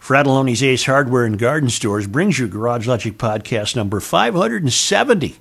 Fratallone's 0.00 0.62
Ace 0.62 0.86
Hardware 0.86 1.24
and 1.24 1.38
Garden 1.38 1.70
Stores 1.70 2.06
brings 2.06 2.38
you 2.38 2.48
Garage 2.48 2.88
Logic 2.88 3.16
podcast 3.16 3.76
number 3.76 4.00
570. 4.00 5.36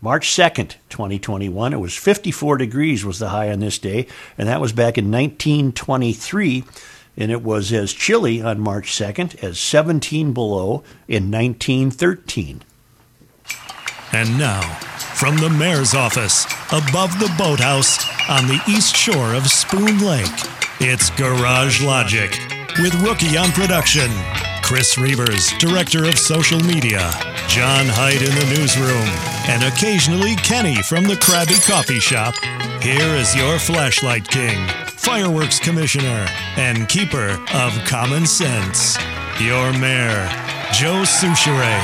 March 0.00 0.28
2nd, 0.30 0.74
2021. 0.88 1.72
It 1.72 1.76
was 1.76 1.96
54 1.96 2.56
degrees 2.56 3.04
was 3.04 3.20
the 3.20 3.28
high 3.28 3.52
on 3.52 3.60
this 3.60 3.78
day, 3.78 4.08
and 4.36 4.48
that 4.48 4.60
was 4.60 4.72
back 4.72 4.98
in 4.98 5.12
1923. 5.12 6.64
And 7.16 7.30
it 7.30 7.44
was 7.44 7.72
as 7.72 7.92
chilly 7.92 8.42
on 8.42 8.58
March 8.58 8.90
2nd 8.90 9.40
as 9.44 9.60
17 9.60 10.32
below 10.32 10.82
in 11.06 11.30
1913. 11.30 12.62
And 14.12 14.36
now, 14.36 14.62
from 15.14 15.36
the 15.36 15.50
mayor's 15.50 15.94
office, 15.94 16.44
above 16.72 17.20
the 17.20 17.32
boathouse 17.38 18.04
on 18.28 18.48
the 18.48 18.60
east 18.68 18.96
shore 18.96 19.34
of 19.34 19.46
Spoon 19.46 20.00
Lake, 20.00 20.26
it's 20.80 21.10
Garage 21.10 21.80
Logic 21.80 22.51
with 22.80 22.94
Rookie 23.02 23.36
on 23.36 23.50
production, 23.52 24.10
Chris 24.62 24.94
Reavers, 24.96 25.56
director 25.58 26.04
of 26.04 26.18
social 26.18 26.60
media, 26.60 27.10
John 27.48 27.86
Hyde 27.86 28.22
in 28.22 28.34
the 28.34 28.56
newsroom, 28.56 29.06
and 29.48 29.62
occasionally 29.64 30.36
Kenny 30.36 30.82
from 30.82 31.04
the 31.04 31.14
Krabby 31.14 31.60
Coffee 31.66 32.00
Shop. 32.00 32.34
Here 32.82 33.14
is 33.16 33.34
your 33.36 33.58
flashlight 33.58 34.26
king, 34.28 34.66
fireworks 34.86 35.58
commissioner, 35.58 36.26
and 36.56 36.88
keeper 36.88 37.38
of 37.54 37.72
common 37.86 38.26
sense, 38.26 38.96
your 39.40 39.72
mayor, 39.74 40.26
Joe 40.72 41.02
Soucheray. 41.04 41.82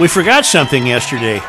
We 0.00 0.08
forgot 0.08 0.46
something 0.46 0.86
yesterday. 0.86 1.40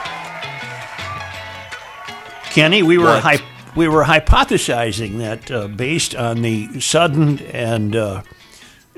Kenny, 2.51 2.83
we 2.83 2.97
were 2.97 3.05
What? 3.05 3.23
hy- 3.23 3.39
we 3.75 3.87
were 3.87 4.03
hypothesizing 4.03 5.17
that 5.19 5.49
uh, 5.49 5.67
based 5.67 6.15
on 6.15 6.41
the 6.41 6.79
sudden 6.79 7.39
and 7.39 7.95
uh, 7.95 8.21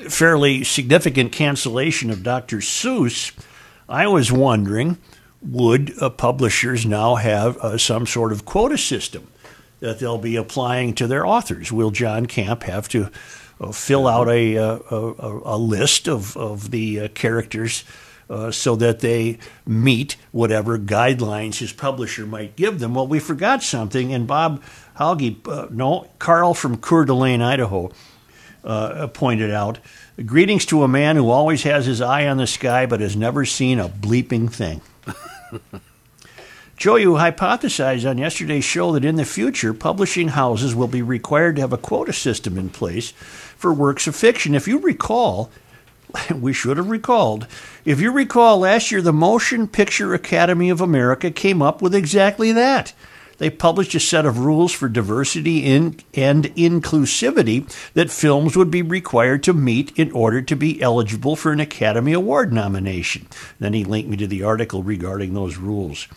fairly 0.09 0.63
significant 0.63 1.31
cancellation 1.31 2.09
of 2.09 2.23
Dr. 2.23 2.57
Seuss, 2.57 3.31
I 3.87 4.07
was 4.07 4.31
wondering 4.31 4.97
would 5.41 5.93
uh, 6.01 6.09
publishers 6.09 6.85
now 6.85 7.15
have 7.15 7.57
uh, 7.57 7.77
some 7.77 8.07
sort 8.07 8.31
of 8.31 8.45
quota 8.45 8.77
system 8.77 9.27
that 9.79 9.99
they'll 9.99 10.17
be 10.17 10.37
applying 10.37 10.93
to 10.95 11.05
their 11.05 11.25
authors? 11.25 11.71
Will 11.71 11.91
John 11.91 12.25
Camp 12.25 12.63
have 12.63 12.87
to 12.89 13.11
uh, 13.59 13.71
fill 13.71 14.07
out 14.07 14.29
a, 14.29 14.57
uh, 14.57 14.79
a, 14.89 14.95
a, 14.95 15.55
a 15.55 15.57
list 15.57 16.07
of, 16.07 16.35
of 16.37 16.71
the 16.71 17.09
characters 17.09 17.83
uh, 18.33 18.51
so 18.51 18.75
that 18.75 18.99
they 18.99 19.37
meet 19.65 20.17
whatever 20.31 20.79
guidelines 20.79 21.59
his 21.59 21.71
publisher 21.71 22.25
might 22.25 22.55
give 22.55 22.79
them? 22.79 22.95
Well, 22.95 23.07
we 23.07 23.19
forgot 23.19 23.61
something, 23.61 24.13
and 24.13 24.25
Bob 24.25 24.63
Halge, 24.97 25.47
uh, 25.47 25.67
no, 25.69 26.09
Carl 26.17 26.53
from 26.53 26.77
Coeur 26.77 27.05
d'Alene, 27.05 27.41
Idaho, 27.41 27.91
uh, 28.63 29.07
pointed 29.07 29.51
out 29.51 29.79
Greetings 30.25 30.65
to 30.67 30.83
a 30.83 30.87
man 30.87 31.15
who 31.15 31.29
always 31.29 31.63
has 31.63 31.85
his 31.85 31.99
eye 31.99 32.27
on 32.27 32.37
the 32.37 32.47
sky 32.47 32.85
but 32.85 33.01
has 33.01 33.15
never 33.15 33.45
seen 33.45 33.79
a 33.79 33.89
bleeping 33.89 34.51
thing. 34.51 34.81
Joe, 36.77 36.95
you 36.95 37.13
hypothesized 37.13 38.09
on 38.09 38.17
yesterday's 38.17 38.63
show 38.63 38.93
that 38.93 39.05
in 39.05 39.15
the 39.15 39.25
future, 39.25 39.73
publishing 39.73 40.29
houses 40.29 40.75
will 40.75 40.87
be 40.87 41.01
required 41.01 41.55
to 41.55 41.61
have 41.61 41.73
a 41.73 41.77
quota 41.77 42.13
system 42.13 42.57
in 42.57 42.69
place 42.69 43.11
for 43.11 43.73
works 43.73 44.07
of 44.07 44.15
fiction. 44.15 44.55
If 44.55 44.67
you 44.67 44.79
recall, 44.79 45.51
we 46.35 46.53
should 46.53 46.77
have 46.77 46.89
recalled. 46.89 47.47
If 47.85 47.99
you 47.99 48.11
recall, 48.11 48.59
last 48.59 48.91
year 48.91 49.01
the 49.01 49.13
Motion 49.13 49.67
Picture 49.67 50.13
Academy 50.13 50.69
of 50.69 50.81
America 50.81 51.31
came 51.31 51.61
up 51.61 51.81
with 51.81 51.95
exactly 51.95 52.51
that. 52.51 52.93
They 53.39 53.49
published 53.49 53.95
a 53.95 53.99
set 53.99 54.25
of 54.25 54.39
rules 54.39 54.71
for 54.71 54.87
diversity 54.87 55.65
in, 55.65 55.99
and 56.13 56.45
inclusivity 56.55 57.69
that 57.93 58.11
films 58.11 58.55
would 58.55 58.69
be 58.69 58.81
required 58.81 59.43
to 59.43 59.53
meet 59.53 59.91
in 59.97 60.11
order 60.11 60.41
to 60.41 60.55
be 60.55 60.81
eligible 60.81 61.35
for 61.35 61.51
an 61.51 61.59
Academy 61.59 62.13
Award 62.13 62.53
nomination. 62.53 63.27
Then 63.59 63.73
he 63.73 63.83
linked 63.83 64.09
me 64.09 64.17
to 64.17 64.27
the 64.27 64.43
article 64.43 64.83
regarding 64.83 65.33
those 65.33 65.57
rules. 65.57 66.07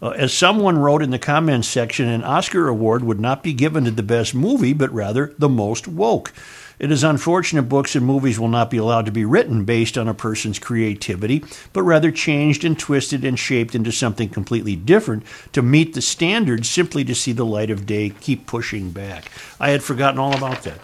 Uh, 0.00 0.10
as 0.10 0.32
someone 0.32 0.78
wrote 0.78 1.02
in 1.02 1.10
the 1.10 1.18
comments 1.18 1.68
section, 1.68 2.08
an 2.08 2.22
Oscar 2.22 2.68
award 2.68 3.02
would 3.02 3.18
not 3.20 3.42
be 3.42 3.52
given 3.52 3.84
to 3.84 3.90
the 3.90 4.02
best 4.02 4.34
movie, 4.34 4.72
but 4.72 4.92
rather 4.92 5.34
the 5.38 5.48
most 5.48 5.88
woke. 5.88 6.32
It 6.78 6.92
is 6.92 7.02
unfortunate 7.02 7.62
books 7.62 7.96
and 7.96 8.06
movies 8.06 8.38
will 8.38 8.48
not 8.48 8.70
be 8.70 8.76
allowed 8.76 9.06
to 9.06 9.12
be 9.12 9.24
written 9.24 9.64
based 9.64 9.98
on 9.98 10.06
a 10.08 10.14
person's 10.14 10.58
creativity, 10.60 11.44
but 11.72 11.82
rather 11.82 12.12
changed 12.12 12.64
and 12.64 12.78
twisted 12.78 13.24
and 13.24 13.38
shaped 13.38 13.74
into 13.74 13.90
something 13.90 14.28
completely 14.28 14.76
different 14.76 15.24
to 15.52 15.62
meet 15.62 15.94
the 15.94 16.00
standards 16.02 16.68
simply 16.68 17.04
to 17.04 17.14
see 17.14 17.32
the 17.32 17.44
light 17.44 17.70
of 17.70 17.84
day. 17.86 18.10
Keep 18.20 18.46
pushing 18.46 18.90
back. 18.92 19.30
I 19.58 19.70
had 19.70 19.82
forgotten 19.82 20.20
all 20.20 20.36
about 20.36 20.62
that. 20.62 20.78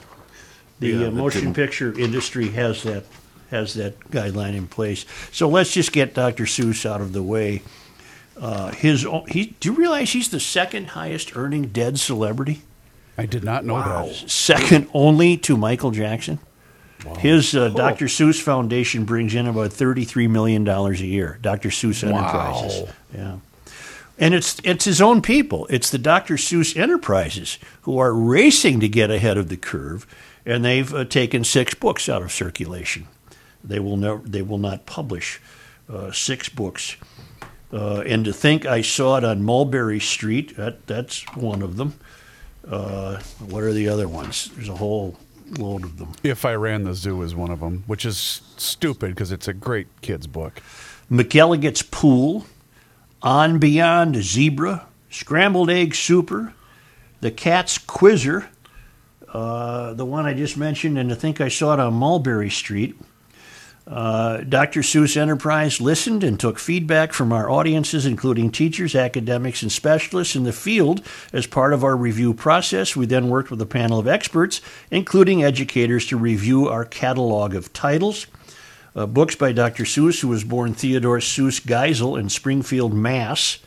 The 0.81 0.89
Yeah, 0.89 1.07
uh, 1.07 1.11
motion 1.13 1.43
didn't- 1.43 1.55
picture 1.57 1.97
industry 1.99 2.49
has 2.49 2.83
that 2.83 3.05
has 3.51 3.75
that 3.75 4.11
guideline 4.11 4.57
in 4.57 4.67
place. 4.67 5.07
So 5.31 5.49
let's 5.49 5.73
just 5.73 5.93
get 5.93 6.13
Dr. 6.15 6.45
Seuss 6.45 6.85
out 6.85 7.01
of 7.01 7.13
the 7.13 7.23
way. 7.23 7.63
Uh, 8.37 8.73
his 8.73 9.07
he 9.29 9.55
do 9.61 9.69
you 9.71 9.75
realize 9.77 10.11
he's 10.13 10.31
the 10.31 10.41
second 10.41 10.89
highest 10.89 11.37
earning 11.37 11.67
dead 11.67 12.01
celebrity? 12.01 12.63
I 13.17 13.27
did 13.27 13.45
not 13.45 13.65
know 13.65 13.77
that. 13.77 14.31
Second 14.31 14.89
only 14.93 15.37
to 15.39 15.57
Michael 15.57 15.91
Jackson. 15.91 16.39
His 17.19 17.55
uh, 17.55 17.69
Dr. 17.69 18.07
Seuss 18.07 18.41
Foundation 18.41 19.05
brings 19.05 19.35
in 19.35 19.47
about 19.47 19.73
thirty-three 19.73 20.27
million 20.27 20.65
dollars 20.65 21.01
a 21.01 21.07
year. 21.07 21.39
Dr. 21.43 21.69
Seuss 21.69 22.03
Enterprises. 22.03 22.83
Wow. 22.83 22.95
Yeah, 23.15 23.37
and 24.19 24.35
it's 24.35 24.59
it's 24.65 24.87
his 24.87 25.03
own 25.03 25.21
people. 25.21 25.67
It's 25.69 25.91
the 25.91 25.99
Dr. 25.99 26.35
Seuss 26.35 26.77
Enterprises 26.77 27.59
who 27.83 27.99
are 27.99 28.15
racing 28.15 28.81
to 28.81 28.89
get 28.89 29.11
ahead 29.11 29.37
of 29.37 29.51
the 29.51 29.57
curve, 29.59 30.07
and 30.47 30.65
they've 30.65 30.93
uh, 30.95 31.05
taken 31.05 31.45
six 31.45 31.75
books 31.75 32.09
out 32.09 32.23
of 32.23 32.33
circulation. 32.33 33.07
They 33.63 33.81
will 33.81 33.99
never. 33.99 34.23
They 34.27 34.43
will 34.43 34.59
not 34.59 34.87
publish 34.87 35.41
uh, 35.93 36.11
six 36.11 36.49
books. 36.49 36.97
Uh, 37.73 38.03
and 38.07 38.25
to 38.25 38.33
think 38.33 38.65
I 38.65 38.83
saw 38.83 39.19
it 39.19 39.25
on 39.25 39.43
Mulberry 39.43 40.01
Street. 40.01 40.57
That 40.57 40.87
that's 40.87 41.23
one 41.35 41.61
of 41.61 41.77
them. 41.77 41.99
Uh, 42.69 43.21
what 43.47 43.63
are 43.63 43.73
the 43.73 43.89
other 43.89 44.09
ones? 44.09 44.51
There's 44.55 44.69
a 44.69 44.75
whole 44.77 45.17
load 45.59 45.85
of 45.85 45.99
them. 45.99 46.13
If 46.23 46.45
I 46.45 46.55
Ran 46.55 46.85
the 46.85 46.95
Zoo 46.95 47.23
is 47.23 47.35
one 47.35 47.51
of 47.51 47.61
them, 47.61 47.85
which 47.87 48.05
is 48.05 48.41
stupid 48.57 49.11
because 49.11 49.33
it's 49.33 49.49
a 49.49 49.53
great 49.53 49.89
kid's 50.01 50.27
book. 50.27 50.61
McElligot's 51.11 51.83
Pool, 51.83 52.47
On 53.23 53.59
Beyond 53.59 54.17
Zebra, 54.17 54.87
Scrambled 55.11 55.71
Egg 55.71 55.95
Super, 55.95 56.55
The 57.21 57.31
Cat's 57.31 57.79
Quizzer, 57.79 58.49
uh, 59.29 59.93
the 59.95 60.05
one 60.07 60.27
I 60.27 60.35
just 60.35 60.57
mentioned, 60.57 60.97
and 60.97 61.13
I 61.13 61.15
think 61.17 61.41
I 61.41 61.49
saw 61.49 61.75
it 61.75 61.81
on 61.81 61.95
Mulberry 61.95 62.51
Street. 62.51 62.97
Uh, 63.87 64.39
Dr. 64.39 64.81
Seuss 64.81 65.15
Enterprise 65.17 65.79
listened 65.79 66.25
and 66.25 66.41
took 66.41 66.59
feedback 66.59 67.13
from 67.13 67.33
our 67.33 67.51
audiences, 67.51 68.07
including 68.07 68.51
teachers, 68.51 68.95
academics, 68.95 69.63
and 69.63 69.71
specialists 69.71 70.35
in 70.35 70.45
the 70.45 70.53
field. 70.53 71.03
As 71.35 71.47
part 71.47 71.75
of 71.75 71.85
our 71.85 71.97
review 71.97 72.33
process, 72.33 72.97
we 72.97 73.05
then 73.05 73.29
worked 73.29 73.51
with 73.51 73.61
a 73.61 73.67
panel 73.67 73.99
of 73.99 74.09
experts, 74.09 74.63
including 74.91 75.45
educators, 75.45 76.07
to 76.07 76.17
review 76.17 76.67
our 76.67 76.87
catalog 76.87 77.55
of 77.55 77.73
titles. 77.75 78.27
Uh, 78.97 79.07
books 79.07 79.35
by 79.35 79.53
Dr. 79.53 79.85
Seuss, 79.85 80.21
who 80.21 80.29
was 80.29 80.45
born 80.45 80.73
Theodore 80.73 81.19
Seuss 81.19 81.61
Geisel 81.61 82.19
in 82.19 82.31
Springfield, 82.31 82.95
Mass. 82.95 83.59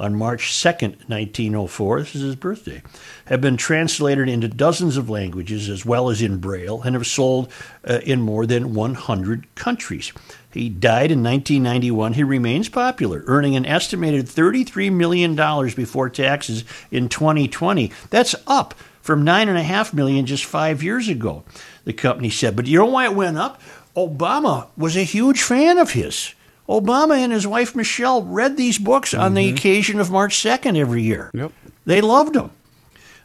On 0.00 0.14
March 0.14 0.50
2nd, 0.52 1.08
1904, 1.08 2.00
this 2.00 2.14
is 2.14 2.22
his 2.22 2.36
birthday, 2.36 2.82
have 3.26 3.40
been 3.40 3.56
translated 3.56 4.28
into 4.28 4.48
dozens 4.48 4.96
of 4.96 5.10
languages 5.10 5.68
as 5.68 5.84
well 5.84 6.08
as 6.08 6.22
in 6.22 6.38
Braille 6.38 6.82
and 6.82 6.94
have 6.94 7.06
sold 7.06 7.52
uh, 7.88 8.00
in 8.02 8.20
more 8.20 8.46
than 8.46 8.74
100 8.74 9.54
countries. 9.54 10.12
He 10.52 10.68
died 10.68 11.12
in 11.12 11.22
1991. 11.22 12.14
He 12.14 12.24
remains 12.24 12.68
popular, 12.68 13.22
earning 13.26 13.54
an 13.54 13.66
estimated 13.66 14.26
$33 14.26 14.92
million 14.92 15.36
before 15.74 16.08
taxes 16.08 16.64
in 16.90 17.08
2020. 17.08 17.92
That's 18.08 18.34
up 18.46 18.74
from 19.00 19.24
9.5 19.24 19.94
million 19.94 20.26
just 20.26 20.44
five 20.44 20.82
years 20.82 21.08
ago, 21.08 21.44
the 21.84 21.92
company 21.92 22.30
said. 22.30 22.56
But 22.56 22.66
you 22.66 22.78
know 22.78 22.86
why 22.86 23.04
it 23.04 23.14
went 23.14 23.38
up? 23.38 23.60
Obama 23.96 24.68
was 24.76 24.96
a 24.96 25.04
huge 25.04 25.42
fan 25.42 25.78
of 25.78 25.92
his. 25.92 26.34
Obama 26.70 27.16
and 27.16 27.32
his 27.32 27.46
wife 27.48 27.74
Michelle 27.74 28.22
read 28.22 28.56
these 28.56 28.78
books 28.78 29.12
on 29.12 29.34
the 29.34 29.48
occasion 29.48 29.98
of 29.98 30.10
March 30.10 30.36
2nd 30.36 30.78
every 30.78 31.02
year. 31.02 31.30
Yep. 31.34 31.52
They 31.84 32.00
loved 32.00 32.34
them. 32.34 32.52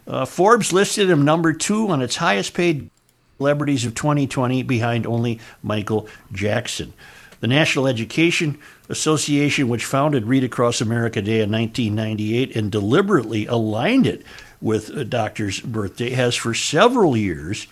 Uh, 0.04 0.24
Forbes 0.24 0.72
listed 0.72 1.08
him 1.08 1.24
number 1.24 1.52
two 1.52 1.88
on 1.88 2.02
its 2.02 2.16
highest 2.16 2.54
paid 2.54 2.90
celebrities 3.38 3.84
of 3.84 3.94
2020 3.94 4.64
behind 4.64 5.06
only 5.06 5.38
Michael 5.62 6.08
Jackson. 6.32 6.92
The 7.38 7.46
National 7.46 7.86
Education 7.86 8.58
Association, 8.88 9.68
which 9.68 9.84
founded 9.84 10.24
Read 10.24 10.42
Across 10.42 10.80
America 10.80 11.22
Day 11.22 11.40
in 11.40 11.52
1998 11.52 12.56
and 12.56 12.72
deliberately 12.72 13.46
aligned 13.46 14.06
it 14.06 14.24
with 14.60 14.88
a 14.90 15.04
doctor's 15.04 15.60
birthday, 15.60 16.10
has 16.10 16.34
for 16.34 16.54
several 16.54 17.16
years 17.16 17.68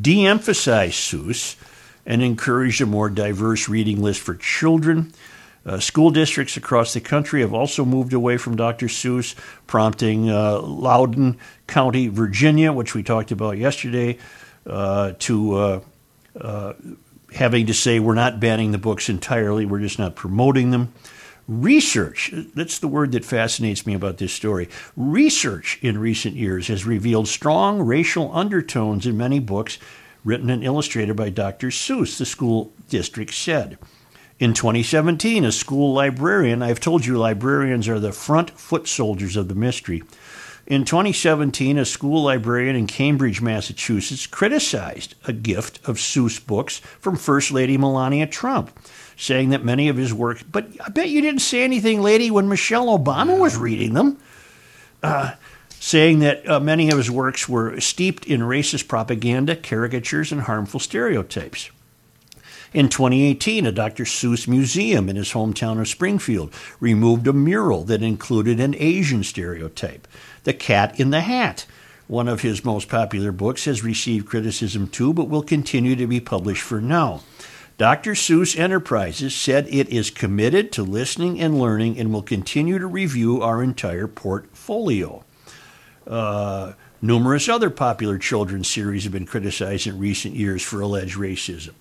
de 0.00 0.24
emphasized 0.24 0.94
Seuss 0.94 1.56
and 2.10 2.24
encouraged 2.24 2.80
a 2.80 2.86
more 2.86 3.08
diverse 3.08 3.68
reading 3.68 4.02
list 4.02 4.20
for 4.20 4.34
children. 4.34 5.12
Uh, 5.64 5.78
school 5.78 6.10
districts 6.10 6.56
across 6.56 6.92
the 6.92 7.00
country 7.00 7.40
have 7.40 7.54
also 7.54 7.84
moved 7.84 8.12
away 8.12 8.36
from 8.36 8.56
Dr. 8.56 8.86
Seuss, 8.86 9.36
prompting 9.68 10.28
uh, 10.28 10.58
Loudoun 10.60 11.38
County, 11.68 12.08
Virginia, 12.08 12.72
which 12.72 12.96
we 12.96 13.04
talked 13.04 13.30
about 13.30 13.58
yesterday, 13.58 14.18
uh, 14.66 15.12
to 15.20 15.54
uh, 15.54 15.80
uh, 16.40 16.72
having 17.32 17.66
to 17.66 17.74
say 17.74 18.00
we're 18.00 18.14
not 18.14 18.40
banning 18.40 18.72
the 18.72 18.78
books 18.78 19.08
entirely, 19.08 19.64
we're 19.64 19.78
just 19.78 20.00
not 20.00 20.16
promoting 20.16 20.72
them. 20.72 20.92
Research, 21.46 22.34
that's 22.56 22.80
the 22.80 22.88
word 22.88 23.12
that 23.12 23.24
fascinates 23.24 23.86
me 23.86 23.94
about 23.94 24.18
this 24.18 24.32
story. 24.32 24.68
Research 24.96 25.78
in 25.80 25.96
recent 25.96 26.34
years 26.34 26.66
has 26.66 26.84
revealed 26.84 27.28
strong 27.28 27.80
racial 27.80 28.34
undertones 28.34 29.06
in 29.06 29.16
many 29.16 29.38
books 29.38 29.78
written 30.24 30.50
and 30.50 30.64
illustrated 30.64 31.16
by 31.16 31.30
Dr. 31.30 31.68
Seuss, 31.68 32.18
the 32.18 32.26
school 32.26 32.72
district 32.88 33.34
said. 33.34 33.78
In 34.38 34.54
2017, 34.54 35.44
a 35.44 35.52
school 35.52 35.92
librarian, 35.92 36.62
I've 36.62 36.80
told 36.80 37.04
you 37.04 37.18
librarians 37.18 37.88
are 37.88 38.00
the 38.00 38.12
front 38.12 38.50
foot 38.50 38.88
soldiers 38.88 39.36
of 39.36 39.48
the 39.48 39.54
mystery. 39.54 40.02
In 40.66 40.84
2017, 40.84 41.76
a 41.78 41.84
school 41.84 42.22
librarian 42.22 42.76
in 42.76 42.86
Cambridge, 42.86 43.42
Massachusetts, 43.42 44.26
criticized 44.26 45.14
a 45.26 45.32
gift 45.32 45.80
of 45.86 45.96
Seuss 45.96 46.38
books 46.44 46.78
from 47.00 47.16
First 47.16 47.50
Lady 47.50 47.76
Melania 47.76 48.26
Trump, 48.26 48.70
saying 49.16 49.50
that 49.50 49.64
many 49.64 49.88
of 49.88 49.96
his 49.96 50.14
works, 50.14 50.42
but 50.42 50.68
I 50.86 50.88
bet 50.90 51.08
you 51.08 51.20
didn't 51.20 51.40
say 51.40 51.62
anything, 51.62 52.00
lady, 52.00 52.30
when 52.30 52.48
Michelle 52.48 52.86
Obama 52.98 53.38
was 53.38 53.56
reading 53.56 53.94
them, 53.94 54.18
uh, 55.02 55.32
saying 55.80 56.18
that 56.18 56.46
uh, 56.48 56.60
many 56.60 56.90
of 56.90 56.98
his 56.98 57.10
works 57.10 57.48
were 57.48 57.80
steeped 57.80 58.26
in 58.26 58.42
racist 58.42 58.86
propaganda, 58.86 59.56
caricatures, 59.56 60.30
and 60.30 60.42
harmful 60.42 60.78
stereotypes. 60.78 61.70
In 62.74 62.90
2018, 62.90 63.66
a 63.66 63.72
Dr. 63.72 64.04
Seuss 64.04 64.46
museum 64.46 65.08
in 65.08 65.16
his 65.16 65.32
hometown 65.32 65.80
of 65.80 65.88
Springfield 65.88 66.54
removed 66.78 67.26
a 67.26 67.32
mural 67.32 67.82
that 67.84 68.02
included 68.02 68.60
an 68.60 68.76
Asian 68.78 69.24
stereotype. 69.24 70.06
The 70.44 70.52
Cat 70.52 71.00
in 71.00 71.10
the 71.10 71.22
Hat, 71.22 71.64
one 72.06 72.28
of 72.28 72.42
his 72.42 72.62
most 72.62 72.88
popular 72.88 73.32
books, 73.32 73.64
has 73.64 73.82
received 73.82 74.28
criticism 74.28 74.86
too, 74.86 75.14
but 75.14 75.30
will 75.30 75.42
continue 75.42 75.96
to 75.96 76.06
be 76.06 76.20
published 76.20 76.62
for 76.62 76.80
now. 76.80 77.22
Dr. 77.78 78.12
Seuss 78.12 78.56
Enterprises 78.56 79.34
said 79.34 79.66
it 79.70 79.88
is 79.88 80.10
committed 80.10 80.72
to 80.72 80.82
listening 80.82 81.40
and 81.40 81.58
learning 81.58 81.98
and 81.98 82.12
will 82.12 82.22
continue 82.22 82.78
to 82.78 82.86
review 82.86 83.40
our 83.40 83.62
entire 83.62 84.06
portfolio. 84.06 85.24
Uh, 86.10 86.72
numerous 87.00 87.48
other 87.48 87.70
popular 87.70 88.18
children's 88.18 88.68
series 88.68 89.04
have 89.04 89.12
been 89.12 89.24
criticized 89.24 89.86
in 89.86 89.98
recent 89.98 90.34
years 90.34 90.62
for 90.62 90.80
alleged 90.80 91.16
racism 91.16 91.72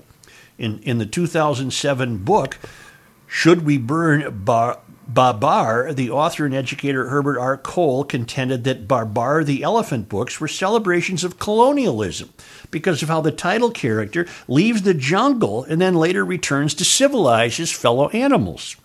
in, 0.59 0.79
in 0.79 0.97
the 0.99 1.05
2007 1.05 2.17
book, 2.17 2.59
Should 3.25 3.65
We 3.65 3.77
Burn 3.77 4.43
Bar- 4.43 4.79
Babar, 5.07 5.93
the 5.93 6.11
author 6.11 6.45
and 6.45 6.53
educator 6.53 7.09
Herbert 7.09 7.39
R. 7.39 7.57
Kohl 7.57 8.03
contended 8.03 8.63
that 8.65 8.87
Babar 8.87 9.43
the 9.43 9.63
Elephant 9.63 10.07
books 10.07 10.39
were 10.39 10.47
celebrations 10.47 11.23
of 11.23 11.39
colonialism 11.39 12.31
because 12.69 13.01
of 13.01 13.09
how 13.09 13.21
the 13.21 13.31
title 13.31 13.71
character 13.71 14.27
leaves 14.47 14.83
the 14.83 14.93
jungle 14.93 15.63
and 15.63 15.81
then 15.81 15.95
later 15.95 16.23
returns 16.23 16.75
to 16.75 16.85
civilize 16.85 17.57
his 17.57 17.71
fellow 17.71 18.09
animals. 18.09 18.75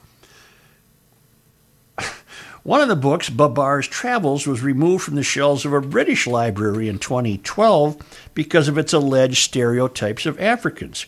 One 2.65 2.81
of 2.81 2.89
the 2.89 2.97
books, 2.97 3.29
Babar's 3.29 3.87
Travels, 3.87 4.47
was 4.47 4.63
removed 4.63 5.05
from 5.05 5.17
the 5.17 5.23
shelves 5.23 5.67
of 5.67 5.75
a 5.75 5.83
British 5.83 6.27
library 6.27 6.89
in 6.89 6.99
2012 6.99 7.99
because 8.33 8.69
of 8.69 8.79
its 8.79 8.95
alleged 8.95 9.45
stereotypes 9.45 10.25
of 10.25 10.41
Africans. 10.41 11.05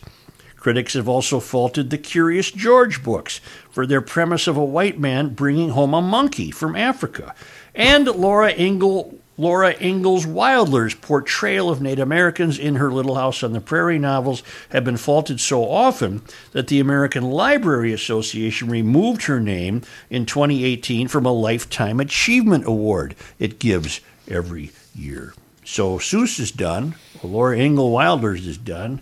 Critics 0.55 0.93
have 0.93 1.09
also 1.09 1.39
faulted 1.39 1.89
the 1.89 1.97
Curious 1.97 2.51
George 2.51 3.01
books 3.01 3.41
for 3.71 3.87
their 3.87 4.01
premise 4.01 4.45
of 4.45 4.55
a 4.55 4.63
white 4.63 4.99
man 4.99 5.29
bringing 5.29 5.71
home 5.71 5.95
a 5.95 6.01
monkey 6.01 6.51
from 6.51 6.75
Africa, 6.75 7.33
and 7.73 8.05
Laura 8.05 8.51
Ingle. 8.51 9.17
Laura 9.37 9.75
Ingalls 9.79 10.25
Wilder's 10.25 10.95
portrayal 10.95 11.69
of 11.69 11.81
Native 11.81 12.03
Americans 12.03 12.57
in 12.57 12.75
her 12.75 12.91
Little 12.91 13.15
House 13.15 13.43
on 13.43 13.53
the 13.53 13.61
Prairie 13.61 13.99
novels 13.99 14.41
have 14.69 14.83
been 14.83 14.97
faulted 14.97 15.39
so 15.39 15.63
often 15.69 16.21
that 16.53 16.67
the 16.67 16.79
American 16.79 17.23
Library 17.23 17.93
Association 17.93 18.69
removed 18.69 19.23
her 19.23 19.39
name 19.39 19.83
in 20.09 20.25
2018 20.25 21.07
from 21.07 21.25
a 21.25 21.31
Lifetime 21.31 21.99
Achievement 21.99 22.65
Award 22.65 23.15
it 23.37 23.59
gives 23.59 24.01
every 24.27 24.71
year. 24.95 25.33
So 25.63 25.99
Seuss 25.99 26.39
is 26.39 26.51
done. 26.51 26.95
Laura 27.21 27.57
Ingalls 27.57 27.93
Wilder's 27.93 28.47
is 28.47 28.57
done 28.57 29.01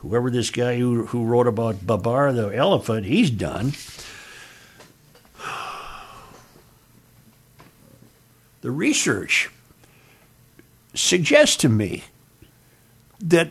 whoever 0.00 0.30
this 0.30 0.50
guy 0.50 0.78
who, 0.78 1.06
who 1.06 1.24
wrote 1.24 1.46
about 1.46 1.86
Babar 1.86 2.32
the 2.32 2.54
elephant, 2.56 3.06
he's 3.06 3.30
done. 3.30 3.72
The 8.62 8.70
research 8.70 9.48
suggests 11.00 11.56
to 11.56 11.68
me 11.68 12.04
that 13.20 13.50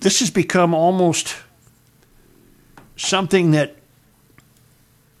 this 0.00 0.20
has 0.20 0.30
become 0.30 0.74
almost 0.74 1.36
something 2.96 3.52
that 3.52 3.76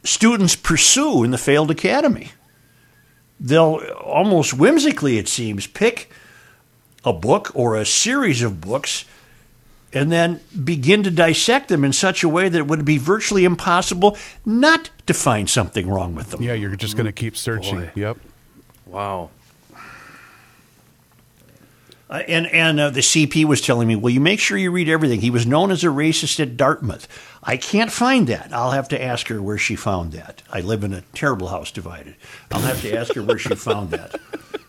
students 0.04 0.54
pursue 0.54 1.24
in 1.24 1.30
the 1.30 1.38
failed 1.38 1.70
academy. 1.70 2.30
They'll 3.40 3.80
almost 4.02 4.54
whimsically, 4.54 5.18
it 5.18 5.28
seems, 5.28 5.66
pick 5.66 6.10
a 7.04 7.12
book 7.12 7.50
or 7.54 7.76
a 7.76 7.84
series 7.84 8.42
of 8.42 8.60
books 8.60 9.04
and 9.92 10.10
then 10.10 10.40
begin 10.64 11.02
to 11.04 11.10
dissect 11.10 11.68
them 11.68 11.84
in 11.84 11.92
such 11.92 12.22
a 12.22 12.28
way 12.28 12.48
that 12.48 12.58
it 12.58 12.66
would 12.66 12.84
be 12.84 12.98
virtually 12.98 13.44
impossible 13.44 14.16
not 14.44 14.90
to 15.06 15.14
find 15.14 15.48
something 15.48 15.88
wrong 15.88 16.14
with 16.14 16.30
them. 16.30 16.42
Yeah, 16.42 16.54
you're 16.54 16.74
just 16.76 16.96
going 16.96 17.06
to 17.06 17.12
keep 17.12 17.36
searching. 17.36 17.80
Boy. 17.80 17.90
Yep. 17.94 18.18
Wow. 18.86 19.30
Uh, 22.10 22.22
and 22.28 22.46
and 22.48 22.78
uh, 22.78 22.90
the 22.90 23.00
CP 23.00 23.44
was 23.44 23.60
telling 23.60 23.88
me, 23.88 23.96
well, 23.96 24.12
you 24.12 24.20
make 24.20 24.38
sure 24.38 24.58
you 24.58 24.70
read 24.70 24.88
everything. 24.88 25.20
He 25.20 25.30
was 25.30 25.46
known 25.46 25.70
as 25.70 25.82
a 25.84 25.88
racist 25.88 26.38
at 26.38 26.56
Dartmouth. 26.56 27.08
I 27.42 27.56
can't 27.56 27.90
find 27.90 28.26
that. 28.26 28.52
I'll 28.52 28.72
have 28.72 28.88
to 28.88 29.02
ask 29.02 29.28
her 29.28 29.40
where 29.40 29.58
she 29.58 29.74
found 29.74 30.12
that. 30.12 30.42
I 30.50 30.60
live 30.60 30.84
in 30.84 30.92
a 30.92 31.02
terrible 31.14 31.48
house 31.48 31.70
divided. 31.70 32.16
I'll 32.52 32.60
have 32.60 32.82
to 32.82 32.94
ask 32.94 33.14
her 33.14 33.22
where 33.22 33.38
she 33.38 33.54
found 33.54 33.90
that 33.90 34.20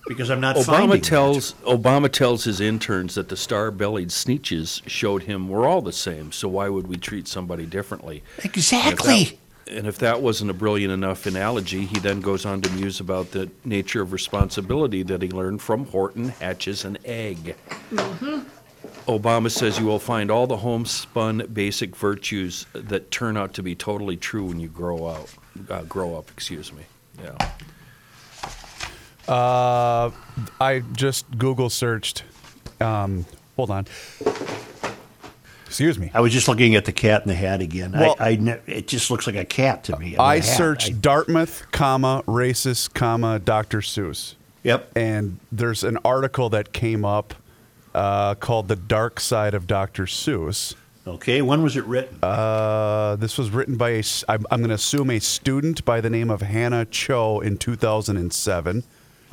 because 0.07 0.29
I'm 0.29 0.39
not 0.39 0.57
finding 0.57 0.89
Obama 0.89 0.93
that. 0.93 1.03
tells 1.03 1.53
Obama 1.63 2.11
tells 2.11 2.43
his 2.45 2.61
interns 2.61 3.15
that 3.15 3.29
the 3.29 3.37
star-bellied 3.37 4.09
sneetches 4.09 4.81
showed 4.87 5.23
him 5.23 5.49
we're 5.49 5.67
all 5.67 5.81
the 5.81 5.91
same. 5.93 6.31
So 6.31 6.47
why 6.47 6.69
would 6.69 6.87
we 6.87 6.97
treat 6.97 7.27
somebody 7.27 7.65
differently? 7.65 8.23
Exactly. 8.43 9.39
That- 9.65 9.73
And 9.77 9.87
if 9.87 9.97
that 9.99 10.21
wasn't 10.21 10.51
a 10.51 10.53
brilliant 10.53 10.93
enough 10.93 11.25
analogy, 11.25 11.85
he 11.85 11.99
then 11.99 12.21
goes 12.21 12.45
on 12.45 12.61
to 12.61 12.69
muse 12.71 12.99
about 12.99 13.31
the 13.31 13.49
nature 13.63 14.01
of 14.01 14.11
responsibility 14.13 15.03
that 15.03 15.21
he 15.21 15.29
learned 15.29 15.61
from 15.61 15.85
Horton 15.87 16.29
Hatches 16.29 16.85
an 16.85 16.97
egg. 17.05 17.55
Obama 19.07 19.51
says 19.51 19.77
you 19.79 19.85
will 19.85 19.99
find 19.99 20.31
all 20.31 20.47
the 20.47 20.57
homespun 20.57 21.47
basic 21.53 21.95
virtues 21.95 22.65
that 22.73 23.11
turn 23.11 23.37
out 23.37 23.53
to 23.55 23.63
be 23.63 23.75
totally 23.75 24.17
true 24.17 24.45
when 24.45 24.59
you 24.59 24.67
grow 24.67 25.07
out, 25.09 25.29
uh, 25.69 25.81
grow 25.83 26.15
up. 26.15 26.29
Excuse 26.31 26.71
me. 26.73 26.83
Yeah. 27.23 27.35
Uh, 29.27 30.11
I 30.61 30.83
just 30.93 31.25
Google 31.37 31.69
searched. 31.69 32.23
Um, 32.79 33.25
hold 33.55 33.71
on. 33.71 33.85
Excuse 35.65 35.97
me. 35.97 36.11
I 36.13 36.21
was 36.21 36.31
just 36.31 36.47
looking 36.47 36.75
at 36.75 36.85
the 36.85 36.91
cat 36.91 37.23
in 37.23 37.27
the 37.27 37.35
hat 37.35 37.61
again. 37.61 37.91
Well- 37.91 38.15
I, 38.19 38.29
I 38.29 38.59
it 38.67 38.87
just 38.87 39.09
looks 39.09 39.27
like 39.27 39.35
a 39.35 39.45
cat 39.45 39.83
to 39.85 39.97
me. 39.97 40.15
I 40.17 40.39
searched 40.39 40.89
I- 40.89 40.93
Dartmouth, 40.93 41.65
comma 41.71 42.23
racist, 42.27 42.93
comma 42.93 43.39
Dr. 43.39 43.79
Seuss, 43.79 44.35
yep. 44.63 44.91
and 44.95 45.39
there's 45.51 45.83
an 45.83 45.97
article 46.05 46.49
that 46.49 46.71
came 46.71 47.03
up 47.03 47.33
uh, 47.93 48.35
called 48.35 48.67
"The 48.67 48.75
Dark 48.75 49.19
Side 49.19 49.53
of 49.53 49.67
Dr. 49.67 50.05
Seuss." 50.05 50.75
Okay. 51.07 51.41
When 51.41 51.61
was 51.61 51.77
it 51.77 51.85
written? 51.85 52.17
Uh, 52.23 53.15
this 53.17 53.37
was 53.37 53.51
written 53.51 53.77
by 53.77 53.91
a, 53.91 54.03
I'm, 54.27 54.45
I'm 54.49 54.59
going 54.59 54.69
to 54.69 54.75
assume 54.75 55.11
a 55.11 55.19
student 55.19 55.85
by 55.85 56.01
the 56.01 56.09
name 56.09 56.31
of 56.31 56.41
Hannah 56.41 56.85
Cho 56.85 57.39
in 57.41 57.57
2007. 57.57 58.83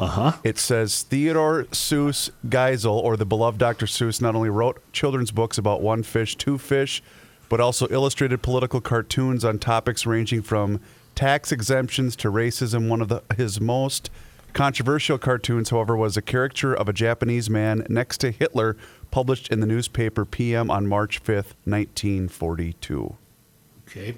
Uh 0.02 0.06
huh. 0.06 0.32
It 0.42 0.58
says 0.58 1.02
Theodore 1.02 1.62
Seuss 1.70 2.30
Geisel, 2.48 3.00
or 3.00 3.16
the 3.16 3.24
beloved 3.24 3.60
Dr. 3.60 3.86
Seuss, 3.86 4.20
not 4.20 4.34
only 4.34 4.50
wrote 4.50 4.82
children's 4.92 5.30
books 5.30 5.58
about 5.58 5.80
one 5.80 6.02
fish, 6.02 6.34
two 6.34 6.58
fish, 6.58 7.00
but 7.48 7.60
also 7.60 7.86
illustrated 7.88 8.42
political 8.42 8.80
cartoons 8.80 9.44
on 9.44 9.60
topics 9.60 10.04
ranging 10.04 10.42
from 10.42 10.80
tax 11.14 11.52
exemptions 11.52 12.16
to 12.16 12.32
racism. 12.32 12.88
One 12.88 13.00
of 13.00 13.10
the, 13.10 13.22
his 13.36 13.60
most 13.60 14.10
controversial 14.54 15.18
cartoons, 15.18 15.70
however, 15.70 15.96
was 15.96 16.16
a 16.16 16.22
caricature 16.22 16.74
of 16.74 16.88
a 16.88 16.92
Japanese 16.92 17.48
man 17.48 17.86
next 17.88 18.18
to 18.22 18.32
Hitler, 18.32 18.76
published 19.12 19.52
in 19.52 19.60
the 19.60 19.66
newspaper 19.66 20.24
PM 20.24 20.68
on 20.68 20.88
March 20.88 21.22
5th, 21.22 21.54
1942. 21.64 23.14
Okay. 23.86 24.16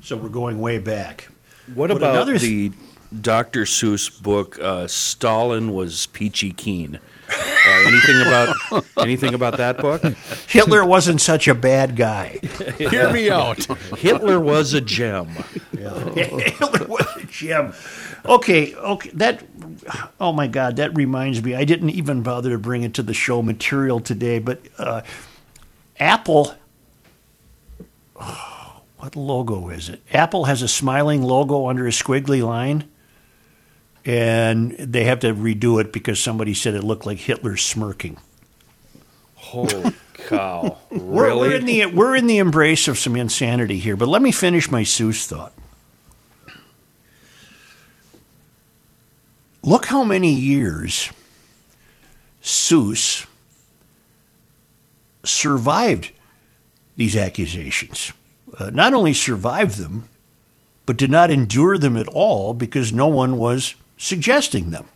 So 0.00 0.16
we're 0.16 0.30
going 0.30 0.60
way 0.60 0.78
back. 0.78 1.28
What 1.72 1.88
But 1.88 1.98
about 1.98 2.14
another 2.16 2.38
th- 2.38 2.72
the 2.72 2.76
Dr. 3.20 3.62
Seuss 3.62 4.22
book, 4.22 4.58
uh, 4.60 4.86
Stalin 4.86 5.72
was 5.72 6.06
peachy 6.06 6.52
keen. 6.52 6.98
Uh, 7.28 7.84
anything 7.86 8.20
about 8.22 8.56
anything 8.98 9.34
about 9.34 9.56
that 9.58 9.78
book? 9.78 10.02
Hitler 10.48 10.84
wasn't 10.84 11.20
such 11.20 11.48
a 11.48 11.54
bad 11.54 11.96
guy. 11.96 12.38
Hear 12.78 13.12
me 13.12 13.30
out. 13.30 13.64
Hitler 13.98 14.40
was 14.40 14.74
a 14.74 14.80
gem. 14.80 15.28
Hitler 15.72 16.86
was 16.86 17.06
a 17.16 17.24
gem. 17.26 17.74
Okay, 18.24 18.74
okay, 18.74 19.10
that. 19.14 19.44
Oh 20.20 20.32
my 20.32 20.46
God, 20.46 20.76
that 20.76 20.94
reminds 20.96 21.42
me. 21.42 21.54
I 21.54 21.64
didn't 21.64 21.90
even 21.90 22.22
bother 22.22 22.50
to 22.50 22.58
bring 22.58 22.82
it 22.82 22.94
to 22.94 23.02
the 23.02 23.14
show 23.14 23.42
material 23.42 24.00
today, 24.00 24.38
but 24.38 24.60
uh, 24.78 25.02
Apple. 25.98 26.54
what 28.98 29.16
logo 29.16 29.68
is 29.68 29.88
it? 29.88 30.00
Apple 30.12 30.44
has 30.44 30.62
a 30.62 30.68
smiling 30.68 31.22
logo 31.22 31.68
under 31.68 31.86
a 31.86 31.90
squiggly 31.90 32.44
line, 32.44 32.88
and 34.04 34.72
they 34.72 35.04
have 35.04 35.20
to 35.20 35.34
redo 35.34 35.80
it 35.80 35.92
because 35.92 36.18
somebody 36.20 36.54
said 36.54 36.74
it 36.74 36.82
looked 36.84 37.06
like 37.06 37.18
Hitler 37.18 37.56
smirking. 37.56 38.16
Holy 39.36 39.92
cow! 40.14 40.78
We're, 40.90 41.26
Really? 41.26 41.48
we're 41.48 41.56
in 41.56 41.64
the 41.66 41.86
we're 41.86 42.16
in 42.16 42.26
the 42.26 42.38
embrace 42.38 42.86
of 42.88 42.98
some 42.98 43.16
insanity 43.16 43.78
here, 43.78 43.96
but 43.96 44.08
let 44.08 44.22
me 44.22 44.30
finish 44.32 44.70
my 44.70 44.82
Seuss 44.82 45.26
thought. 45.26 45.52
Look 49.62 49.86
how 49.86 50.02
many 50.04 50.32
years 50.32 51.10
Seuss 52.42 53.26
survived 55.24 56.10
these 56.96 57.16
accusations. 57.16 58.12
Uh, 58.58 58.70
not 58.70 58.92
only 58.92 59.12
survived 59.14 59.78
them, 59.78 60.08
but 60.84 60.96
did 60.96 61.10
not 61.10 61.30
endure 61.30 61.78
them 61.78 61.96
at 61.96 62.08
all 62.08 62.54
because 62.54 62.92
no 62.92 63.06
one 63.06 63.38
was 63.38 63.74
suggesting 64.02 64.70
them. 64.70 64.86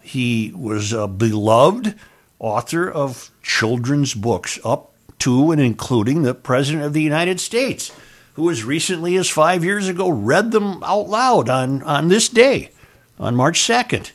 He 0.00 0.50
was 0.56 0.94
a 0.94 1.06
beloved 1.06 1.94
author 2.38 2.90
of 2.90 3.30
children's 3.42 4.14
books 4.14 4.58
up 4.64 4.92
to 5.18 5.52
and 5.52 5.60
including 5.60 6.22
the 6.22 6.34
President 6.34 6.84
of 6.84 6.94
the 6.94 7.02
United 7.02 7.38
States, 7.38 7.92
who 8.32 8.48
as 8.48 8.64
recently 8.64 9.14
as 9.16 9.28
five 9.28 9.62
years 9.62 9.88
ago 9.88 10.08
read 10.08 10.52
them 10.52 10.82
out 10.82 11.10
loud 11.10 11.50
on, 11.50 11.82
on 11.82 12.08
this 12.08 12.30
day, 12.30 12.70
on 13.18 13.36
March 13.36 13.60
2nd, 13.60 14.10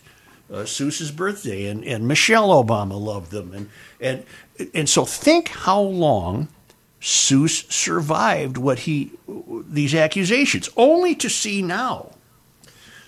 uh, 0.52 0.64
Seuss's 0.64 1.12
birthday, 1.12 1.68
and, 1.68 1.86
and 1.86 2.08
Michelle 2.08 2.50
Obama 2.50 3.00
loved 3.00 3.30
them. 3.30 3.54
And, 3.54 3.70
and, 4.02 4.26
and 4.74 4.90
so 4.90 5.06
think 5.06 5.50
how 5.50 5.82
long 5.82 6.48
Seuss 7.00 7.72
survived 7.72 8.58
what 8.58 8.80
he, 8.80 9.12
these 9.70 9.94
accusations, 9.94 10.68
only 10.76 11.14
to 11.14 11.30
see 11.30 11.62
now 11.62 12.15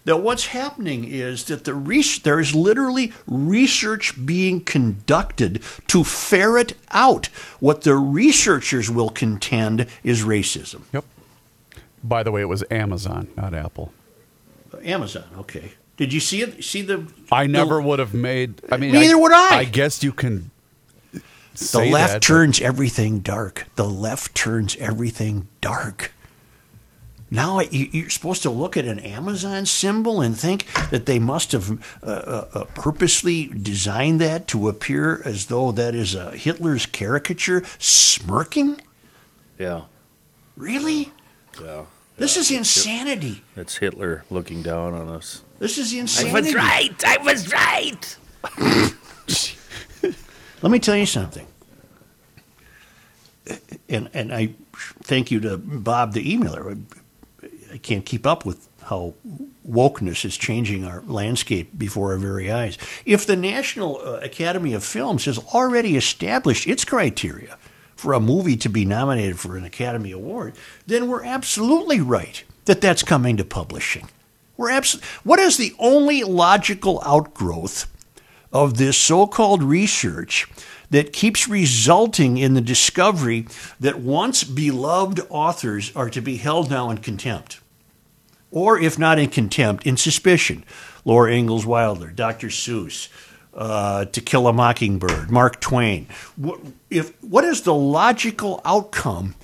that 0.07 0.21
what's 0.21 0.47
happening 0.47 1.03
is 1.03 1.43
that 1.45 1.65
the 1.65 1.73
res- 1.73 2.19
there 2.19 2.39
is 2.39 2.55
literally 2.55 3.11
research 3.27 4.25
being 4.25 4.61
conducted 4.61 5.61
to 5.87 6.05
ferret 6.05 6.73
out 6.91 7.25
what 7.59 7.81
the 7.81 7.93
researchers 7.93 8.89
will 8.89 9.09
contend 9.09 9.85
is 10.03 10.23
racism. 10.23 10.83
Yep. 10.93 11.03
By 12.01 12.23
the 12.23 12.31
way, 12.31 12.39
it 12.39 12.47
was 12.47 12.63
Amazon, 12.71 13.27
not 13.35 13.53
Apple. 13.53 13.91
Amazon, 14.81 15.25
okay. 15.39 15.73
Did 15.97 16.13
you 16.13 16.21
see 16.21 16.41
it? 16.41 16.63
See 16.63 16.83
the 16.83 17.05
I 17.29 17.45
never 17.47 17.75
the, 17.75 17.81
would 17.81 17.99
have 17.99 18.13
made. 18.13 18.61
I 18.71 18.77
mean, 18.77 18.93
Neither 18.93 19.17
would 19.17 19.33
I. 19.33 19.57
I 19.57 19.63
guess 19.65 20.03
you 20.03 20.13
can. 20.13 20.51
the 21.11 21.19
left 21.91 21.91
that, 21.91 22.13
but- 22.13 22.21
turns 22.21 22.61
everything 22.61 23.19
dark. 23.19 23.65
The 23.75 23.89
left 23.89 24.35
turns 24.35 24.77
everything 24.77 25.49
dark. 25.59 26.13
Now 27.29 27.59
you- 27.59 27.89
you're 27.91 28.09
supposed 28.09 28.41
to 28.43 28.49
look 28.49 28.77
at 28.77 28.85
an 28.85 28.99
Amazon 28.99 29.65
symbol 29.65 30.21
and 30.21 30.37
think 30.39 30.65
that 30.91 31.05
they 31.05 31.19
must 31.19 31.51
have 31.51 31.71
uh, 32.01 32.05
uh, 32.05 32.47
uh, 32.53 32.63
purposely 32.75 33.47
designed 33.47 34.21
that 34.21 34.47
to 34.49 34.69
appear 34.69 35.21
as 35.25 35.47
though 35.47 35.71
that 35.73 35.93
is 35.93 36.15
a 36.15 36.31
Hitler's 36.31 36.85
caricature 36.85 37.63
smirking. 37.79 38.79
Yeah, 39.59 39.81
Really? 40.55 41.11
yeah. 41.61 41.83
This 42.17 42.35
is 42.37 42.49
insanity. 42.49 43.43
That's 43.55 43.77
Hitler 43.77 44.23
looking 44.31 44.63
down 44.63 44.93
on 44.95 45.07
us. 45.09 45.43
This 45.59 45.77
is 45.77 45.93
insanity. 45.93 46.35
I 46.35 46.41
was 46.41 46.53
right. 46.55 47.03
I 47.05 47.17
was 47.23 47.51
right. 47.53 48.17
Let 50.63 50.71
me 50.71 50.79
tell 50.79 50.95
you 50.97 51.05
something. 51.05 51.45
And 53.87 54.09
and 54.13 54.33
I 54.33 54.55
thank 55.03 55.29
you 55.31 55.39
to 55.41 55.57
Bob 55.57 56.13
the 56.13 56.35
emailer. 56.35 56.81
I 57.73 57.77
can't 57.77 58.05
keep 58.05 58.25
up 58.25 58.45
with 58.45 58.67
how 58.83 59.15
wokeness 59.67 60.23
is 60.23 60.37
changing 60.37 60.85
our 60.85 61.01
landscape 61.01 61.77
before 61.77 62.13
our 62.13 62.17
very 62.17 62.51
eyes. 62.51 62.77
If 63.05 63.25
the 63.25 63.35
National 63.35 63.97
uh, 63.97 64.19
Academy 64.21 64.73
of 64.73 64.83
Films 64.83 65.25
has 65.25 65.37
already 65.53 65.97
established 65.97 66.67
its 66.67 66.85
criteria 66.85 67.57
for 67.95 68.13
a 68.13 68.19
movie 68.19 68.55
to 68.57 68.69
be 68.69 68.85
nominated 68.85 69.39
for 69.39 69.57
an 69.57 69.65
Academy 69.65 70.11
Award, 70.11 70.55
then 70.85 71.07
we're 71.07 71.23
absolutely 71.23 71.99
right 71.99 72.43
that 72.65 72.81
that's 72.81 73.03
coming 73.03 73.37
to 73.37 73.43
publishing. 73.43 74.07
We're 74.55 74.71
abs- 74.71 75.01
what 75.23 75.39
is 75.39 75.57
the 75.57 75.73
only 75.79 76.23
logical 76.23 77.01
outgrowth 77.05 77.87
of 78.53 78.77
this 78.77 78.97
so 78.97 79.27
called 79.27 79.61
research 79.61 80.47
that 80.89 81.13
keeps 81.13 81.47
resulting 81.47 82.37
in 82.37 82.53
the 82.53 82.61
discovery 82.61 83.47
that 83.79 83.99
once 83.99 84.43
beloved 84.43 85.19
authors 85.29 85.95
are 85.95 86.09
to 86.09 86.21
be 86.21 86.37
held 86.37 86.69
now 86.69 86.89
in 86.89 86.97
contempt? 86.97 87.59
Or, 88.51 88.79
if 88.79 88.97
not 88.97 89.19
in 89.19 89.29
contempt, 89.29 89.85
in 89.85 89.97
suspicion. 89.97 90.63
Laura 91.03 91.33
Ingalls 91.33 91.65
Wilder, 91.65 92.07
Dr. 92.07 92.47
Seuss, 92.47 93.09
uh, 93.53 94.05
To 94.05 94.21
Kill 94.21 94.47
a 94.47 94.53
Mockingbird, 94.53 95.29
Mark 95.29 95.59
Twain. 95.59 96.07
What, 96.35 96.59
if, 96.89 97.11
what 97.23 97.43
is 97.43 97.61
the 97.63 97.73
logical 97.73 98.61
outcome 98.63 99.35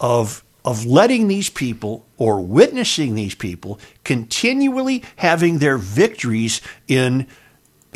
of 0.00 0.42
of 0.66 0.84
letting 0.84 1.28
these 1.28 1.48
people 1.48 2.04
or 2.18 2.40
witnessing 2.40 3.14
these 3.14 3.36
people 3.36 3.78
continually 4.02 5.04
having 5.14 5.58
their 5.58 5.78
victories 5.78 6.60
in 6.88 7.24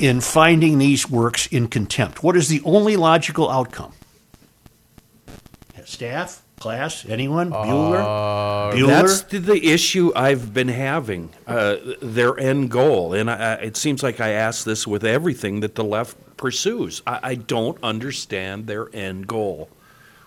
in 0.00 0.21
finding 0.21 0.78
these 0.78 1.09
works 1.11 1.47
in 1.49 1.69
contempt. 1.69 2.23
What 2.23 2.37
is 2.37 2.49
the 2.49 2.62
only 2.64 2.97
logical 2.97 3.50
outcome? 3.50 3.92
Staff, 5.85 6.42
class, 6.59 7.04
anyone? 7.07 7.50
Bueller, 7.50 8.73
Bueller. 8.73 8.87
That's 8.87 9.23
the, 9.23 9.71
issue 9.73 10.12
I've 10.14 10.54
been 10.54 10.69
having. 10.69 11.30
Uh, 11.47 11.76
their 12.00 12.38
end 12.38 12.71
goal, 12.71 13.12
and 13.12 13.30
I, 13.30 13.35
I- 13.35 13.54
it 13.57 13.76
seems 13.76 14.02
like 14.02 14.21
I 14.21 14.30
ask 14.30 14.64
this 14.64 14.87
with 14.87 15.04
everything 15.04 15.61
that 15.61 15.75
the 15.75 15.85
left 15.85 16.16
pursues. 16.37 17.02
I, 17.07 17.21
I 17.23 17.35
don't 17.35 17.76
understand 17.83 18.66
their 18.66 18.88
end 18.95 19.26
goal. 19.26 19.69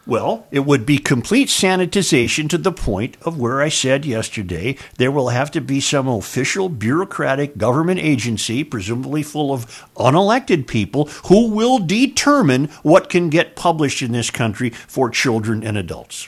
Well, 0.06 0.48
it 0.52 0.66
would 0.66 0.86
be 0.86 0.98
complete 0.98 1.48
sanitization 1.48 2.50
to 2.50 2.58
the 2.58 2.74
point 2.74 3.16
of 3.22 3.40
where 3.40 3.62
I 3.62 3.70
said 3.70 4.06
yesterday 4.06 4.76
there 4.98 5.12
will 5.12 5.30
have 5.30 5.50
to 5.52 5.62
be 5.62 5.80
some 5.80 6.10
official 6.10 6.68
bureaucratic 6.68 7.58
government 7.58 8.02
agency, 8.02 8.66
presumably 8.66 9.24
full 9.24 9.54
of 9.54 9.86
unelected 9.96 10.68
people, 10.68 11.06
who 11.28 11.50
will 11.50 11.80
determine 11.80 12.66
what 12.84 13.10
can 13.10 13.30
get 13.30 13.56
published 13.56 14.02
in 14.02 14.12
this 14.12 14.30
country 14.30 14.72
for 14.72 15.10
children 15.10 15.64
and 15.64 15.78
adults. 15.78 16.28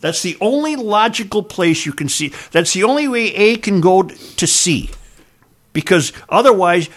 That's 0.00 0.22
the 0.22 0.36
only 0.40 0.76
logical 0.76 1.42
place 1.42 1.84
you 1.84 1.92
can 1.92 2.08
see. 2.08 2.32
That's 2.52 2.72
the 2.72 2.84
only 2.84 3.08
way 3.08 3.34
A 3.34 3.56
can 3.56 3.80
go 3.80 4.04
to 4.04 4.46
C. 4.46 4.90
Because 5.72 6.12
otherwise, 6.28 6.88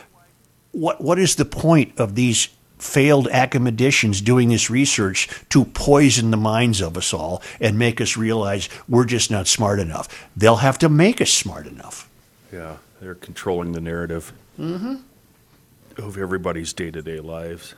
what, 0.72 1.02
what 1.02 1.18
is 1.18 1.36
the 1.36 1.46
point 1.46 2.00
of 2.00 2.14
these 2.14 2.50
failed 2.82 3.28
academicians 3.28 4.22
doing 4.22 4.50
this 4.50 4.70
research 4.70 5.30
to 5.50 5.66
poison 5.66 6.32
the 6.32 6.38
minds 6.38 6.82
of 6.82 6.98
us 6.98 7.14
all 7.14 7.42
and 7.60 7.78
make 7.78 8.02
us 8.02 8.18
realize 8.18 8.70
we're 8.90 9.06
just 9.06 9.30
not 9.30 9.48
smart 9.48 9.80
enough? 9.80 10.30
They'll 10.36 10.58
have 10.58 10.78
to 10.80 10.90
make 10.90 11.22
us 11.22 11.32
smart 11.32 11.68
enough. 11.68 12.10
Yeah, 12.52 12.78
they're 13.00 13.16
controlling 13.16 13.72
the 13.72 13.82
narrative 13.82 14.34
of 14.60 16.18
everybody's 16.18 16.74
day 16.74 16.92
to 16.92 17.02
day 17.02 17.20
lives. 17.20 17.76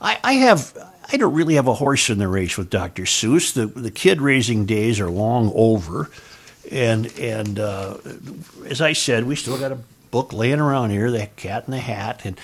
I, 0.00 0.18
I 0.24 0.32
have 0.34 0.76
I 1.12 1.16
don't 1.16 1.34
really 1.34 1.54
have 1.54 1.68
a 1.68 1.74
horse 1.74 2.08
in 2.08 2.18
the 2.18 2.28
race 2.28 2.56
with 2.56 2.70
Dr. 2.70 3.02
Seuss. 3.02 3.52
The 3.52 3.66
the 3.66 3.90
kid 3.90 4.20
raising 4.20 4.64
days 4.64 4.98
are 4.98 5.10
long 5.10 5.52
over, 5.54 6.10
and 6.70 7.06
and 7.18 7.58
uh, 7.58 7.98
as 8.66 8.80
I 8.80 8.94
said, 8.94 9.24
we 9.24 9.36
still 9.36 9.58
got 9.58 9.72
a 9.72 9.78
book 10.10 10.32
laying 10.32 10.60
around 10.60 10.90
here, 10.90 11.10
The 11.10 11.26
Cat 11.36 11.64
in 11.66 11.72
the 11.72 11.78
Hat, 11.78 12.22
and 12.24 12.38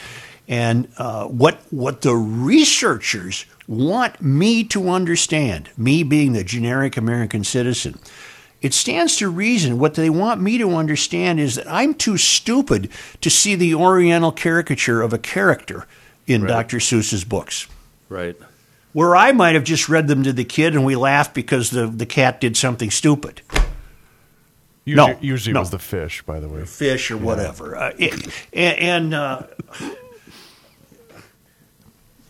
and 0.49 0.89
uh, 0.99 1.27
what 1.27 1.59
what 1.71 2.03
the 2.03 2.15
researchers 2.15 3.47
want 3.69 4.21
me 4.23 4.63
to 4.65 4.89
understand, 4.91 5.69
me 5.77 6.03
being 6.03 6.33
the 6.33 6.45
generic 6.45 6.97
American 6.97 7.43
citizen. 7.45 7.99
It 8.63 8.73
stands 8.73 9.17
to 9.17 9.29
reason 9.29 9.79
what 9.79 9.95
they 9.95 10.09
want 10.09 10.41
me 10.41 10.57
to 10.59 10.75
understand 10.75 11.39
is 11.41 11.57
that 11.57 11.71
I'm 11.71 11.95
too 11.95 12.17
stupid 12.17 12.89
to 13.21 13.29
see 13.31 13.55
the 13.55 13.75
oriental 13.75 14.33
caricature 14.33 15.03
of 15.03 15.13
a 15.13 15.19
character 15.19 15.87
in 16.27 16.43
Right. 16.43 16.49
Dr. 16.49 16.79
Seuss's 16.79 17.25
books. 17.25 17.67
Right. 18.09 18.37
Where 18.93 19.15
I 19.15 19.33
might 19.33 19.55
have 19.57 19.65
just 19.65 19.89
read 19.89 20.09
them 20.09 20.23
to 20.23 20.33
the 20.33 20.45
kid 20.45 20.75
and 20.75 20.85
we 20.85 20.97
laughed 20.97 21.35
because 21.35 21.71
the, 21.71 21.87
the 21.87 22.07
cat 22.07 22.41
did 22.41 22.57
something 22.57 22.91
stupid. 22.91 23.43
Usually, 24.85 25.13
no, 25.13 25.19
usually 25.21 25.53
no. 25.53 25.61
it 25.61 25.63
was 25.63 25.71
the 25.71 25.79
fish, 25.79 26.23
by 26.23 26.41
the 26.41 26.49
way. 26.49 26.65
fish 26.65 27.11
or 27.11 27.17
whatever. 27.19 27.77
Uh, 27.77 27.93
it- 27.99 28.27
and 28.53 28.79
and 28.79 29.15
uh, 29.15 29.43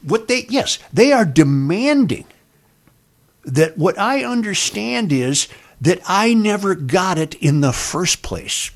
what 0.06 0.28
they 0.28 0.46
yes, 0.48 0.78
they 0.92 1.12
are 1.12 1.24
demanding 1.24 2.24
that 3.44 3.76
what 3.76 3.98
I 3.98 4.24
understand 4.24 5.12
is 5.12 5.48
that 5.80 6.00
I 6.06 6.34
never 6.34 6.74
got 6.74 7.18
it 7.18 7.34
in 7.34 7.60
the 7.60 7.72
first 7.72 8.22
place. 8.22 8.70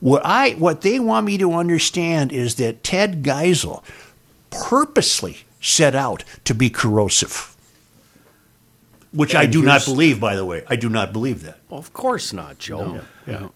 What 0.00 0.22
I 0.24 0.52
what 0.52 0.82
they 0.82 0.98
want 0.98 1.26
me 1.26 1.38
to 1.38 1.52
understand 1.52 2.32
is 2.32 2.56
that 2.56 2.84
Ted 2.84 3.22
Geisel 3.22 3.82
purposely 4.50 5.38
set 5.60 5.94
out 5.94 6.24
to 6.44 6.54
be 6.54 6.70
corrosive. 6.70 7.54
Which 9.12 9.34
I 9.34 9.46
do 9.46 9.62
not 9.62 9.84
believe, 9.84 10.20
by 10.20 10.36
the 10.36 10.44
way. 10.44 10.64
I 10.68 10.76
do 10.76 10.88
not 10.88 11.12
believe 11.12 11.42
that. 11.42 11.58
Well, 11.68 11.80
of 11.80 11.92
course 11.92 12.32
not, 12.32 12.58
Joe. 12.58 13.00
Yeah. 13.26 13.48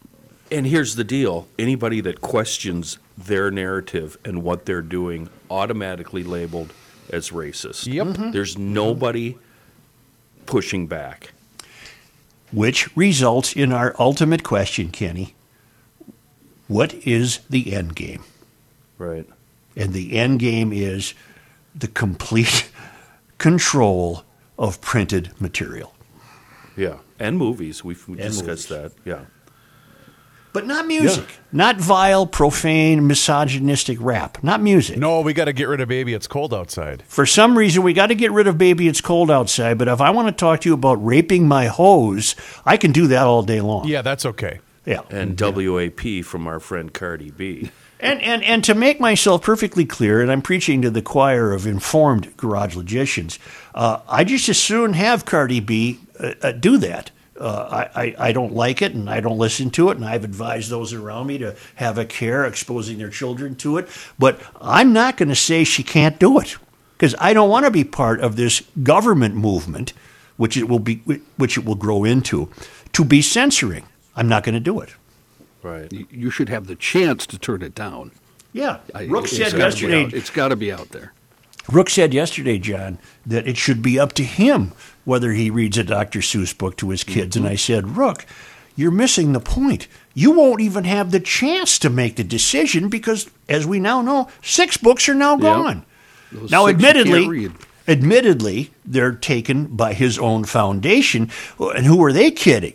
And 0.51 0.67
here's 0.67 0.97
the 0.97 1.05
deal 1.05 1.47
anybody 1.59 2.01
that 2.01 2.21
questions 2.21 2.99
their 3.17 3.51
narrative 3.51 4.19
and 4.25 4.43
what 4.43 4.67
they're 4.67 4.83
doing 4.83 5.29
automatically 5.51 6.25
labeled 6.25 6.73
as 7.13 7.31
racist. 7.31 7.87
Yep. 7.93 8.07
Mm-hmm. 8.07 8.31
There's 8.33 8.59
nobody 8.59 9.37
pushing 10.47 10.87
back. 10.87 11.33
Which 12.51 12.95
results 12.97 13.55
in 13.55 13.73
our 13.73 13.95
ultimate 13.99 14.43
question, 14.43 14.91
Kenny. 14.91 15.35
What 16.69 16.95
is 16.95 17.39
the 17.49 17.75
end 17.75 17.95
game? 17.97 18.25
Right. 18.99 19.27
And 19.77 19.93
the 19.93 20.19
end 20.19 20.41
game 20.41 20.73
is 20.73 21.15
the 21.75 21.89
complete 21.89 22.71
control 23.39 24.25
of 24.59 24.81
printed 24.81 25.31
material. 25.41 25.95
Yeah. 26.77 26.99
And 27.19 27.39
movies. 27.39 27.83
We've 27.85 28.07
we 28.07 28.21
And 28.21 28.33
discussed 28.33 28.69
that. 28.69 28.93
Yeah. 29.05 29.21
But 30.53 30.67
not 30.67 30.87
music. 30.87 31.27
Not 31.51 31.77
vile, 31.77 32.27
profane, 32.27 33.07
misogynistic 33.07 33.97
rap. 34.01 34.43
Not 34.43 34.61
music. 34.61 34.99
No, 34.99 35.23
we 35.23 35.33
got 35.33 35.47
to 35.47 35.53
get 35.53 35.67
rid 35.67 35.81
of 35.81 35.89
baby. 35.89 36.13
It's 36.13 36.27
cold 36.27 36.53
outside. 36.53 37.03
For 37.07 37.25
some 37.25 37.57
reason, 37.57 37.83
we 37.83 37.95
got 37.95 38.09
to 38.09 38.15
get 38.15 38.33
rid 38.33 38.47
of 38.47 38.59
Baby 38.59 38.87
It's 38.87 39.01
Cold 39.01 39.31
Outside. 39.31 39.79
But 39.79 39.89
if 39.89 40.01
I 40.01 40.11
want 40.11 40.29
to 40.29 40.33
talk 40.33 40.61
to 40.61 40.69
you 40.69 40.75
about 40.75 41.05
raping 41.05 41.49
my 41.49 41.67
hose, 41.67 42.37
I 42.67 42.77
can 42.77 42.93
do 42.93 43.07
that 43.09 43.27
all 43.27 43.43
day 43.43 43.63
long. 43.63 43.89
Yeah, 43.89 44.03
that's 44.03 44.27
okay. 44.27 44.61
Yeah. 44.85 45.03
And 45.11 45.41
WAP 45.41 46.25
from 46.25 46.47
our 46.47 46.61
friend 46.61 46.93
Cardi 46.93 47.31
B. 47.31 47.71
And, 48.01 48.21
and, 48.21 48.43
and 48.43 48.65
to 48.65 48.75
make 48.75 48.99
myself 48.99 49.43
perfectly 49.43 49.85
clear, 49.85 50.21
and 50.21 50.31
I'm 50.31 50.43
preaching 50.43 50.83
to 50.83 50.91
the 50.91 51.03
choir 51.03 51.53
of 51.53 51.67
informed 51.67 52.37
garage 52.37 52.75
logicians, 52.75 53.39
uh, 53.75 54.01
I 54.09 54.25
just 54.25 54.49
as 54.49 54.59
soon 54.59 54.95
have 54.95 55.25
Cardi 55.25 55.61
B 55.61 56.01
uh, 56.19 56.33
uh, 56.43 56.53
do 56.53 56.79
that. 56.79 57.13
Uh, 57.43 57.89
I, 57.97 58.03
I, 58.03 58.15
I 58.29 58.33
don't 58.33 58.55
like 58.55 58.83
it 58.83 58.95
and 58.95 59.11
I 59.11 59.19
don't 59.21 59.37
listen 59.37 59.71
to 59.71 59.91
it, 59.91 59.97
and 59.97 60.05
I've 60.05 60.23
advised 60.23 60.71
those 60.71 60.93
around 60.93 61.27
me 61.27 61.39
to 61.39 61.57
have 61.75 61.99
a 61.99 62.05
care 62.05 62.45
exposing 62.45 62.99
their 62.99 63.11
children 63.11 63.57
to 63.57 63.79
it. 63.79 63.89
But 64.19 64.41
I'm 64.61 64.93
not 64.93 65.17
going 65.17 65.29
to 65.29 65.35
say 65.35 65.65
she 65.65 65.83
can't 65.83 66.21
do 66.21 66.39
it 66.39 66.57
because 66.97 67.17
I 67.19 67.33
don't 67.35 67.51
want 67.51 67.65
to 67.67 67.71
be 67.73 67.83
part 67.83 68.21
of 68.21 68.37
this 68.37 68.63
government 68.85 69.35
movement, 69.35 69.93
which 70.37 70.57
it 70.57 70.69
will 70.69 70.79
be, 70.79 70.97
which 71.37 71.59
it 71.59 71.65
will 71.65 71.75
grow 71.75 72.05
into, 72.05 72.49
to 72.93 73.05
be 73.05 73.21
censoring. 73.21 73.87
I'm 74.15 74.29
not 74.29 74.45
going 74.45 74.55
to 74.55 74.61
do 74.61 74.79
it. 74.81 74.91
Right. 75.65 75.93
You- 75.93 76.07
You 76.11 76.31
should 76.31 76.49
have 76.49 76.69
the 76.69 76.77
chance 76.77 77.27
to 77.27 77.39
turn 77.39 77.63
it 77.63 77.75
down. 77.75 78.13
Yeah, 78.53 78.79
I- 78.95 79.07
Rook 79.07 79.25
it's 79.25 79.37
said 79.37 79.53
yesterday. 79.59 80.05
out- 80.05 80.15
It's 80.15 80.31
got 80.31 80.49
to 80.49 80.57
be 80.57 80.71
out 80.71 80.91
there. 80.91 81.13
Rook 81.71 81.89
said 81.91 82.13
yesterday, 82.15 82.59
John, 82.59 82.99
that 83.27 83.47
it 83.49 83.57
should 83.57 83.83
be 83.83 83.99
up 83.99 84.13
to 84.15 84.25
him 84.25 84.73
whether 85.05 85.33
he 85.33 85.51
reads 85.51 85.79
a 85.79 85.85
Dr. 85.85 86.21
Seuss 86.21 86.57
book 86.57 86.77
to 86.79 86.91
his 86.91 87.05
kids. 87.05 87.37
And 87.37 87.45
mm-hmm. 87.45 87.53
I 87.53 87.57
said, 87.57 87.97
Rook, 87.97 88.27
you're 88.77 88.91
missing 88.91 89.33
the 89.33 89.41
point. 89.41 89.89
You 90.15 90.33
won't 90.33 90.61
even 90.61 90.85
have 90.85 91.11
the 91.11 91.21
chance 91.21 91.79
to 91.81 91.91
make 91.91 92.17
the 92.17 92.25
decision 92.25 92.89
because, 92.89 93.31
as 93.49 93.67
we 93.67 93.81
now 93.81 94.03
know, 94.03 94.29
six 94.43 94.77
books 94.77 95.09
are 95.09 95.15
now 95.15 95.37
gone. 95.37 95.85
Those 96.31 96.51
Now, 96.51 96.67
six 96.67 96.81
you 96.81 96.87
can't 96.87 96.97
admittedly, 96.99 97.51
admittedly, 97.87 98.71
they're 98.85 99.13
taken 99.13 99.67
by 99.67 99.93
his 99.93 100.19
own 100.19 100.45
foundation. 100.45 101.31
And 101.59 101.87
who 101.87 102.03
are 102.05 102.13
they 102.13 102.31
kidding? 102.31 102.75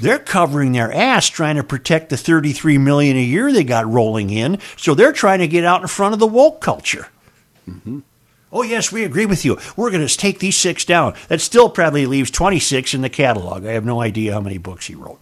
They're 0.00 0.18
covering 0.18 0.72
their 0.72 0.92
ass 0.92 1.28
trying 1.28 1.56
to 1.56 1.64
protect 1.64 2.10
the 2.10 2.16
33 2.16 2.78
million 2.78 3.16
a 3.16 3.22
year 3.22 3.52
they 3.52 3.64
got 3.64 3.90
rolling 3.90 4.30
in. 4.30 4.58
So 4.76 4.94
they're 4.94 5.12
trying 5.12 5.40
to 5.40 5.48
get 5.48 5.64
out 5.64 5.82
in 5.82 5.88
front 5.88 6.14
of 6.14 6.18
the 6.18 6.26
woke 6.26 6.60
culture. 6.60 7.08
Mm-hmm. 7.68 8.00
Oh, 8.52 8.62
yes, 8.62 8.92
we 8.92 9.02
agree 9.04 9.24
with 9.26 9.44
you. 9.44 9.58
We're 9.76 9.90
going 9.90 10.06
to 10.06 10.16
take 10.16 10.38
these 10.40 10.56
six 10.58 10.84
down. 10.84 11.14
That 11.28 11.40
still 11.40 11.70
probably 11.70 12.04
leaves 12.06 12.30
26 12.30 12.92
in 12.94 13.00
the 13.00 13.08
catalog. 13.08 13.64
I 13.64 13.72
have 13.72 13.84
no 13.86 14.00
idea 14.02 14.34
how 14.34 14.40
many 14.40 14.58
books 14.58 14.86
he 14.88 14.94
wrote. 14.94 15.18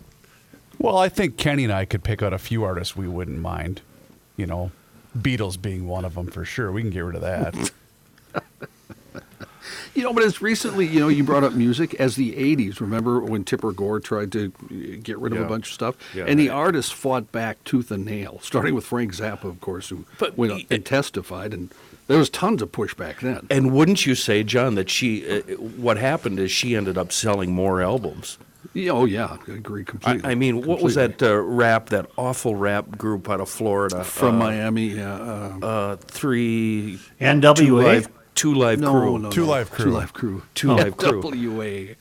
Well, 0.79 0.97
I 0.99 1.09
think 1.09 1.37
Kenny 1.37 1.64
and 1.64 1.73
I 1.73 1.85
could 1.85 2.03
pick 2.03 2.23
out 2.23 2.33
a 2.33 2.38
few 2.38 2.64
artists 2.64 2.97
we 2.97 3.07
wouldn't 3.07 3.38
mind. 3.38 3.83
You 4.37 4.47
know, 4.47 4.73
Beatles 5.16 5.61
being 5.61 5.87
one 5.87 6.05
of 6.05 6.14
them 6.14 6.27
for 6.27 6.45
sure. 6.45 6.73
We 6.73 6.83
can 6.83 6.90
get 6.90 7.01
rid 7.05 7.14
of 7.16 7.23
that. 7.23 7.71
You 9.95 10.05
know, 10.05 10.12
but 10.12 10.23
as 10.25 10.40
recently, 10.40 10.87
you 10.87 11.01
know, 11.01 11.09
you 11.09 11.23
brought 11.25 11.43
up 11.45 11.53
music 11.53 11.95
as 11.95 12.14
the 12.16 12.33
'80s. 12.33 12.81
Remember 12.81 13.21
when 13.21 13.45
Tipper 13.45 13.73
Gore 13.73 13.99
tried 14.01 14.31
to 14.33 14.53
uh, 14.64 14.99
get 15.03 15.19
rid 15.19 15.33
of 15.33 15.40
Yeah. 15.40 15.45
a 15.45 15.49
bunch 15.49 15.66
of 15.69 15.73
stuff, 15.75 15.97
Yeah. 16.14 16.25
and 16.27 16.38
the 16.38 16.49
artists 16.49 16.90
fought 16.93 17.31
back 17.33 17.62
tooth 17.64 17.90
and 17.90 18.05
nail, 18.05 18.38
starting 18.43 18.75
with 18.75 18.85
Frank 18.85 19.12
Zappa, 19.14 19.45
of 19.45 19.61
course, 19.61 19.88
who 19.90 20.05
But 20.19 20.38
went 20.38 20.53
y- 20.53 20.61
up 20.61 20.66
and 20.71 20.85
testified, 20.87 21.53
and 21.53 21.71
there 22.11 22.18
was 22.18 22.29
tons 22.29 22.61
of 22.61 22.73
pushback 22.73 23.20
then. 23.20 23.46
And 23.51 23.73
wouldn't 23.73 24.05
you 24.05 24.16
say, 24.16 24.42
John, 24.42 24.75
that 24.75 24.90
she, 24.90 25.25
uh, 25.31 25.40
what 25.57 25.96
happened 25.96 26.40
is 26.40 26.51
she 26.51 26.75
ended 26.75 26.99
up 26.99 27.12
selling 27.12 27.53
more 27.53 27.81
albums? 27.81 28.37
Yeah, 28.75 28.90
oh 28.92 29.05
yeah, 29.05 29.37
I 29.46 29.53
agree 29.53 29.85
completely. 29.85 30.29
I 30.29 30.35
mean, 30.35 30.62
what 30.66 30.83
was 30.83 30.96
that 30.96 31.23
uh, 31.23 31.37
rap, 31.40 31.90
that 31.90 32.11
awful 32.16 32.57
rap 32.57 32.99
group 32.99 33.31
out 33.31 33.40
of 33.40 33.49
Florida? 33.49 34.03
from 34.03 34.42
uh, 34.42 34.46
Miami? 34.46 34.88
Yeah, 34.88 35.14
uh, 35.14 35.59
Uh, 35.62 35.96
three. 35.96 36.99
NWA? 37.20 37.55
Two 37.55 37.77
live, 37.81 38.09
two 38.35 38.55
live 38.55 38.81
no, 38.81 38.90
crew. 38.90 39.18
no, 39.20 39.31
Two 39.31 39.44
no. 39.46 39.51
Live 39.53 39.70
Crew. 39.70 39.85
Two 39.85 39.90
Live 39.92 40.12
Crew. 40.12 40.42
Two 40.57 40.73
Live 40.73 40.96
Crew. 40.96 41.20
WA. 41.23 41.94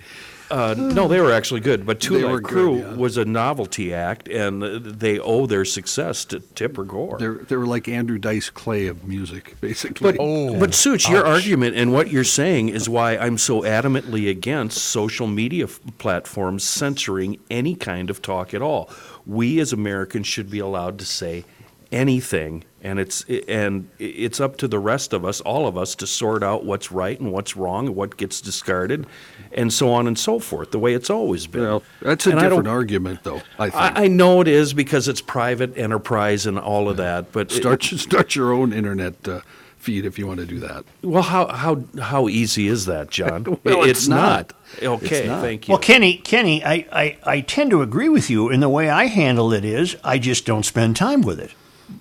Uh, 0.52 0.74
no, 0.78 1.08
they 1.08 1.22
were 1.22 1.32
actually 1.32 1.60
good, 1.60 1.86
but 1.86 2.00
Two 2.00 2.16
They 2.16 2.24
Live 2.24 2.44
good, 2.44 2.52
Crew 2.52 2.78
yeah. 2.80 2.94
was 2.96 3.18
a 3.18 3.26
novelty 3.26 3.94
act, 3.94 4.28
and 4.28 4.64
uh, 4.64 4.80
they 4.82 5.20
owe 5.20 5.46
their 5.46 5.64
success 5.66 6.26
to 6.26 6.40
Tipper 6.40 6.84
Gore. 6.84 7.18
They're 7.20 7.34
they 7.36 7.56
were 7.56 7.68
like 7.68 7.88
Andrew 7.88 8.18
Dice 8.18 8.50
Clay 8.50 8.88
of 8.88 9.08
music, 9.08 9.56
basically. 9.62 10.12
But 10.12 10.18
Oh, 10.20 10.60
but 10.60 10.74
Such, 10.74 11.08
your 11.10 11.26
ouch. 11.26 11.44
argument 11.44 11.76
and 11.76 11.94
what 11.94 12.10
you're 12.12 12.24
saying 12.24 12.70
is 12.70 12.90
why 12.90 13.16
I'm 13.18 13.38
so 13.38 13.62
adamantly 13.62 14.30
against 14.30 14.80
social 14.80 15.28
media 15.28 15.66
f- 15.66 15.80
platforms 16.00 16.64
censoring 16.64 17.40
any 17.52 17.76
kind 17.76 18.10
of 18.10 18.22
talk 18.22 18.54
at 18.54 18.62
all. 18.62 18.90
We 19.28 19.60
as 19.60 19.72
Americans 19.72 20.26
should 20.28 20.50
be 20.50 20.60
allowed 20.60 20.98
to 21.00 21.06
say 21.06 21.46
anything, 21.92 22.64
and 22.82 23.00
it's 23.00 23.26
and 23.48 23.90
it's 24.00 24.40
up 24.40 24.58
to 24.58 24.68
the 24.68 24.80
rest 24.80 25.14
of 25.14 25.26
us, 25.26 25.42
all 25.42 25.68
of 25.68 25.78
us, 25.78 25.96
to 25.96 26.08
sort 26.08 26.44
out 26.44 26.66
what's 26.66 26.92
right 26.92 27.20
and 27.20 27.32
what's 27.32 27.56
wrong, 27.56 27.88
and 27.88 27.96
what 27.96 28.18
gets 28.18 28.42
discarded, 28.42 29.06
and 29.54 29.72
so 29.74 29.92
on 29.92 30.08
and 30.08 30.18
so 30.18 30.40
forth. 30.40 30.72
The 30.72 30.80
way 30.80 30.94
it's 30.94 31.10
always 31.10 31.48
been. 31.48 31.62
well, 31.64 31.84
that's 32.02 32.28
a 32.28 32.32
And 32.32 32.40
different 32.40 32.68
argument, 32.68 33.24
though. 33.24 33.42
I 33.58 33.70
think. 33.70 33.76
I, 33.98 34.04
I 34.04 34.08
know 34.08 34.42
it 34.42 34.48
is 34.48 34.74
because 34.74 35.08
it's 35.08 35.22
private 35.22 35.78
enterprise 35.78 36.46
and 36.46 36.58
all 36.60 36.90
of 36.90 36.98
that, 36.98 37.32
but 37.32 37.52
it- 37.52 37.56
start 37.56 37.84
start 37.84 38.36
your 38.36 38.54
own 38.54 38.72
internet 38.74 39.28
uh, 39.28 39.42
feed 39.78 40.06
if 40.06 40.20
you 40.20 40.28
want 40.28 40.40
to 40.40 40.46
do 40.46 40.60
that. 40.60 40.84
Well, 41.02 41.24
how 41.24 41.48
how 41.48 41.84
how 42.02 42.28
easy 42.28 42.68
is 42.68 42.86
that, 42.86 43.10
John? 43.10 43.46
Well, 43.64 43.84
it's 43.84 44.08
not. 44.08 44.54
Okay, 44.84 45.20
It's 45.22 45.28
not. 45.28 45.42
thank 45.42 45.68
you. 45.68 45.72
Well, 45.72 45.80
Kenny, 45.80 46.18
Kenny, 46.18 46.64
I, 46.64 46.86
I, 46.92 47.18
I 47.24 47.42
tend 47.42 47.72
to 47.72 47.82
agree 47.82 48.08
with 48.10 48.30
you. 48.30 48.50
And 48.50 48.62
the 48.62 48.70
way 48.70 48.88
I 48.90 49.06
handle 49.06 49.52
it 49.52 49.66
is 49.66 49.96
I 50.04 50.20
just 50.20 50.46
don't 50.46 50.64
spend 50.64 50.96
time 50.96 51.22
with 51.24 51.40
it. 51.40 51.52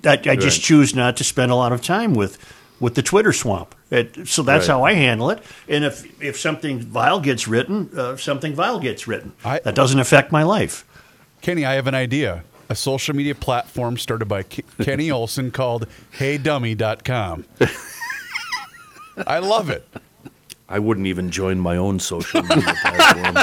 I, 0.05 0.31
I 0.33 0.37
just 0.37 0.59
Right. 0.59 0.65
choose 0.65 0.95
not 0.95 1.17
to 1.17 1.25
spend 1.25 1.51
a 1.51 1.55
lot 1.55 1.73
of 1.73 1.81
time 1.83 2.13
with 2.13 2.37
with 2.81 2.95
the 2.95 3.03
Twitter 3.03 3.33
swamp. 3.33 3.75
It, 3.91 4.29
so 4.29 4.43
that's 4.43 4.69
Right. 4.69 4.75
how 4.75 4.85
I 4.85 4.93
handle 4.95 5.31
it. 5.31 5.43
And 5.69 5.85
if 5.85 6.05
if 6.23 6.39
something 6.39 6.81
vile 6.81 7.21
gets 7.21 7.49
written, 7.49 7.91
uh, 7.97 8.17
something 8.17 8.55
vile 8.55 8.79
gets 8.81 9.07
written. 9.09 9.33
I- 9.45 9.61
that 9.65 9.75
doesn't 9.75 9.99
affect 10.01 10.31
my 10.33 10.43
life. 10.43 10.85
Kenny, 11.43 11.65
I 11.65 11.75
have 11.75 11.87
an 11.87 11.95
idea. 11.95 12.45
A 12.71 12.75
social 12.75 13.15
media 13.17 13.35
platform 13.35 13.97
started 13.97 14.27
by 14.27 14.43
K- 14.43 14.63
Kenny 14.83 15.11
Olson 15.11 15.51
called 15.51 15.87
HeyDummy.com. 16.19 17.45
I 19.27 19.39
love 19.39 19.71
it. 19.71 19.87
I 20.69 20.79
wouldn't 20.79 21.07
even 21.07 21.31
join 21.31 21.59
my 21.61 21.77
own 21.79 21.99
social 21.99 22.43
media 22.43 22.75
platform. 22.83 23.37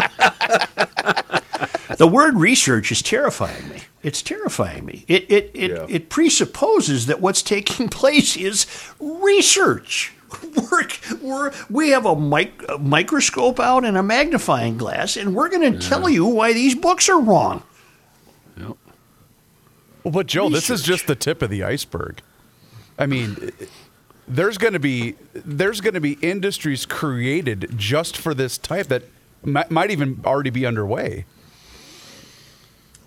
The 1.98 2.08
word 2.08 2.36
research 2.36 2.92
is 2.92 3.02
terrifying 3.02 3.70
me. 3.70 3.82
It's 4.04 4.22
terrifying 4.22 4.86
me. 4.86 5.06
It 5.08 5.30
it 5.32 5.52
it, 5.54 5.72
Yeah. 5.72 5.86
it 5.90 6.10
presupposes 6.10 7.06
that 7.08 7.22
what's 7.22 7.42
taking 7.42 7.90
place 8.02 8.36
is 8.38 8.66
research. 9.00 10.12
We're, 10.72 10.88
we're, 11.22 11.52
we 11.70 11.90
have 11.92 12.06
a, 12.06 12.16
mic, 12.16 12.62
a 12.68 12.78
microscope 12.78 13.60
out 13.60 13.86
and 13.86 13.96
a 13.96 14.04
magnifying 14.04 14.78
glass, 14.78 15.16
and 15.16 15.34
we're 15.34 15.48
going 15.50 15.72
to 15.72 15.80
tell 15.88 16.10
you 16.10 16.26
why 16.26 16.52
these 16.52 16.76
books 16.76 17.08
are 17.08 17.22
wrong. 17.22 17.64
Yep. 18.58 18.76
Well, 20.04 20.12
but 20.12 20.28
Joe, 20.28 20.50
this 20.50 20.70
is 20.70 20.82
just 20.82 21.08
the 21.08 21.16
tip 21.16 21.42
of 21.42 21.50
the 21.50 21.64
iceberg. 21.64 22.22
I 23.00 23.06
mean, 23.06 23.52
there's 24.28 24.58
going 24.58 24.74
to 24.74 24.80
be 24.80 25.16
there's 25.34 25.80
going 25.80 25.94
to 25.94 26.02
be 26.02 26.14
industries 26.22 26.86
created 26.86 27.70
just 27.78 28.18
for 28.18 28.34
this 28.34 28.58
type 28.58 28.88
that 28.88 29.04
might, 29.44 29.72
might 29.72 29.92
even 29.92 30.22
already 30.26 30.50
be 30.50 30.66
underway. 30.66 31.26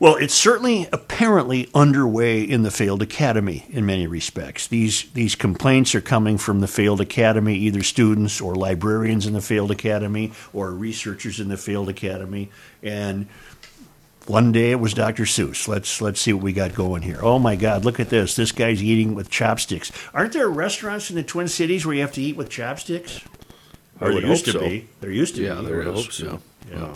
Well, 0.01 0.15
it's 0.15 0.35
certainly 0.35 0.87
apparently 0.93 1.69
underway 1.75 2.43
in 2.43 2.63
the 2.63 2.71
failed 2.71 3.03
academy 3.03 3.67
in 3.71 3.85
many 3.85 4.07
respects. 4.07 4.69
These 4.69 5.11
these 5.13 5.35
complaints 5.35 5.93
are 5.95 6.01
coming 6.01 6.39
from 6.39 6.61
the 6.61 6.69
failed 6.69 7.01
academy, 7.01 7.57
either 7.57 7.83
students 7.83 8.41
or 8.41 8.55
librarians 8.55 9.27
in 9.27 9.33
the 9.33 9.41
failed 9.41 9.73
academy 9.73 10.33
or 10.53 10.71
researchers 10.71 11.41
in 11.41 11.49
the 11.49 11.57
failed 11.57 11.89
academy. 11.89 12.49
And 12.81 13.27
one 14.27 14.53
day 14.53 14.71
it 14.71 14.79
was 14.79 14.95
Dr. 14.95 15.25
Seuss. 15.25 15.67
Let's 15.67 16.01
let's 16.01 16.21
see 16.21 16.33
what 16.33 16.45
we 16.45 16.53
got 16.53 16.75
going 16.77 17.03
here. 17.03 17.19
Oh 17.21 17.41
my 17.41 17.57
God, 17.57 17.85
look 17.85 17.99
at 17.99 18.09
this! 18.09 18.37
This 18.37 18.53
guy's 18.53 18.81
eating 18.83 19.17
with 19.17 19.31
chopsticks. 19.31 19.91
Aren't 20.15 20.33
there 20.33 20.49
restaurants 20.49 21.11
in 21.11 21.17
the 21.17 21.25
Twin 21.25 21.49
Cities 21.49 21.85
where 21.85 21.95
you 21.97 22.03
have 22.03 22.13
to 22.13 22.23
eat 22.23 22.37
with 22.37 22.51
chopsticks? 22.51 23.21
Or 24.01 24.13
there 24.13 24.25
used 24.25 24.45
to 24.45 24.53
so. 24.53 24.61
be. 24.61 24.89
There 25.01 25.11
used 25.11 25.35
to 25.37 25.43
Yeah, 25.43 25.55
be. 25.61 25.67
there 25.67 25.79
would 25.79 25.89
is. 25.89 26.05
hope 26.05 26.13
so. 26.13 26.41
Yeah. 26.71 26.95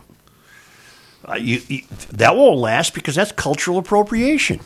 Uh, 1.29 1.35
you, 1.35 1.61
you, 1.69 1.83
that 2.11 2.37
won't 2.37 2.59
last 2.59 2.95
because 2.95 3.15
that's 3.15 3.33
cultural 3.33 3.79
appropriation. 3.79 4.61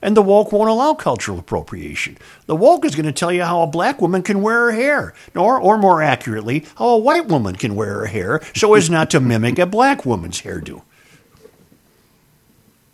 And 0.00 0.16
the 0.16 0.22
woke 0.22 0.52
won't 0.52 0.70
allow 0.70 0.94
cultural 0.94 1.38
appropriation. 1.38 2.18
The 2.46 2.54
woke 2.54 2.84
is 2.84 2.94
going 2.94 3.06
to 3.06 3.12
tell 3.12 3.32
you 3.32 3.42
how 3.42 3.62
a 3.62 3.66
black 3.66 4.00
woman 4.00 4.22
can 4.22 4.42
wear 4.42 4.66
her 4.66 4.72
hair, 4.72 5.14
or, 5.34 5.60
or 5.60 5.76
more 5.76 6.02
accurately, 6.02 6.64
how 6.76 6.90
a 6.90 6.98
white 6.98 7.26
woman 7.26 7.56
can 7.56 7.74
wear 7.74 7.94
her 7.94 8.06
hair 8.06 8.40
so 8.54 8.74
as 8.74 8.88
not 8.88 9.10
to 9.10 9.20
mimic 9.20 9.58
a 9.58 9.66
black 9.66 10.06
woman's 10.06 10.42
hairdo. 10.42 10.82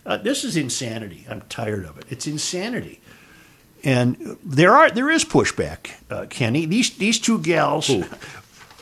Uh, 0.06 0.16
this 0.16 0.44
is 0.44 0.56
insanity. 0.56 1.26
I'm 1.28 1.42
tired 1.42 1.84
of 1.84 1.98
it. 1.98 2.06
It's 2.08 2.26
insanity. 2.26 3.00
And 3.82 4.38
there 4.42 4.74
are 4.74 4.90
there 4.90 5.10
is 5.10 5.24
pushback, 5.26 5.90
uh, 6.10 6.24
Kenny. 6.30 6.64
These 6.64 6.96
these 6.96 7.18
two 7.18 7.38
gals, 7.38 7.90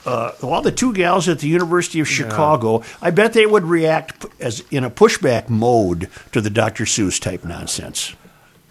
uh, 0.04 0.32
well, 0.42 0.62
the 0.62 0.72
two 0.72 0.92
gals 0.92 1.28
at 1.28 1.38
the 1.38 1.48
University 1.48 2.00
of 2.00 2.08
Chicago, 2.08 2.82
I 3.00 3.10
bet 3.10 3.32
they 3.32 3.46
would 3.46 3.64
react 3.64 4.26
as 4.40 4.64
in 4.70 4.84
a 4.84 4.90
pushback 4.90 5.48
mode 5.48 6.08
to 6.32 6.40
the 6.40 6.50
Dr. 6.50 6.84
Seuss 6.84 7.20
type 7.20 7.44
nonsense. 7.44 8.14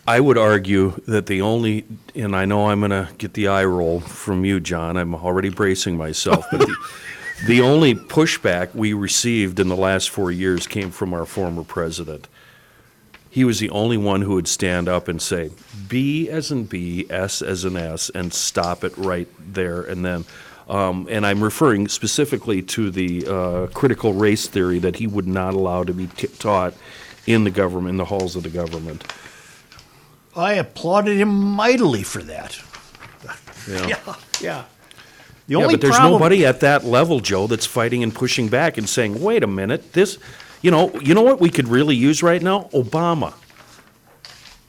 I 0.07 0.19
would 0.19 0.37
argue 0.37 0.99
that 1.07 1.27
the 1.27 1.41
only, 1.41 1.85
and 2.15 2.35
I 2.35 2.45
know 2.45 2.69
I'm 2.69 2.79
going 2.79 2.91
to 2.91 3.09
get 3.17 3.33
the 3.33 3.47
eye 3.47 3.63
roll 3.63 3.99
from 3.99 4.43
you, 4.43 4.59
John. 4.59 4.97
I'm 4.97 5.15
already 5.15 5.49
bracing 5.49 5.95
myself, 5.95 6.45
but 6.51 6.59
the, 6.59 6.75
the 7.47 7.61
only 7.61 7.95
pushback 7.95 8.73
we 8.73 8.93
received 8.93 9.59
in 9.59 9.69
the 9.69 9.75
last 9.75 10.09
four 10.09 10.31
years 10.31 10.67
came 10.67 10.91
from 10.91 11.13
our 11.13 11.25
former 11.25 11.63
president. 11.63 12.27
He 13.29 13.45
was 13.45 13.59
the 13.59 13.69
only 13.69 13.95
one 13.95 14.23
who 14.23 14.33
would 14.33 14.47
stand 14.49 14.89
up 14.89 15.07
and 15.07 15.21
say, 15.21 15.51
B 15.87 16.29
as 16.29 16.51
in 16.51 16.65
B, 16.65 17.05
S 17.09 17.41
as 17.41 17.63
in 17.63 17.77
S, 17.77 18.09
and 18.09 18.33
stop 18.33 18.83
it 18.83 18.97
right 18.97 19.29
there 19.39 19.81
and 19.81 20.03
then. 20.03 20.25
Um, 20.69 21.07
and 21.09 21.25
I'm 21.25 21.43
referring 21.43 21.87
specifically 21.87 22.61
to 22.63 22.91
the 22.91 23.27
uh, 23.27 23.67
critical 23.67 24.13
race 24.13 24.47
theory 24.47 24.79
that 24.79 24.95
he 24.97 25.07
would 25.07 25.27
not 25.27 25.53
allow 25.53 25.83
to 25.83 25.93
be 25.93 26.07
t- 26.07 26.27
taught 26.27 26.73
in 27.27 27.43
the 27.43 27.51
government, 27.51 27.89
in 27.89 27.97
the 27.97 28.05
halls 28.05 28.35
of 28.35 28.43
the 28.43 28.49
government. 28.49 29.03
I 30.35 30.53
applauded 30.53 31.17
him 31.17 31.29
mightily 31.29 32.03
for 32.03 32.21
that. 32.23 32.59
Yeah. 33.69 33.87
Yeah, 33.87 34.15
yeah. 34.41 34.63
The 35.47 35.53
Yeah, 35.53 35.57
only 35.57 35.73
but 35.75 35.81
there's 35.81 35.95
problem, 35.95 36.13
nobody 36.13 36.45
at 36.47 36.61
that 36.61 36.83
level, 36.83 37.19
Joe, 37.19 37.45
that's 37.45 37.65
fighting 37.67 38.01
and 38.01 38.13
pushing 38.13 38.47
back 38.47 38.77
and 38.79 38.89
saying, 38.89 39.21
"Wait 39.21 39.43
a 39.43 39.47
minute, 39.47 39.93
this, 39.93 40.17
you 40.63 40.71
know, 40.71 40.89
you 40.99 41.13
know 41.13 41.21
what 41.21 41.39
we 41.39 41.49
could 41.51 41.67
really 41.67 41.95
use 41.95 42.23
right 42.23 42.41
now? 42.41 42.69
Obama." 42.73 43.33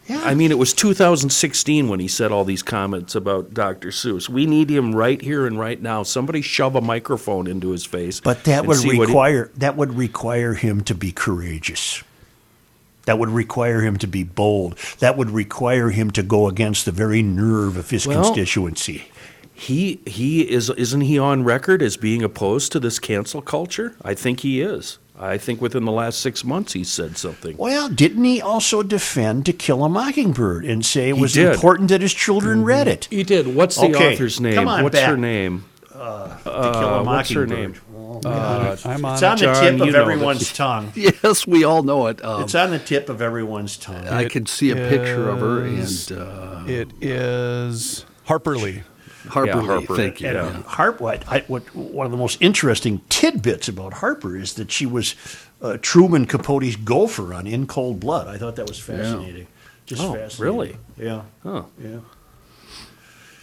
Yeah. 0.08 0.20
I 0.24 0.34
mean, 0.34 0.50
it 0.50 0.58
was 0.58 0.72
2016 0.72 1.88
when 1.88 2.00
he 2.00 2.08
said 2.08 2.32
all 2.32 2.44
these 2.44 2.62
comments 2.62 3.14
about 3.14 3.54
Dr. 3.54 3.88
Seuss. 3.90 4.28
We 4.28 4.46
need 4.46 4.68
him 4.70 4.94
right 4.94 5.20
here 5.20 5.46
and 5.46 5.58
right 5.58 5.80
now. 5.80 6.02
Somebody 6.02 6.42
shove 6.42 6.74
a 6.74 6.80
microphone 6.80 7.46
into 7.46 7.70
his 7.70 7.84
face. 7.84 8.20
But 8.20 8.44
that 8.44 8.66
would 8.66 8.78
what 8.78 8.84
he- 8.94 8.98
require 9.00 9.50
that 9.56 9.76
would 9.76 9.94
require 9.94 10.54
him 10.54 10.80
to 10.84 10.94
be 10.94 11.12
courageous. 11.12 12.02
That 13.04 13.18
would 13.18 13.30
require 13.30 13.80
him 13.82 13.96
to 13.98 14.06
be 14.06 14.22
bold. 14.24 14.76
That 15.00 15.16
would 15.16 15.30
require 15.30 15.90
him 15.90 16.10
to 16.12 16.22
go 16.22 16.46
against 16.48 16.84
the 16.84 16.92
very 16.92 17.22
nerve 17.22 17.76
of 17.76 17.90
his 17.90 18.06
Well- 18.06 18.22
constituency. 18.24 19.04
he 19.54 20.00
he 20.06 20.42
is 20.50 20.70
isn't 20.70 21.02
he 21.02 21.18
on 21.18 21.44
record 21.44 21.80
as 21.82 21.96
being 21.96 22.22
opposed 22.22 22.72
to 22.72 22.80
this 22.80 22.98
cancel 22.98 23.40
culture? 23.42 23.94
I 24.04 24.14
think 24.14 24.40
he 24.40 24.60
is. 24.60 24.98
I 25.22 25.38
think 25.38 25.60
within 25.60 25.84
the 25.84 25.92
last 25.92 26.20
six 26.20 26.44
months 26.44 26.72
he 26.72 26.82
said 26.84 27.16
something. 27.16 27.56
Well, 27.56 27.88
didn't 27.88 28.24
he 28.24 28.40
also 28.42 28.82
defend 28.82 29.46
To 29.46 29.52
Kill 29.52 29.84
a 29.84 29.88
Mockingbird 29.88 30.64
and 30.64 30.84
say 30.84 31.10
it 31.10 31.14
He 31.16 31.20
was 31.20 31.32
did. 31.34 31.44
Mm-hmm. 31.46 31.54
important 31.54 31.88
that 31.90 32.00
his 32.00 32.12
children 32.12 32.64
read 32.64 32.88
it? 32.88 33.06
He 33.10 33.22
did. 33.22 33.54
What's 33.54 33.76
the 33.76 33.86
Okay, 33.94 34.14
author's 34.14 34.40
name? 34.40 34.54
come 34.54 34.68
on 34.68 34.82
What's 34.82 34.98
her 34.98 35.12
back. 35.12 35.20
name? 35.20 35.64
to 35.92 35.98
Kill 35.98 36.02
a 36.02 36.02
Uh, 36.02 37.02
what's 37.04 37.30
her 37.30 37.46
Mockingbird. 37.46 37.48
name? 37.50 37.74
I'm 38.24 39.04
on 39.04 39.14
It's 39.14 39.22
on 39.22 39.36
the 39.36 39.42
John, 39.44 39.62
tip 39.62 39.76
you 39.78 39.84
of 39.84 39.92
know 39.92 40.02
everyone's 40.02 40.52
tongue. 40.52 40.92
Yes, 40.96 41.46
we 41.46 41.64
all 41.64 41.82
know 41.82 42.08
it. 42.08 42.22
Um, 42.24 42.42
It's 42.42 42.54
on 42.54 42.70
the 42.70 42.78
tip 42.78 43.08
of 43.08 43.22
everyone's 43.22 43.76
tongue. 43.76 44.08
I 44.08 44.24
can 44.28 44.46
see 44.46 44.70
a 44.70 44.76
picture 44.76 45.28
of 45.28 45.40
her 45.40 45.64
and 45.64 46.12
uh, 46.12 46.64
It 46.66 46.90
is 47.00 48.04
Harper 48.24 48.56
Lee. 48.56 48.82
Harper. 49.32 49.60
Lee, 49.60 49.66
Harper. 49.66 49.96
Thank 49.96 50.20
you. 50.20 50.28
And 50.28 50.36
yeah. 50.36 50.62
Harp, 50.62 51.00
what, 51.00 51.26
I, 51.28 51.40
what, 51.48 51.62
one 51.74 52.06
of 52.06 52.12
the 52.12 52.18
most 52.18 52.40
interesting 52.40 53.00
tidbits 53.08 53.68
about 53.68 53.94
Harper 53.94 54.36
is 54.36 54.54
that 54.54 54.70
she 54.70 54.86
was 54.86 55.14
uh, 55.60 55.78
Truman 55.80 56.26
Capote's 56.26 56.76
gopher 56.76 57.32
on 57.34 57.46
In 57.46 57.66
Cold 57.66 57.98
Blood. 58.00 58.28
I 58.28 58.36
thought 58.38 58.56
that 58.56 58.68
was 58.68 58.78
fascinating. 58.78 59.46
Just 59.86 60.02
Oh, 60.02 60.14
fascinating. 60.14 60.44
really? 60.44 60.76
Yeah. 60.98 61.22
Huh. 61.42 61.62
Yeah. 61.82 61.98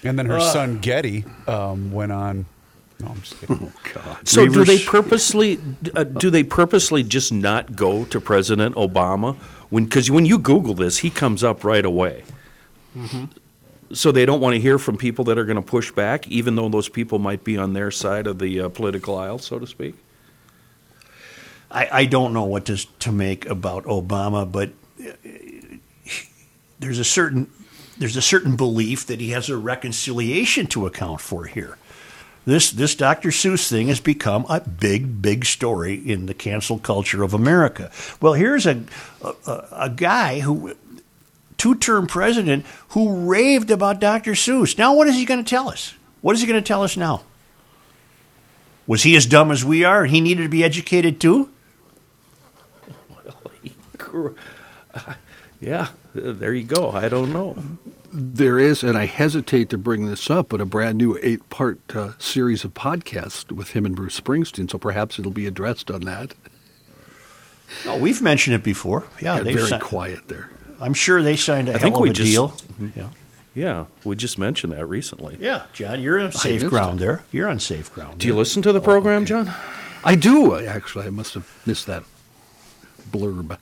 And 0.04 0.18
then 0.18 0.28
her 0.28 0.38
Uh. 0.38 0.52
son 0.54 0.80
Geddy 0.80 1.26
um, 1.48 1.92
went 1.92 2.12
on. 2.12 2.46
No, 3.02 3.08
I'm 3.08 3.22
just 3.22 3.40
kidding. 3.40 3.72
So 4.26 4.46
do 4.48 4.64
they 4.66 4.78
purposely 4.80 5.60
uh, 5.96 6.04
do 6.04 6.30
they 6.30 6.44
purposely 6.44 7.02
just 7.04 7.32
not 7.32 7.76
go 7.76 8.04
to 8.06 8.20
President 8.22 8.76
Obama 8.76 9.36
when 9.70 9.86
because 9.86 10.12
when 10.12 10.26
you 10.26 10.38
Google 10.38 10.74
this 10.74 11.00
he 11.00 11.10
comes 11.10 11.44
up 11.44 11.64
right 11.64 11.86
away. 11.86 12.24
Mm-hmm. 12.98 13.26
So 13.92 14.12
they 14.12 14.26
don't 14.26 14.40
want 14.40 14.54
to 14.56 14.62
hear 14.62 14.78
from 14.78 14.98
people 14.98 15.26
that 15.26 15.38
are 15.38 15.46
going 15.46 15.56
to 15.56 15.62
push 15.64 15.92
back, 15.92 16.28
even 16.28 16.56
though 16.56 16.70
those 16.70 16.90
people 16.90 17.18
might 17.18 17.44
be 17.44 17.58
on 17.58 17.74
their 17.74 17.90
side 17.90 18.28
of 18.28 18.38
the 18.40 18.62
uh, 18.62 18.70
political 18.70 19.18
aisle, 19.18 19.40
so 19.40 19.58
to 19.58 19.66
speak. 19.66 19.96
I, 21.72 21.90
I 21.92 22.06
don't 22.06 22.34
know 22.34 22.44
what 22.46 22.66
to, 22.66 22.78
to 23.00 23.12
make 23.12 23.46
about 23.48 23.86
Obama, 23.86 24.50
but 24.52 24.70
uh, 25.04 25.12
there's 26.80 27.00
a 27.00 27.04
certain 27.04 27.50
there's 27.98 28.16
a 28.16 28.22
certain 28.22 28.56
belief 28.56 29.06
that 29.08 29.20
he 29.20 29.32
has 29.32 29.50
a 29.50 29.58
reconciliation 29.58 30.68
to 30.68 30.86
account 30.86 31.20
for 31.20 31.46
here. 31.46 31.78
This 32.46 32.72
this 32.72 32.96
Dr. 32.96 33.30
Seuss 33.30 33.70
thing 33.70 33.90
has 33.90 34.00
become 34.00 34.46
a 34.50 34.62
big 34.62 35.22
big 35.22 35.46
story 35.46 35.96
in 35.96 36.26
the 36.26 36.34
cancel 36.34 36.80
culture 36.80 37.22
of 37.24 37.34
America. 37.34 37.92
Well, 38.22 38.34
here's 38.34 38.66
a 38.66 38.84
a, 39.22 39.34
a- 39.46 39.68
a 39.72 39.90
guy 39.90 40.40
who 40.40 40.76
two-term 41.60 42.08
president 42.08 42.66
who 42.90 43.30
raved 43.30 43.70
about 43.70 44.00
Dr. 44.00 44.32
Seuss. 44.32 44.78
Now 44.78 44.96
what 44.96 45.08
is 45.08 45.16
he 45.16 45.26
going 45.26 45.44
to 45.44 45.48
tell 45.50 45.70
us? 45.70 45.94
What 46.22 46.36
is 46.36 46.42
he 46.42 46.48
going 46.48 46.62
to 46.62 46.68
tell 46.68 46.82
us 46.84 46.98
now? 46.98 47.22
Was 48.88 49.04
he 49.04 49.16
as 49.16 49.28
dumb 49.28 49.52
as 49.52 49.64
we 49.64 49.84
are 49.84 50.02
and 50.04 50.12
he 50.12 50.20
needed 50.22 50.42
to 50.44 50.50
be 50.50 50.64
educated 50.64 51.22
too? 51.22 51.50
Well, 53.10 54.34
Yeah, 55.62 55.90
there 56.16 56.54
you 56.54 56.64
go. 56.64 56.90
I 56.92 57.10
don't 57.10 57.32
know. 57.34 57.56
There 58.12 58.58
is, 58.58 58.82
and 58.82 58.98
I 58.98 59.06
hesitate 59.06 59.70
to 59.70 59.78
bring 59.78 60.08
this 60.08 60.30
up, 60.32 60.50
but 60.50 60.62
a 60.62 60.66
brand 60.66 60.98
new 60.98 61.20
eight-part 61.22 61.80
uh, 61.96 62.14
series 62.18 62.64
of 62.64 62.74
podcasts 62.74 63.52
with 63.52 63.72
him 63.72 63.86
and 63.86 63.96
Bruce 63.96 64.20
Springsteen. 64.20 64.72
So 64.72 64.78
perhaps 64.80 65.20
it'll 65.20 65.32
be 65.32 65.46
addressed 65.46 65.92
on 65.92 66.02
that. 66.02 66.34
Oh, 67.86 67.98
we've 68.00 68.22
mentioned 68.22 68.56
it 68.56 68.64
before. 68.64 69.04
Yeah, 69.22 69.36
Got 69.38 69.44
they 69.44 69.54
very 69.54 69.68
si- 69.68 69.78
quiet 69.80 70.28
there. 70.28 70.50
I'm 70.82 70.94
sure 70.94 71.22
they 71.22 71.36
signed 71.36 71.68
a 71.70 71.72
I 71.72 71.74
hell 71.74 71.82
think 71.82 71.96
of 71.98 72.02
we 72.02 72.10
a 72.10 72.14
just- 72.14 72.32
deal. 72.32 72.54
Yeah. 72.96 73.10
Yeah, 73.56 73.86
we 74.06 74.16
just 74.16 74.38
mentioned 74.38 74.72
that 74.74 74.86
recently. 74.86 75.36
yeah, 75.42 75.64
John, 75.74 76.02
you're 76.02 76.20
on 76.20 76.32
safe 76.32 76.62
missed 76.62 76.70
ground 76.70 77.00
there. 77.00 77.24
You're 77.32 77.50
on 77.50 77.60
safe 77.60 77.92
ground. 77.94 78.20
Do 78.20 78.28
you 78.28 78.34
there. 78.34 78.40
listen 78.40 78.62
to 78.62 78.72
the 78.72 78.80
program, 78.80 79.26
John? 79.26 79.52
I 80.04 80.16
do 80.16 80.56
actually. 80.56 81.08
I 81.08 81.10
must 81.10 81.34
have 81.34 81.50
missed 81.66 81.88
that 81.88 82.04
blurb. 83.12 83.58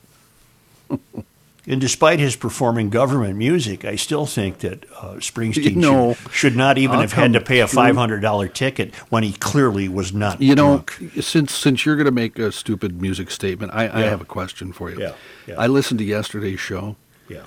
And 1.69 1.81
despite 1.81 2.19
his 2.19 2.37
performing 2.37 2.89
government 2.89 3.35
music, 3.35 3.83
I 3.83 3.97
still 3.97 4.25
think 4.25 4.59
that 4.59 4.85
uh, 5.01 5.15
Springsteen 5.15 5.75
No. 5.75 6.13
should, 6.13 6.31
should 6.31 6.55
not 6.55 6.77
even 6.77 6.95
I'll 6.95 7.01
have 7.01 7.11
had 7.11 7.33
to 7.33 7.39
come 7.39 7.45
pay 7.45 7.59
a 7.59 7.67
through. 7.67 7.81
$500 7.81 8.53
ticket 8.53 8.95
when 9.11 9.23
he 9.23 9.33
clearly 9.33 9.89
was 9.89 10.13
not 10.13 10.41
You 10.41 10.55
know, 10.55 10.85
drunk. 10.85 11.21
since 11.21 11.53
since 11.53 11.85
you're 11.85 11.97
going 11.97 12.05
to 12.05 12.11
make 12.11 12.39
a 12.39 12.53
stupid 12.53 13.01
music 13.01 13.29
statement, 13.31 13.73
I, 13.73 13.87
I 13.89 13.99
Yeah. 14.03 14.09
have 14.11 14.21
a 14.21 14.25
question 14.25 14.71
for 14.71 14.89
you. 14.91 14.97
Yeah, 15.01 15.11
yeah. 15.45 15.55
I 15.57 15.67
listened 15.67 15.97
to 15.99 16.05
yesterday's 16.05 16.61
show, 16.61 16.95
Yeah. 17.29 17.43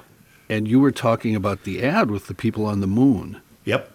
and 0.49 0.67
you 0.69 0.81
were 0.81 0.93
talking 0.93 1.35
about 1.37 1.65
the 1.65 1.83
ad 1.83 2.11
with 2.11 2.27
the 2.27 2.35
people 2.35 2.67
on 2.67 2.81
the 2.81 2.87
moon, 2.87 3.41
Yep. 3.65 3.91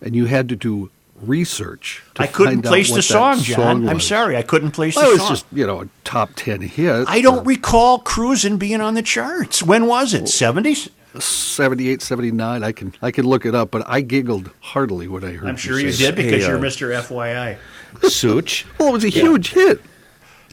and 0.00 0.14
you 0.16 0.26
had 0.26 0.48
to 0.50 0.56
do 0.56 0.90
research. 1.22 2.02
To 2.16 2.22
I 2.22 2.26
couldn't 2.26 2.54
find 2.56 2.66
out 2.66 2.70
place 2.70 2.90
what 2.90 2.96
the 2.96 3.02
song, 3.02 3.38
John. 3.40 3.88
I'm 3.88 4.00
sorry, 4.00 4.36
I 4.36 4.42
couldn't 4.42 4.72
place 4.72 4.94
the 4.96 5.00
Well, 5.02 5.10
it's 5.12 5.20
song. 5.22 5.30
just 5.30 5.46
you 5.52 5.66
know 5.66 5.82
a 5.82 5.88
top 6.04 6.30
ten 6.36 6.60
hit. 6.62 7.06
I 7.08 7.20
don't 7.20 7.44
recall 7.46 8.00
Cruisin' 8.00 8.56
being 8.58 8.80
on 8.80 8.94
the 8.94 9.02
charts. 9.02 9.62
When 9.62 9.86
was 9.86 10.12
it? 10.14 10.24
70s? 10.24 10.88
78, 11.18 12.02
79. 12.02 12.64
I 12.64 12.72
can 12.72 12.92
I 13.00 13.12
can 13.12 13.24
look 13.24 13.46
it 13.46 13.54
up, 13.54 13.70
but 13.70 13.84
I 13.86 14.00
giggled 14.00 14.50
heartily 14.60 15.06
when 15.06 15.22
I 15.24 15.30
heard. 15.32 15.48
I'm 15.48 15.56
sure 15.56 15.78
you 15.78 15.92
say 15.92 16.06
did 16.06 16.16
because 16.16 16.42
Hey, 16.42 16.48
you're 16.48 16.58
uh, 16.58 16.60
Mr. 16.60 16.92
FYI. 17.02 17.56
Such. 18.10 18.66
Well, 18.78 18.88
it 18.88 18.92
was 18.92 19.04
a 19.04 19.08
huge 19.08 19.50
hit. 19.52 19.80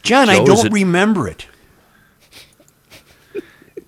John, 0.02 0.28
I 0.28 0.36
Joe, 0.36 0.42
is 0.42 0.48
don't 0.48 0.66
it- 0.66 0.72
remember 0.72 1.26
it. 1.28 1.46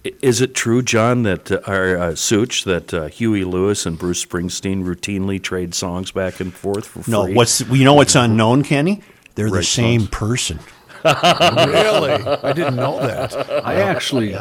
I- 0.04 0.12
Is 0.22 0.40
it 0.40 0.54
true, 0.54 0.82
John, 0.82 1.22
that 1.22 1.50
uh, 1.50 1.60
our 1.66 1.96
uh, 1.96 2.14
Such, 2.14 2.64
that 2.64 2.92
uh, 2.92 3.06
Huey 3.06 3.44
Lewis 3.44 3.86
and 3.86 3.98
Bruce 3.98 4.24
Springsteen 4.24 4.84
routinely 4.84 5.42
trade 5.42 5.74
songs 5.74 6.10
back 6.12 6.40
and 6.40 6.52
forth 6.52 6.86
for 6.86 7.02
free? 7.02 7.12
No, 7.12 7.26
what's 7.26 7.60
you 7.68 7.84
know 7.84 7.94
what's 7.94 8.14
unknown, 8.14 8.62
Kenny? 8.64 9.02
They're 9.34 9.48
the 9.48 9.56
Right 9.56 9.64
same 9.64 10.00
songs. 10.02 10.10
person. 10.10 10.58
really? 11.04 12.12
I 12.12 12.52
didn't 12.54 12.76
know 12.76 12.98
that. 13.00 13.34
I 13.66 13.74
actually, 13.76 14.34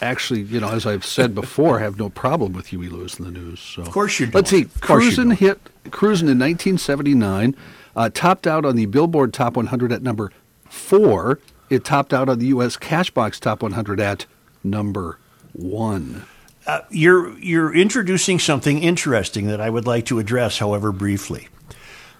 actually, 0.00 0.40
you 0.42 0.58
know, 0.60 0.68
as 0.70 0.84
I've 0.86 1.04
said 1.04 1.34
before, 1.34 1.78
have 1.78 1.96
no 1.98 2.08
problem 2.08 2.52
with 2.54 2.66
Huey 2.68 2.88
Lewis 2.88 3.18
in 3.18 3.24
the 3.24 3.30
news. 3.30 3.60
So. 3.60 3.82
Of 3.82 3.90
course 3.90 4.18
you 4.18 4.26
do. 4.26 4.32
Let's 4.32 4.50
don't. 4.50 4.60
see, 4.60 4.64
Of 4.64 4.80
course 4.80 5.04
you 5.04 5.10
Cruisin' 5.10 5.28
don't. 5.28 5.38
hit 5.38 5.60
Cruisin' 5.92 6.28
in 6.28 6.38
1979, 6.38 7.54
uh, 7.94 8.10
topped 8.12 8.46
out 8.48 8.64
on 8.64 8.74
the 8.76 8.86
Billboard 8.86 9.32
Top 9.32 9.56
100 9.56 9.92
at 9.92 10.02
number 10.02 10.32
four. 10.68 11.38
It 11.70 11.84
topped 11.84 12.12
out 12.14 12.28
on 12.28 12.38
the 12.38 12.46
U.S. 12.46 12.76
Cashbox 12.76 13.38
Top 13.38 13.62
100 13.62 14.00
at 14.00 14.26
number 14.64 15.18
one. 15.52 16.24
Uh, 16.66 16.80
you're 16.90 17.38
you're 17.38 17.74
introducing 17.74 18.38
something 18.38 18.82
interesting 18.82 19.46
that 19.46 19.60
I 19.60 19.70
would 19.70 19.86
like 19.86 20.04
to 20.06 20.18
address, 20.18 20.58
however 20.58 20.92
briefly. 20.92 21.48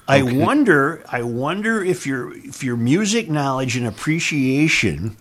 I 0.07 0.23
wonder 0.23 1.05
I 1.11 1.23
wonder 1.23 1.85
if 1.85 2.07
your 2.07 2.35
if 2.35 2.65
your 2.65 2.77
music 2.79 3.29
knowledge 3.29 3.77
and 3.77 3.87
appreciation 3.87 5.19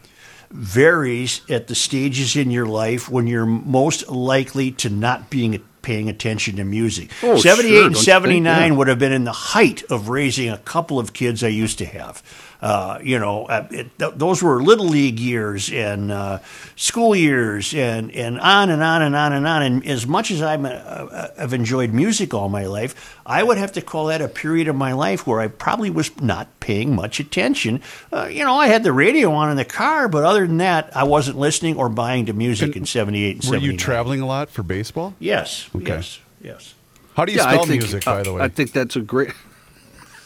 varies 0.49 1.41
at 1.49 1.67
the 1.67 1.75
stages 1.75 2.37
in 2.37 2.51
your 2.51 2.65
life 2.65 3.09
when 3.09 3.27
you're 3.27 3.45
most 3.45 4.07
likely 4.07 4.71
to 4.71 4.89
not 4.89 5.29
being 5.29 5.61
paying 5.81 6.09
attention 6.09 6.55
to 6.57 6.63
music. 6.63 7.11
Oh, 7.23 7.37
78 7.37 7.43
sure, 7.43 7.63
and 7.63 7.71
don't 7.73 7.83
you 7.83 7.95
think? 7.95 8.05
79 8.05 8.71
Yeah. 8.71 8.77
would 8.77 8.87
have 8.87 8.99
been 8.99 9.11
in 9.11 9.23
the 9.25 9.31
height 9.31 9.83
of 9.89 10.09
raising 10.09 10.49
a 10.49 10.57
couple 10.57 10.99
of 10.99 11.13
kids 11.13 11.43
I 11.43 11.47
used 11.49 11.77
to 11.79 11.85
have. 11.85 12.21
Uh, 12.61 12.99
you 13.03 13.19
know, 13.19 13.45
uh, 13.45 13.67
it, 13.69 13.99
th- 13.99 14.13
those 14.15 14.41
were 14.41 14.61
little 14.63 14.87
league 14.87 15.19
years 15.19 15.71
and 15.71 16.11
uh, 16.11 16.39
school 16.75 17.15
years 17.15 17.73
and, 17.73 18.11
and 18.11 18.39
on 18.39 18.69
and 18.69 18.81
on 18.81 19.01
and 19.03 19.15
on 19.15 19.33
and 19.33 19.47
on. 19.47 19.61
And 19.61 19.85
as 19.85 20.07
much 20.07 20.31
as 20.31 20.41
I'm, 20.41 20.65
uh, 20.65 20.69
uh, 20.69 21.27
I've 21.37 21.53
enjoyed 21.53 21.93
music 21.93 22.33
all 22.33 22.49
my 22.49 22.65
life, 22.65 23.15
I 23.25 23.43
would 23.43 23.57
have 23.57 23.73
to 23.73 23.81
call 23.81 24.07
that 24.07 24.21
a 24.21 24.27
period 24.27 24.67
of 24.67 24.75
my 24.75 24.93
life 24.93 25.27
where 25.27 25.39
I 25.39 25.47
probably 25.47 25.91
was 25.91 26.19
not 26.19 26.59
paying 26.59 26.95
much 26.95 27.19
attention. 27.19 27.81
Uh, 28.11 28.25
you 28.25 28.43
know, 28.43 28.55
I 28.55 28.67
had 28.67 28.83
the 28.83 28.93
radio 28.93 29.31
on 29.33 29.51
in 29.51 29.57
the 29.57 29.65
car, 29.65 30.07
but 30.07 30.23
other 30.23 30.47
than 30.47 30.57
that, 30.57 30.95
I 30.97 31.03
wasn't 31.03 31.37
listening 31.37 31.77
or 31.77 31.89
buying 31.89 32.25
to 32.25 32.33
music 32.33 32.75
in 32.75 32.85
78 32.85 33.43
and 33.43 33.51
Were 33.51 33.57
you 33.57 33.77
traveling 33.77 34.21
a 34.21 34.25
lot 34.25 34.49
for 34.49 34.63
baseball? 34.63 35.13
Yes. 35.19 35.69
Okay. 35.75 35.87
Yes. 35.87 36.19
Yes. 36.41 36.73
How 37.15 37.25
do 37.25 37.33
you 37.33 37.41
I 37.41 37.53
spell 37.53 37.65
think, 37.65 37.81
music, 37.81 38.07
uh, 38.07 38.15
by 38.15 38.23
the 38.23 38.33
way? 38.33 38.41
I 38.41 38.47
think 38.47 38.71
that's 38.71 38.95
a 38.95 39.01
great. 39.01 39.33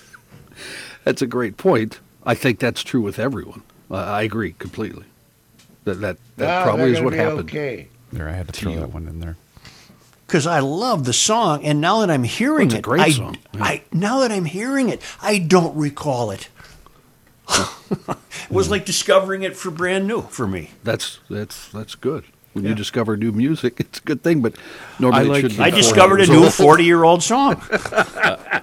that's 1.03 1.21
a 1.21 1.27
great 1.27 1.57
point. 1.57 1.99
I 2.25 2.36
think 2.36 2.60
that's 2.60 2.84
true 2.84 3.01
with 3.01 3.17
everyone. 3.19 3.63
Uh, 3.89 3.95
I 3.95 4.21
agree 4.23 4.53
completely. 4.57 5.05
That 5.84 5.95
that, 6.01 6.17
that 6.38 6.63
probably 6.63 6.91
is 6.93 7.01
what 7.01 7.13
happened. 7.13 7.49
Okay. 7.49 7.88
there, 8.13 8.29
I 8.29 8.34
had 8.34 8.47
to 8.47 8.53
throw 8.53 8.71
you. 8.73 8.79
that 8.81 8.93
one 8.93 9.07
in 9.07 9.19
there. 9.19 9.36
because 10.27 10.45
I 10.47 10.60
love 10.60 11.05
the 11.05 11.13
song, 11.13 11.63
and 11.65 11.81
now 11.81 11.99
that 12.01 12.12
I'm 12.12 12.23
hearing 12.23 12.67
It's 12.67 12.75
a 12.75 12.77
it, 12.77 12.84
great 12.84 13.01
I, 13.01 13.10
song, 13.12 13.38
yeah. 13.53 13.63
I 13.63 13.84
now 13.91 14.19
that 14.19 14.31
I'm 14.31 14.45
hearing 14.45 14.89
it, 14.89 15.01
I 15.21 15.39
don't 15.39 15.75
recall 15.75 16.31
it. 16.31 16.49
it 17.49 18.17
was 18.51 18.69
like 18.69 18.86
discovering 18.86 19.43
it 19.43 19.57
for 19.57 19.71
brand 19.71 20.07
new 20.07 20.21
for 20.21 20.45
me. 20.47 20.69
That's 20.84 21.19
that's 21.29 21.67
that's 21.69 21.95
good. 21.95 22.23
When 22.53 22.63
Yeah. 22.65 22.69
you 22.71 22.75
discover 22.75 23.17
new 23.17 23.31
music, 23.31 23.79
it's 23.79 23.99
a 23.99 24.03
good 24.03 24.21
thing. 24.23 24.41
But 24.41 24.53
normally 24.99 25.21
I 25.21 25.23
like- 25.27 25.43
it 25.45 25.49
should 25.51 25.57
be 25.57 25.63
I 25.63 25.69
discovered 25.71 26.21
a 26.21 26.27
new 26.27 26.49
40 26.49 26.84
year 26.84 27.03
old 27.03 27.23
song. 27.23 27.62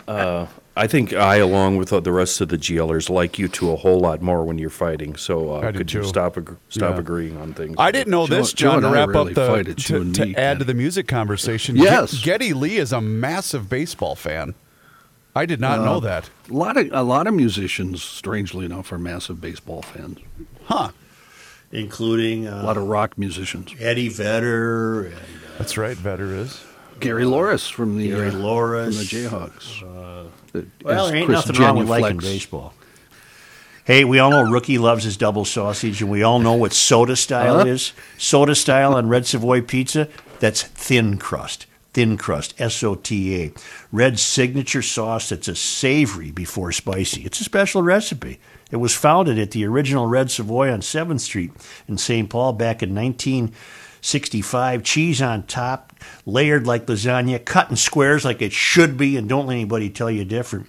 I 0.78 0.86
think 0.86 1.12
I, 1.12 1.36
along 1.36 1.76
with 1.76 1.88
the 1.90 2.12
rest 2.12 2.40
of 2.40 2.48
the 2.48 2.56
GLers, 2.56 3.10
like 3.10 3.38
you 3.38 3.48
two 3.48 3.70
a 3.70 3.76
whole 3.76 4.00
lot 4.00 4.22
more 4.22 4.44
when 4.44 4.58
you're 4.58 4.70
fighting. 4.70 5.16
So 5.16 5.54
uh, 5.56 5.60
I 5.60 5.70
do 5.72 5.78
could 5.78 5.92
you 5.92 6.02
too. 6.02 6.06
stop 6.08 6.36
ag- 6.38 6.56
stop 6.68 6.94
Yeah. 6.94 7.00
agreeing 7.00 7.36
on 7.36 7.52
things? 7.54 7.74
I 7.78 7.90
didn't 7.90 8.10
know 8.10 8.26
this, 8.26 8.52
Joe 8.52 8.68
John. 8.68 8.74
and 8.76 8.82
To 8.84 8.88
I 8.88 8.92
wrap 8.92 9.08
really 9.08 9.30
up 9.32 9.34
the 9.34 9.46
fight 9.46 9.68
it, 9.68 9.88
you 9.90 9.96
to, 9.96 10.00
and 10.02 10.14
to 10.14 10.34
add 10.34 10.58
to 10.60 10.64
the 10.64 10.74
music 10.74 11.08
conversation. 11.08 11.76
Yes. 11.76 12.12
Ge- 12.12 12.24
Geddy 12.24 12.52
Lee 12.52 12.76
is 12.76 12.92
a 12.92 13.00
massive 13.00 13.68
baseball 13.68 14.14
fan. 14.14 14.54
I 15.36 15.46
did 15.46 15.60
not 15.60 15.80
Uh, 15.80 15.84
know 15.84 16.00
that. 16.00 16.30
A 16.50 16.54
lot 16.54 16.76
of 16.76 16.88
a 16.92 17.02
lot 17.02 17.26
of 17.26 17.34
musicians, 17.34 18.02
strangely 18.02 18.64
enough, 18.64 18.90
are 18.92 18.98
massive 18.98 19.40
baseball 19.40 19.82
fans. 19.82 20.18
Huh? 20.64 20.90
including 21.70 22.46
A 22.46 22.62
lot 22.62 22.76
uh, 22.76 22.80
of 22.80 22.88
rock 22.88 23.18
musicians. 23.18 23.74
Eddie 23.78 24.08
Vedder 24.08 25.04
and 25.08 25.16
That's 25.58 25.76
right. 25.76 25.96
Vedder 25.96 26.34
is. 26.34 26.64
Gary 27.00 27.24
Louris 27.24 27.70
from 27.70 27.98
the 27.98 28.08
Gary 28.08 28.28
uh, 28.28 28.32
Louris. 28.32 28.84
from 29.10 29.28
the 29.28 29.28
Jayhawks. 29.28 30.28
Well, 30.82 31.06
there 31.06 31.16
ain't 31.16 31.26
Chris 31.26 31.46
nothing 31.46 31.62
wrong 31.62 31.78
with 31.78 31.88
liking 31.88 32.18
baseball. 32.18 32.74
Hey, 33.84 34.04
we 34.04 34.18
all 34.18 34.30
know 34.30 34.42
Rookie 34.50 34.76
loves 34.76 35.04
his 35.04 35.16
double 35.16 35.46
sausage, 35.46 36.02
and 36.02 36.10
we 36.10 36.22
all 36.22 36.38
know 36.38 36.52
what 36.52 36.74
soda 36.74 37.16
style 37.16 37.60
Huh? 37.60 37.66
is. 37.66 37.92
Soda 38.18 38.54
style 38.54 38.94
on 38.94 39.08
Red 39.08 39.24
Savoy 39.26 39.62
pizza, 39.62 40.08
that's 40.40 40.62
thin 40.62 41.16
crust. 41.16 41.64
Thin 41.94 42.18
crust, 42.18 42.54
S 42.60 42.82
O 42.84 42.94
T 42.96 43.42
A. 43.42 43.52
Red's 43.90 44.20
signature 44.20 44.82
sauce 44.82 45.30
that's 45.30 45.48
a 45.48 45.54
savory 45.56 46.30
before 46.30 46.70
spicy. 46.70 47.22
It's 47.22 47.40
a 47.40 47.44
special 47.44 47.82
recipe. 47.82 48.38
It 48.70 48.76
was 48.76 48.94
founded 48.94 49.38
at 49.38 49.52
the 49.52 49.64
original 49.64 50.06
Red 50.06 50.30
Savoy 50.30 50.70
on 50.70 50.80
7th 50.82 51.20
Street 51.20 51.52
in 51.88 51.96
St. 51.96 52.28
Paul 52.28 52.52
back 52.52 52.82
in 52.82 52.92
1965. 53.98 54.82
Cheese 54.82 55.20
on 55.20 55.42
top, 55.44 55.92
layered 56.24 56.66
like 56.66 56.86
lasagna, 56.86 57.44
cut 57.44 57.70
in 57.70 57.76
squares 57.76 58.24
like 58.24 58.40
it 58.40 58.52
should 58.52 58.96
be, 58.96 59.16
and 59.16 59.28
don't 59.28 59.46
let 59.46 59.54
anybody 59.54 59.90
tell 59.90 60.10
you 60.10 60.24
different. 60.24 60.68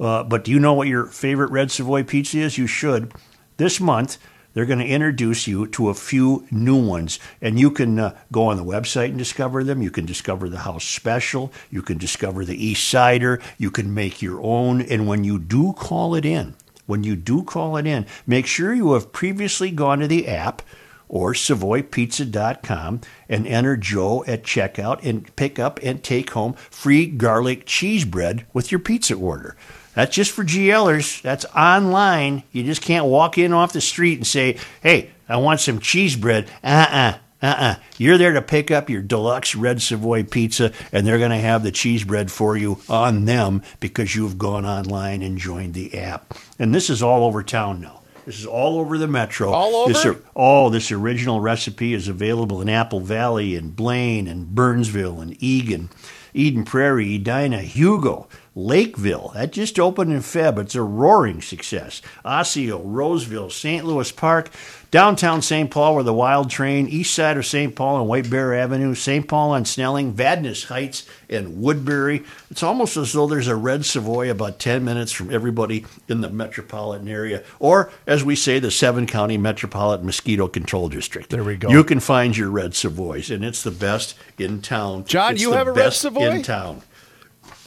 Uh, 0.00 0.22
but 0.22 0.44
do 0.44 0.50
you 0.50 0.60
know 0.60 0.74
what 0.74 0.88
your 0.88 1.06
favorite 1.06 1.50
Red 1.50 1.70
Savoy 1.70 2.04
pizza 2.04 2.38
is? 2.38 2.56
You 2.56 2.66
should. 2.66 3.12
This 3.56 3.80
month, 3.80 4.18
they're 4.54 4.66
going 4.66 4.78
to 4.78 4.86
introduce 4.86 5.46
you 5.46 5.66
to 5.68 5.88
a 5.88 5.94
few 5.94 6.46
new 6.50 6.76
ones, 6.76 7.18
and 7.40 7.58
you 7.58 7.70
can 7.70 7.98
uh, 7.98 8.16
go 8.32 8.46
on 8.46 8.56
the 8.56 8.64
website 8.64 9.10
and 9.10 9.18
discover 9.18 9.62
them. 9.62 9.82
You 9.82 9.90
can 9.90 10.06
discover 10.06 10.48
the 10.48 10.58
house 10.58 10.84
special. 10.84 11.52
You 11.70 11.82
can 11.82 11.98
discover 11.98 12.44
the 12.44 12.64
East 12.64 12.88
Sider. 12.88 13.40
You 13.58 13.70
can 13.70 13.92
make 13.92 14.22
your 14.22 14.40
own. 14.40 14.80
And 14.82 15.06
when 15.06 15.24
you 15.24 15.38
do 15.38 15.72
call 15.74 16.14
it 16.14 16.24
in, 16.24 16.54
when 16.86 17.04
you 17.04 17.16
do 17.16 17.42
call 17.42 17.76
it 17.76 17.86
in, 17.86 18.06
make 18.26 18.46
sure 18.46 18.72
you 18.72 18.92
have 18.92 19.12
previously 19.12 19.70
gone 19.70 19.98
to 19.98 20.08
the 20.08 20.26
app 20.26 20.62
or 21.08 21.32
savoypizza.com 21.32 23.00
and 23.28 23.46
enter 23.46 23.76
Joe 23.76 24.24
at 24.26 24.42
checkout 24.42 25.04
and 25.04 25.34
pick 25.36 25.58
up 25.58 25.80
and 25.82 26.02
take 26.02 26.30
home 26.30 26.54
free 26.54 27.06
garlic 27.06 27.64
cheese 27.66 28.04
bread 28.04 28.46
with 28.52 28.70
your 28.70 28.78
pizza 28.78 29.14
order. 29.14 29.56
That's 29.94 30.14
just 30.14 30.30
for 30.30 30.44
GLers. 30.44 31.20
That's 31.22 31.44
online. 31.56 32.44
You 32.52 32.62
just 32.62 32.82
can't 32.82 33.06
walk 33.06 33.36
in 33.36 33.52
off 33.52 33.72
the 33.72 33.80
street 33.80 34.18
and 34.18 34.26
say, 34.26 34.56
hey, 34.80 35.10
I 35.28 35.38
want 35.38 35.60
some 35.60 35.80
cheese 35.80 36.14
bread. 36.14 36.48
Uh 36.62 36.86
uh 36.88 37.18
uh 37.42 37.54
uh. 37.58 37.74
You're 37.96 38.18
there 38.18 38.34
to 38.34 38.42
pick 38.42 38.70
up 38.70 38.88
your 38.88 39.02
deluxe 39.02 39.56
red 39.56 39.82
Savoy 39.82 40.22
pizza, 40.22 40.72
and 40.92 41.06
they're 41.06 41.18
going 41.18 41.30
to 41.32 41.36
have 41.36 41.62
the 41.64 41.72
cheese 41.72 42.04
bread 42.04 42.30
for 42.30 42.56
you 42.56 42.80
on 42.88 43.24
them 43.24 43.62
because 43.80 44.14
you've 44.14 44.38
gone 44.38 44.64
online 44.64 45.22
and 45.22 45.36
joined 45.36 45.74
the 45.74 45.98
app. 45.98 46.32
And 46.60 46.72
this 46.72 46.90
is 46.90 47.02
all 47.02 47.24
over 47.24 47.42
town 47.42 47.80
now. 47.80 48.02
This 48.28 48.40
is 48.40 48.44
all 48.46 48.78
over 48.78 48.98
the 48.98 49.08
metro. 49.08 49.50
All 49.52 49.88
This 49.88 50.04
over? 50.04 50.18
or- 50.18 50.22
Oh, 50.36 50.68
this 50.68 50.92
original 50.92 51.40
recipe 51.40 51.94
is 51.94 52.08
available 52.08 52.60
in 52.60 52.68
Apple 52.68 53.00
Valley 53.00 53.56
and 53.56 53.74
Blaine 53.74 54.28
and 54.28 54.54
Burnsville 54.54 55.18
and 55.22 55.34
Eagan, 55.42 55.88
Eden 56.34 56.64
Prairie, 56.66 57.14
Edina, 57.14 57.62
Hugo, 57.62 58.28
Lakeville. 58.54 59.32
That 59.34 59.52
just 59.52 59.80
opened 59.80 60.12
in 60.12 60.18
Feb. 60.20 60.58
It's 60.58 60.74
a 60.74 60.82
roaring 60.82 61.40
success. 61.40 62.02
Osseo, 62.22 62.82
Roseville, 62.82 63.48
St. 63.48 63.86
Louis 63.86 64.12
Park, 64.12 64.50
downtown 64.90 65.42
St. 65.42 65.70
Paul 65.70 65.94
where 65.94 66.04
the 66.04 66.14
Wild 66.14 66.48
Train, 66.50 66.88
east 66.88 67.14
side 67.14 67.36
of 67.36 67.44
St. 67.46 67.74
Paul 67.74 68.00
and 68.00 68.08
White 68.08 68.30
Bear 68.30 68.54
Avenue, 68.54 68.94
St. 68.94 69.26
Paul 69.28 69.50
on 69.50 69.64
Snelling, 69.64 70.14
Vadnais 70.14 70.66
Heights, 70.66 71.04
and 71.28 71.60
Woodbury. 71.60 72.24
It's 72.50 72.62
almost 72.62 72.96
as 72.96 73.12
though 73.12 73.26
there's 73.26 73.48
a 73.48 73.56
red 73.56 73.84
Savoy 73.84 74.30
about 74.30 74.58
10 74.58 74.84
minutes 74.84 75.12
from 75.12 75.32
everybody 75.32 75.84
in 76.08 76.20
the 76.20 76.30
metropolitan 76.30 77.08
area, 77.08 77.42
or 77.58 77.90
as 78.06 78.24
we 78.24 78.34
say, 78.34 78.58
the 78.58 78.70
seven 78.70 79.06
county 79.06 79.36
metropolitan 79.36 80.06
mosquito 80.06 80.48
control 80.48 80.88
district. 80.88 81.30
There 81.30 81.44
we 81.44 81.56
go. 81.56 81.68
You 81.68 81.84
can 81.84 82.00
find 82.00 82.36
your 82.36 82.50
red 82.50 82.74
Savoys, 82.74 83.30
and 83.30 83.44
it's 83.44 83.62
the 83.62 83.70
best 83.70 84.14
in 84.38 84.62
town. 84.62 85.04
John, 85.04 85.32
It's 85.34 85.42
you 85.42 85.52
have 85.52 85.66
a 85.66 85.72
red 85.72 85.92
Savoy? 85.92 86.30
in 86.30 86.42
town. 86.42 86.82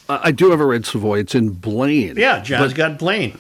I 0.10 0.20
I 0.24 0.32
do 0.32 0.52
have 0.52 0.60
a 0.60 0.66
red 0.66 0.86
Savoy. 0.86 1.20
It's 1.20 1.36
in 1.36 1.50
Blaine. 1.52 2.16
Yeah, 2.18 2.42
John's 2.42 2.74
But, 2.74 2.78
got 2.78 3.00
Blaine. 3.00 3.38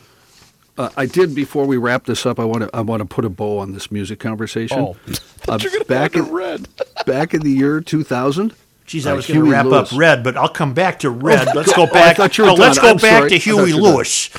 Uh, 0.78 0.90
I 0.98 1.06
did 1.06 1.36
before 1.36 1.66
we 1.66 1.78
wrap 1.78 2.06
this 2.06 2.26
up. 2.26 2.40
I 2.40 2.46
want 2.46 2.64
to 2.64 2.70
I 2.76 2.82
want 2.82 3.02
to 3.02 3.06
put 3.06 3.26
a 3.26 3.30
bow 3.30 3.60
on 3.60 3.74
this 3.74 3.92
music 3.92 4.20
conversation. 4.20 4.80
Oh, 4.80 4.98
Uh, 5.50 5.58
you're 5.60 5.72
gonna 5.72 5.86
back 5.86 6.14
have 6.14 6.28
in 6.28 6.34
red. 6.34 6.68
back 7.08 7.34
in 7.34 7.42
the 7.42 7.50
year 7.50 7.82
2000. 7.82 8.54
Geez, 8.86 9.08
I 9.08 9.12
uh, 9.14 9.16
was 9.16 9.26
going 9.26 9.40
to 9.40 9.46
Huey 9.46 9.54
wrap 9.54 9.66
Lewis. 9.66 9.92
up 9.92 9.98
red, 10.00 10.24
but 10.24 10.38
I'll 10.38 10.48
come 10.50 10.74
back 10.76 11.00
to 11.00 11.10
red. 11.10 11.48
Oh, 11.48 11.52
let's 11.56 11.74
God. 11.74 11.76
go 11.76 11.84
Oh, 11.84 11.88
I 11.88 11.94
back. 11.94 12.18
thought 12.18 12.38
you 12.38 12.44
were 12.44 12.50
oh, 12.52 12.54
let's 12.54 12.76
done. 12.78 12.86
go 12.86 12.92
I'm 12.92 12.98
back 12.98 13.18
sorry. 13.20 13.30
to 13.30 13.36
I 13.36 13.40
Huey 13.40 13.70
you 13.72 13.78
were 13.78 13.82
done. 13.82 13.94
Lewis. 13.96 14.30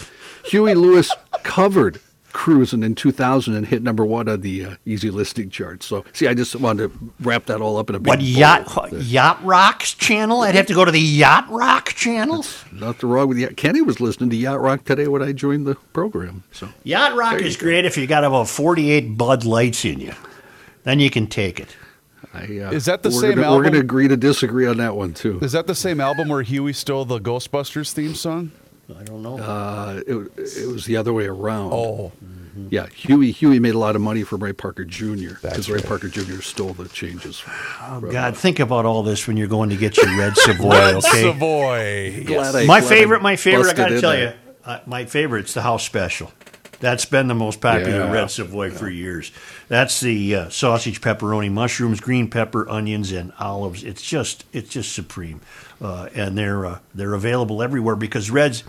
Huey 0.47 0.75
Lewis 0.75 1.11
covered 1.42 2.01
"Cruising" 2.33 2.83
in 2.83 2.95
2000 2.95 3.55
and 3.55 3.66
hit 3.66 3.83
number 3.83 4.05
one 4.05 4.29
on 4.29 4.40
the 4.40 4.64
uh, 4.64 4.75
easy 4.87 5.11
listening 5.11 5.51
charts. 5.51 5.87
So, 5.87 6.05
see, 6.12 6.27
I 6.27 6.35
just 6.35 6.55
wanted 6.57 6.90
to 6.90 6.99
wrap 7.21 7.47
that 7.47 7.61
all 7.61 7.77
up 7.79 7.88
in 7.90 7.97
a 7.97 7.99
big 8.01 8.09
What 8.09 8.18
bow. 8.18 8.25
yacht 8.25 8.92
yacht 9.03 9.45
rocks 9.45 9.95
channel? 9.95 10.40
I'd 10.42 10.55
have 10.55 10.66
to 10.66 10.75
go 10.75 10.85
to 10.85 10.90
the 10.92 11.01
yacht 11.01 11.49
rock 11.51 11.90
channel. 11.90 12.45
Nothing 12.73 13.09
wrong 13.09 13.29
with 13.29 13.38
yacht. 13.38 13.57
Kenny 13.57 13.83
was 13.83 14.01
listening 14.01 14.31
to 14.31 14.37
Yacht 14.37 14.61
Rock 14.61 14.85
today 14.85 15.09
when 15.09 15.23
I 15.23 15.33
joined 15.33 15.66
the 15.66 15.75
program. 15.92 16.42
So, 16.53 16.68
Yacht 16.85 17.14
rock 17.16 17.40
is 17.40 17.57
go. 17.57 17.64
great 17.66 17.85
if 17.85 17.97
you 17.97 18.07
got 18.07 18.25
about 18.25 18.49
forty-eight 18.49 19.16
Bud 19.16 19.45
Lights 19.45 19.85
in 19.85 20.01
you. 20.01 20.12
Then 20.85 20.99
you 21.01 21.11
can 21.11 21.27
take 21.29 21.61
it. 21.61 21.68
I, 22.35 22.45
uh, 22.61 22.71
Is 22.73 22.87
that 22.87 23.03
the 23.03 23.11
we're 23.11 23.21
same 23.21 23.35
gonna, 23.35 23.55
We're 23.55 23.62
going 23.62 23.75
to 23.75 23.81
agree 23.81 24.09
to 24.09 24.16
disagree 24.16 24.66
on 24.66 24.79
that 24.79 24.97
one 24.97 25.12
too. 25.12 25.38
Is 25.42 25.53
that 25.53 25.66
the 25.66 25.75
same 25.75 26.01
album 26.01 26.29
where 26.29 26.40
Huey 26.42 26.73
stole 26.73 27.05
the 27.05 27.21
Ghostbusters 27.21 27.92
theme 27.92 28.14
song? 28.14 28.53
I 28.98 29.05
don't 29.05 29.22
know. 29.22 29.38
Uh, 29.38 30.00
it, 30.07 30.14
it 30.37 30.68
was 30.68 30.85
the 30.87 30.96
other 30.96 31.12
way 31.12 31.26
around. 31.26 31.72
Oh, 31.72 32.12
Yeah, 32.70 32.87
Huey 32.88 33.31
Huey 33.33 33.59
made 33.59 33.74
a 33.74 33.78
lot 33.78 33.96
of 33.96 34.02
money 34.02 34.22
from 34.24 34.42
Ray 34.42 34.52
Parker 34.52 34.85
Jr. 34.85 35.35
Because 35.40 35.68
Ray 35.70 35.76
right. 35.76 35.87
Parker 35.87 36.09
Jr. 36.09 36.40
stole 36.42 36.74
the 36.74 36.88
changes. 36.88 37.42
oh, 37.81 38.00
God, 38.00 38.37
think 38.37 38.61
about 38.61 38.85
all 38.85 39.02
this 39.02 39.26
when 39.26 39.37
you're 39.37 39.48
going 39.48 39.70
to 39.70 39.76
get 39.76 39.96
your 39.96 40.16
red 40.18 40.37
Savoy, 40.37 40.94
okay? 40.96 41.22
Savoy. 41.22 42.24
Glad 42.26 42.55
I- 42.55 42.66
my 42.66 42.81
glad 42.81 42.85
I 42.85 42.88
favorite, 42.96 43.22
my 43.22 43.37
favorite, 43.37 43.61
I 43.61 43.62
busted 43.64 43.76
got 43.76 43.88
to 43.88 44.00
tell 44.00 44.18
you, 44.18 44.33
uh, 44.64 44.81
my 44.87 45.05
favorite's 45.07 45.55
the 45.55 45.62
house 45.62 45.85
special. 45.85 46.31
That's 46.81 47.05
been 47.05 47.28
the 47.28 47.35
most 47.35 47.61
popular 47.61 47.90
Yeah. 48.07 48.12
red 48.12 48.31
Savoy 48.31 48.70
for 48.70 48.90
years. 48.90 49.31
That's 49.68 50.00
the 50.00 50.35
uh, 50.35 50.48
sausage, 50.50 51.00
pepperoni, 51.00 51.50
mushrooms, 51.50 52.00
green 52.00 52.28
pepper, 52.28 52.68
onions, 52.68 53.12
and 53.12 53.33
olives. 53.38 53.85
It's 53.85 54.02
just, 54.02 54.44
it's 54.52 54.68
just 54.68 54.92
supreme, 54.92 55.40
uh, 55.81 56.09
and 56.14 56.37
they're 56.37 56.66
uh, 56.66 56.78
they're 56.94 57.14
available 57.14 57.62
everywhere 57.62 57.94
because 57.96 58.31
Reds. 58.31 58.64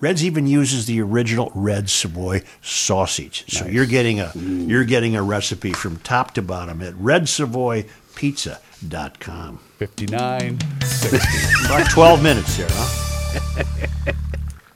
Reds 0.00 0.24
even 0.24 0.46
uses 0.46 0.86
the 0.86 1.02
original 1.02 1.50
red 1.54 1.90
Savoy 1.90 2.42
sausage, 2.62 3.44
so 3.48 3.66
you're 3.66 3.84
getting 3.84 4.20
a 4.20 4.26
mm. 4.26 4.68
you're 4.68 4.84
getting 4.84 5.16
a 5.16 5.22
recipe 5.22 5.72
from 5.72 5.96
top 5.98 6.34
to 6.34 6.42
bottom 6.42 6.80
at 6.82 6.94
redsavoypizza.com. 6.94 9.58
59. 9.78 10.58
60. 10.82 11.66
About 11.66 11.90
12 11.90 12.22
minutes 12.22 12.56
there, 12.56 12.68
huh? 12.70 14.12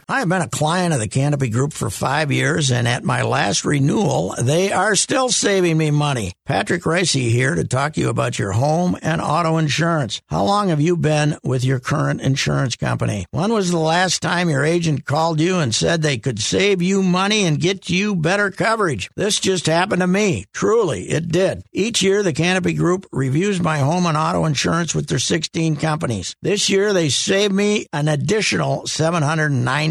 I've 0.08 0.28
been 0.28 0.42
a 0.42 0.48
client 0.48 0.92
of 0.92 1.00
the 1.00 1.08
Canopy 1.08 1.48
Group 1.48 1.72
for 1.72 1.88
five 1.88 2.32
years, 2.32 2.70
and 2.70 2.88
at 2.88 3.04
my 3.04 3.22
last 3.22 3.64
renewal, 3.64 4.34
they 4.40 4.72
are 4.72 4.96
still 4.96 5.28
saving 5.28 5.78
me 5.78 5.90
money. 5.90 6.32
Patrick 6.44 6.82
Reusse 6.82 7.30
here 7.30 7.54
to 7.54 7.64
talk 7.64 7.94
to 7.94 8.00
you 8.00 8.08
about 8.08 8.38
your 8.38 8.52
home 8.52 8.96
and 9.00 9.20
auto 9.20 9.58
insurance. 9.58 10.20
How 10.26 10.44
long 10.44 10.68
have 10.68 10.80
you 10.80 10.96
been 10.96 11.38
with 11.44 11.64
your 11.64 11.78
current 11.78 12.20
insurance 12.20 12.74
company? 12.76 13.26
When 13.30 13.52
was 13.52 13.70
the 13.70 13.78
last 13.78 14.20
time 14.22 14.50
your 14.50 14.64
agent 14.64 15.04
called 15.04 15.40
you 15.40 15.58
and 15.58 15.74
said 15.74 16.02
they 16.02 16.18
could 16.18 16.40
save 16.40 16.82
you 16.82 17.02
money 17.02 17.44
and 17.44 17.60
get 17.60 17.88
you 17.88 18.16
better 18.16 18.50
coverage? 18.50 19.08
This 19.14 19.38
just 19.38 19.66
happened 19.66 20.00
to 20.00 20.06
me. 20.06 20.46
Truly, 20.52 21.04
it 21.04 21.28
did. 21.28 21.62
Each 21.72 22.02
year, 22.02 22.22
the 22.22 22.32
Canopy 22.32 22.74
Group 22.74 23.06
reviews 23.12 23.60
my 23.60 23.78
home 23.78 24.06
and 24.06 24.16
auto 24.16 24.44
insurance 24.44 24.94
with 24.94 25.06
their 25.06 25.18
16 25.18 25.76
companies. 25.76 26.34
This 26.42 26.68
year, 26.68 26.92
they 26.92 27.08
saved 27.08 27.54
me 27.54 27.86
an 27.92 28.08
additional 28.08 28.86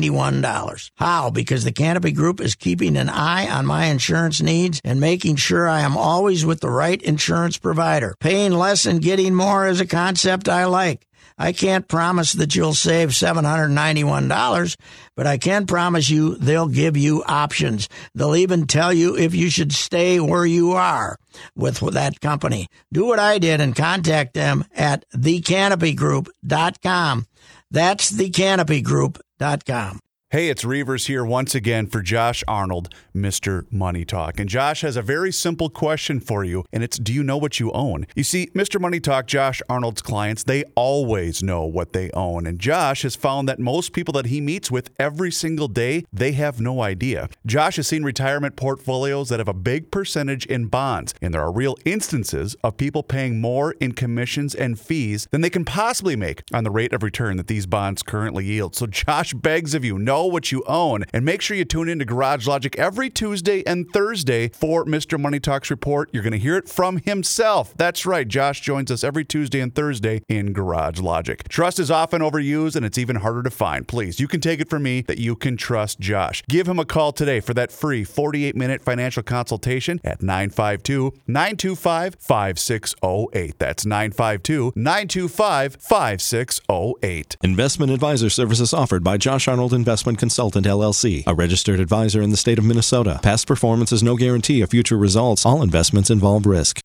$791. 0.02 0.92
How? 0.96 1.30
Because 1.30 1.64
the 1.64 1.72
Canopy 1.72 2.12
Group 2.12 2.42
is 2.42 2.56
keeping 2.56 2.98
an 2.98 3.10
eye 3.10 3.50
on 3.50 3.66
my 3.66 3.86
insurance 3.86 4.42
needs 4.42 4.82
and 4.84 5.00
making 5.00 5.38
sure 5.38 5.68
I 5.68 5.82
am 5.82 5.98
always 5.98 6.46
with 6.46 6.62
the 6.62 6.70
right 6.70 7.02
insurance 7.02 7.58
provider. 7.58 8.14
Paying 8.20 8.52
less 8.54 8.86
and 8.86 9.02
getting 9.02 9.34
more 9.36 9.68
is 9.68 9.82
a 9.82 9.86
concept 9.86 10.48
I 10.50 10.66
like. 10.66 11.08
I 11.38 11.54
can't 11.54 11.88
promise 11.88 12.34
that 12.34 12.56
you'll 12.56 12.74
save 12.76 13.10
$791, 13.10 14.76
but 15.16 15.26
I 15.26 15.40
can 15.40 15.66
promise 15.66 16.08
you 16.10 16.36
they'll 16.36 16.68
give 16.68 16.98
you 16.98 17.24
options. 17.26 17.90
They'll 18.14 18.36
even 18.36 18.68
tell 18.68 18.94
you 18.94 19.18
if 19.18 19.34
you 19.34 19.50
should 19.50 19.74
stay 19.74 20.20
where 20.20 20.46
you 20.46 20.74
are 20.74 21.18
with 21.56 21.80
that 21.94 22.22
company. 22.22 22.68
Do 22.94 23.08
what 23.08 23.18
I 23.18 23.40
did 23.40 23.60
and 23.60 23.76
contact 23.76 24.36
them 24.36 24.66
at 24.76 25.04
thecanopygroup.com. 25.16 27.26
That's 27.72 28.12
thecanopygroup.com 28.12 29.22
dot 29.42 29.66
com. 29.66 30.11
Hey, 30.34 30.48
it's 30.48 30.64
Reavers 30.64 31.08
here 31.08 31.26
once 31.26 31.54
again 31.56 31.88
for 31.88 32.02
Josh 32.02 32.42
Arnold, 32.48 32.88
Mr. 33.14 33.70
Money 33.70 34.06
Talk. 34.06 34.40
And 34.40 34.48
Josh 34.48 34.80
has 34.80 34.96
a 34.96 35.02
very 35.02 35.30
simple 35.30 35.70
question 35.70 36.22
for 36.22 36.46
you, 36.46 36.64
and 36.72 36.86
it's 36.86 36.98
do 36.98 37.12
you 37.12 37.22
know 37.22 37.36
what 37.36 37.60
you 37.60 37.70
own? 37.74 38.08
You 38.16 38.24
see, 38.24 38.48
Mr. 38.56 38.80
Money 38.80 39.02
Talk, 39.02 39.28
Josh 39.28 39.62
Arnold's 39.68 40.02
clients, 40.02 40.44
they 40.44 40.64
always 40.74 41.44
know 41.44 41.66
what 41.66 41.92
they 41.92 42.12
own. 42.12 42.48
And 42.48 42.60
Josh 42.60 43.02
has 43.02 43.14
found 43.14 43.50
that 43.50 43.60
most 43.60 43.92
people 43.92 44.14
that 44.14 44.28
he 44.28 44.40
meets 44.40 44.72
with 44.72 44.90
every 44.98 45.34
single 45.34 45.68
day, 45.68 46.06
they 46.14 46.32
have 46.32 46.62
no 46.62 46.82
idea. 46.82 47.28
Josh 47.46 47.76
has 47.76 47.90
seen 47.90 48.04
retirement 48.04 48.56
portfolios 48.56 49.28
that 49.28 49.42
have 49.42 49.50
a 49.50 49.54
big 49.54 49.92
percentage 49.92 50.46
in 50.46 50.68
bonds, 50.68 51.14
and 51.22 51.34
there 51.34 51.42
are 51.42 51.52
real 51.52 51.76
instances 51.84 52.56
of 52.64 52.78
people 52.78 53.04
paying 53.04 53.42
more 53.42 53.74
in 53.82 53.92
commissions 53.92 54.56
and 54.56 54.80
fees 54.80 55.28
than 55.32 55.42
they 55.42 55.50
can 55.50 55.66
possibly 55.66 56.16
make 56.16 56.42
on 56.54 56.64
the 56.64 56.72
rate 56.72 56.94
of 56.94 57.04
return 57.04 57.36
that 57.36 57.48
these 57.48 57.66
bonds 57.66 58.02
currently 58.02 58.46
yield. 58.46 58.78
So 58.78 58.88
Josh 58.88 59.34
begs 59.34 59.76
of 59.76 59.84
you, 59.84 60.00
know 60.22 60.28
what 60.28 60.52
you 60.52 60.64
own, 60.68 61.04
and 61.14 61.26
make 61.26 61.42
sure 61.42 61.58
you 61.58 61.66
tune 61.66 61.90
in 61.90 61.98
to 62.00 62.06
Garage 62.06 62.48
Logic 62.48 62.78
every 62.78 63.10
Tuesday 63.10 63.64
and 63.66 63.90
Thursday 63.92 64.50
for 64.50 64.86
Mr. 64.86 65.20
Money 65.20 65.40
Talks 65.40 65.72
report. 65.72 66.10
You're 66.14 66.22
going 66.22 66.32
to 66.32 66.40
hear 66.40 66.58
it 66.58 66.70
from 66.70 66.98
himself. 66.98 67.74
That's 67.76 68.06
right, 68.06 68.28
Josh 68.28 68.62
joins 68.62 68.92
us 68.92 69.04
every 69.04 69.26
Tuesday 69.26 69.60
and 69.60 69.74
Thursday 69.74 70.22
in 70.30 70.54
Garage 70.54 71.00
Logic. 71.00 71.48
Trust 71.50 71.80
is 71.80 71.90
often 71.90 72.22
overused 72.22 72.76
and 72.76 72.86
it's 72.86 73.00
even 73.00 73.18
harder 73.18 73.42
to 73.42 73.50
find. 73.50 73.88
Please, 73.88 74.20
you 74.20 74.28
can 74.28 74.42
take 74.42 74.60
it 74.60 74.70
from 74.70 74.84
me 74.84 75.02
that 75.02 75.18
you 75.18 75.36
can 75.36 75.58
trust 75.58 76.00
Josh. 76.00 76.44
Give 76.48 76.68
him 76.68 76.78
a 76.78 76.86
call 76.86 77.12
today 77.12 77.40
for 77.40 77.56
that 77.56 77.72
free 77.72 78.04
48 78.04 78.56
minute 78.56 78.84
financial 78.84 79.24
consultation 79.24 80.00
at 80.04 80.22
952 80.22 81.14
925 81.26 82.16
5608. 82.20 83.58
That's 83.58 83.86
952 83.86 84.74
925 84.76 85.78
5608. 85.80 87.38
Investment 87.42 87.92
advisor 87.92 88.30
services 88.30 88.74
offered 88.74 89.04
by 89.04 89.18
Josh 89.18 89.48
Arnold 89.48 89.74
Investment 89.74 90.11
Consultant 90.16 90.66
LLC, 90.66 91.24
a 91.26 91.34
registered 91.34 91.80
advisor 91.80 92.22
in 92.22 92.30
the 92.30 92.38
state 92.38 92.58
of 92.60 92.66
Minnesota. 92.66 93.20
Past 93.24 93.48
performance 93.48 93.92
is 93.92 94.04
no 94.04 94.16
guarantee 94.16 94.62
of 94.62 94.70
future 94.70 94.98
results. 94.98 95.46
All 95.46 95.62
investments 95.62 96.10
involve 96.10 96.46
risk. 96.46 96.80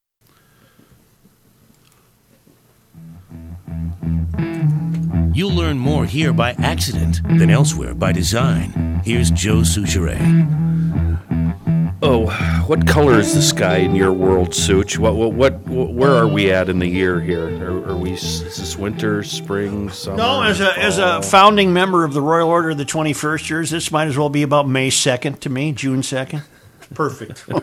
You'll 5.35 5.55
learn 5.55 5.79
more 5.79 6.07
here 6.07 6.33
by 6.33 6.53
accident 6.53 7.23
than 7.39 7.51
elsewhere 7.51 7.95
by 7.95 8.13
design. 8.13 9.03
Here's 9.05 9.31
Joe 9.31 9.59
Soucheray. 9.59 11.26
Oh, 12.03 12.27
what 12.67 12.87
color 12.87 13.19
is 13.19 13.35
the 13.35 13.41
sky 13.41 13.79
in 13.79 13.97
your 13.97 14.13
world, 14.13 14.55
Such? 14.55 14.99
What, 14.99 15.15
what, 15.15 15.33
what, 15.33 15.67
where 15.67 16.15
are 16.15 16.29
we 16.29 16.53
at 16.53 16.69
in 16.69 16.79
the 16.79 16.87
year 16.87 17.21
here? 17.21 17.49
Are, 17.65 17.93
are 17.93 17.97
we, 17.97 18.13
is 18.13 18.43
this 18.43 18.77
winter, 18.77 19.23
spring, 19.23 19.89
summer? 19.89 20.19
No, 20.19 20.43
as 20.43 20.61
a 20.61 20.79
as 20.79 20.99
a 20.99 21.23
founding 21.23 21.73
member 21.73 22.05
of 22.05 22.13
the 22.13 22.21
Royal 22.21 22.51
Order 22.51 22.71
of 22.71 22.79
the 22.79 22.85
21st 22.85 23.49
years, 23.49 23.71
this 23.71 23.91
might 23.91 24.09
as 24.09 24.19
well 24.19 24.29
be 24.29 24.43
about 24.43 24.69
May 24.69 24.91
2nd 24.91 25.41
to 25.41 25.49
me, 25.49 25.73
June 25.73 26.03
2nd. 26.03 26.43
Perfect. 26.95 27.45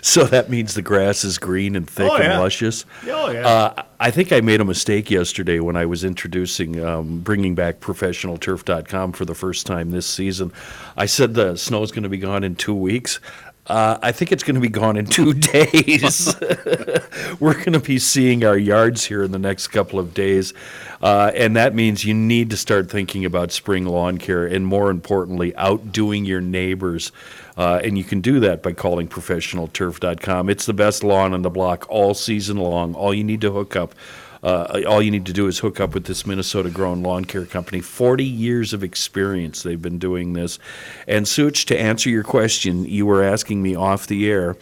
So 0.00 0.24
that 0.24 0.50
means 0.50 0.74
the 0.74 0.82
grass 0.82 1.22
is 1.22 1.38
green 1.38 1.76
and 1.76 1.88
thick 1.88 2.10
Oh, 2.10 2.16
and 2.16 2.40
luscious. 2.40 2.84
Oh, 3.06 3.30
yeah. 3.30 3.46
Uh, 3.46 3.82
I 4.00 4.10
think 4.10 4.32
I 4.32 4.40
made 4.40 4.60
a 4.60 4.64
mistake 4.64 5.08
yesterday 5.10 5.60
when 5.60 5.76
I 5.76 5.86
was 5.86 6.02
introducing 6.02 6.84
um, 6.84 7.20
bringing 7.20 7.54
back 7.54 7.78
professionalturf.com 7.78 9.12
for 9.12 9.24
the 9.24 9.34
first 9.34 9.66
time 9.66 9.92
this 9.92 10.06
season. 10.06 10.52
I 10.96 11.06
said 11.06 11.34
the 11.34 11.54
snow 11.56 11.82
is 11.84 11.92
going 11.92 12.02
to 12.02 12.08
be 12.08 12.18
gone 12.18 12.42
in 12.42 12.56
two 12.56 12.74
weeks. 12.74 13.20
Uh, 13.68 13.96
I 14.02 14.10
think 14.10 14.32
it's 14.32 14.42
going 14.42 14.56
to 14.56 14.60
be 14.60 14.68
gone 14.68 14.96
in 14.96 15.06
two 15.06 15.32
days. 15.52 16.34
We're 17.38 17.54
going 17.54 17.74
to 17.74 17.80
be 17.80 18.00
seeing 18.00 18.44
our 18.44 18.58
yards 18.58 19.04
here 19.04 19.22
in 19.22 19.30
the 19.30 19.38
next 19.38 19.68
couple 19.68 20.00
of 20.00 20.12
days. 20.12 20.52
Uh, 21.00 21.30
and 21.36 21.54
that 21.54 21.72
means 21.72 22.04
you 22.04 22.14
need 22.14 22.50
to 22.50 22.56
start 22.56 22.90
thinking 22.90 23.24
about 23.24 23.52
spring 23.52 23.86
lawn 23.86 24.18
care 24.18 24.44
and, 24.44 24.66
more 24.66 24.90
importantly, 24.90 25.54
outdoing 25.54 26.24
your 26.24 26.40
neighbors. 26.40 27.12
Uh, 27.56 27.80
and 27.84 27.98
you 27.98 28.04
can 28.04 28.20
do 28.20 28.40
that 28.40 28.62
by 28.62 28.72
calling 28.72 29.08
professionalturf.com. 29.08 30.48
It's 30.48 30.66
the 30.66 30.72
best 30.72 31.04
lawn 31.04 31.34
on 31.34 31.42
the 31.42 31.50
block 31.50 31.86
all 31.88 32.14
season 32.14 32.56
long. 32.56 32.94
All 32.94 33.12
you 33.12 33.24
need 33.24 33.40
to 33.42 33.52
hook 33.52 33.76
up. 33.76 33.94
Uh, 34.42 34.82
all 34.88 35.00
you 35.00 35.10
need 35.10 35.26
to 35.26 35.32
do 35.32 35.46
is 35.46 35.60
hook 35.60 35.78
up 35.78 35.94
with 35.94 36.04
this 36.06 36.26
Minnesota 36.26 36.68
grown 36.68 37.02
lawn 37.02 37.24
care 37.24 37.46
company. 37.46 37.80
40 37.80 38.24
years 38.24 38.72
of 38.72 38.82
experience 38.82 39.62
they've 39.62 39.80
been 39.80 39.98
doing 39.98 40.32
this. 40.32 40.58
And 41.06 41.28
Such, 41.28 41.66
to 41.66 41.78
answer 41.78 42.10
your 42.10 42.24
question, 42.24 42.84
you 42.84 43.06
were 43.06 43.22
asking 43.22 43.62
me 43.62 43.76
off 43.76 44.08
the 44.08 44.28
air, 44.28 44.56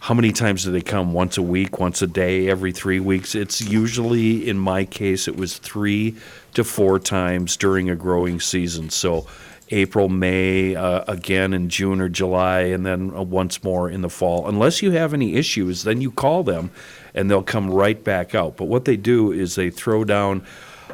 how 0.00 0.14
many 0.14 0.32
times 0.32 0.64
do 0.64 0.72
they 0.72 0.80
come? 0.80 1.12
Once 1.12 1.36
a 1.36 1.42
week, 1.42 1.78
once 1.78 2.00
a 2.00 2.06
day, 2.06 2.48
every 2.48 2.72
three 2.72 3.00
weeks? 3.00 3.34
It's 3.34 3.60
usually, 3.60 4.48
in 4.48 4.58
my 4.58 4.84
case, 4.86 5.28
it 5.28 5.36
was 5.36 5.58
three 5.58 6.16
to 6.54 6.64
four 6.64 6.98
times 6.98 7.56
during 7.56 7.90
a 7.90 7.94
growing 7.94 8.40
season. 8.40 8.88
So 8.88 9.26
April, 9.70 10.08
May, 10.08 10.74
uh, 10.74 11.04
again 11.06 11.52
in 11.52 11.68
June 11.68 12.00
or 12.00 12.08
July, 12.08 12.60
and 12.60 12.84
then 12.84 13.12
uh, 13.14 13.22
once 13.22 13.62
more 13.62 13.88
in 13.88 14.02
the 14.02 14.10
fall. 14.10 14.48
Unless 14.48 14.82
you 14.82 14.90
have 14.92 15.14
any 15.14 15.34
issues, 15.36 15.84
then 15.84 16.00
you 16.00 16.10
call 16.10 16.42
them 16.42 16.70
and 17.14 17.30
they'll 17.30 17.42
come 17.42 17.70
right 17.70 18.02
back 18.02 18.34
out. 18.34 18.56
But 18.56 18.66
what 18.66 18.84
they 18.84 18.96
do 18.96 19.32
is 19.32 19.54
they 19.54 19.70
throw 19.70 20.04
down 20.04 20.44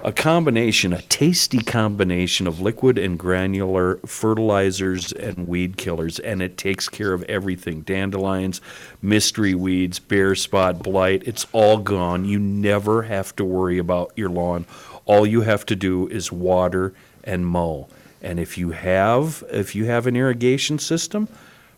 a 0.05 0.12
combination, 0.12 0.92
a 0.92 1.03
tasty 1.03 1.59
combination 1.59 2.46
of 2.46 2.61
liquid 2.61 2.98
and 2.98 3.18
granular 3.18 3.96
fertilizers 4.07 5.12
and 5.12 5.48
weed 5.48 5.76
killers, 5.76 6.18
and 6.18 6.42
it 6.42 6.57
takes 6.57 6.88
care 6.88 7.12
of 7.12 7.22
everything 7.24 7.80
dandelions, 7.80 8.61
mystery 9.03 9.55
weeds, 9.55 9.98
bare 9.98 10.34
spot, 10.34 10.82
blight. 10.82 11.22
It's 11.26 11.46
all 11.53 11.78
gone. 11.78 12.24
You 12.24 12.38
never 12.38 13.03
have 13.03 13.34
to 13.36 13.44
worry 13.44 13.78
about 13.78 14.12
your 14.16 14.30
lawn. 14.30 14.66
All 15.07 15.26
you 15.26 15.40
have 15.40 15.66
to 15.66 15.76
do 15.76 16.09
is 16.09 16.30
water 16.30 16.94
and 17.24 17.46
mow. 17.46 17.88
And 18.26 18.40
if 18.40 18.58
you 18.58 18.70
have 18.70 19.44
if 19.52 19.76
you 19.76 19.84
have 19.84 20.08
an 20.08 20.16
irrigation 20.16 20.80
system, 20.80 21.28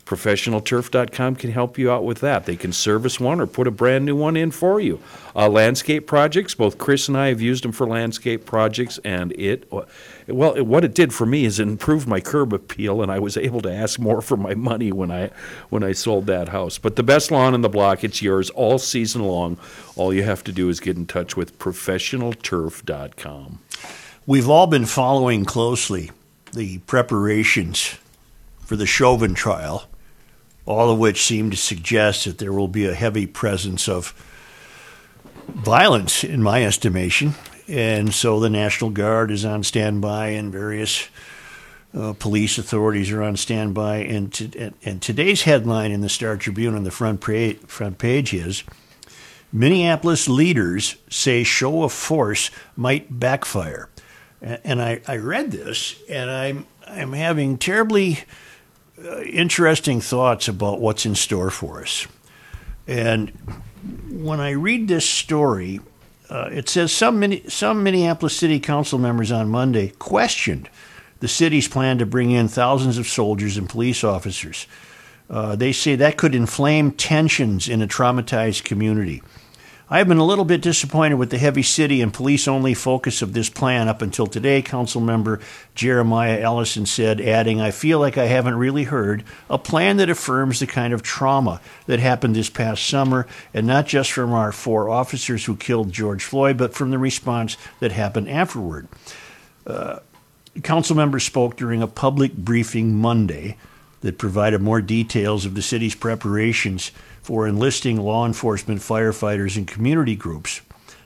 ProfessionalTurf.com 0.07 1.37
can 1.37 1.51
help 1.51 1.77
you 1.77 1.93
out 1.93 2.07
with 2.07 2.21
that. 2.21 2.47
They 2.47 2.57
can 2.57 2.73
service 2.73 3.21
one 3.21 3.39
or 3.39 3.47
put 3.47 3.67
a 3.67 3.71
brand 3.71 4.07
new 4.07 4.17
one 4.17 4.35
in 4.35 4.51
for 4.51 4.81
you. 4.81 4.99
Uh, 5.37 5.51
landscape 5.51 6.07
projects, 6.07 6.55
both 6.55 6.79
Chris 6.79 7.07
and 7.07 7.19
I 7.19 7.29
have 7.29 7.43
used 7.43 7.65
them 7.65 7.73
for 7.73 7.87
landscape 7.87 8.47
projects, 8.47 8.97
and 9.05 9.33
it, 9.33 9.71
well, 9.71 10.55
it, 10.55 10.65
what 10.65 10.87
it 10.87 10.95
did 10.95 11.13
for 11.13 11.27
me 11.27 11.45
is 11.45 11.61
it 11.61 11.69
improved 11.69 12.09
my 12.09 12.21
curb 12.21 12.55
appeal, 12.55 13.03
and 13.03 13.13
I 13.13 13.19
was 13.19 13.37
able 13.37 13.61
to 13.61 13.71
ask 13.71 14.01
more 14.01 14.23
for 14.23 14.39
my 14.39 14.55
money 14.55 14.91
when 14.91 15.11
I 15.11 15.31
when 15.69 15.83
I 15.83 15.93
sold 15.93 16.25
that 16.29 16.49
house. 16.49 16.79
But 16.79 16.97
the 16.97 17.03
best 17.03 17.31
lawn 17.31 17.55
in 17.55 17.61
the 17.61 17.69
block, 17.69 18.03
it's 18.03 18.23
yours 18.23 18.49
all 18.49 18.79
season 18.79 19.23
long. 19.23 19.59
All 19.97 20.15
you 20.15 20.23
have 20.23 20.43
to 20.45 20.53
do 20.53 20.71
is 20.71 20.81
get 20.81 20.97
in 20.97 21.05
touch 21.05 21.37
with 21.37 21.59
ProfessionalTurf.com. 21.59 23.59
We've 24.27 24.49
all 24.49 24.67
been 24.67 24.87
following 24.87 25.45
closely 25.45 26.11
the 26.53 26.79
preparations 26.79 27.99
for 28.61 28.77
the 28.77 28.87
Chauvin 28.87 29.35
trial, 29.35 29.89
all 30.67 30.91
of 30.91 30.99
which 30.99 31.23
seem 31.23 31.51
to 31.51 31.57
suggest 31.57 32.25
that 32.25 32.39
there 32.39 32.53
will 32.53 32.69
be 32.69 32.87
a 32.87 32.95
heavy 32.95 33.27
presence 33.27 33.89
of 33.89 34.13
violence, 35.49 36.25
in 36.25 36.43
my 36.43 36.65
estimation. 36.65 37.35
And 37.67 38.13
so 38.13 38.41
the 38.41 38.51
National 38.51 38.91
Guard 38.91 39.31
is 39.31 39.45
on 39.45 39.63
standby, 39.63 40.29
and 40.29 40.53
various 40.53 41.09
uh, 41.95 42.13
police 42.15 42.59
authorities 42.59 43.11
are 43.11 43.23
on 43.23 43.37
standby. 43.37 43.99
And, 43.99 44.33
to, 44.35 44.59
and, 44.59 44.75
and, 44.85 45.03
today's 45.03 45.43
headline 45.43 45.91
in 45.91 46.01
the 46.01 46.09
Star 46.09 46.37
Tribune 46.37 46.75
on 46.75 46.85
the 46.85 46.91
front, 46.91 47.21
pra- 47.21 47.55
front 47.55 47.99
page 47.99 48.35
is 48.35 48.65
Minneapolis 49.53 50.29
leaders 50.29 50.97
say 51.09 51.43
show 51.43 51.83
of 51.83 51.93
force 51.93 52.51
might 52.77 53.19
backfire. 53.19 53.89
And, 54.41 54.81
I, 54.81 55.01
I 55.07 55.17
read 55.17 55.51
this, 55.51 56.01
and 56.09 56.31
I'm, 56.31 56.67
I'm 56.87 57.13
having 57.13 57.59
terribly 57.59 58.21
uh, 59.05 59.21
interesting 59.23 60.01
thoughts 60.01 60.49
about 60.49 60.81
what's 60.81 61.05
in 61.05 61.15
store 61.15 61.51
for 61.51 61.83
us. 61.83 62.07
And 62.87 63.31
when 64.11 64.41
I 64.41 64.51
read 64.51 64.89
this 64.89 65.09
story, 65.09 65.81
uh, 66.31 66.51
it 66.53 66.69
says 66.69 66.93
some, 66.93 67.49
some 67.49 67.83
Minneapolis 67.83 68.37
City 68.37 68.61
Council 68.61 68.99
members 68.99 69.33
on 69.33 69.49
Monday 69.49 69.89
questioned 69.99 70.69
the 71.21 71.29
city's 71.29 71.69
plan 71.69 71.99
to 71.99 72.07
bring 72.07 72.31
in 72.31 72.49
thousands 72.49 72.99
of 72.99 73.09
soldiers 73.09 73.57
and 73.57 73.69
police 73.69 74.05
officers. 74.05 74.67
Uh, 75.29 75.57
they 75.57 75.73
say 75.73 75.97
that 75.97 76.17
could 76.17 76.35
inflame 76.35 76.93
tensions 76.93 77.69
in 77.69 77.83
a 77.83 77.87
traumatized 77.89 78.65
community. 78.65 79.23
I 79.91 79.99
have 79.99 80.09
been 80.09 80.19
a 80.19 80.25
little 80.25 80.45
bit 80.45 80.61
disappointed 80.61 81.15
with 81.15 81.31
the 81.31 81.39
heavy 81.39 81.63
city 81.63 82.03
and 82.03 82.13
police 82.13 82.47
only 82.47 82.75
focus 82.75 83.23
of 83.23 83.33
this 83.33 83.49
plan 83.49 83.89
up 83.89 84.03
until 84.03 84.27
today, 84.27 84.61
Council 84.61 85.01
Member 85.01 85.41
Jeremiah 85.75 86.39
Ellison 86.41 86.85
said, 86.85 87.23
adding, 87.23 87.59
I 87.59 87.71
feel 87.71 87.99
like 87.99 88.19
I 88.19 88.27
haven't 88.27 88.57
really 88.57 88.85
heard 88.85 89.25
a 89.49 89.57
plan 89.57 89.97
that 89.97 90.11
affirms 90.11 90.61
the 90.61 90.67
kind 90.67 90.93
of 90.93 91.03
trauma 91.03 91.63
that 91.87 92.01
happened 92.01 92.37
this 92.37 92.51
past 92.51 92.87
summer, 92.87 93.27
and 93.55 93.67
not 93.67 93.87
just 93.87 94.13
from 94.13 94.35
our 94.35 94.53
four 94.53 94.91
officers 94.91 95.47
who 95.47 95.57
killed 95.57 95.91
George 95.91 96.23
Floyd, 96.23 96.59
but 96.59 96.75
from 96.75 96.91
the 96.91 96.99
response 96.99 97.57
that 97.81 97.91
happened 97.91 98.29
afterward. 98.29 98.89
Uh, 99.67 100.01
council 100.63 100.97
members 100.97 101.25
spoke 101.25 101.57
during 101.57 101.81
a 101.81 101.87
public 101.87 102.37
briefing 102.37 102.95
Monday 102.95 103.57
that 104.01 104.19
provided 104.19 104.61
more 104.61 104.81
details 104.81 105.45
of 105.45 105.55
the 105.55 105.63
city's 105.63 105.95
preparations 105.95 106.93
for 107.23 107.47
enlisting 107.47 107.99
law 108.01 108.25
enforcement, 108.25 108.81
firefighters, 108.81 109.57
and 109.57 109.67
community 109.67 110.17
groups 110.17 110.61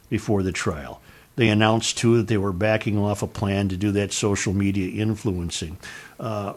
before 0.08 0.42
the 0.42 0.52
trial. 0.52 1.00
They 1.36 1.48
announced, 1.48 1.96
too, 1.96 2.18
that 2.18 2.28
they 2.28 2.36
were 2.36 2.52
backing 2.52 2.98
off 2.98 3.22
a 3.22 3.26
plan 3.26 3.68
to 3.70 3.76
do 3.76 3.92
that 3.92 4.12
social 4.12 4.52
media 4.52 5.02
influencing. 5.02 5.78
Uh, 6.20 6.54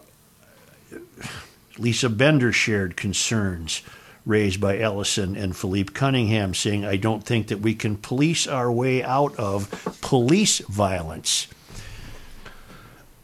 Lisa 1.78 2.10
Bender 2.10 2.52
shared 2.52 2.96
concerns 2.96 3.82
raised 4.26 4.60
by 4.60 4.78
Ellison 4.78 5.36
and 5.36 5.56
Phillipe 5.56 5.94
Cunningham, 5.94 6.52
saying, 6.52 6.84
I 6.84 6.96
don't 6.96 7.24
think 7.24 7.46
that 7.48 7.60
we 7.60 7.74
can 7.74 7.96
police 7.96 8.46
our 8.46 8.70
way 8.70 9.02
out 9.02 9.34
of 9.36 9.70
police 10.02 10.58
violence. 10.58 11.46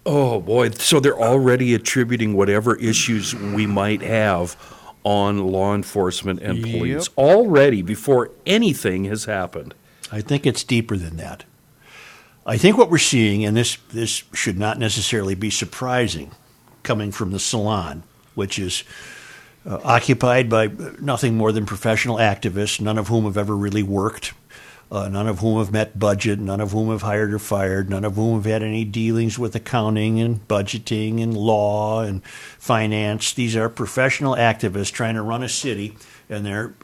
Oh, 0.04 0.40
boy. 0.40 0.70
So 0.70 0.98
they're 1.00 1.18
already 1.18 1.74
attributing 1.74 2.34
whatever 2.34 2.76
issues 2.76 3.34
we 3.34 3.66
might 3.66 4.02
have 4.02 4.56
on 5.04 5.46
law 5.46 5.74
enforcement 5.74 6.40
and 6.40 6.62
police 6.62 7.08
Yep. 7.08 7.18
already 7.18 7.82
before 7.82 8.30
anything 8.46 9.04
has 9.04 9.24
happened. 9.24 9.74
I 10.10 10.20
think 10.20 10.46
it's 10.46 10.64
deeper 10.64 10.96
than 10.96 11.16
that. 11.16 11.44
I 12.44 12.56
think 12.56 12.76
what 12.76 12.90
we're 12.90 12.98
seeing, 12.98 13.44
and 13.44 13.56
this 13.56 13.78
this 13.92 14.24
should 14.34 14.58
not 14.58 14.78
necessarily 14.78 15.34
be 15.36 15.50
surprising, 15.50 16.32
coming 16.82 17.12
from 17.12 17.30
the 17.30 17.38
salon, 17.38 18.02
which 18.34 18.58
is 18.58 18.82
uh, 19.64 19.78
occupied 19.84 20.48
by 20.50 20.68
nothing 21.00 21.36
more 21.36 21.52
than 21.52 21.66
professional 21.66 22.16
activists, 22.16 22.80
none 22.80 22.98
of 22.98 23.06
whom 23.08 23.24
have 23.24 23.36
ever 23.36 23.56
really 23.56 23.84
worked, 23.84 24.34
uh, 24.92 25.08
none 25.08 25.26
of 25.26 25.38
whom 25.38 25.58
have 25.58 25.72
met 25.72 25.98
budget, 25.98 26.38
none 26.38 26.60
of 26.60 26.72
whom 26.72 26.90
have 26.90 27.00
hired 27.00 27.32
or 27.32 27.38
fired, 27.38 27.88
none 27.88 28.04
of 28.04 28.14
whom 28.14 28.34
have 28.36 28.44
had 28.44 28.62
any 28.62 28.84
dealings 28.84 29.38
with 29.38 29.54
accounting 29.56 30.20
and 30.20 30.46
budgeting 30.46 31.22
and 31.22 31.34
law 31.34 32.02
and 32.02 32.22
finance. 32.58 33.32
These 33.32 33.56
are 33.56 33.70
professional 33.70 34.34
activists 34.36 34.92
trying 34.92 35.14
to 35.14 35.22
run 35.22 35.42
a 35.42 35.48
city, 35.48 35.96
and 36.28 36.44
they're 36.44 36.74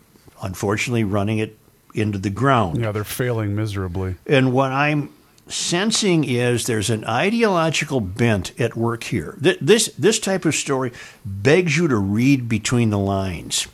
unfortunately 0.42 1.04
running 1.04 1.38
it 1.38 1.58
into 1.94 2.16
the 2.18 2.30
ground. 2.30 2.80
Yeah, 2.80 2.92
they're 2.92 3.04
failing 3.04 3.54
miserably. 3.54 4.16
And 4.26 4.54
what 4.54 4.72
I'm 4.72 5.12
sensing 5.46 6.24
is 6.24 6.64
there's 6.66 6.88
an 6.90 7.04
ideological 7.04 8.00
bent 8.00 8.58
at 8.58 8.74
work 8.74 9.04
here. 9.04 9.36
Th- 9.42 9.58
This 9.60 9.88
this 9.98 10.18
type 10.18 10.46
of 10.46 10.54
story 10.54 10.92
begs 11.26 11.76
you 11.76 11.88
to 11.88 11.96
read 11.96 12.48
between 12.48 12.88
the 12.90 12.98
lines. 12.98 13.66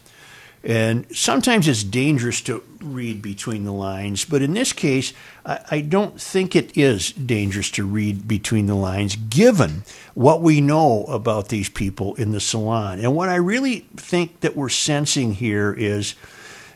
And 0.64 1.04
sometimes 1.14 1.68
it's 1.68 1.84
dangerous 1.84 2.40
to 2.42 2.64
read 2.80 3.20
between 3.20 3.64
the 3.64 3.72
lines, 3.72 4.24
but 4.24 4.40
in 4.40 4.54
this 4.54 4.72
case, 4.72 5.12
I, 5.44 5.60
I 5.70 5.80
don't 5.82 6.18
think 6.18 6.56
it 6.56 6.74
is 6.76 7.12
dangerous 7.12 7.70
to 7.72 7.84
read 7.84 8.26
between 8.26 8.64
the 8.66 8.74
lines, 8.74 9.14
given 9.14 9.82
what 10.14 10.40
we 10.40 10.62
know 10.62 11.04
about 11.04 11.48
these 11.48 11.68
people 11.68 12.14
in 12.14 12.32
the 12.32 12.40
salon. 12.40 12.98
And 12.98 13.14
what 13.14 13.28
I 13.28 13.34
really 13.34 13.80
think 13.96 14.40
that 14.40 14.56
we're 14.56 14.70
sensing 14.70 15.34
here 15.34 15.74
is 15.74 16.14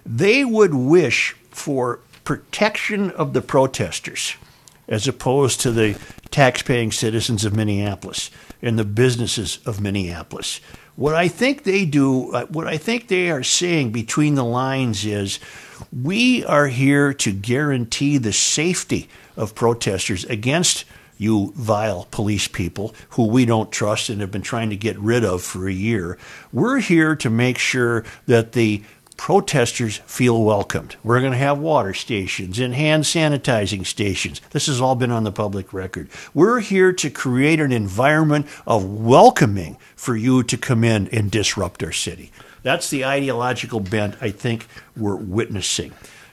they 0.05 0.45
would 0.45 0.74
wish 0.74 1.34
for 1.51 2.01
protection 2.24 3.11
of 3.12 3.32
the 3.32 3.41
protesters 3.41 4.34
as 4.86 5.09
opposed 5.09 5.61
to 5.61 5.70
the 5.70 5.99
tax-paying 6.30 6.93
citizens 6.93 7.45
of 7.45 7.57
Minneapolis 7.57 8.30
and 8.61 8.78
the 8.78 8.84
businesses 8.84 9.61
of 9.64 9.80
Minneapolis. 9.80 10.61
What 10.99 11.14
I 11.14 11.28
think 11.28 11.62
they 11.62 11.84
do, 11.84 12.32
uh, 12.32 12.46
what 12.46 12.66
I 12.66 12.76
think 12.76 13.07
they 13.07 13.30
are 13.30 13.44
saying 13.44 13.92
between 13.92 14.34
the 14.34 14.42
lines 14.42 15.07
is 15.07 15.38
we 15.92 16.44
are 16.44 16.66
here 16.66 17.14
to 17.14 17.30
guarantee 17.30 18.18
the 18.18 18.32
safety 18.32 19.09
of 19.36 19.55
protesters 19.55 20.24
against 20.24 20.84
you 21.16 21.53
vile 21.55 22.09
police 22.11 22.49
people 22.49 22.96
who 23.11 23.28
we 23.28 23.44
don't 23.44 23.70
trust 23.70 24.09
and 24.09 24.20
have 24.20 24.32
been 24.32 24.42
trying 24.42 24.70
to 24.70 24.76
get 24.76 24.99
rid 24.99 25.24
of 25.24 25.40
for 25.40 25.68
a 25.68 25.72
year. 25.72 26.18
We're 26.53 26.80
here 26.80 27.14
to 27.14 27.30
make 27.30 27.59
sure 27.59 28.05
that 28.26 28.51
the 28.51 28.82
protesters 29.18 29.98
feel 30.06 30.42
welcomed. 30.42 30.96
We're 31.04 31.20
going 31.20 31.32
to 31.32 31.38
have 31.38 31.58
water 31.58 31.92
stations 31.92 32.58
and 32.58 32.72
hand 32.72 33.04
sanitizing 33.04 33.84
stations. 33.84 34.40
This 34.52 34.68
has 34.68 34.80
all 34.80 34.94
been 34.94 35.10
on 35.10 35.24
the 35.24 35.32
public 35.32 35.74
record. 35.74 36.08
We're 36.32 36.60
here 36.60 36.94
to 36.94 37.10
create 37.10 37.60
an 37.60 37.72
environment 37.72 38.46
of 38.66 38.84
welcoming 38.88 39.76
for 39.96 40.16
you 40.16 40.42
to 40.44 40.56
come 40.56 40.84
in 40.84 41.08
and 41.08 41.30
disrupt 41.30 41.82
our 41.82 41.92
city. 41.92 42.30
That's 42.62 42.88
the 42.88 43.04
ideological 43.04 43.80
bent 43.80 44.16
I 44.22 44.30
think 44.30 44.66
we're 44.96 45.16
witnessing. 45.16 45.92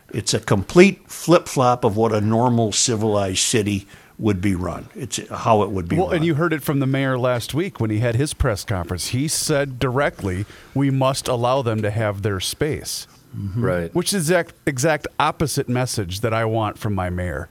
It's 0.09 0.33
a 0.33 0.39
complete 0.39 1.09
flip 1.09 1.47
flop 1.47 1.83
of 1.83 1.97
what 1.97 2.13
a 2.13 2.21
normal 2.21 2.71
civilized 2.71 3.39
city 3.39 3.87
would 4.17 4.39
be 4.41 4.55
run. 4.55 4.87
It's 4.95 5.19
how 5.29 5.63
it 5.63 5.71
would 5.71 5.87
be 5.89 5.97
Well, 5.97 6.07
run. 6.07 6.15
and 6.17 6.25
you 6.25 6.35
heard 6.35 6.53
it 6.53 6.63
from 6.63 6.79
the 6.79 6.87
mayor 6.87 7.17
last 7.17 7.53
week 7.53 7.79
when 7.79 7.89
he 7.89 7.99
had 7.99 8.15
his 8.15 8.33
press 8.33 8.63
conference. 8.63 9.07
He 9.07 9.27
said 9.27 9.77
directly, 9.79 10.45
"We 10.73 10.89
must 10.89 11.27
allow 11.27 11.61
them 11.61 11.81
to 11.81 11.91
have 11.91 12.21
their 12.21 12.39
space," 12.39 13.07
Right. 13.55 13.93
which 13.93 14.13
is 14.13 14.29
exact 14.29 14.55
exact 14.65 15.07
opposite 15.19 15.67
message 15.67 16.21
that 16.21 16.33
I 16.33 16.45
want 16.45 16.77
from 16.77 16.95
my 16.95 17.09
mayor. 17.09 17.49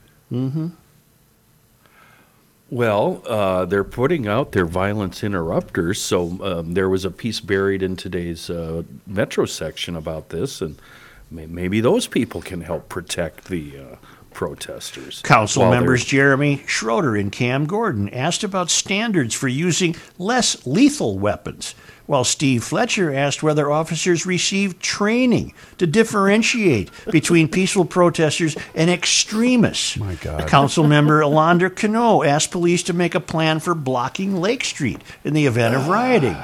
Well, 2.71 3.23
uh, 3.29 3.67
they're 3.67 3.85
putting 3.85 4.27
out 4.27 4.53
their 4.53 4.65
violence 4.65 5.23
interrupters. 5.23 6.01
So 6.01 6.39
um, 6.43 6.75
there 6.75 6.89
was 6.89 7.05
a 7.05 7.11
piece 7.11 7.41
buried 7.41 7.83
in 7.83 7.95
today's 7.97 8.49
uh, 8.51 8.83
Metro 9.07 9.45
section 9.45 9.95
about 9.95 10.31
this, 10.31 10.61
and 10.61 10.77
may- 11.31 11.47
maybe 11.47 11.81
those 11.81 12.07
people 12.07 12.41
can 12.41 12.63
help 12.63 12.89
protect 12.89 13.45
the 13.45 13.79
uh, 13.79 13.97
protesters. 14.35 15.23
Council 15.23 15.71
members 15.71 16.05
Jeremy 16.05 16.63
Schroeder 16.67 17.17
and 17.17 17.33
Cam 17.33 17.67
Gordon 17.67 18.09
asked 18.11 18.45
about 18.45 18.71
standards 18.71 19.35
for 19.35 19.49
using 19.49 19.97
less 20.19 20.67
lethal 20.67 21.19
weapons, 21.19 21.75
while 22.07 22.25
Steve 22.25 22.63
Fletcher 22.63 23.15
asked 23.15 23.43
whether 23.43 23.71
officers 23.71 24.27
received 24.27 24.81
training 24.83 25.55
to 25.79 25.87
differentiate 25.87 26.91
between 27.11 27.49
peaceful 27.49 27.85
protesters 27.87 28.57
and 28.75 28.91
extremists. 28.91 29.97
My 29.97 30.15
God. 30.17 30.47
Council 30.47 30.85
member 30.87 31.21
Alondra 31.21 31.75
Cano 31.75 32.23
asked 32.23 32.51
police 32.51 32.83
to 32.83 32.93
make 32.93 33.15
a 33.15 33.21
plan 33.21 33.61
for 33.61 33.75
blocking 33.75 34.37
Lake 34.37 34.65
Street 34.65 35.01
in 35.25 35.33
the 35.33 35.47
event 35.47 35.75
of 35.75 35.89
rioting. 35.89 36.37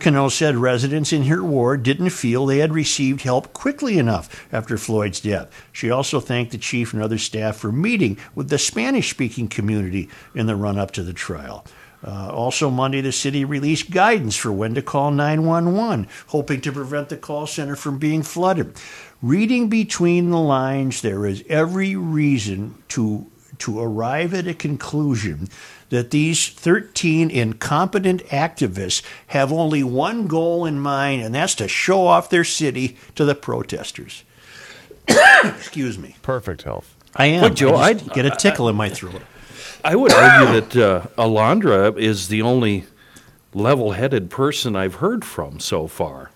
Cano 0.00 0.28
said 0.28 0.56
residents 0.56 1.12
in 1.12 1.24
her 1.24 1.42
ward 1.42 1.82
didn't 1.82 2.10
feel 2.10 2.46
they 2.46 2.58
had 2.58 2.72
received 2.72 3.22
help 3.22 3.52
quickly 3.52 3.98
enough 3.98 4.46
after 4.52 4.78
Floyd's 4.78 5.20
death. 5.20 5.50
She 5.72 5.90
also 5.90 6.20
thanked 6.20 6.52
the 6.52 6.58
chief 6.58 6.92
and 6.92 7.02
other 7.02 7.18
staff 7.18 7.56
for 7.56 7.72
meeting 7.72 8.16
with 8.34 8.48
the 8.48 8.58
Spanish 8.58 9.10
speaking 9.10 9.48
community 9.48 10.08
in 10.34 10.46
the 10.46 10.56
run 10.56 10.78
up 10.78 10.92
to 10.92 11.02
the 11.02 11.12
trial. 11.12 11.64
Uh, 12.06 12.30
also, 12.30 12.70
Monday, 12.70 13.00
the 13.00 13.10
city 13.10 13.44
released 13.44 13.90
guidance 13.90 14.36
for 14.36 14.52
when 14.52 14.74
to 14.74 14.82
call 14.82 15.10
911, 15.10 16.06
hoping 16.28 16.60
to 16.60 16.70
prevent 16.70 17.08
the 17.08 17.16
call 17.16 17.46
center 17.46 17.74
from 17.74 17.98
being 17.98 18.22
flooded. 18.22 18.76
Reading 19.20 19.68
between 19.68 20.30
the 20.30 20.38
lines, 20.38 21.02
there 21.02 21.26
is 21.26 21.42
every 21.48 21.96
reason 21.96 22.80
to, 22.88 23.26
to 23.58 23.80
arrive 23.80 24.32
at 24.32 24.46
a 24.46 24.54
conclusion 24.54 25.48
that 25.90 26.10
these 26.10 26.48
13 26.48 27.30
incompetent 27.30 28.22
activists 28.26 29.02
have 29.28 29.52
only 29.52 29.82
one 29.82 30.26
goal 30.26 30.66
in 30.66 30.78
mind, 30.78 31.22
and 31.22 31.34
that's 31.34 31.54
to 31.56 31.68
show 31.68 32.06
off 32.06 32.28
their 32.30 32.44
city 32.44 32.96
to 33.14 33.24
the 33.24 33.34
protesters. 33.34 34.24
Excuse 35.08 35.98
me. 35.98 36.16
Perfect 36.22 36.62
health. 36.62 36.94
I 37.16 37.26
am. 37.26 37.40
But, 37.40 37.54
Joe, 37.54 37.74
I 37.74 37.94
just 37.94 38.06
I'd- 38.10 38.14
get 38.14 38.26
a 38.26 38.30
tickle 38.30 38.68
in 38.68 38.76
my 38.76 38.88
throat. 38.88 39.22
I 39.84 39.94
would 39.96 40.12
argue 40.12 40.60
that 40.60 40.76
uh, 40.76 41.06
Alondra 41.16 41.96
is 41.96 42.28
the 42.28 42.42
only 42.42 42.84
level-headed 43.54 44.28
person 44.28 44.74
I've 44.76 44.96
heard 44.96 45.24
from 45.24 45.60
so 45.60 45.86
far. 45.86 46.30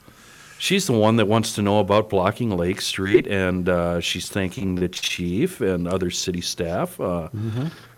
She's 0.59 0.87
the 0.87 0.93
one 0.93 1.17
that 1.17 1.27
wants 1.27 1.55
to 1.57 1.63
know 1.63 1.81
about 1.81 2.09
blocking 2.09 2.51
Lake 2.57 2.81
Street, 2.81 3.27
and 3.27 3.69
uh, 3.69 4.01
she's 4.01 4.29
thanking 4.31 4.77
the 4.77 4.89
chief 4.89 5.61
and 5.61 5.89
other 5.89 6.09
city 6.11 6.41
staff. 6.41 7.01
Uh, 7.01 7.29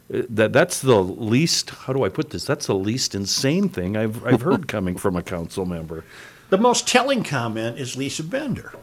That 0.09 0.53
that's 0.53 0.83
the 0.83 1.03
least. 1.03 1.71
How 1.71 1.93
do 1.93 2.05
I 2.05 2.09
put 2.09 2.31
this? 2.31 2.45
That's 2.45 2.67
the 2.67 2.75
least 2.75 3.15
insane 3.15 3.69
thing 3.69 3.97
I've 3.97 4.25
I've 4.27 4.43
heard 4.43 4.69
coming 4.77 4.97
from 4.97 5.17
a 5.17 5.23
council 5.23 5.65
member. 5.65 6.05
The 6.51 6.59
most 6.59 6.87
telling 6.87 7.25
comment 7.25 7.79
is 7.79 7.97
Lisa 7.97 8.23
Bender. 8.23 8.75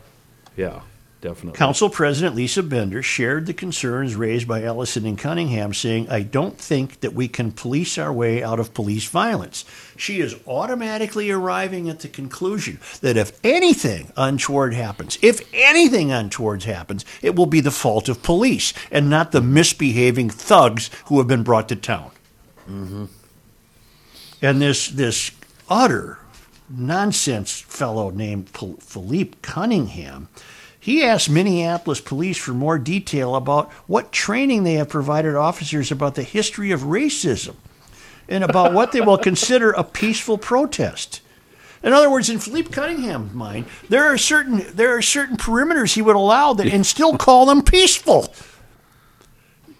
Yeah, 0.58 0.82
definitely. 1.22 1.58
Council 1.58 1.90
President 1.90 2.36
Lisa 2.36 2.62
Bender 2.62 3.02
shared 3.02 3.46
the 3.46 3.54
concerns 3.54 4.16
raised 4.16 4.48
by 4.48 4.64
Ellison 4.64 5.06
and 5.06 5.18
Cunningham, 5.18 5.74
saying, 5.74 6.10
I 6.10 6.24
don't 6.24 6.58
think 6.58 7.00
that 7.00 7.14
we 7.14 7.28
can 7.28 7.52
police 7.52 7.98
our 7.98 8.12
way 8.12 8.44
out 8.44 8.60
of 8.60 8.74
police 8.74 9.08
violence. 9.08 9.64
She 9.96 10.20
is 10.20 10.36
automatically 10.48 11.32
arriving 11.32 11.90
at 11.90 12.00
the 12.00 12.08
conclusion 12.08 12.80
that 13.02 13.18
if 13.18 13.40
anything 13.44 14.12
untoward 14.18 14.74
happens, 14.74 15.18
if 15.22 15.48
anything 15.54 16.12
untoward 16.12 16.64
happens, 16.64 17.06
it 17.22 17.36
will 17.36 17.46
be 17.46 17.62
the 17.62 17.72
fault 17.72 18.10
of 18.10 18.24
police 18.24 18.74
and 18.92 19.10
not 19.10 19.32
the 19.32 19.42
misbehaving 19.42 20.30
thugs 20.30 20.90
who 21.06 21.20
have 21.20 21.28
been 21.28 21.44
brought 21.44 21.70
to 21.70 21.76
town. 21.76 22.12
Mm-hmm. 22.70 23.06
And 24.42 24.62
this, 24.62 24.90
this 24.90 25.32
utter 25.70 26.18
nonsense 26.70 27.60
fellow 27.60 28.10
named 28.10 28.50
Phillipe 28.50 29.42
Cunningham, 29.42 30.30
he 30.82 31.04
asked 31.04 31.30
Minneapolis 31.30 32.02
police 32.02 32.40
for 32.40 32.54
more 32.54 32.80
detail 32.80 33.36
about 33.36 33.72
what 33.86 34.12
training 34.12 34.64
they 34.64 34.74
have 34.74 34.90
provided 34.90 35.36
officers 35.36 35.92
about 35.92 36.16
the 36.16 36.24
history 36.24 36.72
of 36.72 36.82
racism 36.82 37.56
and 38.28 38.44
about 38.44 38.74
what 38.74 38.92
they 38.92 39.00
will 39.00 39.20
consider 39.20 39.70
a 39.70 39.84
peaceful 39.84 40.40
protest. 40.40 41.22
In 41.84 41.94
other 41.94 42.10
words, 42.10 42.32
in 42.32 42.40
Phillipe 42.40 42.72
Cunningham's 42.72 43.32
mind, 43.32 43.68
there 43.90 44.06
are 44.06 44.18
certain 44.18 44.66
there 44.74 44.98
are 44.98 45.04
certain 45.04 45.38
perimeters 45.38 45.94
he 45.94 46.02
would 46.02 46.16
allow 46.16 46.54
that 46.54 46.66
and 46.68 46.84
still 46.84 47.16
call 47.16 47.46
them 47.46 47.62
peaceful 47.62 48.34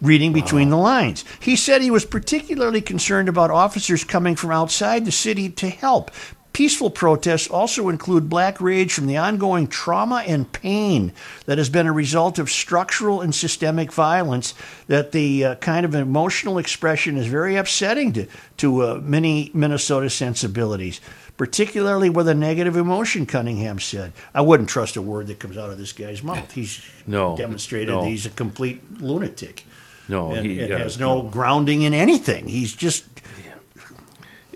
reading 0.02 0.34
between 0.34 0.70
the 0.70 0.78
lines. 0.78 1.26
He 1.40 1.56
said 1.56 1.82
he 1.82 1.90
was 1.90 2.06
particularly 2.06 2.82
concerned 2.82 3.28
about 3.28 3.50
officers 3.50 4.04
coming 4.04 4.36
from 4.36 4.52
outside 4.52 5.06
the 5.06 5.12
city 5.12 5.50
to 5.50 5.70
help. 5.70 6.12
Peaceful 6.54 6.90
protests 6.90 7.48
also 7.48 7.88
include 7.88 8.30
black 8.30 8.60
rage 8.60 8.94
from 8.94 9.08
the 9.08 9.16
ongoing 9.16 9.68
trauma 9.68 10.24
and 10.28 10.52
pain 10.52 11.14
that 11.46 11.58
has 11.58 11.70
been 11.70 11.88
a 11.88 11.94
result 11.94 12.38
of 12.38 12.50
structural 12.50 13.22
and 13.22 13.34
systemic 13.34 13.94
violence. 13.94 14.54
That 14.88 15.14
the 15.14 15.46
uh, 15.46 15.56
kind 15.56 15.86
of 15.86 15.96
emotional 15.96 16.58
expression 16.58 17.16
is 17.16 17.28
very 17.28 17.56
upsetting 17.56 18.12
to, 18.14 18.28
to 18.58 18.84
uh, 18.84 19.02
many 19.02 19.50
Minnesota 19.54 20.10
sensibilities, 20.10 21.00
particularly 21.38 22.10
with 22.10 22.28
a 22.28 22.36
negative 22.36 22.76
emotion, 22.76 23.26
Cunningham 23.26 23.80
said. 23.80 24.12
I 24.34 24.42
wouldn't 24.42 24.68
trust 24.70 24.98
a 24.98 25.02
word 25.02 25.28
that 25.28 25.40
comes 25.40 25.58
out 25.58 25.70
of 25.70 25.78
this 25.78 25.94
guy's 25.94 26.22
mouth. 26.22 26.52
He's 26.52 26.86
No, 27.08 27.38
demonstrated 27.38 27.96
no. 27.96 28.04
he's 28.04 28.26
a 28.26 28.30
complete 28.30 29.00
lunatic 29.00 29.66
no, 30.12 30.32
and, 30.34 30.46
he 30.46 30.60
and 30.60 30.74
uh, 30.74 30.78
has 30.78 31.00
no 31.00 31.22
grounding 31.24 31.84
in 31.84 31.94
anything. 31.94 32.48
He's 32.48 32.74
just 32.74 33.11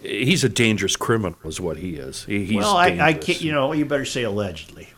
He's 0.05 0.43
a 0.43 0.49
dangerous 0.49 0.95
criminal, 0.95 1.37
is 1.45 1.59
what 1.59 1.77
he 1.77 1.95
is. 1.95 2.25
He, 2.25 2.45
he's 2.45 2.57
well, 2.57 2.77
I, 2.77 2.97
I 2.99 3.13
can't. 3.13 3.41
You 3.41 3.51
know, 3.51 3.73
you 3.73 3.85
better 3.85 4.05
say 4.05 4.23
allegedly. 4.23 4.89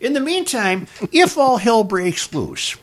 In 0.00 0.12
the 0.12 0.20
meantime, 0.20 0.86
if 1.10 1.36
all 1.36 1.56
hell 1.56 1.82
breaks 1.82 2.32
loose, 2.32 2.76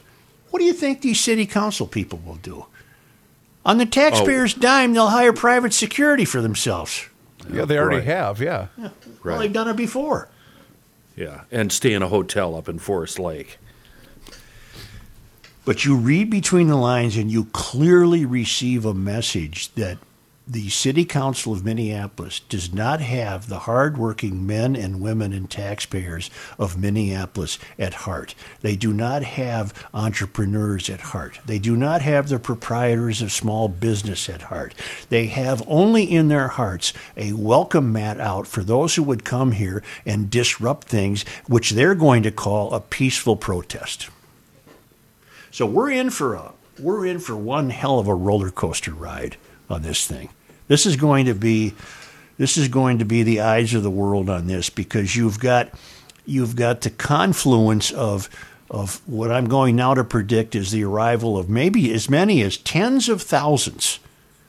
what 0.50 0.60
do 0.60 0.66
you 0.66 0.74
think 0.74 1.02
these 1.02 1.20
city 1.20 1.46
council 1.46 1.88
people 1.88 2.20
will 2.26 2.36
do? 2.36 2.66
On 3.66 3.78
the 3.78 3.86
taxpayers' 3.86 4.56
oh. 4.58 4.62
dime, 4.62 4.94
they'll 4.94 5.08
hire 5.08 5.34
private 5.34 5.74
security 5.74 6.26
for 6.26 6.42
themselves. 6.42 7.08
Yeah, 7.52 7.66
they 7.66 7.78
already 7.78 7.98
Right. 7.98 8.08
have. 8.08 8.42
Yeah. 8.42 8.68
Well, 8.78 8.92
Right. 9.24 9.40
they've 9.40 9.54
done 9.54 9.70
it 9.70 9.78
before. 9.78 10.30
Yeah, 11.16 11.42
and 11.52 11.72
stay 11.72 11.94
in 11.94 12.04
a 12.04 12.10
hotel 12.10 12.56
up 12.56 12.68
in 12.68 12.80
Forest 12.80 13.18
Lake. 13.18 13.58
But 15.66 15.84
you 15.84 15.96
read 15.96 16.30
between 16.30 16.68
the 16.68 16.76
lines 16.76 17.18
and 17.18 17.32
you 17.32 17.46
clearly 17.46 18.24
receive 18.24 18.86
a 18.86 18.94
message 18.94 19.74
that 19.74 19.98
the 20.48 20.70
City 20.70 21.06
Council 21.06 21.54
of 21.54 21.66
Minneapolis 21.66 22.42
does 22.42 22.72
not 22.72 23.02
have 23.02 23.50
the 23.50 23.62
hardworking 23.62 24.46
men 24.46 24.76
and 24.76 25.02
women 25.02 25.34
and 25.34 25.50
taxpayers 25.50 26.30
of 26.60 26.78
Minneapolis 26.78 27.58
at 27.80 27.96
heart. 27.96 28.36
They 28.62 28.76
do 28.76 28.94
not 28.94 29.24
have 29.24 29.74
entrepreneurs 29.92 30.88
at 30.88 31.02
heart. 31.02 31.40
They 31.48 31.58
do 31.58 31.76
not 31.76 32.04
have 32.04 32.30
the 32.30 32.38
proprietors 32.38 33.24
of 33.24 33.32
small 33.32 33.68
business 33.68 34.30
at 34.30 34.44
heart. 34.44 34.76
They 35.10 35.26
have 35.28 35.64
only 35.66 36.04
in 36.04 36.28
their 36.28 36.50
hearts 36.50 36.94
a 37.18 37.34
welcome 37.34 37.92
mat 37.92 38.20
out 38.20 38.46
for 38.46 38.64
those 38.64 38.94
who 38.94 39.04
would 39.04 39.26
come 39.26 39.54
here 39.54 39.82
and 40.06 40.30
disrupt 40.30 40.88
things, 40.88 41.26
which 41.48 41.72
they're 41.72 41.96
going 41.96 42.22
to 42.22 42.30
call 42.30 42.72
a 42.72 42.80
peaceful 42.80 43.36
protest. 43.36 44.10
So 45.56 45.66
we're 45.66 45.92
in 45.92 46.10
for 46.10 46.34
a 46.34 46.52
we're 46.80 47.06
in 47.06 47.20
for 47.20 47.34
one 47.34 47.70
hell 47.70 47.98
of 47.98 48.10
a 48.10 48.14
roller 48.14 48.52
coaster 48.52 48.92
ride 48.92 49.38
on 49.70 49.84
this 49.84 50.06
thing. 50.06 50.28
This 50.68 50.86
is 50.86 50.98
going 50.98 51.28
to 51.28 51.34
be 51.34 51.74
this 52.38 52.58
is 52.58 52.68
going 52.68 53.00
to 53.00 53.06
be 53.06 53.24
the 53.24 53.40
eyes 53.40 53.74
of 53.74 53.82
the 53.82 53.90
world 53.90 54.30
on 54.30 54.48
this 54.48 54.70
because 54.70 55.16
you've 55.16 55.40
got 55.40 55.70
you've 56.26 56.58
got 56.58 56.82
the 56.82 56.90
confluence 56.90 57.90
of 57.92 58.30
of 58.70 59.00
what 59.08 59.32
I'm 59.32 59.48
going 59.48 59.78
now 59.78 59.94
to 59.94 60.04
predict 60.04 60.56
is 60.56 60.72
the 60.72 60.84
arrival 60.84 61.38
of 61.38 61.48
maybe 61.48 61.94
as 61.94 62.10
many 62.10 62.42
as 62.42 62.58
tens 62.58 63.08
of 63.08 63.22
thousands 63.22 64.02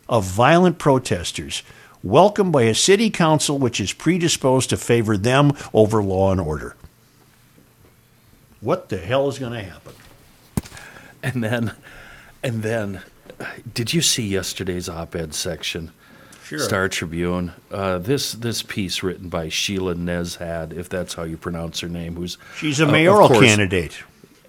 of 0.08 0.24
violent 0.24 0.78
protesters 0.78 1.62
welcomed 2.02 2.50
by 2.50 2.62
a 2.62 2.74
city 2.74 3.10
council 3.10 3.58
which 3.58 3.78
is 3.78 3.92
predisposed 3.92 4.70
to 4.70 4.76
favor 4.76 5.16
them 5.16 5.52
over 5.72 6.02
law 6.02 6.32
and 6.32 6.40
order. 6.40 6.74
What 8.60 8.88
the 8.88 8.98
hell 8.98 9.28
is 9.28 9.38
going 9.38 9.52
to 9.52 9.62
happen? 9.62 9.92
And 11.26 11.42
then, 11.42 11.72
and 12.42 12.62
then, 12.62 13.02
did 13.74 13.92
you 13.92 14.00
see 14.00 14.26
yesterday's 14.28 14.88
op-ed 14.88 15.34
section? 15.34 15.90
Sure. 16.44 16.60
Star 16.60 16.88
Tribune. 16.88 17.52
Uh, 17.72 17.98
this 17.98 18.30
this 18.32 18.62
piece 18.62 19.02
written 19.02 19.28
by 19.28 19.48
Sheila 19.48 19.96
Nezhad, 19.96 20.72
if 20.72 20.88
that's 20.88 21.14
how 21.14 21.24
you 21.24 21.36
pronounce 21.36 21.80
her 21.80 21.88
name, 21.88 22.14
who's 22.14 22.38
She's 22.56 22.78
a 22.78 22.86
uh, 22.86 22.92
mayoral 22.92 23.26
course- 23.26 23.44
candidate. 23.44 23.98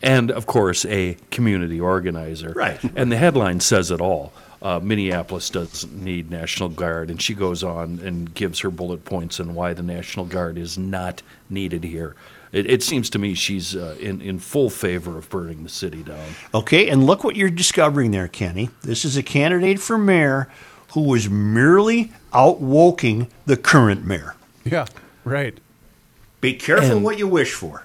and 0.03 0.29
of 0.29 0.45
course 0.45 0.85
a 0.85 1.17
community 1.31 1.79
organizer. 1.81 2.53
Right. 2.55 2.79
And 2.95 3.11
the 3.11 3.17
headline 3.17 3.59
says 3.61 3.89
it 3.89 3.99
all. 3.99 4.31
Uh, 4.61 4.79
Minneapolis 4.79 5.49
doesn't 5.49 5.91
need 5.95 6.29
National 6.29 6.69
Guard, 6.69 7.09
and 7.09 7.19
she 7.19 7.33
goes 7.33 7.63
on 7.63 7.99
and 8.03 8.31
gives 8.35 8.59
her 8.59 8.69
bullet 8.69 9.03
points 9.05 9.39
on 9.39 9.55
why 9.55 9.73
the 9.73 9.83
National 9.83 10.25
Guard 10.27 10.57
is 10.59 10.77
not 10.77 11.23
needed 11.49 11.83
here. 11.83 12.15
It, 12.51 12.69
it 12.69 12.81
seems 12.83 13.09
to 13.11 13.19
me 13.19 13.33
she's 13.33 13.75
uh, 13.75 13.95
in 13.99 14.21
in 14.21 14.39
full 14.39 14.69
favor 14.69 15.17
of 15.17 15.29
burning 15.29 15.63
the 15.63 15.69
city 15.69 16.03
down. 16.03 16.25
Okay, 16.53 16.89
and 16.89 17.05
look 17.05 17.23
what 17.23 17.35
you're 17.35 17.49
discovering 17.49 18.11
there, 18.11 18.27
Kenny. 18.27 18.69
This 18.83 19.03
is 19.05 19.17
a 19.17 19.23
candidate 19.23 19.79
for 19.79 19.97
mayor 19.97 20.47
who 20.93 21.01
was 21.01 21.29
merely 21.29 22.11
outwoking 22.33 23.27
the 23.45 23.57
current 23.57 24.05
mayor. 24.05 24.35
Yeah. 24.63 24.85
Right. 25.25 25.57
Be 26.39 26.53
careful 26.53 26.97
And- 26.97 27.03
what 27.03 27.17
you 27.17 27.27
wish 27.27 27.53
for. 27.53 27.83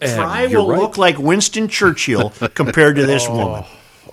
and 0.00 0.10
Frey 0.10 0.48
will 0.56 0.68
right. 0.68 0.78
look 0.80 0.98
like 0.98 1.18
Winston 1.18 1.68
Churchill 1.68 2.30
compared 2.54 2.96
to 2.96 3.06
this 3.06 3.28
woman. 3.28 3.64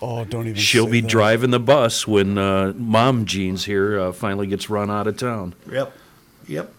Oh, 0.01 0.23
don't 0.25 0.43
even. 0.45 0.55
She'll 0.55 0.85
say 0.85 0.91
be 0.91 1.01
that. 1.01 1.09
driving 1.09 1.49
the 1.49 1.59
bus 1.59 2.05
when 2.07 2.37
uh, 2.37 2.73
Mom 2.75 3.25
Jeans 3.25 3.65
here 3.65 3.99
uh, 3.99 4.11
finally 4.11 4.45
gets 4.45 4.69
run 4.69 4.91
out 4.91 5.07
of 5.07 5.17
town. 5.17 5.55
Yep, 5.71 5.91
yep. 6.47 6.71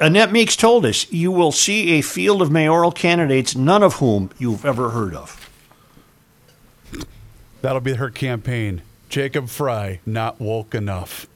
Annette 0.00 0.32
Meeks 0.32 0.56
told 0.56 0.84
us 0.84 1.10
you 1.12 1.30
will 1.30 1.52
see 1.52 1.92
a 1.92 2.02
field 2.02 2.42
of 2.42 2.50
mayoral 2.50 2.90
candidates, 2.92 3.54
none 3.54 3.82
of 3.82 3.94
whom 3.94 4.30
you've 4.38 4.64
ever 4.64 4.90
heard 4.90 5.14
of. 5.14 5.40
That'll 7.62 7.80
be 7.80 7.94
her 7.94 8.10
campaign. 8.10 8.82
Jacob 9.08 9.48
Frey, 9.48 10.00
not 10.04 10.40
woke 10.40 10.74
enough. 10.74 11.26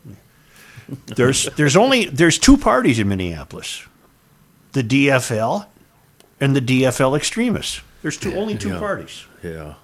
there's 1.07 1.45
there's 1.57 1.77
only 1.77 2.07
there's 2.07 2.39
two 2.39 2.57
parties 2.57 2.99
in 2.99 3.09
Minneapolis, 3.09 3.87
the 4.73 4.83
DFL 4.83 5.67
and 6.41 6.57
the 6.57 6.61
DFL 6.61 7.17
extremists. 7.17 7.83
There's 8.03 8.17
two 8.17 8.35
only 8.35 8.57
two 8.57 8.71
Yeah. 8.71 8.79
parties. 8.79 9.25
Yeah. 9.43 9.75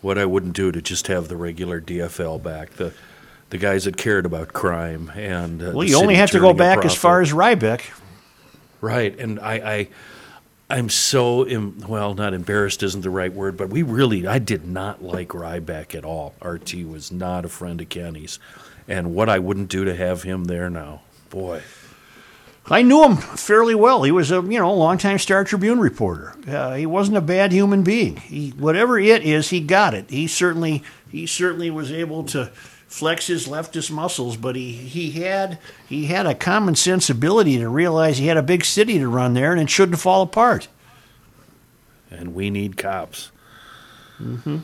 What 0.00 0.18
I 0.18 0.24
wouldn't 0.24 0.54
do 0.54 0.70
to 0.72 0.82
just 0.82 1.06
have 1.08 1.28
the 1.28 1.36
regular 1.36 1.80
DFL 1.80 2.38
back, 2.42 2.70
the 2.74 2.92
the 3.52 3.58
guys 3.58 3.84
that 3.84 3.98
cared 3.98 4.24
about 4.24 4.54
crime 4.54 5.12
and 5.14 5.62
uh, 5.62 5.72
Well, 5.74 5.86
you 5.86 5.98
only 5.98 6.14
have 6.14 6.30
to 6.30 6.40
go 6.40 6.54
back 6.54 6.86
as 6.86 6.94
far 6.94 7.20
as 7.20 7.32
Rybak. 7.32 7.82
right. 8.80 9.16
And 9.18 9.38
I, 9.38 9.54
I 9.54 9.88
I'm 10.70 10.88
so 10.88 11.46
well, 11.86 12.14
not 12.14 12.32
embarrassed 12.32 12.82
isn't 12.82 13.02
the 13.02 13.10
right 13.10 13.30
word, 13.32 13.58
but 13.58 13.68
we 13.68 13.82
really 13.82 14.26
I 14.26 14.38
did 14.38 14.66
not 14.66 15.04
like 15.04 15.28
Rybak 15.28 15.94
at 15.94 16.02
all. 16.02 16.34
RT 16.42 16.86
was 16.86 17.12
not 17.12 17.44
a 17.44 17.48
friend 17.50 17.78
of 17.82 17.90
Kenny's, 17.90 18.38
and 18.88 19.14
what 19.14 19.28
I 19.28 19.38
wouldn't 19.38 19.68
do 19.68 19.84
to 19.84 19.94
have 19.94 20.22
him 20.22 20.44
there 20.44 20.70
now, 20.70 21.02
boy. 21.28 21.60
I 22.70 22.80
knew 22.80 23.04
him 23.04 23.16
fairly 23.16 23.74
well. 23.74 24.02
He 24.04 24.12
was 24.12 24.30
a 24.30 24.36
you 24.36 24.58
know 24.58 24.72
longtime 24.72 25.18
Star 25.18 25.44
Tribune 25.44 25.78
reporter. 25.78 26.34
Uh, 26.48 26.74
he 26.76 26.86
wasn't 26.86 27.18
a 27.18 27.20
bad 27.20 27.52
human 27.52 27.82
being. 27.82 28.16
He 28.16 28.50
whatever 28.50 28.98
it 28.98 29.22
is, 29.24 29.50
he 29.50 29.60
got 29.60 29.92
it. 29.92 30.08
He 30.08 30.26
certainly 30.26 30.82
he 31.10 31.26
certainly 31.26 31.70
was 31.70 31.92
able 31.92 32.24
to 32.24 32.50
flex 32.92 33.26
his 33.26 33.48
leftist 33.48 33.90
muscles, 33.90 34.36
but 34.36 34.54
he, 34.54 34.72
he 34.72 35.12
had 35.12 35.58
he 35.88 36.06
had 36.06 36.26
a 36.26 36.34
common 36.34 36.74
sense 36.74 37.08
ability 37.08 37.56
to 37.56 37.68
realize 37.68 38.18
he 38.18 38.26
had 38.26 38.36
a 38.36 38.42
big 38.42 38.66
city 38.66 38.98
to 38.98 39.08
run 39.08 39.32
there 39.32 39.52
and 39.52 39.60
it 39.62 39.70
shouldn't 39.70 39.98
fall 39.98 40.20
apart. 40.20 40.68
And 42.10 42.34
we 42.34 42.50
need 42.50 42.76
cops. 42.76 43.30
Mm-hmm. 44.20 44.58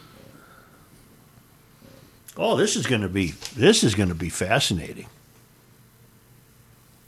Oh, 2.37 2.57
this 2.57 2.77
is 2.77 2.87
going 2.87 3.01
to 3.01 3.09
be 3.09 3.29
this 3.57 3.83
is 3.83 3.95
going 3.95 4.11
to 4.11 4.15
be 4.15 4.29
fascinating. 4.29 5.07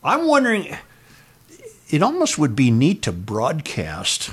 I'm 0.02 0.26
wondering 0.26 0.74
it 1.90 2.02
almost 2.02 2.38
would 2.38 2.56
be 2.56 2.70
neat 2.70 3.02
to 3.02 3.12
broadcast 3.12 4.30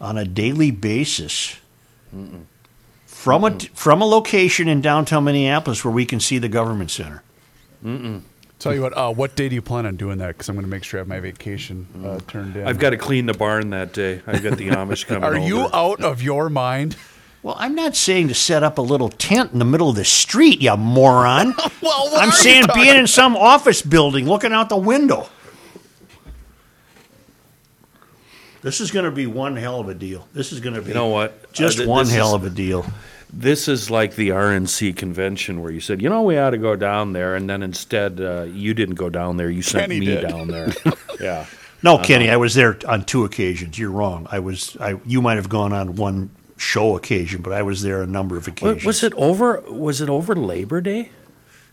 on 0.00 0.16
a 0.16 0.24
daily 0.24 0.70
basis 0.70 1.58
from 3.26 3.42
a 3.42 3.58
from 3.74 4.00
a 4.00 4.04
location 4.04 4.68
in 4.68 4.80
downtown 4.80 5.24
Minneapolis 5.24 5.84
where 5.84 5.90
we 5.92 6.06
can 6.06 6.20
see 6.20 6.38
the 6.38 6.48
government 6.48 6.92
center. 6.92 7.24
Tell 8.60 8.72
you 8.72 8.82
what, 8.82 8.96
uh, 8.96 9.12
what 9.12 9.34
day 9.34 9.48
do 9.48 9.56
you 9.56 9.62
plan 9.62 9.84
on 9.84 9.96
doing 9.96 10.18
that? 10.18 10.28
Because 10.28 10.48
I'm 10.48 10.54
going 10.54 10.64
to 10.64 10.70
make 10.70 10.84
sure 10.84 10.98
I 10.98 11.00
have 11.00 11.08
my 11.08 11.18
vacation 11.18 11.88
uh, 12.06 12.20
turned 12.28 12.56
in. 12.56 12.64
I've 12.68 12.78
got 12.78 12.90
to 12.90 12.96
clean 12.96 13.26
the 13.26 13.34
barn 13.34 13.70
that 13.70 13.92
day. 13.92 14.22
I've 14.28 14.44
got 14.44 14.56
the 14.58 14.68
Amish 14.68 15.06
coming 15.08 15.24
Are 15.24 15.36
you 15.36 15.62
over. 15.62 15.74
out 15.76 16.00
of 16.02 16.22
your 16.22 16.48
mind? 16.48 16.96
Well, 17.42 17.56
I'm 17.58 17.74
not 17.74 17.96
saying 17.96 18.28
to 18.28 18.34
set 18.34 18.62
up 18.62 18.78
a 18.78 18.82
little 18.82 19.08
tent 19.08 19.52
in 19.52 19.58
the 19.58 19.64
middle 19.64 19.90
of 19.90 19.96
the 19.96 20.04
street, 20.04 20.62
you 20.62 20.76
moron. 20.76 21.52
Well, 21.82 22.10
what 22.12 22.22
I'm 22.22 22.28
are 22.28 22.32
saying 22.32 22.62
talking- 22.66 22.82
being 22.84 22.96
in 22.96 23.06
some 23.08 23.36
office 23.36 23.82
building 23.82 24.24
looking 24.26 24.52
out 24.52 24.68
the 24.68 24.76
window. 24.76 25.28
This 28.62 28.80
is 28.80 28.90
going 28.90 29.04
to 29.04 29.10
be 29.12 29.26
one 29.26 29.54
hell 29.56 29.80
of 29.80 29.88
a 29.88 29.94
deal. 29.94 30.26
This 30.32 30.52
is 30.52 30.60
going 30.60 30.74
to 30.74 30.80
be 30.82 30.88
You 30.88 30.94
know 30.94 31.08
what? 31.08 31.52
just 31.52 31.76
Uh, 31.76 31.80
th- 31.80 31.88
one 31.88 32.04
this 32.06 32.14
hell 32.14 32.28
is- 32.28 32.34
of 32.34 32.44
a 32.44 32.50
deal. 32.50 32.86
This 33.32 33.68
is 33.68 33.90
like 33.90 34.14
the 34.14 34.30
RNC 34.30 34.96
convention 34.96 35.60
where 35.60 35.72
you 35.72 35.80
said, 35.80 36.00
you 36.00 36.08
know, 36.08 36.22
we 36.22 36.38
ought 36.38 36.50
to 36.50 36.58
go 36.58 36.76
down 36.76 37.12
there, 37.12 37.34
and 37.34 37.50
then 37.50 37.62
instead 37.62 38.20
uh, 38.20 38.44
you 38.44 38.72
didn't 38.72 38.94
go 38.94 39.10
down 39.10 39.36
there. 39.36 39.50
You 39.50 39.62
sent 39.62 39.84
Kenny 39.84 40.00
me 40.00 40.06
did. 40.06 40.28
down 40.28 40.48
there. 40.48 40.68
yeah. 41.20 41.46
No, 41.82 41.98
Kenny, 41.98 42.30
I 42.30 42.36
was 42.36 42.54
there 42.54 42.78
on 42.88 43.04
two 43.04 43.24
occasions. 43.24 43.78
You're 43.78 43.90
wrong. 43.90 44.26
I 44.30 44.38
was. 44.38 44.76
I 44.80 44.98
you 45.04 45.20
might 45.20 45.36
have 45.36 45.48
gone 45.48 45.72
on 45.72 45.96
one 45.96 46.30
show 46.56 46.96
occasion, 46.96 47.42
but 47.42 47.52
I 47.52 47.62
was 47.62 47.82
there 47.82 48.02
a 48.02 48.06
number 48.06 48.36
of 48.36 48.48
occasions. 48.48 48.84
Was 48.84 49.02
it 49.02 49.12
over? 49.14 49.60
Was 49.68 50.00
it 50.00 50.08
over 50.08 50.34
Labor 50.34 50.80
Day? 50.80 51.10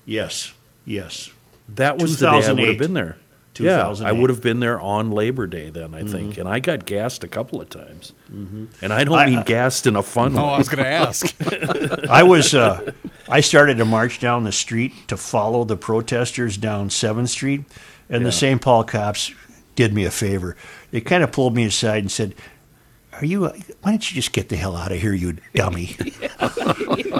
Yes, 0.05 0.53
yes. 0.85 1.31
That 1.69 1.97
was 1.97 2.19
the 2.19 2.29
day 2.29 2.45
I 2.45 2.51
would 2.51 2.67
have 2.67 2.77
been 2.77 2.93
there. 2.93 3.17
Yeah, 3.59 3.93
I 4.03 4.11
would 4.11 4.29
have 4.29 4.41
been 4.41 4.59
there 4.59 4.79
on 4.81 5.11
Labor 5.11 5.45
Day 5.47 5.69
then, 5.69 5.93
I 5.93 6.03
think. 6.03 6.37
And 6.37 6.49
I 6.49 6.59
got 6.59 6.85
gassed 6.85 7.23
a 7.23 7.27
couple 7.27 7.61
of 7.61 7.69
times. 7.69 8.13
And 8.31 8.91
I 8.93 9.03
don't 9.03 9.17
I- 9.17 9.25
mean 9.27 9.43
gassed 9.43 9.85
in 9.87 9.95
a 9.95 10.03
fun 10.03 10.37
Oh, 10.37 10.43
way. 10.47 10.53
I 10.53 10.57
was 10.57 10.69
going 10.69 10.83
to 10.83 10.89
ask. 10.89 11.35
I 12.09 12.23
was. 12.23 12.53
Uh, 12.55 12.91
I 13.29 13.41
started 13.41 13.77
to 13.77 13.85
march 13.85 14.19
down 14.19 14.43
the 14.43 14.51
street 14.51 14.93
to 15.07 15.17
follow 15.17 15.63
the 15.63 15.77
protesters 15.77 16.57
down 16.57 16.89
Seventh 16.89 17.29
Street, 17.29 17.63
and 18.09 18.25
the 18.25 18.31
St. 18.31 18.61
Paul 18.61 18.83
cops 18.83 19.31
did 19.75 19.93
me 19.93 20.05
a 20.05 20.11
favor. 20.11 20.55
They 20.91 21.01
kind 21.01 21.23
of 21.23 21.31
pulled 21.31 21.55
me 21.55 21.63
aside 21.65 22.03
and 22.03 22.11
said, 22.11 22.35
"Are 23.13 23.25
you? 23.25 23.45
uh, 23.45 23.53
Why 23.81 23.91
don't 23.91 24.11
you 24.11 24.15
just 24.15 24.33
get 24.33 24.49
the 24.49 24.55
hell 24.55 24.75
out 24.75 24.91
of 24.91 24.99
here, 24.99 25.13
you 25.13 25.37
dummy?" 25.55 25.95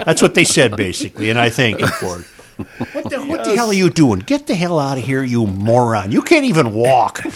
That's 0.04 0.20
what 0.22 0.34
they 0.34 0.44
said 0.44 0.76
basically, 0.76 1.30
and 1.30 1.38
I 1.38 1.48
thank 1.50 1.78
them 1.80 1.88
for 1.88 2.20
it. 2.20 2.26
What 2.92 3.10
the, 3.10 3.20
what 3.24 3.44
the 3.44 3.54
hell 3.56 3.68
are 3.70 3.74
you 3.74 3.90
doing? 3.90 4.20
Get 4.20 4.46
the 4.46 4.54
hell 4.54 4.78
out 4.78 4.98
of 4.98 5.04
here, 5.04 5.22
you 5.22 5.46
moron! 5.46 6.12
You 6.12 6.22
can't 6.22 6.44
even 6.44 6.72
walk. 6.72 7.22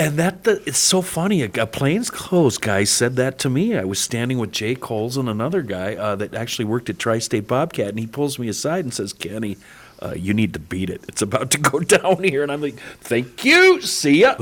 And 0.00 0.18
that 0.18 0.44
the, 0.44 0.62
it's 0.64 0.78
so 0.78 1.02
funny. 1.02 1.42
A, 1.42 1.50
a 1.60 1.66
plainclothes 1.66 2.56
guy 2.56 2.84
said 2.84 3.16
that 3.16 3.38
to 3.40 3.50
me. 3.50 3.76
I 3.76 3.84
was 3.84 3.98
standing 3.98 4.38
with 4.38 4.50
Jay 4.50 4.74
Coles 4.74 5.18
and 5.18 5.28
another 5.28 5.60
guy 5.60 5.94
uh, 5.94 6.16
that 6.16 6.34
actually 6.34 6.64
worked 6.64 6.88
at 6.88 6.98
Tri-State 6.98 7.46
Bobcat, 7.46 7.88
and 7.88 7.98
he 7.98 8.06
pulls 8.06 8.38
me 8.38 8.48
aside 8.48 8.84
and 8.84 8.94
says, 8.94 9.12
"Kenny, 9.12 9.58
uh, 10.00 10.14
you 10.16 10.32
need 10.32 10.54
to 10.54 10.58
beat 10.58 10.88
it. 10.88 11.04
It's 11.06 11.20
about 11.20 11.50
to 11.50 11.58
go 11.58 11.80
down 11.98 12.22
here." 12.24 12.42
And 12.42 12.50
I'm 12.50 12.62
like, 12.62 12.80
"Thank 13.00 13.44
you. 13.44 13.82
See 13.82 14.22
ya." 14.22 14.36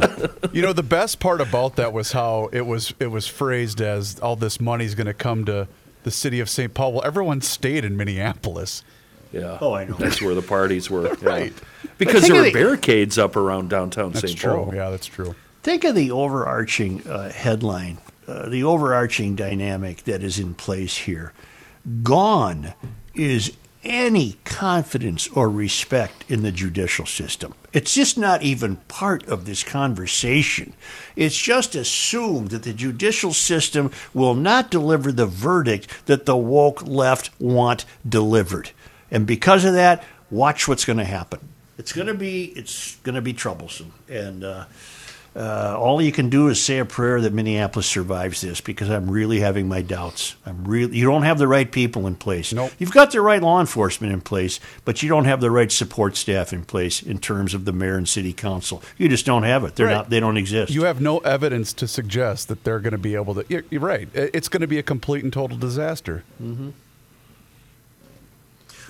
You 0.52 0.62
know, 0.62 0.72
the 0.72 0.84
best 0.84 1.18
part 1.18 1.40
about 1.40 1.74
that 1.74 1.92
was 1.92 2.12
how 2.12 2.50
it 2.52 2.64
was 2.64 2.94
it 3.00 3.08
was 3.08 3.26
phrased 3.26 3.80
as 3.80 4.20
all 4.20 4.36
this 4.36 4.60
money's 4.60 4.94
going 4.94 5.08
to 5.08 5.14
come 5.14 5.44
to 5.46 5.66
the 6.04 6.12
city 6.12 6.38
of 6.38 6.48
St. 6.48 6.72
Paul. 6.72 6.92
Well, 6.92 7.04
everyone 7.04 7.40
stayed 7.40 7.84
in 7.84 7.96
Minneapolis. 7.96 8.84
Yeah. 9.32 9.58
Oh, 9.60 9.72
I 9.72 9.84
know. 9.84 9.94
That's 9.94 10.20
where 10.22 10.34
the 10.34 10.42
parties 10.42 10.88
were. 10.90 11.06
yeah. 11.22 11.28
Right. 11.28 11.52
Because 11.98 12.26
there 12.26 12.36
were 12.36 12.42
the- 12.44 12.52
barricades 12.52 13.18
up 13.18 13.36
around 13.36 13.70
downtown 13.70 14.12
That's 14.12 14.26
St. 14.28 14.38
true. 14.38 14.52
Paul. 14.52 14.74
Yeah, 14.74 14.90
that's 14.90 15.06
true. 15.06 15.34
Think 15.62 15.84
of 15.84 15.94
the 15.94 16.10
overarching 16.10 17.06
uh, 17.06 17.30
headline, 17.30 17.98
uh, 18.26 18.48
the 18.48 18.62
overarching 18.62 19.34
dynamic 19.36 20.04
that 20.04 20.22
is 20.22 20.38
in 20.38 20.54
place 20.54 20.96
here. 20.96 21.32
Gone 22.02 22.74
is 23.14 23.52
any 23.84 24.36
confidence 24.44 25.28
or 25.28 25.48
respect 25.48 26.24
in 26.28 26.42
the 26.42 26.52
judicial 26.52 27.06
system. 27.06 27.54
It's 27.72 27.94
just 27.94 28.18
not 28.18 28.42
even 28.42 28.76
part 28.88 29.26
of 29.26 29.44
this 29.46 29.62
conversation. 29.62 30.74
It's 31.16 31.36
just 31.36 31.74
assumed 31.74 32.50
that 32.50 32.64
the 32.64 32.72
judicial 32.72 33.32
system 33.32 33.90
will 34.12 34.34
not 34.34 34.70
deliver 34.70 35.12
the 35.12 35.26
verdict 35.26 36.06
that 36.06 36.26
the 36.26 36.36
woke 36.36 36.82
left 36.86 37.30
want 37.40 37.84
delivered. 38.08 38.70
And 39.10 39.26
because 39.26 39.64
of 39.64 39.74
that, 39.74 40.04
watch 40.30 40.68
what's 40.68 40.84
going 40.84 40.98
to 40.98 41.04
happen. 41.04 41.40
It's 41.78 41.92
going 41.92 42.08
to 42.08 42.14
be 42.14 42.44
it's 42.44 42.96
going 42.96 43.14
to 43.14 43.22
be 43.22 43.32
troublesome. 43.32 43.92
And 44.08 44.42
uh, 44.42 44.64
uh, 45.36 45.76
all 45.78 46.02
you 46.02 46.10
can 46.10 46.28
do 46.28 46.48
is 46.48 46.60
say 46.60 46.78
a 46.78 46.84
prayer 46.84 47.20
that 47.20 47.32
Minneapolis 47.32 47.86
survives 47.86 48.40
this 48.40 48.60
because 48.60 48.90
I'm 48.90 49.08
really 49.08 49.38
having 49.38 49.68
my 49.68 49.82
doubts. 49.82 50.34
I'm 50.44 50.64
really 50.64 50.96
you 50.98 51.04
don't 51.04 51.22
have 51.22 51.38
the 51.38 51.46
right 51.46 51.70
people 51.70 52.08
in 52.08 52.16
place. 52.16 52.52
Nope. 52.52 52.72
You've 52.80 52.90
got 52.90 53.12
the 53.12 53.20
right 53.20 53.40
law 53.40 53.60
enforcement 53.60 54.12
in 54.12 54.20
place, 54.20 54.58
but 54.84 55.02
you 55.04 55.08
don't 55.08 55.26
have 55.26 55.40
the 55.40 55.52
right 55.52 55.70
support 55.70 56.16
staff 56.16 56.52
in 56.52 56.64
place 56.64 57.00
in 57.00 57.18
terms 57.18 57.54
of 57.54 57.64
the 57.64 57.72
mayor 57.72 57.96
and 57.96 58.08
city 58.08 58.32
council. 58.32 58.82
You 58.96 59.08
just 59.08 59.24
don't 59.26 59.44
have 59.44 59.62
it. 59.62 59.76
They're 59.76 59.86
Right. 59.86 59.92
not. 59.94 60.10
They 60.10 60.18
don't 60.18 60.36
exist. 60.36 60.72
You 60.72 60.82
have 60.84 61.00
no 61.00 61.18
evidence 61.18 61.72
to 61.74 61.86
suggest 61.86 62.48
that 62.48 62.64
they're 62.64 62.80
going 62.80 62.90
to 62.92 62.98
be 62.98 63.14
able 63.14 63.36
to. 63.36 63.44
You're, 63.48 63.62
you're 63.70 63.80
right. 63.80 64.08
It's 64.14 64.48
going 64.48 64.62
to 64.62 64.66
be 64.66 64.78
a 64.78 64.82
complete 64.82 65.22
and 65.22 65.32
total 65.32 65.56
disaster. 65.56 66.24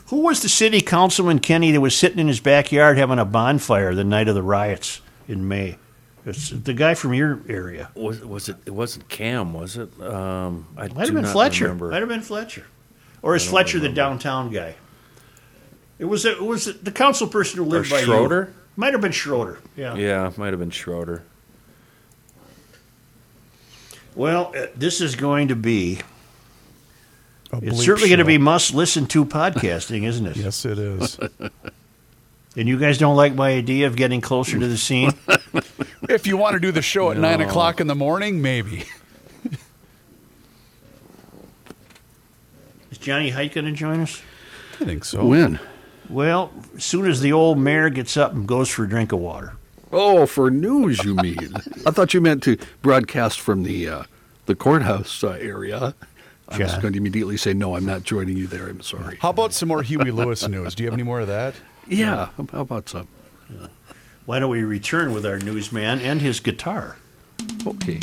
Who 0.09 0.21
was 0.21 0.41
the 0.41 0.49
city 0.49 0.81
councilman 0.81 1.39
Kenny 1.39 1.71
that 1.73 1.81
was 1.81 1.97
sitting 1.97 2.19
in 2.19 2.29
his 2.29 2.41
backyard 2.41 2.97
having 2.97 3.19
a 3.19 3.25
bonfire 3.27 3.95
the 3.95 4.05
night 4.05 4.29
of 4.29 4.35
the 4.35 4.43
riots 4.43 5.03
in 5.27 5.47
May? 5.49 5.77
It's 6.25 6.51
the 6.51 6.75
guy 6.75 6.95
from 6.95 7.15
your 7.15 7.41
area. 7.49 7.91
Was, 7.95 8.25
was 8.25 8.49
it? 8.49 8.57
It 8.67 8.71
wasn't 8.71 9.09
Cam, 9.09 9.53
was 9.55 9.77
it? 9.77 9.89
Um, 10.01 10.67
I 10.77 10.89
Might 10.89 11.07
have 11.07 11.15
been 11.15 11.25
Fletcher. 11.25 11.65
remember. 11.65 11.91
Might 11.91 12.01
have 12.01 12.09
been 12.09 12.23
Fletcher, 12.23 12.67
or 13.23 13.35
is 13.37 13.47
Fletcher 13.47 13.79
the 13.79 13.89
downtown 13.89 14.51
guy? 14.51 14.75
It 15.99 16.05
was 16.05 16.25
it 16.25 16.41
was 16.41 16.81
the 16.81 16.93
council 16.93 17.27
person 17.27 17.59
who 17.59 17.65
lived 17.65 17.91
by 17.91 18.01
Schroeder? 18.03 18.49
you. 18.51 18.55
Might 18.77 18.93
have 18.93 19.01
been 19.01 19.13
Schroeder. 19.13 19.59
Yeah. 19.77 19.95
Yeah, 19.95 20.33
might 20.37 20.53
have 20.53 20.61
been 20.61 20.71
Schroeder. 20.71 21.23
Well, 24.15 24.53
uh, 24.57 24.67
this 24.75 25.01
is 25.01 25.17
going 25.17 25.49
to 25.49 25.57
be. 25.57 26.01
A 27.53 27.59
It's 27.63 27.85
certainly 27.85 28.09
going 28.09 28.19
to 28.19 28.25
be 28.25 28.39
must 28.39 28.75
listen 28.75 29.07
to 29.09 29.25
podcasting, 29.25 30.05
isn't 30.05 30.27
it? 30.27 30.37
Yes, 30.49 30.65
it 30.65 30.79
is. 30.79 31.19
And 32.57 32.69
you 32.69 32.77
guys 32.77 32.99
don't 32.99 33.15
like 33.15 33.35
my 33.35 33.53
idea 33.53 33.87
of 33.87 33.95
getting 33.95 34.21
closer 34.21 34.59
to 34.59 34.67
the 34.67 34.77
scene? 34.77 35.13
if 36.09 36.27
you 36.27 36.37
want 36.37 36.55
to 36.55 36.59
do 36.59 36.73
the 36.73 36.83
show 36.83 37.13
at 37.13 37.17
nine 37.17 37.41
o'clock 37.41 37.81
in 37.81 37.87
the 37.87 37.95
morning, 37.95 38.43
maybe. 38.43 38.85
is 42.91 42.99
Johnny 42.99 43.31
Height 43.31 43.55
going 43.55 43.67
to 43.67 43.73
join 43.73 44.01
us? 44.01 44.21
I 44.81 44.85
think 44.87 45.05
so. 45.05 45.25
When? 45.25 45.61
Well, 46.09 46.51
as 46.77 46.85
soon 46.85 47.07
as 47.07 47.21
the 47.21 47.33
old 47.33 47.59
mayor 47.59 47.91
gets 47.91 48.17
up 48.17 48.33
and 48.33 48.49
goes 48.49 48.69
for 48.69 48.83
a 48.83 48.89
drink 48.89 49.13
of 49.13 49.21
water. 49.21 49.53
Oh, 49.93 50.27
for 50.27 50.51
news, 50.51 51.05
you 51.05 51.15
mean? 51.15 51.55
I 51.87 51.93
thought 51.93 52.13
you 52.13 52.21
meant 52.21 52.43
to 52.43 52.59
broadcast 52.83 53.41
from 53.41 53.63
the 53.63 53.89
uh, 53.89 54.03
the 54.47 54.57
courthouse 54.57 55.23
uh, 55.23 55.39
area. 55.41 55.95
I 56.49 56.59
was 56.59 56.71
just 56.71 56.81
going 56.83 56.95
to 56.95 56.99
immediately 56.99 57.37
say, 57.37 57.53
no, 57.53 57.77
I'm 57.77 57.85
not 57.85 58.05
joining 58.05 58.37
you 58.37 58.47
there. 58.47 58.69
I'm 58.69 58.81
sorry. 58.81 59.19
How 59.21 59.31
about 59.31 59.53
some 59.53 59.69
more 59.69 59.83
Huey 59.83 60.11
Lewis 60.11 60.49
news? 60.49 60.75
Do 60.75 60.83
you 60.83 60.87
have 60.89 60.95
any 60.95 61.03
more 61.03 61.21
of 61.21 61.27
that? 61.27 61.55
Yeah, 61.87 62.31
how 62.53 62.61
about 62.61 62.89
some? 62.89 63.07
Why 64.25 64.39
don't 64.39 64.51
we 64.51 64.63
return 64.63 65.13
with 65.13 65.27
our 65.27 65.39
newsman 65.39 66.01
and 66.01 66.21
his 66.21 66.41
guitar? 66.41 66.97
Okay. 67.67 68.01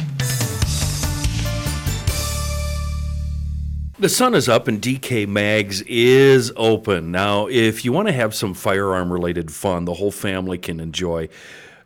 The 3.97 4.09
sun 4.09 4.35
is 4.35 4.49
up 4.49 4.67
and 4.67 4.81
DK 4.81 5.27
Mags 5.27 5.81
is 5.83 6.51
open. 6.55 7.11
Now, 7.11 7.47
if 7.47 7.85
you 7.85 7.93
want 7.93 8.09
to 8.09 8.11
have 8.11 8.35
some 8.35 8.53
firearm 8.53 9.11
related 9.11 9.51
fun 9.51 9.85
the 9.85 9.93
whole 9.93 10.11
family 10.11 10.57
can 10.57 10.79
enjoy, 10.79 11.29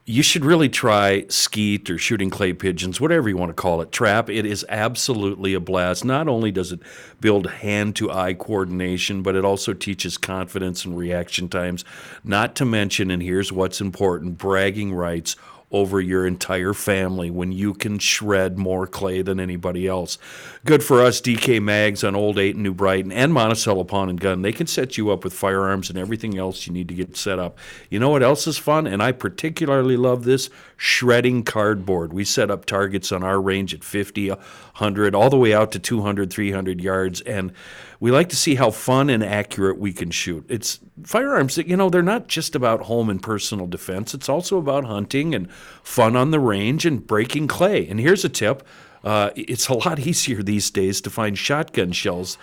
you 0.10 0.24
should 0.24 0.44
really 0.44 0.70
try 0.70 1.24
skeet 1.30 1.88
or 1.88 2.00
shooting 2.00 2.32
clay 2.32 2.52
pigeons, 2.52 3.00
whatever 3.00 3.30
you 3.30 3.38
want 3.38 3.52
to 3.52 3.54
call 3.54 3.80
it, 3.80 3.92
trap. 3.92 4.28
It 4.28 4.44
is 4.44 4.66
absolutely 4.68 5.54
a 5.54 5.60
blast. 5.60 6.04
Not 6.04 6.28
only 6.28 6.50
does 6.50 6.72
it 6.72 6.80
build 7.22 7.46
hand 7.46 7.96
to 7.98 8.10
eye 8.10 8.34
coordination, 8.34 9.22
but 9.22 9.36
it 9.36 9.46
also 9.46 9.72
teaches 9.72 10.18
confidence 10.18 10.84
and 10.84 10.98
reaction 10.98 11.48
times. 11.48 11.86
Not 12.24 12.56
to 12.56 12.66
mention, 12.66 13.12
and 13.12 13.22
here's 13.22 13.52
what's 13.52 13.82
important 13.82 14.40
bragging 14.40 14.96
rights 14.96 15.36
over 15.72 16.02
your 16.02 16.26
entire 16.26 16.74
family 16.74 17.30
when 17.30 17.52
you 17.52 17.74
can 17.74 18.00
shred 18.00 18.58
more 18.58 18.88
clay 18.88 19.22
than 19.22 19.40
anybody 19.40 19.88
else. 19.88 20.18
Good 20.66 20.84
for 20.84 21.02
us, 21.02 21.22
DK 21.22 21.62
Mags 21.62 22.04
on 22.04 22.16
Old 22.16 22.40
8 22.40 22.56
in 22.56 22.64
New 22.64 22.74
Brighton 22.74 23.12
and 23.12 23.32
Monticello 23.32 23.84
Pawn 23.84 24.10
and 24.10 24.20
Gun. 24.20 24.42
They 24.42 24.52
can 24.52 24.66
set 24.66 24.98
you 24.98 25.12
up 25.12 25.24
with 25.24 25.34
firearms 25.34 25.90
and 25.90 25.98
everything 25.98 26.38
else 26.38 26.66
you 26.66 26.74
need 26.74 26.88
to 26.88 26.96
get 26.96 27.16
set 27.16 27.38
up. 27.38 27.58
You 27.90 28.00
know 28.00 28.10
what 28.10 28.24
else 28.24 28.48
is 28.48 28.58
fun? 28.58 28.88
And 28.88 29.04
I 29.04 29.12
particularly 29.12 29.96
love 29.96 30.24
this 30.24 30.50
shredding 30.76 31.44
cardboard. 31.44 32.14
We 32.14 32.26
set 32.26 32.50
up 32.50 32.66
targets 32.66 33.12
on 33.12 33.24
our 33.24 33.40
range 33.40 33.74
at 33.74 33.84
50, 33.84 34.30
100, 34.30 35.14
all 35.14 35.30
the 35.30 35.38
way 35.38 35.54
out 35.54 35.72
to 35.74 35.80
200, 35.80 36.32
300 36.32 36.82
yards. 36.82 37.22
And 37.22 37.54
we 38.00 38.12
like 38.12 38.30
to 38.30 38.36
see 38.36 38.56
how 38.56 38.72
fun 38.72 39.10
and 39.10 39.24
accurate 39.24 39.78
we 39.78 39.92
can 39.92 40.12
shoot. 40.12 40.46
It's 40.48 40.80
firearms 41.04 41.56
that, 41.56 41.68
you 41.68 41.76
know, 41.76 41.90
they're 41.90 42.02
not 42.02 42.28
just 42.28 42.56
about 42.56 42.84
home 42.84 43.10
and 43.10 43.22
personal 43.22 43.68
defense, 43.68 44.14
it's 44.14 44.30
also 44.30 44.58
about 44.58 44.86
hunting 44.86 45.36
and 45.36 45.52
fun 45.84 46.16
on 46.16 46.32
the 46.32 46.40
range 46.40 46.86
and 46.86 47.06
breaking 47.06 47.48
clay. 47.48 47.88
And 47.88 48.00
here's 48.00 48.24
a 48.24 48.30
tip 48.30 48.66
uh, 49.04 49.32
it's 49.36 49.68
a 49.68 49.74
lot 49.74 50.00
easier 50.08 50.44
these 50.44 50.70
days 50.72 51.02
to 51.02 51.10
find 51.10 51.38
shotgun 51.38 51.92
shells 51.92 52.38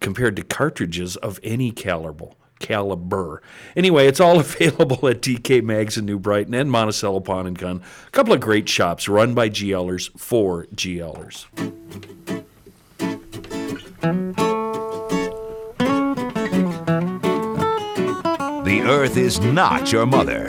compared 0.00 0.36
to 0.36 0.42
cartridges 0.42 1.16
of 1.16 1.40
any 1.42 1.70
caliber. 1.70 2.28
Caliber. 2.58 3.42
Anyway, 3.74 4.06
it's 4.06 4.20
all 4.20 4.38
available 4.40 5.08
at 5.08 5.20
DK 5.20 5.62
Mags 5.62 5.96
in 5.96 6.06
New 6.06 6.18
Brighton 6.18 6.54
and 6.54 6.70
Monticello 6.70 7.20
Pawn 7.20 7.46
and 7.46 7.58
Gun. 7.58 7.82
A 8.06 8.10
couple 8.10 8.32
of 8.32 8.40
great 8.40 8.68
shops 8.68 9.08
run 9.08 9.34
by 9.34 9.48
GLers 9.48 10.16
for 10.18 10.66
GLers. 10.66 11.46
The 18.72 18.80
Earth 18.88 19.18
is 19.18 19.38
not 19.38 19.92
your 19.92 20.06
mother. 20.06 20.46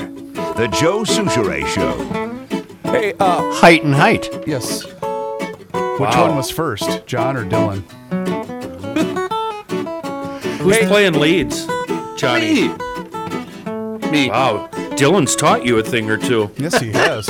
The 0.56 0.70
Joe 0.80 1.04
Soucheray 1.04 1.68
Show. 1.68 1.92
Hey, 2.90 3.14
uh, 3.20 3.52
Height 3.56 3.84
and 3.84 3.94
height. 3.94 4.30
yes. 4.48 4.86
Which 4.86 6.16
one 6.16 6.38
was 6.38 6.50
first, 6.50 7.06
John 7.06 7.36
or 7.36 7.44
Dylan? 7.44 7.82
Who's 10.60 10.78
playing 10.88 11.20
leads? 11.20 11.66
Johnny. 12.16 12.70
Me. 14.10 14.30
Wow. 14.30 14.70
Dylan's 14.96 15.36
taught 15.36 15.66
you 15.66 15.78
a 15.80 15.84
thing 15.84 16.10
or 16.10 16.18
two. 16.18 16.50
Yes, 16.56 16.80
he 16.80 16.92
has. 16.94 17.28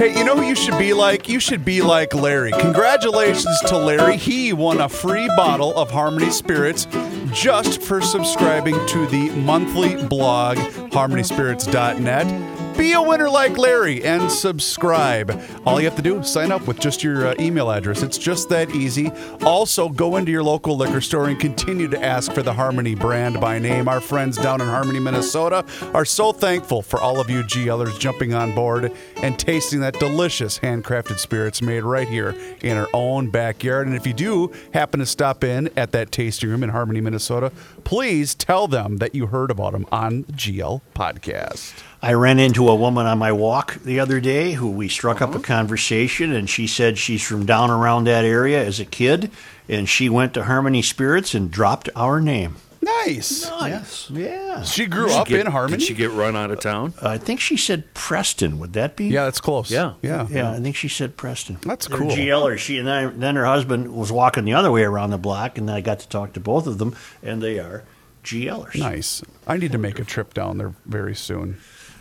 Hey, 0.00 0.16
you 0.16 0.24
know 0.24 0.34
who 0.34 0.44
you 0.44 0.54
should 0.54 0.78
be 0.78 0.94
like? 0.94 1.28
You 1.28 1.38
should 1.38 1.62
be 1.62 1.82
like 1.82 2.14
Larry. 2.14 2.52
Congratulations 2.52 3.60
to 3.66 3.76
Larry. 3.76 4.16
He 4.16 4.54
won 4.54 4.80
a 4.80 4.88
free 4.88 5.28
bottle 5.36 5.76
of 5.76 5.90
Harmony 5.90 6.30
Spirits 6.30 6.86
just 7.34 7.82
for 7.82 8.00
subscribing 8.00 8.76
to 8.86 9.06
the 9.08 9.28
monthly 9.28 10.02
blog, 10.06 10.56
harmonyspirits.net. 10.56 12.59
Be 12.76 12.92
a 12.92 13.02
winner 13.02 13.28
like 13.28 13.58
Larry 13.58 14.02
and 14.04 14.30
subscribe. 14.32 15.38
All 15.66 15.78
you 15.80 15.86
have 15.86 15.96
to 15.96 16.02
do 16.02 16.18
is 16.18 16.32
sign 16.32 16.50
up 16.50 16.66
with 16.66 16.80
just 16.80 17.02
your 17.02 17.26
uh, 17.28 17.34
email 17.38 17.70
address. 17.70 18.02
It's 18.02 18.16
just 18.16 18.48
that 18.48 18.70
easy. 18.70 19.12
Also, 19.42 19.90
go 19.90 20.16
into 20.16 20.32
your 20.32 20.42
local 20.42 20.76
liquor 20.78 21.02
store 21.02 21.28
and 21.28 21.38
continue 21.38 21.88
to 21.88 22.02
ask 22.02 22.32
for 22.32 22.42
the 22.42 22.54
Harmony 22.54 22.94
brand 22.94 23.38
by 23.38 23.58
name. 23.58 23.86
Our 23.86 24.00
friends 24.00 24.38
down 24.38 24.62
in 24.62 24.66
Harmony, 24.68 24.98
Minnesota 24.98 25.64
are 25.92 26.06
so 26.06 26.32
thankful 26.32 26.80
for 26.80 26.98
all 27.00 27.20
of 27.20 27.28
you 27.28 27.42
GLers 27.42 27.98
jumping 27.98 28.32
on 28.32 28.54
board 28.54 28.92
and 29.16 29.38
tasting 29.38 29.80
that 29.80 29.98
delicious 30.00 30.58
handcrafted 30.58 31.18
spirits 31.18 31.60
made 31.60 31.82
right 31.82 32.08
here 32.08 32.34
in 32.62 32.78
our 32.78 32.88
own 32.94 33.28
backyard. 33.30 33.88
And 33.88 33.96
if 33.96 34.06
you 34.06 34.14
do 34.14 34.52
happen 34.72 35.00
to 35.00 35.06
stop 35.06 35.44
in 35.44 35.68
at 35.76 35.92
that 35.92 36.12
tasting 36.12 36.48
room 36.48 36.62
in 36.64 36.70
Harmony, 36.70 37.02
Minnesota, 37.02 37.52
please 37.84 38.34
tell 38.34 38.66
them 38.68 38.96
that 38.98 39.14
you 39.14 39.26
heard 39.26 39.50
about 39.50 39.72
them 39.72 39.86
on 39.92 40.22
the 40.22 40.32
GL 40.32 40.80
podcast. 40.94 41.74
I 42.02 42.14
ran 42.14 42.38
into 42.38 42.68
a 42.68 42.74
woman 42.74 43.06
on 43.06 43.18
my 43.18 43.30
walk 43.32 43.74
the 43.84 44.00
other 44.00 44.20
day 44.20 44.52
who 44.52 44.70
we 44.70 44.88
struck 44.88 45.20
up 45.20 45.30
a 45.30 45.34
uh-huh. 45.34 45.42
conversation, 45.42 46.32
and 46.32 46.48
she 46.48 46.66
said 46.66 46.96
she's 46.96 47.22
from 47.22 47.44
down 47.44 47.70
around 47.70 48.04
that 48.04 48.24
area 48.24 48.64
as 48.64 48.80
a 48.80 48.86
kid, 48.86 49.30
and 49.68 49.88
she 49.88 50.08
went 50.08 50.32
to 50.34 50.44
Harmony 50.44 50.80
Spirits 50.80 51.34
and 51.34 51.50
dropped 51.50 51.90
our 51.94 52.20
name. 52.20 52.56
Nice. 52.82 53.46
Yes. 53.60 54.10
Yeah. 54.10 54.62
She 54.62 54.86
grew 54.86 55.06
Did 55.06 55.12
she 55.12 55.18
up 55.18 55.28
get- 55.28 55.40
in 55.40 55.52
Harmony. 55.52 55.76
Did 55.76 55.86
she 55.86 55.94
get 55.94 56.12
run 56.12 56.34
out 56.34 56.50
of 56.50 56.60
town? 56.60 56.94
I 57.02 57.18
think 57.18 57.40
she 57.40 57.58
said 57.58 57.92
Preston. 57.92 58.58
Would 58.58 58.72
that 58.72 58.96
be? 58.96 59.08
yeah, 59.08 59.24
that's 59.24 59.40
close. 59.40 59.70
Yeah. 59.70 59.94
Yeah. 60.00 60.26
Yeah, 60.30 60.52
I 60.52 60.60
think 60.60 60.76
she 60.76 60.88
said 60.88 61.18
Preston. 61.18 61.58
That's 61.60 61.86
They're 61.86 61.98
cool. 61.98 62.10
GL 62.10 62.42
or 62.42 62.56
she 62.56 62.78
and 62.78 62.88
I, 62.88 63.06
then 63.06 63.36
her 63.36 63.44
husband 63.44 63.94
was 63.94 64.10
walking 64.10 64.46
the 64.46 64.54
other 64.54 64.72
way 64.72 64.82
around 64.82 65.10
the 65.10 65.18
block, 65.18 65.58
and 65.58 65.70
I 65.70 65.82
got 65.82 66.00
to 66.00 66.08
talk 66.08 66.32
to 66.32 66.40
both 66.40 66.66
of 66.66 66.78
them, 66.78 66.96
and 67.22 67.42
they 67.42 67.58
are 67.58 67.84
GLers. 68.24 68.76
Nice. 68.76 69.22
I 69.46 69.58
need 69.58 69.72
to 69.72 69.78
make 69.78 69.98
a 69.98 70.04
trip 70.04 70.32
down 70.32 70.56
there 70.56 70.74
very 70.86 71.14
soon. 71.14 71.58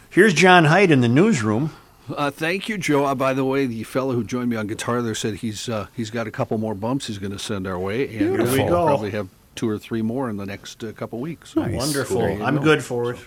Here's 0.10 0.34
John 0.34 0.66
Hyde 0.66 0.92
in 0.92 1.02
the 1.02 1.08
newsroom. 1.08 1.72
Uh, 2.10 2.32
thank 2.32 2.68
you, 2.68 2.78
Joe. 2.78 3.06
Uh, 3.06 3.14
by 3.14 3.34
the 3.34 3.46
way, 3.46 3.68
the 3.68 3.84
fellow 3.84 4.14
who 4.14 4.24
joined 4.24 4.50
me 4.50 4.56
on 4.56 4.66
guitar 4.66 5.02
there 5.04 5.14
said 5.14 5.36
he's 5.36 5.70
uh, 5.70 5.88
he's 5.96 6.10
got 6.10 6.26
a 6.26 6.32
couple 6.32 6.58
more 6.58 6.74
bumps 6.74 7.06
he's 7.08 7.20
going 7.20 7.32
to 7.32 7.38
send 7.40 7.68
our 7.68 7.78
way, 7.78 8.04
and 8.08 8.12
Here 8.20 8.32
we 8.32 8.44
we'll 8.44 8.68
go. 8.70 8.86
probably 8.88 9.12
have 9.12 9.28
two 9.56 9.70
or 9.70 9.78
three 9.78 10.02
more 10.02 10.30
in 10.30 10.38
the 10.38 10.46
next 10.46 10.84
uh, 10.84 10.92
couple 10.94 11.20
weeks. 11.20 11.52
So, 11.52 11.62
Wonderful. 11.70 12.18
there 12.20 12.42
I'm 12.42 12.56
go. 12.58 12.62
good 12.64 12.84
for 12.84 13.12
it. 13.14 13.20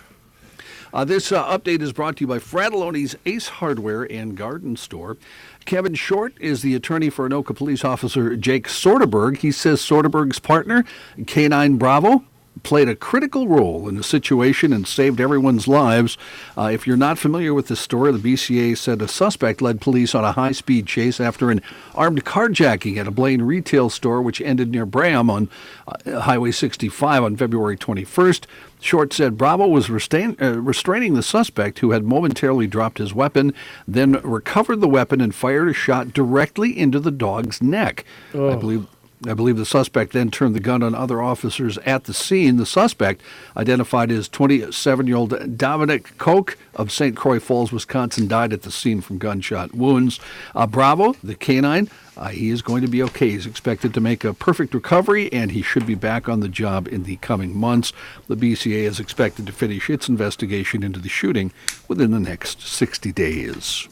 Uh, 0.93 1.05
this 1.05 1.31
uh, 1.33 1.47
update 1.57 1.81
is 1.81 1.93
brought 1.93 2.17
to 2.17 2.23
you 2.23 2.27
by 2.27 2.39
Fratallone's 2.39 3.17
Ace 3.25 3.49
Hardware 3.49 4.03
and 4.13 4.37
Garden 4.37 4.77
Store. 4.77 5.17
Kevin 5.65 5.95
Short 5.95 6.35
is 6.41 6.61
the 6.63 6.75
attorney 6.75 7.09
for 7.09 7.27
Anoka 7.27 7.57
police 7.57 7.83
officer 7.85 8.37
Jake 8.37 8.67
Soderberg. 8.69 9.39
He 9.39 9.53
says 9.53 9.81
Soderberg's 9.81 10.39
partner, 10.41 10.85
K9 11.19 11.79
Bravo, 11.79 12.25
played 12.63 12.89
a 12.89 12.95
critical 12.95 13.49
role 13.49 13.89
in 13.89 13.97
the 13.97 14.03
situation 14.03 14.73
and 14.73 14.87
saved 14.87 15.21
everyone's 15.21 15.67
lives. 15.67 16.19
Uh, 16.57 16.71
if 16.73 16.87
you're 16.87 16.97
not 16.97 17.19
familiar 17.19 17.55
with 17.55 17.69
the 17.69 17.77
story, 17.77 18.13
the 18.13 18.19
BCA 18.19 18.77
said 18.77 19.01
a 19.03 19.09
suspect 19.09 19.63
led 19.63 19.81
police 19.81 20.15
on 20.15 20.25
a 20.25 20.33
high 20.33 20.53
speed 20.53 20.87
chase 20.87 21.21
after 21.21 21.51
an 21.51 21.63
armed 21.95 22.25
carjacking 22.25 22.97
at 22.99 23.07
a 23.07 23.11
Blaine 23.11 23.43
retail 23.43 23.91
store, 23.91 24.23
which 24.23 24.41
ended 24.41 24.71
near 24.71 24.87
Bram 24.87 25.31
on 25.31 25.49
uh, 25.89 26.21
Highway 26.21 26.51
65 26.51 27.25
on 27.25 27.37
February 27.37 27.77
21st. 27.77 28.45
Short 28.81 29.13
said 29.13 29.39
Bravo 29.39 29.69
was 29.69 29.89
restrain, 29.89 30.37
uh, 30.41 30.61
restraining 30.61 31.15
the 31.15 31.23
suspect 31.23 31.79
who 31.79 31.93
had 31.93 32.05
momentarily 32.05 32.67
dropped 32.67 32.99
his 32.99 33.15
weapon, 33.15 33.55
then 33.87 34.13
recovered 34.23 34.81
the 34.81 34.89
weapon 34.89 35.21
and 35.21 35.35
fired 35.35 35.69
a 35.69 35.73
shot 35.73 36.13
directly 36.13 36.77
into 36.77 36.99
the 36.99 37.13
dog's 37.13 37.63
neck. 37.63 38.05
I 38.51 38.57
believe. 38.57 38.87
I 39.25 39.35
believe 39.35 39.57
the 39.57 39.65
suspect 39.65 40.13
then 40.13 40.33
turned 40.33 40.57
the 40.57 40.61
gun 40.61 40.83
on 40.83 40.97
other 40.97 41.23
officers 41.23 41.79
at 41.79 42.05
the 42.05 42.15
scene. 42.15 42.57
The 42.57 42.67
suspect, 42.67 43.23
identified 43.57 44.11
as 44.11 44.29
27 44.29 45.07
year 45.07 45.17
old 45.17 45.57
Dominic 45.57 46.19
Koch 46.19 46.59
of 46.75 46.91
St. 46.91 47.17
Croix 47.17 47.39
Falls, 47.39 47.71
Wisconsin, 47.71 48.27
died 48.27 48.53
at 48.53 48.63
the 48.63 48.73
scene 48.73 49.01
from 49.01 49.19
gunshot 49.19 49.75
wounds. 49.75 50.19
Uh, 50.57 50.67
Bravo, 50.67 51.13
the 51.23 51.37
canine, 51.37 51.89
uh, 52.17 52.29
he 52.29 52.51
is 52.51 52.63
going 52.63 52.83
to 52.83 52.89
be 52.89 53.03
okay. 53.05 53.31
He's 53.31 53.47
expected 53.47 53.95
to 53.95 54.01
make 54.01 54.25
a 54.25 54.35
perfect 54.35 54.75
recovery, 54.75 55.33
and 55.33 55.53
he 55.53 55.63
should 55.63 55.87
be 55.87 55.95
back 55.95 56.29
on 56.29 56.41
the 56.41 56.49
job 56.49 56.89
in 56.89 57.05
the 57.05 57.17
coming 57.17 57.57
months. 57.57 57.93
The 58.27 58.37
BCA 58.37 58.85
is 58.85 58.99
expected 58.99 59.47
to 59.47 59.53
finish 59.53 59.89
its 59.89 60.09
investigation 60.09 60.83
into 60.83 60.99
the 60.99 61.09
shooting 61.09 61.53
within 61.87 62.11
the 62.11 62.19
next 62.19 62.61
60 62.63 63.13
days. 63.13 63.89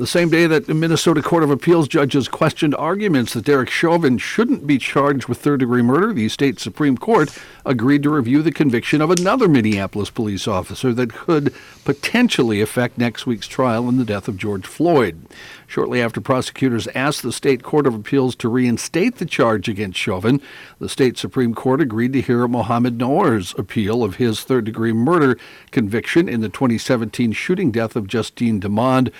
The 0.00 0.06
same 0.06 0.30
day 0.30 0.46
that 0.46 0.66
the 0.66 0.72
Minnesota 0.72 1.20
Court 1.20 1.42
of 1.42 1.50
Appeals 1.50 1.86
judges 1.86 2.26
questioned 2.26 2.74
arguments 2.76 3.34
that 3.34 3.44
Derek 3.44 3.68
Chauvin 3.68 4.16
shouldn't 4.16 4.66
be 4.66 4.78
charged 4.78 5.28
with 5.28 5.36
third 5.36 5.60
degree 5.60 5.82
murder, 5.82 6.14
the 6.14 6.30
state 6.30 6.58
Supreme 6.58 6.96
Court 6.96 7.30
agreed 7.66 8.02
to 8.04 8.08
review 8.08 8.40
the 8.40 8.50
conviction 8.50 9.02
of 9.02 9.10
another 9.10 9.46
Minneapolis 9.46 10.08
police 10.08 10.48
officer 10.48 10.94
that 10.94 11.12
could 11.12 11.52
potentially 11.84 12.62
affect 12.62 12.96
next 12.96 13.26
week's 13.26 13.46
trial 13.46 13.90
in 13.90 13.98
the 13.98 14.06
death 14.06 14.26
of 14.26 14.38
George 14.38 14.64
Floyd. 14.64 15.20
Shortly 15.66 16.00
after 16.00 16.22
prosecutors 16.22 16.88
asked 16.94 17.22
the 17.22 17.30
state 17.30 17.62
Court 17.62 17.86
of 17.86 17.94
Appeals 17.94 18.34
to 18.36 18.48
reinstate 18.48 19.16
the 19.16 19.26
charge 19.26 19.68
against 19.68 19.98
Chauvin, 19.98 20.40
the 20.78 20.88
state 20.88 21.18
Supreme 21.18 21.54
Court 21.54 21.82
agreed 21.82 22.14
to 22.14 22.22
hear 22.22 22.48
Mohammed 22.48 22.96
Noor's 22.96 23.54
appeal 23.58 24.02
of 24.02 24.16
his 24.16 24.44
third 24.44 24.64
degree 24.64 24.94
murder 24.94 25.36
conviction 25.72 26.26
in 26.26 26.40
the 26.40 26.48
2017 26.48 27.32
shooting 27.32 27.70
death 27.70 27.96
of 27.96 28.06
Justine 28.06 28.62
Damond. 28.62 29.12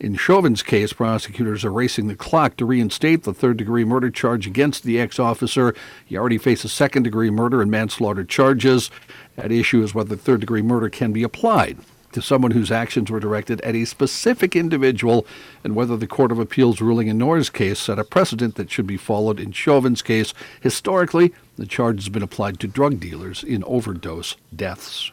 In 0.00 0.14
Chauvin's 0.14 0.62
case, 0.62 0.92
prosecutors 0.92 1.64
are 1.64 1.72
racing 1.72 2.06
the 2.06 2.14
clock 2.14 2.56
to 2.56 2.64
reinstate 2.64 3.24
the 3.24 3.34
third 3.34 3.56
degree 3.56 3.84
murder 3.84 4.10
charge 4.10 4.46
against 4.46 4.84
the 4.84 5.00
ex 5.00 5.18
officer. 5.18 5.74
He 6.06 6.16
already 6.16 6.38
faces 6.38 6.72
second 6.72 7.02
degree 7.02 7.30
murder 7.30 7.60
and 7.60 7.68
manslaughter 7.68 8.22
charges. 8.22 8.92
At 9.36 9.50
issue 9.50 9.82
is 9.82 9.94
whether 9.94 10.14
third 10.14 10.38
degree 10.38 10.62
murder 10.62 10.88
can 10.88 11.12
be 11.12 11.24
applied 11.24 11.78
to 12.12 12.22
someone 12.22 12.52
whose 12.52 12.70
actions 12.70 13.10
were 13.10 13.18
directed 13.18 13.60
at 13.62 13.74
a 13.74 13.84
specific 13.84 14.54
individual 14.54 15.26
and 15.64 15.74
whether 15.74 15.96
the 15.96 16.06
Court 16.06 16.30
of 16.30 16.38
Appeals 16.38 16.80
ruling 16.80 17.08
in 17.08 17.18
Noor's 17.18 17.50
case 17.50 17.80
set 17.80 17.98
a 17.98 18.04
precedent 18.04 18.54
that 18.54 18.70
should 18.70 18.86
be 18.86 18.96
followed 18.96 19.40
in 19.40 19.50
Chauvin's 19.50 20.00
case. 20.00 20.32
Historically, 20.60 21.34
the 21.56 21.66
charge 21.66 21.96
has 21.96 22.08
been 22.08 22.22
applied 22.22 22.60
to 22.60 22.68
drug 22.68 23.00
dealers 23.00 23.42
in 23.42 23.64
overdose 23.64 24.36
deaths. 24.54 25.10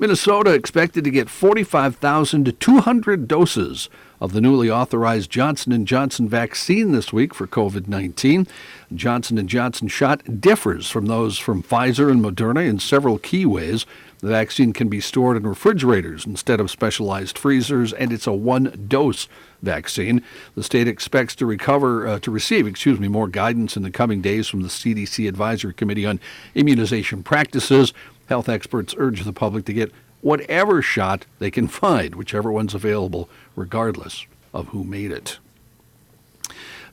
Minnesota 0.00 0.52
expected 0.52 1.02
to 1.02 1.10
get 1.10 1.28
45,000 1.28 2.44
to 2.44 2.52
200 2.52 3.26
doses 3.26 3.88
of 4.20 4.32
the 4.32 4.40
newly 4.40 4.70
authorized 4.70 5.28
Johnson 5.28 5.84
& 5.84 5.86
Johnson 5.86 6.28
vaccine 6.28 6.92
this 6.92 7.12
week 7.12 7.34
for 7.34 7.48
COVID-19. 7.48 8.46
Johnson 8.94 9.46
& 9.46 9.48
Johnson 9.48 9.88
shot 9.88 10.40
differs 10.40 10.88
from 10.88 11.06
those 11.06 11.36
from 11.36 11.64
Pfizer 11.64 12.10
and 12.10 12.22
Moderna 12.22 12.68
in 12.68 12.78
several 12.78 13.18
key 13.18 13.44
ways. 13.44 13.86
The 14.20 14.28
vaccine 14.28 14.72
can 14.72 14.88
be 14.88 15.00
stored 15.00 15.36
in 15.36 15.44
refrigerators 15.44 16.26
instead 16.26 16.60
of 16.60 16.70
specialized 16.70 17.36
freezers, 17.36 17.92
and 17.92 18.12
it's 18.12 18.26
a 18.26 18.32
one-dose 18.32 19.28
vaccine. 19.62 20.22
The 20.54 20.62
state 20.62 20.88
expects 20.88 21.34
to 21.36 21.46
recover 21.46 22.06
uh, 22.06 22.18
to 22.20 22.30
receive, 22.30 22.66
excuse 22.66 22.98
me, 23.00 23.08
more 23.08 23.28
guidance 23.28 23.76
in 23.76 23.84
the 23.84 23.90
coming 23.90 24.20
days 24.20 24.48
from 24.48 24.62
the 24.62 24.68
CDC 24.68 25.28
Advisory 25.28 25.74
Committee 25.74 26.06
on 26.06 26.20
Immunization 26.54 27.22
Practices. 27.22 27.92
Health 28.28 28.48
experts 28.48 28.94
urge 28.98 29.24
the 29.24 29.32
public 29.32 29.64
to 29.66 29.72
get 29.72 29.92
whatever 30.20 30.82
shot 30.82 31.24
they 31.38 31.50
can 31.50 31.68
find, 31.68 32.14
whichever 32.14 32.52
one's 32.52 32.74
available, 32.74 33.28
regardless 33.56 34.26
of 34.52 34.68
who 34.68 34.84
made 34.84 35.10
it. 35.10 35.38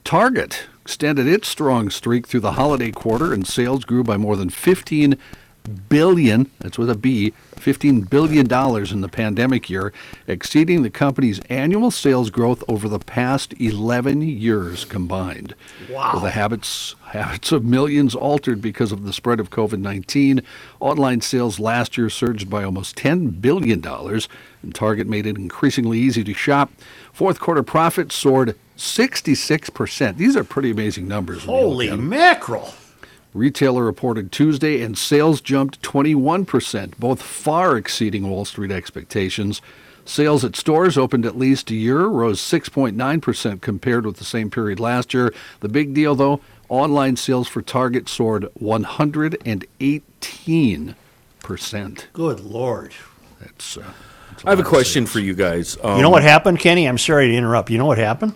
Target 0.03 0.67
extended 0.83 1.27
its 1.27 1.47
strong 1.47 1.89
streak 1.89 2.27
through 2.27 2.39
the 2.41 2.53
holiday 2.53 2.91
quarter 2.91 3.33
and 3.33 3.47
sales 3.47 3.85
grew 3.85 4.03
by 4.03 4.17
more 4.17 4.35
than 4.35 4.49
15 4.49 5.17
billion, 5.89 6.49
that's 6.59 6.77
with 6.77 6.89
a 6.89 6.95
B, 6.95 7.33
15 7.57 8.01
billion 8.01 8.45
dollars 8.45 8.91
in 8.91 9.01
the 9.01 9.09
pandemic 9.09 9.69
year, 9.69 9.91
exceeding 10.27 10.83
the 10.83 10.89
company's 10.89 11.39
annual 11.49 11.89
sales 11.89 12.29
growth 12.29 12.63
over 12.67 12.87
the 12.87 12.99
past 12.99 13.53
11 13.59 14.21
years 14.21 14.85
combined. 14.85 15.55
Wow. 15.89 16.11
With 16.13 16.23
the 16.23 16.31
habits 16.31 16.95
habits 17.15 17.51
of 17.51 17.63
millions 17.63 18.13
altered 18.13 18.61
because 18.61 18.91
of 18.91 19.05
the 19.05 19.13
spread 19.13 19.39
of 19.39 19.49
COVID-19, 19.49 20.43
online 20.79 21.21
sales 21.21 21.59
last 21.59 21.97
year 21.97 22.09
surged 22.09 22.49
by 22.49 22.63
almost 22.63 22.97
10 22.97 23.29
billion 23.41 23.81
dollars, 23.81 24.27
and 24.61 24.75
Target 24.75 25.07
made 25.07 25.25
it 25.25 25.37
increasingly 25.37 25.99
easy 25.99 26.23
to 26.23 26.33
shop. 26.33 26.71
Fourth 27.13 27.39
quarter 27.39 27.63
profits 27.63 28.15
soared 28.15 28.57
66%. 28.77 30.17
These 30.17 30.35
are 30.35 30.43
pretty 30.43 30.71
amazing 30.71 31.07
numbers. 31.07 31.45
when 31.45 31.55
you 31.55 31.61
look 31.63 31.71
Holy 31.71 31.97
mackerel! 31.97 32.73
Retailer 33.33 33.83
reported 33.83 34.31
Tuesday, 34.31 34.81
and 34.81 34.97
sales 34.97 35.41
jumped 35.41 35.81
21%, 35.81 36.97
both 36.97 37.21
far 37.21 37.75
exceeding 37.75 38.29
Wall 38.29 38.45
Street 38.45 38.71
expectations. 38.71 39.61
Sales 40.05 40.45
at 40.45 40.55
stores 40.55 40.97
opened 40.97 41.25
at 41.25 41.37
least 41.37 41.71
a 41.71 41.75
year 41.75 42.05
rose 42.05 42.39
6.9% 42.39 43.59
compared 43.59 44.05
with 44.05 44.17
the 44.17 44.23
same 44.23 44.51
period 44.51 44.79
last 44.79 45.13
year. 45.13 45.33
The 45.61 45.67
big 45.67 45.93
deal, 45.95 46.13
though, 46.15 46.39
online 46.69 47.15
sales 47.15 47.47
for 47.47 47.61
Target 47.61 48.09
soared 48.09 48.47
118%. 48.61 50.95
Good 52.13 52.39
lord. 52.41 52.93
That's, 53.39 53.77
uh, 53.77 53.83
that's 54.29 54.45
I 54.45 54.49
have 54.49 54.59
a 54.59 54.63
question 54.63 55.05
sales. 55.05 55.13
for 55.13 55.19
you 55.19 55.33
guys. 55.33 55.77
Um, 55.83 55.97
You 55.97 56.01
know 56.01 56.09
what 56.09 56.23
happened, 56.23 56.59
Kenny? 56.59 56.87
I'm 56.87 56.97
sorry 56.97 57.27
to 57.27 57.33
interrupt. 57.35 57.69
You 57.69 57.77
know 57.77 57.85
what 57.85 57.97
happened? 57.97 58.33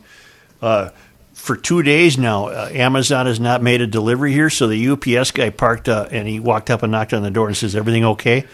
Uh, 0.61 0.89
for 1.33 1.55
two 1.55 1.81
days 1.83 2.17
now, 2.17 2.47
uh, 2.47 2.69
Amazon 2.71 3.25
has 3.25 3.39
not 3.39 3.63
made 3.63 3.81
a 3.81 3.87
delivery 3.87 4.33
here, 4.33 4.49
so 4.49 4.67
the 4.67 4.89
UPS 4.89 5.31
guy 5.31 5.49
parked 5.49 5.87
uh, 5.87 6.07
and 6.11 6.27
he 6.27 6.39
walked 6.39 6.69
up 6.69 6.83
and 6.83 6.91
knocked 6.91 7.13
on 7.13 7.23
the 7.23 7.31
door 7.31 7.47
and 7.47 7.55
says, 7.55 7.75
"Everything 7.77 8.03
okay?" 8.03 8.45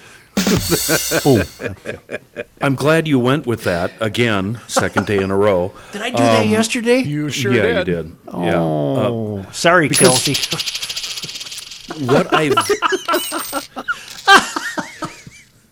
Oh, 1.25 1.43
I'm 2.61 2.75
glad 2.75 3.07
you 3.07 3.19
went 3.19 3.45
with 3.45 3.63
that 3.63 3.91
again, 3.99 4.59
second 4.67 5.07
day 5.07 5.17
in 5.17 5.31
a 5.31 5.35
row. 5.37 5.73
did 5.91 6.01
I 6.01 6.09
do 6.09 6.17
that 6.17 6.47
yesterday? 6.47 6.99
You 6.99 7.29
sure 7.29 7.53
yeah, 7.53 7.83
did. 7.83 7.87
you 7.87 7.93
did. 8.03 8.15
Yeah. 8.27 8.61
Uh, 8.61 8.85
Oh, 9.07 9.45
sorry, 9.51 9.89
Kelsey. 9.89 10.33
what 12.05 12.33
I've 12.33 12.53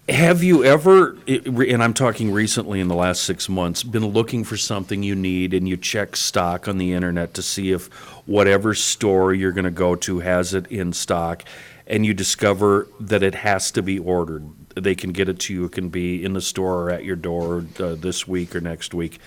have 0.09 0.43
you 0.43 0.63
ever, 0.65 1.17
and 1.27 1.81
I'm 1.81 1.93
talking 1.93 2.31
recently 2.31 2.79
in 2.81 2.87
the 2.89 2.95
last 2.95 3.23
six 3.23 3.47
months, 3.47 3.83
been 3.83 4.05
looking 4.05 4.43
for 4.43 4.57
something 4.57 5.01
you 5.01 5.15
need 5.15 5.53
and 5.53 5.67
you 5.67 5.77
check 5.77 6.15
stock 6.17 6.67
on 6.67 6.77
the 6.77 6.91
internet 6.93 7.33
to 7.35 7.41
see 7.41 7.71
if 7.71 7.87
whatever 8.27 8.73
store 8.73 9.33
you're 9.33 9.53
going 9.53 9.63
to 9.65 9.71
go 9.71 9.95
to 9.95 10.19
has 10.19 10.53
it 10.53 10.67
in 10.67 10.91
stock, 10.93 11.43
and 11.87 12.05
you 12.05 12.13
discover 12.13 12.87
that 12.99 13.23
it 13.23 13.35
has 13.35 13.71
to 13.71 13.81
be 13.81 13.99
ordered. 13.99 14.43
They 14.75 14.95
can 14.95 15.11
get 15.11 15.29
it 15.29 15.39
to 15.41 15.53
you. 15.53 15.65
It 15.65 15.73
can 15.73 15.89
be 15.89 16.23
in 16.23 16.33
the 16.33 16.41
store 16.41 16.83
or 16.83 16.89
at 16.89 17.03
your 17.03 17.15
door 17.15 17.65
uh, 17.79 17.95
this 17.95 18.27
week 18.27 18.55
or 18.55 18.61
next 18.61 18.93
week. 18.93 19.19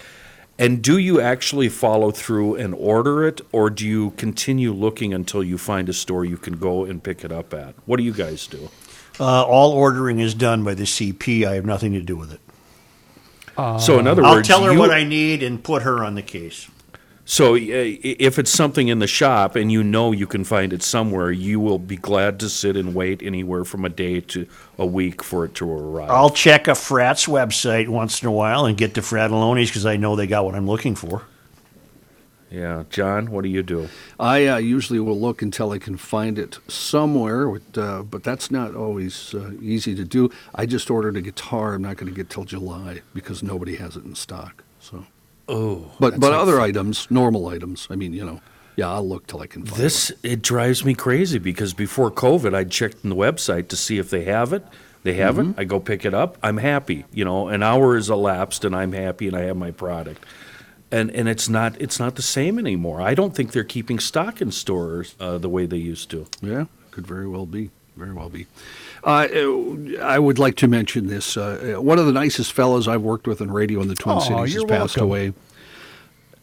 And 0.59 0.83
do 0.83 0.97
you 0.97 1.21
actually 1.21 1.69
follow 1.69 2.11
through 2.11 2.55
and 2.55 2.75
order 2.75 3.27
it, 3.27 3.43
or 3.53 3.69
do 3.69 3.87
you 3.87 4.13
continue 4.13 4.73
looking 4.73 5.13
until 5.13 5.45
you 5.45 5.59
find 5.59 5.87
a 5.91 5.93
store 5.93 6.25
you 6.25 6.39
can 6.39 6.57
go 6.57 6.85
and 6.87 7.03
pick 7.03 7.25
it 7.25 7.31
up 7.31 7.53
at? 7.53 7.75
What 7.85 7.99
do 7.99 8.03
you 8.03 8.13
guys 8.15 8.47
do? 8.47 8.71
Uh, 9.21 9.43
all 9.45 9.73
ordering 9.73 10.19
is 10.19 10.33
done 10.35 10.65
by 10.65 10.73
the 10.75 10.85
CP. 10.85 11.47
I 11.47 11.55
have 11.57 11.67
nothing 11.67 11.93
to 11.93 12.01
do 12.01 12.17
with 12.17 12.33
it. 12.33 12.41
so, 13.81 13.99
in 13.99 14.07
other 14.07 14.25
I'll 14.25 14.37
words, 14.37 14.49
tell 14.49 14.63
her 14.65 14.73
you- 14.73 14.79
what 14.79 14.91
I 14.91 15.05
need 15.05 15.43
and 15.43 15.63
put 15.63 15.83
her 15.83 16.03
on 16.03 16.15
the 16.15 16.23
case. 16.23 16.69
So, 17.29 17.57
uh, 17.57 17.59
if 17.59 18.39
it's 18.39 18.53
something 18.53 18.87
in 18.87 19.01
the 19.01 19.09
shop 19.09 19.57
and 19.57 19.71
you 19.71 19.83
know 19.83 20.13
you 20.13 20.29
can 20.29 20.45
find 20.45 20.73
it 20.73 20.81
somewhere, 20.81 21.33
you 21.33 21.59
will 21.59 21.81
be 21.81 21.97
glad 21.97 22.39
to 22.39 22.49
sit 22.49 22.77
and 22.77 22.95
wait 22.95 23.21
anywhere 23.21 23.65
from 23.65 23.85
a 23.85 23.89
day 23.89 24.21
to 24.21 24.47
a 24.79 24.87
week 24.87 25.25
for 25.25 25.45
it 25.45 25.53
to 25.57 25.69
arrive. 25.69 26.09
I'll 26.09 26.31
check 26.31 26.69
a 26.69 26.77
frat's 26.77 27.27
website 27.27 27.89
once 27.89 28.23
in 28.23 28.29
a 28.29 28.33
while 28.33 28.65
and 28.65 28.79
get 28.79 28.95
to 28.95 29.01
Fratallone's 29.01 29.71
because 29.71 29.85
I 29.85 29.97
know 29.97 30.15
they 30.15 30.29
got 30.29 30.45
what 30.45 30.55
I'm 30.55 30.69
looking 30.69 30.95
for. 30.95 31.25
yeah, 32.49 32.85
John, 32.91 33.33
what 33.33 33.43
do 33.43 33.49
you 33.49 33.65
do? 33.65 33.89
I 34.21 34.47
uh, 34.47 34.59
usually 34.59 35.01
will 35.01 35.19
look 35.19 35.43
until 35.43 35.73
I 35.73 35.79
can 35.79 35.97
find 35.97 36.39
it 36.39 36.61
somewhere, 36.69 37.49
with, 37.51 37.77
uh, 37.77 38.05
but 38.05 38.23
that's 38.23 38.53
not 38.53 38.77
always 38.77 39.35
uh, 39.35 39.51
easy 39.61 39.97
to 39.97 40.05
do. 40.05 40.31
I 40.55 40.65
just 40.65 40.93
ordered 40.93 41.17
a 41.17 41.23
guitar. 41.23 41.75
I'm 41.75 41.83
not 41.83 41.97
going 41.97 42.09
to 42.09 42.17
get 42.17 42.31
till 42.31 42.45
July 42.45 43.01
because 43.15 43.43
nobody 43.43 43.75
has 43.75 43.97
it 43.97 44.05
in 44.05 44.15
stock. 44.15 44.63
Oh, 45.49 45.93
but 46.01 46.19
but 46.19 46.33
other 46.33 46.61
items, 46.61 47.09
normal 47.11 47.47
items. 47.49 47.87
I 47.91 47.97
mean, 47.97 48.13
you 48.13 48.25
know, 48.25 48.41
yeah, 48.77 48.91
I'll 48.91 49.09
look 49.09 49.27
till 49.27 49.41
I 49.41 49.47
can 49.47 49.65
find 49.65 49.81
This 49.81 50.13
it 50.23 50.43
drives 50.43 50.85
me 50.85 50.95
crazy 50.95 51.39
because 51.39 51.73
before 51.75 52.11
COVID, 52.11 52.55
I 52.55 52.65
checked 52.65 53.05
in 53.05 53.11
the 53.11 53.17
website 53.17 53.69
to 53.69 53.77
see 53.77 53.99
if 53.99 54.11
they 54.11 54.25
have 54.25 54.53
it. 54.53 54.65
They 55.05 55.15
have 55.15 55.37
Mm-hmm. 55.37 55.51
it. 55.53 55.61
I 55.61 55.65
go 55.65 55.79
pick 55.79 56.05
it 56.05 56.15
up. 56.15 56.37
I'm 56.43 56.57
happy. 56.57 57.05
You 57.13 57.25
know, 57.25 57.47
an 57.49 57.63
hour 57.63 57.95
has 57.95 58.11
elapsed, 58.11 58.65
and 58.65 58.75
I'm 58.75 58.93
happy, 58.93 59.29
and 59.29 59.37
I 59.37 59.43
have 59.43 59.57
my 59.57 59.71
product. 59.71 60.25
And 60.91 61.11
and 61.13 61.29
it's 61.29 61.49
not 61.49 61.81
it's 61.81 61.99
not 62.01 62.17
the 62.17 62.23
same 62.23 62.59
anymore. 62.59 63.01
I 63.01 63.15
don't 63.15 63.35
think 63.35 63.53
they're 63.53 63.65
keeping 63.65 63.99
stock 64.01 64.41
in 64.41 64.51
stores 64.53 65.15
uh, 65.21 65.39
the 65.39 65.49
way 65.49 65.67
they 65.67 65.77
used 65.79 66.11
to. 66.11 66.27
Yeah, 66.43 66.65
could 66.91 67.07
very 67.07 67.29
well 67.29 67.47
be. 67.47 67.71
Very 67.97 68.13
well 68.13 68.29
be. 68.29 68.47
Uh, 69.07 69.29
I 70.03 70.19
would 70.19 70.39
like 70.41 70.57
to 70.57 70.69
mention 70.69 71.07
this. 71.07 71.37
Uh, 71.37 71.77
one 71.79 71.99
of 72.01 72.07
the 72.07 72.13
nicest 72.13 72.53
fellows 72.53 72.89
I've 72.89 73.03
worked 73.03 73.29
with 73.29 73.41
in 73.41 73.53
radio 73.53 73.81
in 73.81 73.87
the 73.87 73.95
Twin 73.95 74.17
Aw, 74.17 74.21
Cities 74.21 74.55
has 74.55 74.65
passed 74.65 74.97
welcome. 74.97 75.03
away. 75.05 75.33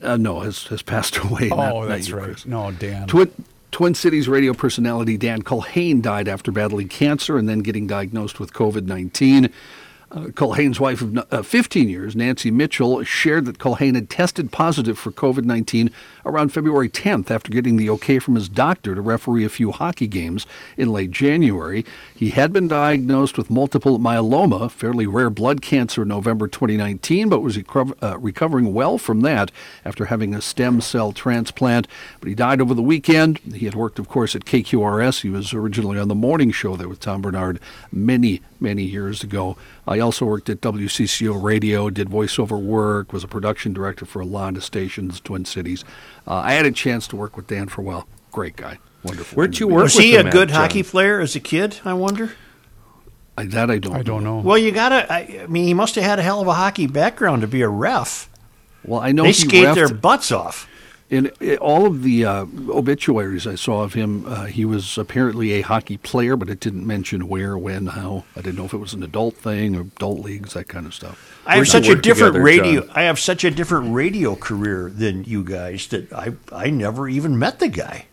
Uh, 0.02 0.16
no, 0.18 0.40
has 0.40 0.64
has 0.68 0.82
passed 0.82 1.18
away. 1.24 1.50
Oh, 1.52 1.56
not 1.58 1.86
that's 1.88 2.08
you, 2.08 2.16
right. 2.16 2.26
Chris. 2.26 2.46
No, 2.46 2.72
Dan. 2.72 3.08
Twin, 3.08 3.32
Twin 3.72 3.94
Cities 3.96 4.30
radio 4.30 4.54
personality 4.54 5.18
Dan 5.18 5.42
Culhane 5.42 6.02
died 6.02 6.30
after 6.30 6.52
battling 6.54 6.88
cancer 6.88 7.38
and 7.38 7.50
then 7.50 7.60
getting 7.60 7.86
diagnosed 7.86 8.40
with 8.40 8.54
COVID 8.54 8.86
19. 8.86 9.50
Uh, 10.14 10.26
Culhane's 10.28 10.80
wife 10.80 11.02
of 11.02 11.18
uh, 11.32 11.42
15 11.42 11.90
years, 11.90 12.16
Nancy 12.16 12.52
Mitchell, 12.52 13.04
shared 13.04 13.46
that 13.46 13.58
Culhane 13.58 13.96
had 13.96 14.12
tested 14.12 14.52
positive 14.52 15.00
for 15.00 15.12
COVID 15.12 15.44
19 15.44 15.90
around 16.24 16.50
February 16.50 16.88
10th 16.88 17.32
after 17.32 17.52
getting 17.52 17.78
the 17.78 17.90
okay 17.90 18.20
from 18.20 18.36
his 18.36 18.48
doctor 18.48 18.94
to 18.94 19.02
referee 19.02 19.44
a 19.44 19.50
few 19.50 19.72
hockey 19.72 20.06
games 20.06 20.46
in 20.78 20.92
late 20.92 21.10
January. 21.10 21.84
He 22.16 22.30
had 22.30 22.54
been 22.54 22.68
diagnosed 22.68 23.40
with 23.40 23.50
multiple 23.50 23.98
myeloma, 23.98 24.70
fairly 24.70 25.08
rare 25.08 25.32
blood 25.32 25.64
cancer, 25.64 26.04
in 26.04 26.10
November 26.10 26.48
2019, 26.48 27.28
but 27.30 27.42
was 27.42 27.58
uh, 27.58 28.18
recovering 28.20 28.72
well 28.72 29.00
from 29.00 29.22
that 29.22 29.52
after 29.84 30.06
having 30.06 30.36
a 30.36 30.42
stem 30.42 30.80
cell 30.80 31.12
transplant. 31.12 31.88
But 32.20 32.30
he 32.30 32.36
died 32.36 32.62
over 32.62 32.76
the 32.76 32.84
weekend. 32.84 33.40
He 33.40 33.66
had 33.66 33.74
worked, 33.74 33.98
of 33.98 34.08
course, 34.08 34.36
at 34.36 34.46
KQRS. 34.46 35.22
He 35.22 35.30
was 35.30 35.54
originally 35.54 35.98
on 35.98 36.08
the 36.08 36.16
morning 36.16 36.52
show 36.52 36.76
there 36.76 36.88
with 36.88 37.00
Tom 37.00 37.24
Barnard 37.24 37.60
many, 37.92 38.42
many 38.64 38.84
years 38.84 39.24
ago. 39.24 39.56
I 39.88 40.00
also 40.00 40.26
worked 40.26 40.50
at 40.50 40.62
WCCO 40.62 41.40
Radio, 41.44 41.90
did 41.92 42.10
voiceover 42.10 42.60
work, 42.60 43.14
was 43.14 43.24
a 43.24 43.28
production 43.28 43.74
director 43.74 44.06
for 44.06 44.22
a 44.22 44.26
lot 44.26 44.56
of 44.56 44.64
stations, 44.64 45.20
Twin 45.20 45.46
Cities. 45.46 45.84
Uh, 46.26 46.36
I 46.36 46.54
had 46.54 46.66
a 46.66 46.72
chance 46.72 47.08
to 47.10 47.16
work 47.16 47.36
with 47.38 47.48
Dan 47.48 47.68
for 47.68 47.82
a 47.82 47.84
while. 47.84 48.08
Great 48.32 48.56
guy. 48.56 48.80
Wonderful. 49.04 49.36
Where'd 49.36 49.60
you 49.60 49.68
human 49.68 49.76
work 49.76 49.84
Was 49.84 49.96
with 49.96 50.06
he 50.06 50.16
a 50.16 50.22
him 50.22 50.28
at, 50.28 50.34
good 50.34 50.50
John? 50.50 50.58
hockey 50.62 50.82
player 50.82 51.20
as 51.20 51.36
a 51.36 51.40
kid? 51.42 51.80
I 51.86 51.94
wonder. 51.94 52.32
I, 53.38 53.46
that 53.46 53.70
I 53.70 53.80
don't 53.80 53.96
I 53.96 54.02
don't 54.04 54.24
know. 54.24 54.38
Well, 54.40 54.58
you 54.58 54.72
gotta. 54.72 55.12
I, 55.12 55.42
I 55.44 55.48
mean, 55.48 55.66
he 55.66 55.74
must 55.74 55.96
have 55.96 56.04
had 56.04 56.20
a 56.20 56.22
hell 56.24 56.40
of 56.40 56.48
a 56.48 56.54
hockey 56.54 56.88
background 56.88 57.42
to 57.42 57.48
be 57.48 57.62
a 57.62 57.68
ref. 57.68 58.30
Well, 58.86 59.00
I 59.02 59.12
know 59.12 59.24
They 59.24 59.30
he 59.30 59.34
skate 59.34 59.66
refed- 59.66 59.76
their 59.76 59.88
butts 59.90 60.32
off. 60.32 60.70
In 61.14 61.58
all 61.58 61.86
of 61.86 62.02
the 62.02 62.26
uh, 62.26 62.46
obituaries 62.70 63.46
I 63.46 63.54
saw 63.54 63.84
of 63.84 63.94
him, 63.94 64.26
uh, 64.26 64.46
he 64.46 64.66
was 64.66 64.98
apparently 64.98 65.52
a 65.52 65.62
hockey 65.62 65.98
player, 65.98 66.36
but 66.36 66.50
it 66.50 66.60
didn't 66.60 66.88
mention 66.88 67.28
where, 67.28 67.56
when, 67.56 67.86
how. 67.86 68.24
I 68.36 68.42
didn't 68.42 68.58
know 68.58 68.66
if 68.66 68.74
it 68.74 68.78
was 68.78 68.96
an 68.96 69.04
adult 69.04 69.36
thing 69.36 69.76
or 69.76 69.82
adult 69.82 70.22
leagues, 70.22 70.54
that 70.54 70.68
kind 70.68 70.88
of 70.88 70.94
stuff. 70.96 71.40
I 71.46 71.58
have 71.58 71.68
such 71.68 71.88
a 71.88 71.96
different 71.96 72.34
together, 72.34 72.42
radio. 72.42 72.82
John? 72.82 72.90
I 72.96 73.04
have 73.04 73.20
such 73.20 73.44
a 73.44 73.52
different 73.52 73.94
radio 73.94 74.36
career 74.36 74.90
than 74.90 75.24
you 75.26 75.44
guys 75.44 75.86
that 75.90 76.12
I 76.12 76.34
I 76.52 76.72
never 76.72 77.08
even 77.08 77.38
met 77.38 77.60
the 77.60 77.70
guy. 77.70 78.08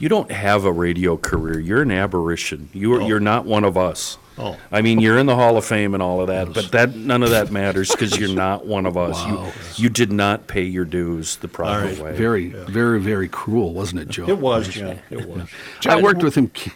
You 0.00 0.08
don't 0.08 0.30
have 0.32 0.64
a 0.64 0.72
radio 0.72 1.18
career. 1.18 1.60
You're 1.60 1.82
an 1.82 1.90
aberration. 1.90 2.70
You 2.72 2.94
are, 2.94 3.02
you're 3.02 3.20
not 3.20 3.44
one 3.44 3.64
of 3.64 3.76
us. 3.76 4.16
Oh. 4.38 4.56
I 4.72 4.80
mean, 4.80 5.00
you're 5.00 5.18
in 5.18 5.26
the 5.26 5.36
Hall 5.36 5.58
of 5.58 5.64
Fame 5.66 5.92
and 5.92 6.02
all 6.02 6.22
of 6.22 6.28
that, 6.28 6.54
but 6.54 6.72
that 6.72 6.96
none 6.96 7.22
of 7.22 7.28
that 7.30 7.50
matters 7.50 7.90
because 7.90 8.18
you're 8.18 8.34
not 8.34 8.64
one 8.66 8.86
of 8.86 8.96
us. 8.96 9.16
Wow. 9.16 9.52
You 9.76 9.84
you 9.84 9.88
did 9.90 10.10
not 10.10 10.46
pay 10.46 10.62
your 10.62 10.86
dues 10.86 11.36
the 11.36 11.48
proper 11.48 11.84
right. 11.84 11.98
way. 11.98 12.16
Very, 12.16 12.48
very, 12.48 12.98
very 12.98 13.28
cruel, 13.28 13.74
wasn't 13.74 14.00
it, 14.00 14.08
Joe? 14.08 14.26
It 14.26 14.38
was, 14.38 14.68
John. 14.68 14.98
It 15.10 15.28
was. 15.28 15.50
I 15.86 16.00
worked 16.00 16.22
with 16.22 16.34
him, 16.34 16.48
K- 16.48 16.72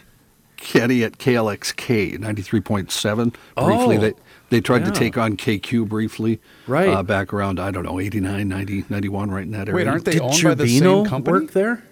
Kenny, 0.57 1.03
at 1.03 1.17
KLXK 1.17 2.19
93.7. 2.19 3.33
Briefly, 3.55 3.97
Oh, 3.97 3.99
they, 3.99 4.13
they 4.49 4.61
tried 4.61 4.85
to 4.85 4.91
take 4.91 5.17
on 5.17 5.35
KQ 5.35 5.89
briefly. 5.89 6.39
Right. 6.67 6.89
Uh, 6.89 7.01
back 7.01 7.33
around, 7.33 7.59
I 7.59 7.71
don't 7.71 7.83
know, 7.83 7.99
89, 7.99 8.47
90, 8.47 8.85
91, 8.89 9.31
right 9.31 9.43
in 9.43 9.51
that 9.51 9.67
area. 9.67 9.75
Wait, 9.75 9.87
aren't 9.87 10.05
they 10.05 10.13
Did 10.13 10.21
owned 10.21 10.43
by 10.43 10.53
the 10.53 10.67
same 10.67 11.05
company? 11.05 11.39
work 11.39 11.51
there? 11.53 11.83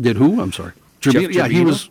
Did 0.00 0.16
who? 0.16 0.40
I'm 0.40 0.52
sorry. 0.52 0.72
Gerbino- 1.00 1.32
yeah, 1.32 1.48
he 1.48 1.60
Gerbino? 1.60 1.64
was. 1.66 1.90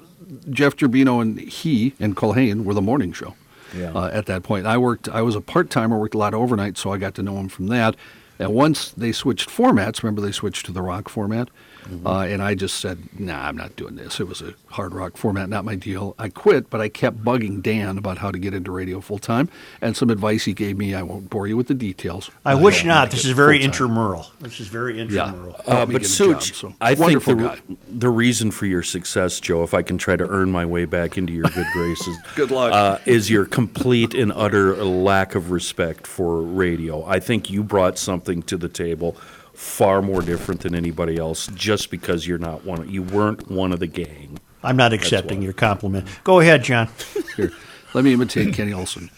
Jeff 0.49 0.75
Gerbino 0.77 1.21
and 1.21 1.39
he 1.39 1.93
and 1.99 2.15
Culhane 2.15 2.63
were 2.63 2.73
the 2.73 2.81
morning 2.81 3.11
show. 3.11 3.35
Yeah. 3.77 3.91
Uh, 3.93 4.09
at 4.13 4.25
that 4.27 4.43
point, 4.43 4.65
I 4.65 4.77
worked. 4.77 5.09
I 5.09 5.21
was 5.21 5.35
a 5.35 5.41
part 5.41 5.69
timer, 5.69 5.97
worked 5.99 6.15
a 6.15 6.17
lot 6.17 6.33
of 6.33 6.39
overnight, 6.39 6.77
so 6.77 6.91
I 6.93 6.97
got 6.97 7.15
to 7.15 7.23
know 7.23 7.37
him 7.37 7.49
from 7.49 7.67
that. 7.67 7.95
And 8.39 8.53
once 8.53 8.91
they 8.91 9.11
switched 9.11 9.49
formats, 9.49 10.01
remember 10.03 10.21
they 10.21 10.31
switched 10.31 10.65
to 10.67 10.71
the 10.71 10.81
rock 10.81 11.09
format, 11.09 11.49
Mm-hmm. 11.91 12.07
uh, 12.07 12.23
and 12.23 12.41
I 12.41 12.55
just 12.55 12.77
said, 12.79 12.99
"Nah, 13.19 13.47
I'm 13.47 13.57
not 13.57 13.75
doing 13.75 13.95
this." 13.95 14.19
It 14.19 14.27
was 14.27 14.41
a 14.41 14.53
hard 14.69 14.93
rock 14.93 15.17
format, 15.17 15.49
not 15.49 15.65
my 15.65 15.75
deal. 15.75 16.15
I 16.17 16.29
quit, 16.29 16.69
but 16.69 16.79
I 16.81 16.87
kept 16.89 17.23
bugging 17.23 17.61
Dan 17.61 17.97
about 17.97 18.17
how 18.19 18.31
to 18.31 18.39
get 18.39 18.53
into 18.53 18.71
radio 18.71 19.01
full 19.01 19.19
time, 19.19 19.49
and 19.81 19.95
some 19.97 20.09
advice 20.09 20.45
he 20.45 20.53
gave 20.53 20.77
me. 20.77 20.95
I 20.95 21.03
won't 21.03 21.29
bore 21.29 21.47
you 21.47 21.57
with 21.57 21.67
the 21.67 21.73
details. 21.73 22.31
I 22.45 22.53
Uh, 22.53 22.59
wish 22.59 22.75
helped 22.83 22.87
not. 22.87 23.11
This 23.11 23.25
is 23.25 23.31
very 23.31 23.57
full-time. 23.57 23.65
intramural. 23.71 24.27
This 24.39 24.59
is 24.59 24.67
very 24.67 24.95
Yeah. 24.95 25.01
intramural. 25.03 25.55
Uh, 25.67 25.85
but 25.85 26.01
get 26.01 26.03
job, 26.03 26.41
so. 26.43 26.73
I 26.79 26.95
think 26.95 27.23
the, 27.25 27.35
guy. 27.35 27.59
the 27.89 28.09
reason 28.09 28.51
for 28.51 28.65
your 28.65 28.83
success, 28.83 29.39
Joe, 29.39 29.63
if 29.63 29.73
I 29.73 29.81
can 29.81 29.97
try 29.97 30.15
to 30.15 30.27
earn 30.27 30.51
my 30.51 30.65
way 30.65 30.85
back 30.85 31.17
into 31.17 31.33
your 31.33 31.49
good 31.49 31.67
graces, 31.73 32.15
Good 32.35 32.51
luck. 32.51 32.71
uh, 32.73 32.97
is 33.05 33.29
your 33.29 33.45
complete 33.45 34.13
and 34.13 34.31
utter 34.33 34.75
lack 34.83 35.35
of 35.35 35.51
respect 35.51 36.07
for 36.07 36.41
radio. 36.41 37.03
I 37.05 37.19
think 37.19 37.49
you 37.49 37.63
brought 37.63 37.97
something 37.97 38.41
to 38.43 38.57
the 38.57 38.69
table 38.69 39.17
far 39.61 40.01
more 40.01 40.23
different 40.23 40.61
than 40.61 40.73
anybody 40.73 41.17
else, 41.17 41.45
just 41.53 41.91
because 41.91 42.25
you're 42.25 42.39
not 42.39 42.65
one. 42.65 42.89
You 42.89 43.03
weren't 43.03 43.49
one 43.49 43.71
of 43.71 43.79
the 43.79 43.85
gang. 43.85 44.39
I'm 44.63 44.75
not 44.75 44.91
accepting 44.91 45.43
your 45.43 45.53
compliment. 45.53 46.07
Go 46.23 46.39
ahead, 46.39 46.63
John. 46.63 46.89
Here, 47.37 47.51
let 47.93 48.03
me 48.03 48.13
imitate 48.13 48.55
Kenny 48.55 48.73
Olson. 48.73 49.11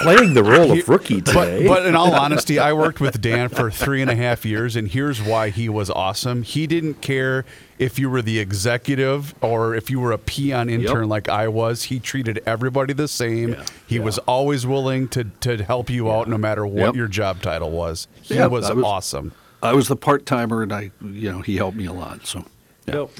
Playing 0.00 0.34
the 0.34 0.42
role 0.42 0.72
of 0.72 0.88
rookie 0.88 1.20
But, 1.20 1.32
today. 1.44 1.66
but 1.68 1.84
in 1.86 1.94
all 1.94 2.14
honesty, 2.14 2.58
I 2.58 2.72
worked 2.72 3.00
with 3.00 3.20
Dan 3.20 3.48
for 3.48 3.70
three 3.70 4.00
and 4.00 4.10
a 4.10 4.14
half 4.16 4.44
years, 4.44 4.74
and 4.76 4.88
here's 4.88 5.20
why 5.22 5.50
he 5.50 5.68
was 5.68 5.90
awesome. 5.90 6.42
He 6.42 6.66
didn't 6.66 7.02
care 7.02 7.44
if 7.78 7.98
you 7.98 8.08
were 8.10 8.22
the 8.22 8.38
executive 8.38 9.34
or 9.42 9.74
if 9.74 9.90
you 9.90 10.00
were 10.00 10.12
a 10.12 10.18
peon 10.18 10.68
intern 10.70 11.02
Yep. 11.02 11.08
like 11.10 11.28
I 11.28 11.48
was. 11.48 11.84
He 11.84 11.98
treated 12.00 12.42
everybody 12.46 12.92
the 12.94 13.08
same. 13.08 13.50
Yeah. 13.50 13.64
He 13.86 13.98
was 13.98 14.18
always 14.20 14.66
willing 14.66 15.08
to, 15.08 15.24
to 15.40 15.62
help 15.64 15.90
you 15.90 16.10
out 16.10 16.28
no 16.28 16.38
matter 16.38 16.66
what 16.66 16.86
Yep. 16.86 16.96
your 16.96 17.08
job 17.08 17.42
title 17.42 17.70
was. 17.70 18.08
He 18.22 18.34
Yeah, 18.36 18.46
was, 18.46 18.70
was- 18.72 18.84
awesome. 18.84 19.32
I 19.62 19.74
was 19.74 19.88
the 19.88 19.96
part 19.96 20.24
timer, 20.24 20.62
and 20.62 20.72
I, 20.72 20.90
you 21.04 21.30
know, 21.30 21.40
he 21.42 21.56
helped 21.56 21.76
me 21.76 21.84
a 21.84 21.92
lot. 21.92 22.26
So, 22.26 22.46
yeah. 22.86 23.00
Yep. 23.00 23.10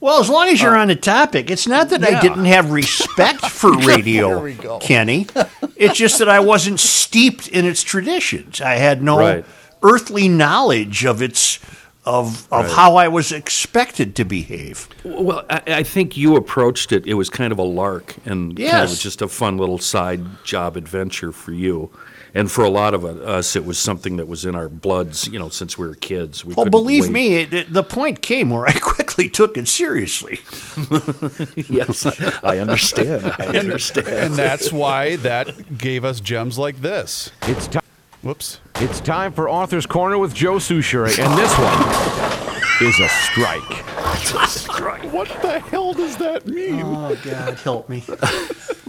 Well, 0.00 0.20
as 0.20 0.28
long 0.28 0.48
as 0.48 0.60
you're 0.60 0.76
uh, 0.76 0.82
on 0.82 0.88
the 0.88 0.96
topic, 0.96 1.50
it's 1.50 1.66
not 1.66 1.88
that 1.90 2.04
I 2.04 2.20
didn't 2.20 2.44
have 2.44 2.70
respect 2.70 3.46
for 3.50 3.72
radio, 3.78 4.78
Kenny. 4.78 5.26
It's 5.76 5.96
just 5.96 6.18
that 6.18 6.28
I 6.28 6.40
wasn't 6.40 6.80
steeped 6.80 7.48
in 7.48 7.64
its 7.64 7.82
traditions. 7.82 8.60
I 8.60 8.74
had 8.74 9.02
no 9.02 9.18
Right. 9.18 9.44
earthly 9.82 10.28
knowledge 10.28 11.04
of 11.04 11.22
its 11.22 11.58
of 12.04 12.46
of 12.52 12.66
Right. 12.66 12.72
how 12.72 12.96
I 12.96 13.08
was 13.08 13.32
expected 13.32 14.14
to 14.16 14.24
behave. 14.24 14.88
Well, 15.02 15.44
I, 15.50 15.62
I 15.66 15.82
think 15.82 16.16
you 16.16 16.36
approached 16.36 16.92
it. 16.92 17.04
It 17.06 17.14
was 17.14 17.28
kind 17.30 17.50
of 17.52 17.58
a 17.58 17.64
lark 17.64 18.14
and 18.24 18.50
kind 18.50 18.58
Yes. 18.58 18.92
of 18.92 19.00
just 19.00 19.22
a 19.22 19.28
fun 19.28 19.56
little 19.58 19.78
side 19.78 20.22
job 20.44 20.76
adventure 20.76 21.32
for 21.32 21.52
you. 21.52 21.90
And 22.36 22.50
for 22.52 22.64
a 22.64 22.68
lot 22.68 22.92
of 22.92 23.02
us, 23.04 23.56
it 23.56 23.64
was 23.64 23.78
something 23.78 24.18
that 24.18 24.28
was 24.28 24.44
in 24.44 24.54
our 24.54 24.68
bloods, 24.68 25.26
you 25.26 25.38
know, 25.38 25.48
since 25.48 25.78
we 25.78 25.86
were 25.88 25.94
kids. 25.94 26.44
We 26.44 26.52
Well, 26.52 26.66
believe 26.66 27.04
wait. 27.04 27.12
me, 27.12 27.34
it, 27.36 27.54
it- 27.54 27.72
the 27.72 27.82
point 27.82 28.20
came 28.20 28.50
where 28.50 28.66
I 28.66 28.72
quickly 28.80 29.30
took 29.30 29.56
it 29.56 29.66
seriously. 29.68 30.40
yes, 31.56 32.04
I 32.44 32.58
understand. 32.58 33.34
I 33.38 33.46
understand. 33.58 34.06
And 34.08 34.34
that's 34.34 34.70
why 34.70 35.16
that 35.16 35.78
gave 35.78 36.04
us 36.04 36.20
gems 36.20 36.58
like 36.58 36.82
this. 36.82 37.30
It's 37.42 37.66
time. 37.68 37.82
Whoops. 38.22 38.60
It's 38.76 39.00
time 39.00 39.32
for 39.32 39.48
Author's 39.48 39.86
Corner 39.86 40.18
with 40.18 40.34
Joe 40.34 40.56
Soucheray, 40.56 41.18
and 41.18 41.38
this 41.38 41.52
one 41.58 42.88
is 42.88 43.00
a 43.00 43.08
strike. 43.08 44.05
What 45.12 45.28
the 45.42 45.60
hell 45.60 45.92
does 45.92 46.16
that 46.18 46.46
mean? 46.46 46.82
Oh 46.82 47.16
God, 47.24 47.54
help 47.60 47.88
me! 47.88 48.02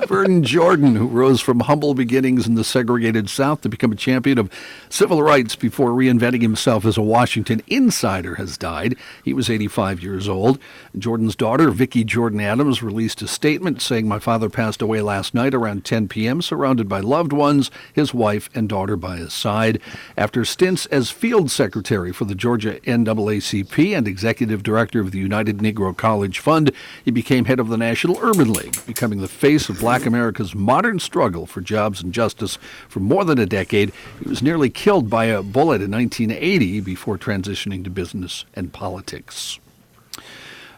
Vernon 0.08 0.44
Jordan, 0.44 0.96
who 0.96 1.08
rose 1.08 1.42
from 1.42 1.60
humble 1.62 1.94
beginnings 1.94 2.48
in 2.48 2.56
the 2.56 2.64
segregated 2.64 3.30
South 3.30 3.62
to 3.62 3.70
become 3.70 3.92
a 3.92 3.96
champion 3.96 4.38
of 4.38 4.50
civil 4.90 5.22
rights 5.22 5.56
before 5.56 5.90
reinventing 5.90 6.42
himself 6.42 6.86
as 6.86 6.98
a 6.98 7.02
Washington 7.02 7.62
insider, 7.68 8.36
has 8.36 8.58
died. 8.58 8.96
He 9.24 9.34
was 9.34 9.50
85 9.50 10.02
years 10.02 10.30
old. 10.30 10.60
Jordan's 10.98 11.36
daughter, 11.36 11.72
Vicki 11.72 12.06
Jordan 12.06 12.40
Adams, 12.40 12.82
released 12.82 13.22
a 13.22 13.28
statement 13.28 13.82
saying, 13.82 14.08
My 14.08 14.20
father 14.20 14.50
passed 14.50 14.82
away 14.82 15.02
last 15.02 15.34
night 15.34 15.54
around 15.54 15.84
10 15.84 16.08
p.m., 16.08 16.42
surrounded 16.42 16.88
by 16.88 17.02
loved 17.02 17.34
ones, 17.34 17.70
his 17.92 18.14
wife 18.14 18.50
and 18.54 18.70
daughter 18.70 18.96
by 18.96 19.18
his 19.18 19.34
side. 19.34 19.82
After 20.16 20.46
stints 20.46 20.86
as 20.86 21.10
field 21.10 21.52
secretary 21.52 22.14
for 22.14 22.24
the 22.24 22.36
Georgia 22.36 22.80
NAACP 22.82 23.98
and 23.98 24.08
executive 24.08 24.64
director 24.64 25.02
of 25.02 25.12
the 25.12 25.17
United 25.18 25.58
Negro 25.58 25.96
College 25.96 26.40
Fund, 26.40 26.72
he 27.04 27.12
became 27.12 27.46
head 27.46 27.60
of 27.60 27.68
the 27.68 27.78
National 27.78 28.18
Urban 28.22 28.54
League, 28.54 28.86
becoming 28.86 29.20
the 29.20 29.28
face 29.28 29.70
of 29.70 29.80
black 29.80 30.06
America's 30.06 30.56
modern 30.56 31.00
struggle 31.00 31.46
for 31.46 31.62
jobs 31.62 32.02
and 32.02 32.14
justice 32.14 32.58
for 32.88 33.00
more 33.00 33.26
than 33.26 33.40
a 33.40 33.46
decade. 33.46 33.92
He 34.24 34.30
was 34.30 34.42
nearly 34.42 34.70
killed 34.70 35.10
by 35.10 35.26
a 35.26 35.44
bullet 35.44 35.82
in 35.82 35.92
1980 35.92 36.82
before 36.82 37.18
transitioning 37.18 37.84
to 37.84 37.90
business 37.90 38.46
and 38.54 38.74
politics. 38.74 39.60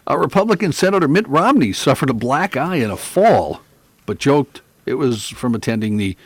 A 0.06 0.18
Republican 0.18 0.72
Senator 0.72 1.06
Mitt 1.06 1.28
Romney 1.28 1.72
suffered 1.72 2.10
a 2.10 2.14
black 2.14 2.56
eye 2.56 2.76
in 2.76 2.90
a 2.90 2.96
fall, 2.96 3.60
but 4.06 4.18
joked 4.18 4.62
it 4.86 4.94
was 4.94 5.28
from 5.28 5.54
attending 5.54 5.96
the 5.96 6.16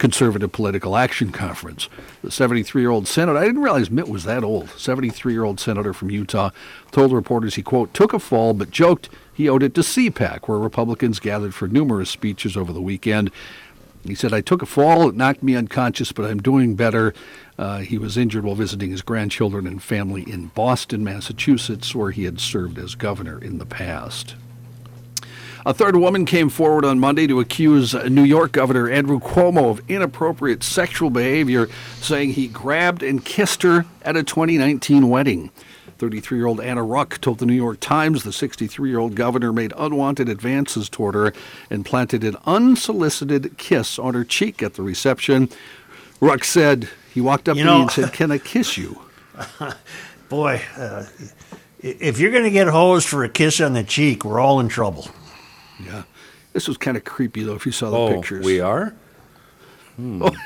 Conservative 0.00 0.50
Political 0.50 0.96
Action 0.96 1.30
Conference. 1.30 1.90
The 2.22 2.30
73 2.30 2.80
year 2.80 2.90
old 2.90 3.06
senator, 3.06 3.38
I 3.38 3.44
didn't 3.44 3.60
realize 3.60 3.90
Mitt 3.90 4.08
was 4.08 4.24
that 4.24 4.42
old, 4.42 4.70
73 4.70 5.32
year 5.34 5.44
old 5.44 5.60
senator 5.60 5.92
from 5.92 6.10
Utah, 6.10 6.50
told 6.90 7.12
reporters 7.12 7.56
he, 7.56 7.62
quote, 7.62 7.92
took 7.92 8.14
a 8.14 8.18
fall 8.18 8.54
but 8.54 8.70
joked 8.70 9.10
he 9.32 9.46
owed 9.46 9.62
it 9.62 9.74
to 9.74 9.82
CPAC, 9.82 10.48
where 10.48 10.58
Republicans 10.58 11.20
gathered 11.20 11.54
for 11.54 11.68
numerous 11.68 12.08
speeches 12.08 12.56
over 12.56 12.72
the 12.72 12.80
weekend. 12.80 13.30
He 14.02 14.14
said, 14.14 14.32
I 14.32 14.40
took 14.40 14.62
a 14.62 14.66
fall, 14.66 15.06
it 15.10 15.14
knocked 15.14 15.42
me 15.42 15.54
unconscious, 15.54 16.12
but 16.12 16.24
I'm 16.24 16.40
doing 16.40 16.76
better. 16.76 17.12
Uh, 17.58 17.80
he 17.80 17.98
was 17.98 18.16
injured 18.16 18.44
while 18.44 18.54
visiting 18.54 18.90
his 18.90 19.02
grandchildren 19.02 19.66
and 19.66 19.82
family 19.82 20.22
in 20.22 20.46
Boston, 20.46 21.04
Massachusetts, 21.04 21.94
where 21.94 22.10
he 22.10 22.24
had 22.24 22.40
served 22.40 22.78
as 22.78 22.94
governor 22.94 23.38
in 23.38 23.58
the 23.58 23.66
past. 23.66 24.34
A 25.66 25.74
third 25.74 25.96
woman 25.96 26.24
came 26.24 26.48
forward 26.48 26.84
on 26.86 26.98
Monday 26.98 27.26
to 27.26 27.38
accuse 27.40 27.92
New 28.08 28.24
York 28.24 28.52
Governor 28.52 28.88
Andrew 28.88 29.20
Cuomo 29.20 29.70
of 29.70 29.82
inappropriate 29.90 30.62
sexual 30.62 31.10
behavior, 31.10 31.68
saying 32.00 32.30
he 32.32 32.48
grabbed 32.48 33.02
and 33.02 33.22
kissed 33.24 33.62
her 33.62 33.84
at 34.02 34.16
a 34.16 34.22
2019 34.22 35.08
wedding. 35.10 35.50
33 35.98 36.38
year 36.38 36.46
old 36.46 36.60
Anna 36.62 36.82
Ruck 36.82 37.20
told 37.20 37.40
the 37.40 37.46
New 37.46 37.52
York 37.54 37.78
Times 37.78 38.22
the 38.22 38.32
63 38.32 38.88
year 38.88 38.98
old 38.98 39.14
governor 39.14 39.52
made 39.52 39.74
unwanted 39.76 40.30
advances 40.30 40.88
toward 40.88 41.14
her 41.14 41.34
and 41.68 41.84
planted 41.84 42.24
an 42.24 42.36
unsolicited 42.46 43.58
kiss 43.58 43.98
on 43.98 44.14
her 44.14 44.24
cheek 44.24 44.62
at 44.62 44.74
the 44.74 44.82
reception. 44.82 45.50
Ruck 46.22 46.42
said, 46.44 46.88
He 47.12 47.20
walked 47.20 47.50
up 47.50 47.56
You 47.58 47.64
to 47.64 47.68
know- 47.68 47.76
me 47.76 47.82
and 47.82 47.90
said, 47.90 48.12
Can 48.14 48.30
I 48.30 48.38
kiss 48.38 48.78
you? 48.78 48.98
Boy, 50.30 50.62
uh, 50.78 51.04
if 51.80 52.18
you're 52.18 52.30
going 52.30 52.44
to 52.44 52.50
get 52.50 52.68
hosed 52.68 53.06
for 53.08 53.22
a 53.24 53.28
kiss 53.28 53.60
on 53.60 53.74
the 53.74 53.84
cheek, 53.84 54.24
we're 54.24 54.40
all 54.40 54.58
in 54.60 54.68
trouble. 54.68 55.06
Yeah. 55.84 56.02
This 56.52 56.66
was 56.68 56.76
kind 56.76 56.96
of 56.96 57.04
creepy, 57.04 57.42
though, 57.44 57.54
if 57.54 57.64
you 57.66 57.72
saw 57.72 57.90
the 57.90 57.96
oh, 57.96 58.14
pictures. 58.16 58.44
we 58.44 58.60
are? 58.60 58.94
Hmm. 59.96 60.26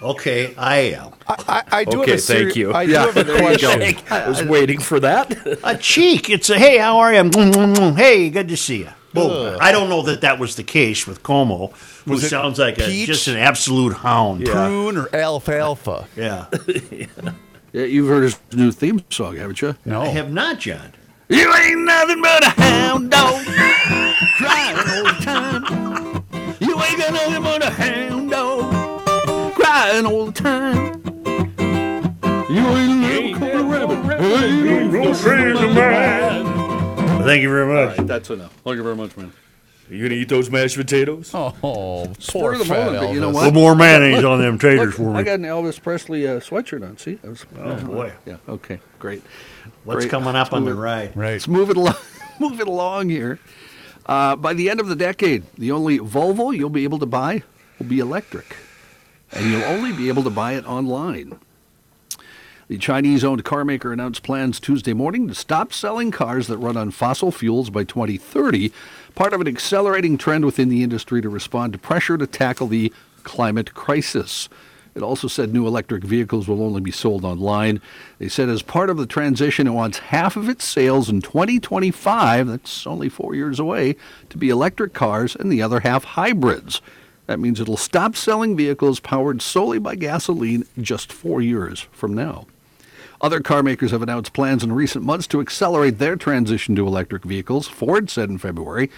Okay, 0.00 0.52
I 0.56 0.76
am. 0.96 1.12
I, 1.28 1.62
I 1.70 1.84
do 1.84 2.00
Okay, 2.02 2.10
have 2.10 2.18
a 2.18 2.22
seri- 2.22 2.44
thank 2.46 2.56
you. 2.56 2.72
I 2.74 2.86
do 2.86 2.92
Yeah, 2.92 3.06
have 3.06 3.16
a 3.16 3.22
there 3.24 3.38
question. 3.38 3.96
I 4.10 4.28
was 4.28 4.42
waiting 4.42 4.80
for 4.80 4.98
that. 4.98 5.60
A 5.64 5.76
cheek. 5.76 6.28
It's 6.28 6.50
a 6.50 6.58
hey, 6.58 6.78
how 6.78 6.98
are 6.98 7.14
you? 7.14 7.30
Hey, 7.94 8.28
good 8.28 8.48
to 8.48 8.56
see 8.56 8.78
you. 8.78 8.88
Boom. 9.14 9.56
I 9.60 9.70
don't 9.70 9.88
know 9.88 10.02
that 10.02 10.22
that 10.22 10.40
was 10.40 10.56
the 10.56 10.64
case 10.64 11.06
with 11.06 11.22
Cuomo, 11.22 11.70
who 12.04 12.10
Was 12.10 12.24
it 12.24 12.30
sounds 12.30 12.58
like 12.58 12.78
a, 12.78 13.06
just 13.06 13.28
an 13.28 13.36
absolute 13.36 13.92
hound. 13.98 14.44
Prune 14.44 14.96
or 14.96 15.14
alfalfa? 15.14 16.08
Yeah. 16.16 16.46
Yeah, 17.72 17.84
you've 17.84 18.08
heard 18.08 18.24
his 18.24 18.38
new 18.52 18.72
theme 18.72 19.04
song, 19.08 19.36
haven't 19.36 19.62
you? 19.62 19.76
No. 19.84 20.02
I 20.02 20.06
have 20.08 20.32
not, 20.32 20.58
John. 20.58 20.94
You 21.32 21.50
ain't 21.54 21.80
nothing 21.80 22.20
but 22.20 22.44
a 22.44 22.50
hound 22.60 23.10
dog, 23.10 23.42
crying 24.36 24.76
all 24.76 25.04
the 25.04 25.16
time. 25.22 25.64
You 26.60 26.78
ain't 26.82 26.98
got 26.98 27.12
nothing 27.14 27.42
but 27.42 27.62
a 27.62 27.70
hound 27.70 28.30
dog, 28.30 29.54
crying 29.54 30.04
all 30.04 30.26
the 30.26 30.32
time. 30.32 31.02
You 32.50 32.66
ain't 32.68 33.36
a 33.42 33.62
little 33.62 33.64
rabbit. 33.64 34.20
Hey, 34.20 34.78
ain't 34.78 34.92
no 34.92 35.14
crazy 35.14 35.66
man. 35.72 37.22
Thank 37.24 37.42
you 37.42 37.48
very 37.48 37.66
much. 37.72 37.96
That's 38.06 38.28
enough. 38.28 38.52
Thank 38.62 38.76
you 38.76 38.82
very 38.82 38.96
much, 38.96 39.16
man. 39.16 39.32
You 39.88 40.02
gonna 40.02 40.20
eat 40.20 40.28
those 40.28 40.50
mashed 40.50 40.76
potatoes? 40.76 41.30
Oh, 41.34 41.54
poor 41.60 42.52
of 42.52 42.58
the 42.58 42.64
fat 42.66 42.92
moment, 42.92 43.04
but 43.06 43.12
you 43.14 43.20
know 43.20 43.30
Elvis. 43.30 43.32
A 43.32 43.36
little 43.36 43.52
more 43.52 43.74
mayonnaise 43.74 44.22
on 44.22 44.38
them 44.38 44.58
taters 44.58 44.86
Look, 44.86 44.94
for 44.94 45.14
me. 45.14 45.18
I 45.20 45.22
got 45.22 45.34
an 45.34 45.42
Elvis 45.44 45.80
Presley 45.82 46.28
uh, 46.28 46.40
sweatshirt 46.40 46.86
on. 46.86 46.98
See, 46.98 47.18
I 47.24 47.28
was, 47.28 47.46
Oh, 47.58 47.76
boy. 47.84 48.12
Yeah. 48.26 48.36
Okay. 48.48 48.80
Great. 48.98 49.22
What's 49.84 50.00
Great. 50.00 50.10
coming 50.10 50.36
up 50.36 50.52
on 50.52 50.64
the 50.64 50.70
Let's 50.70 50.76
move 50.76 50.78
it- 50.78 50.86
ride? 50.86 51.16
Right. 51.16 51.32
Let's 51.32 51.48
move 51.48 51.70
it 51.70 51.76
along. 51.76 51.94
move 52.40 52.60
it 52.60 52.68
along 52.68 53.08
here. 53.10 53.38
Uh, 54.06 54.36
by 54.36 54.52
the 54.54 54.68
end 54.70 54.80
of 54.80 54.88
the 54.88 54.96
decade, 54.96 55.44
the 55.56 55.70
only 55.72 55.98
Volvo 55.98 56.56
you'll 56.56 56.70
be 56.70 56.84
able 56.84 56.98
to 56.98 57.06
buy 57.06 57.42
will 57.78 57.86
be 57.86 58.00
electric, 58.00 58.56
and 59.32 59.48
you'll 59.50 59.62
only 59.64 59.92
be 59.92 60.08
able 60.08 60.22
to 60.24 60.30
buy 60.30 60.54
it 60.54 60.66
online. 60.66 61.38
The 62.68 62.78
Chinese-owned 62.78 63.44
car 63.44 63.64
maker 63.64 63.92
announced 63.92 64.22
plans 64.22 64.58
Tuesday 64.58 64.92
morning 64.92 65.28
to 65.28 65.34
stop 65.34 65.72
selling 65.72 66.10
cars 66.10 66.46
that 66.46 66.56
run 66.58 66.76
on 66.76 66.90
fossil 66.90 67.30
fuels 67.30 67.70
by 67.70 67.84
2030, 67.84 68.72
part 69.14 69.32
of 69.34 69.40
an 69.40 69.46
accelerating 69.48 70.16
trend 70.16 70.44
within 70.44 70.68
the 70.68 70.82
industry 70.82 71.20
to 71.20 71.28
respond 71.28 71.74
to 71.74 71.78
pressure 71.78 72.16
to 72.16 72.26
tackle 72.26 72.66
the 72.68 72.92
climate 73.24 73.74
crisis. 73.74 74.48
It 74.94 75.02
also 75.02 75.26
said 75.26 75.52
new 75.52 75.66
electric 75.66 76.04
vehicles 76.04 76.46
will 76.46 76.62
only 76.62 76.80
be 76.80 76.90
sold 76.90 77.24
online. 77.24 77.80
They 78.18 78.28
said 78.28 78.48
as 78.48 78.62
part 78.62 78.90
of 78.90 78.98
the 78.98 79.06
transition, 79.06 79.66
it 79.66 79.70
wants 79.70 79.98
half 79.98 80.36
of 80.36 80.48
its 80.48 80.64
sales 80.64 81.08
in 81.08 81.22
2025, 81.22 82.46
that's 82.46 82.86
only 82.86 83.08
four 83.08 83.34
years 83.34 83.58
away, 83.58 83.96
to 84.28 84.36
be 84.36 84.50
electric 84.50 84.92
cars 84.92 85.34
and 85.34 85.50
the 85.50 85.62
other 85.62 85.80
half 85.80 86.04
hybrids. 86.04 86.82
That 87.26 87.40
means 87.40 87.60
it'll 87.60 87.76
stop 87.76 88.16
selling 88.16 88.56
vehicles 88.56 89.00
powered 89.00 89.40
solely 89.40 89.78
by 89.78 89.94
gasoline 89.94 90.64
just 90.78 91.12
four 91.12 91.40
years 91.40 91.86
from 91.92 92.12
now. 92.12 92.46
Other 93.22 93.40
car 93.40 93.62
makers 93.62 93.92
have 93.92 94.02
announced 94.02 94.32
plans 94.32 94.64
in 94.64 94.72
recent 94.72 95.04
months 95.04 95.28
to 95.28 95.40
accelerate 95.40 95.98
their 95.98 96.16
transition 96.16 96.74
to 96.74 96.86
electric 96.86 97.22
vehicles. 97.22 97.68
Ford 97.68 98.10
said 98.10 98.28
in 98.28 98.36
February 98.36 98.90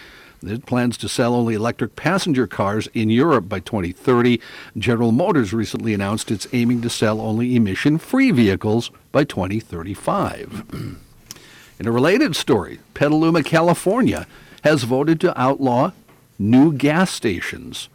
it 0.51 0.67
plans 0.67 0.97
to 0.99 1.09
sell 1.09 1.35
only 1.35 1.55
electric 1.55 1.97
passenger 1.97 2.47
cars 2.47 2.89
in 2.95 3.11
Europe 3.11 3.49
by 3.49 3.61
2030. 3.61 4.41
General 4.77 5.13
Motors 5.13 5.53
recently 5.53 5.95
announced 5.95 6.31
it's 6.31 6.47
aiming 6.53 6.83
to 6.83 6.91
sell 6.91 7.21
only 7.21 7.57
emission 7.57 7.99
free 7.99 8.31
vehicles 8.31 8.91
by 9.13 9.25
2035. 9.25 10.65
In 11.81 11.89
a 11.89 11.93
related 11.93 12.37
story, 12.37 12.79
Petaluma, 12.95 13.43
California 13.43 14.27
has 14.63 14.85
voted 14.85 15.21
to 15.21 15.41
outlaw 15.41 15.93
new 16.39 16.73
gas 16.73 17.11
stations. 17.11 17.89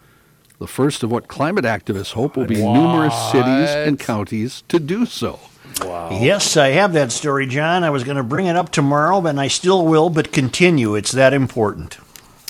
The 0.60 0.68
first 0.68 1.04
of 1.04 1.12
what 1.12 1.30
climate 1.30 1.64
activists 1.64 2.12
hope 2.12 2.36
will 2.36 2.45
be 2.45 2.62
numerous 2.62 3.16
cities 3.32 3.70
and 3.70 3.97
counties 3.97 4.64
to 4.68 4.80
do 4.80 5.06
so. 5.06 5.39
Yes, 5.82 6.58
I 6.58 6.70
have 6.70 6.93
that 6.93 7.12
story, 7.12 7.47
John. 7.47 7.84
I 7.84 7.89
was 7.89 8.04
going 8.04 8.18
to 8.18 8.24
bring 8.24 8.47
it 8.47 8.56
up 8.56 8.70
tomorrow, 8.70 9.26
and 9.26 9.39
I 9.39 9.47
still 9.47 9.86
will, 9.86 10.10
but 10.10 10.34
continue. 10.34 10.95
It's 10.95 11.12
that 11.14 11.34
important. 11.34 11.97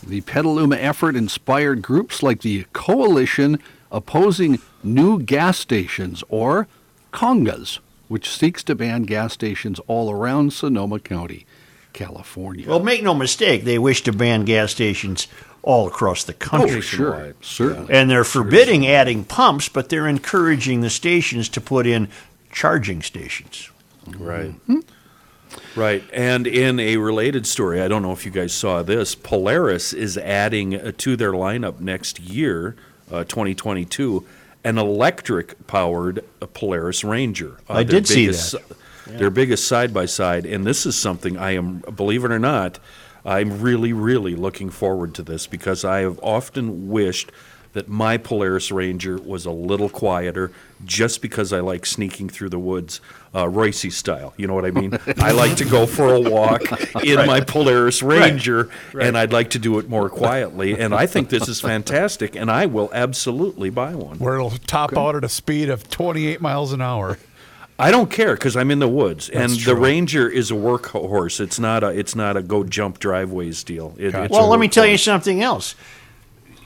The 0.06 0.22
Petaluma 0.22 0.78
effort 0.78 1.16
inspired 1.16 1.82
groups 1.82 2.24
like 2.24 2.42
the 2.42 2.66
Coalition 2.74 3.60
Opposing 3.92 4.60
New 4.84 5.22
Gas 5.22 5.58
Stations, 5.58 6.24
or 6.30 6.68
CONGAS, 7.12 7.80
which 8.08 8.30
seeks 8.30 8.64
to 8.64 8.76
ban 8.76 9.04
gas 9.04 9.34
stations 9.34 9.80
all 9.88 10.12
around 10.12 10.54
Sonoma 10.54 11.00
County, 11.00 11.46
California. 11.94 12.68
Well, 12.68 12.80
make 12.80 13.04
no 13.04 13.14
mistake, 13.14 13.64
they 13.64 13.80
wish 13.80 14.04
to 14.04 14.12
ban 14.12 14.46
gas 14.46 14.72
stations 14.72 15.28
all 15.64 15.88
across 15.88 16.24
the 16.24 16.34
oh, 16.34 16.38
country. 16.38 16.78
oh, 16.78 16.82
sure, 16.82 17.34
certainly. 17.42 17.94
And 17.94 18.10
they're 18.10 18.24
forbidding 18.24 18.88
adding 18.88 19.26
pumps, 19.26 19.70
but 19.70 19.90
they're 19.90 20.08
encouraging 20.08 20.82
the 20.82 20.90
stations 20.90 21.50
to 21.50 21.62
put 21.62 21.86
in 21.86 22.08
charging 22.52 23.02
stations. 23.02 23.70
Right. 24.18 24.52
Hmm. 24.52 24.80
Right. 25.76 26.04
And 26.12 26.48
in 26.48 26.80
a 26.80 26.98
related 26.98 27.46
story, 27.46 27.82
I 27.82 27.88
don't 27.88 28.02
know 28.02 28.12
if 28.12 28.26
you 28.26 28.32
guys 28.32 28.54
saw 28.54 28.84
this, 28.84 29.16
Polaris 29.16 29.94
is 29.94 30.18
adding 30.18 30.76
uh, 30.76 30.92
to 30.98 31.16
their 31.16 31.32
lineup 31.32 31.80
next 31.80 32.20
year, 32.20 32.76
uh, 33.12 33.24
2022, 33.24 34.26
an 34.64 34.78
electric 34.78 35.68
powered 35.68 36.24
uh, 36.42 36.48
Polaris 36.48 37.04
Ranger. 37.04 37.60
Uh, 37.70 37.74
I 37.74 37.84
did 37.84 38.08
see 38.08 38.28
that. 38.28 38.62
Their 39.06 39.32
biggest 39.32 39.68
side 39.68 39.92
by 39.94 40.06
side. 40.06 40.46
And 40.46 40.66
this 40.66 40.86
is 40.86 40.96
something 40.96 41.36
I 41.38 41.52
am, 41.52 41.80
believe 41.80 42.24
it 42.24 42.32
or 42.32 42.38
not, 42.38 42.80
I'm 43.26 43.60
really, 43.60 43.92
really 43.92 44.36
looking 44.36 44.70
forward 44.70 45.14
to 45.16 45.24
this 45.24 45.48
because 45.48 45.84
I 45.84 46.02
have 46.02 46.20
often 46.22 46.90
wished 46.90 47.32
that 47.74 47.88
my 47.88 48.18
Polaris 48.18 48.72
Ranger 48.72 49.18
was 49.18 49.46
a 49.46 49.52
little 49.52 49.90
quieter 49.90 50.52
just 50.86 51.22
because 51.22 51.54
I 51.54 51.60
like 51.60 51.86
sneaking 51.86 52.30
through 52.30 52.50
the 52.50 52.60
woods, 52.60 53.02
uh, 53.36 53.48
Royce 53.48 53.94
style. 53.96 54.34
You 54.38 54.48
know 54.48 54.54
what 54.54 54.66
I 54.66 54.72
mean? 54.72 54.98
I 55.18 55.32
like 55.32 55.58
to 55.58 55.66
go 55.66 55.86
for 55.86 56.14
a 56.14 56.20
walk 56.20 56.62
in 57.04 57.26
my 57.28 57.42
Polaris 57.42 58.02
Ranger, 58.02 58.70
and 59.00 59.18
I'd 59.18 59.34
like 59.34 59.52
to 59.52 59.60
do 59.60 59.78
it 59.80 59.90
more 59.90 60.10
quietly. 60.10 60.80
And 60.80 60.94
I 60.94 61.06
think 61.06 61.30
this 61.30 61.48
is 61.48 61.62
fantastic, 61.62 62.36
and 62.36 62.50
I 62.50 62.66
will 62.66 62.90
absolutely 62.94 63.70
buy 63.70 63.94
one. 63.94 64.18
Where 64.18 64.36
it'll 64.36 64.52
top 64.52 64.98
out 64.98 65.16
at 65.16 65.24
a 65.24 65.30
speed 65.30 65.70
of 65.70 65.90
28 65.90 66.42
miles 66.42 66.74
an 66.74 66.82
hour. 66.82 67.18
I 67.80 67.92
don't 67.92 68.12
care 68.12 68.34
because 68.34 68.58
I'm 68.58 68.72
in 68.72 68.80
the 68.80 68.90
woods, 68.90 69.30
and 69.30 69.52
That's 69.52 69.64
the. 69.64 69.74
Ranger 69.74 70.28
is 70.28 70.52
a 70.52 70.54
workhorse. 70.54 71.40
It's 71.40 71.60
not 71.60 71.82
a 71.82 71.88
it's 71.88 72.14
not 72.14 72.36
a 72.36 72.44
go 72.44 72.66
jump 72.66 73.00
driveways 73.00 73.64
deal. 73.64 73.96
It, 73.98 74.12
Gotcha. 74.12 74.26
it's 74.26 74.34
Well, 74.34 74.50
let 74.50 74.60
me 74.60 74.68
tell 74.68 74.86
you 74.86 74.98
something 74.98 75.42
else. 75.42 75.76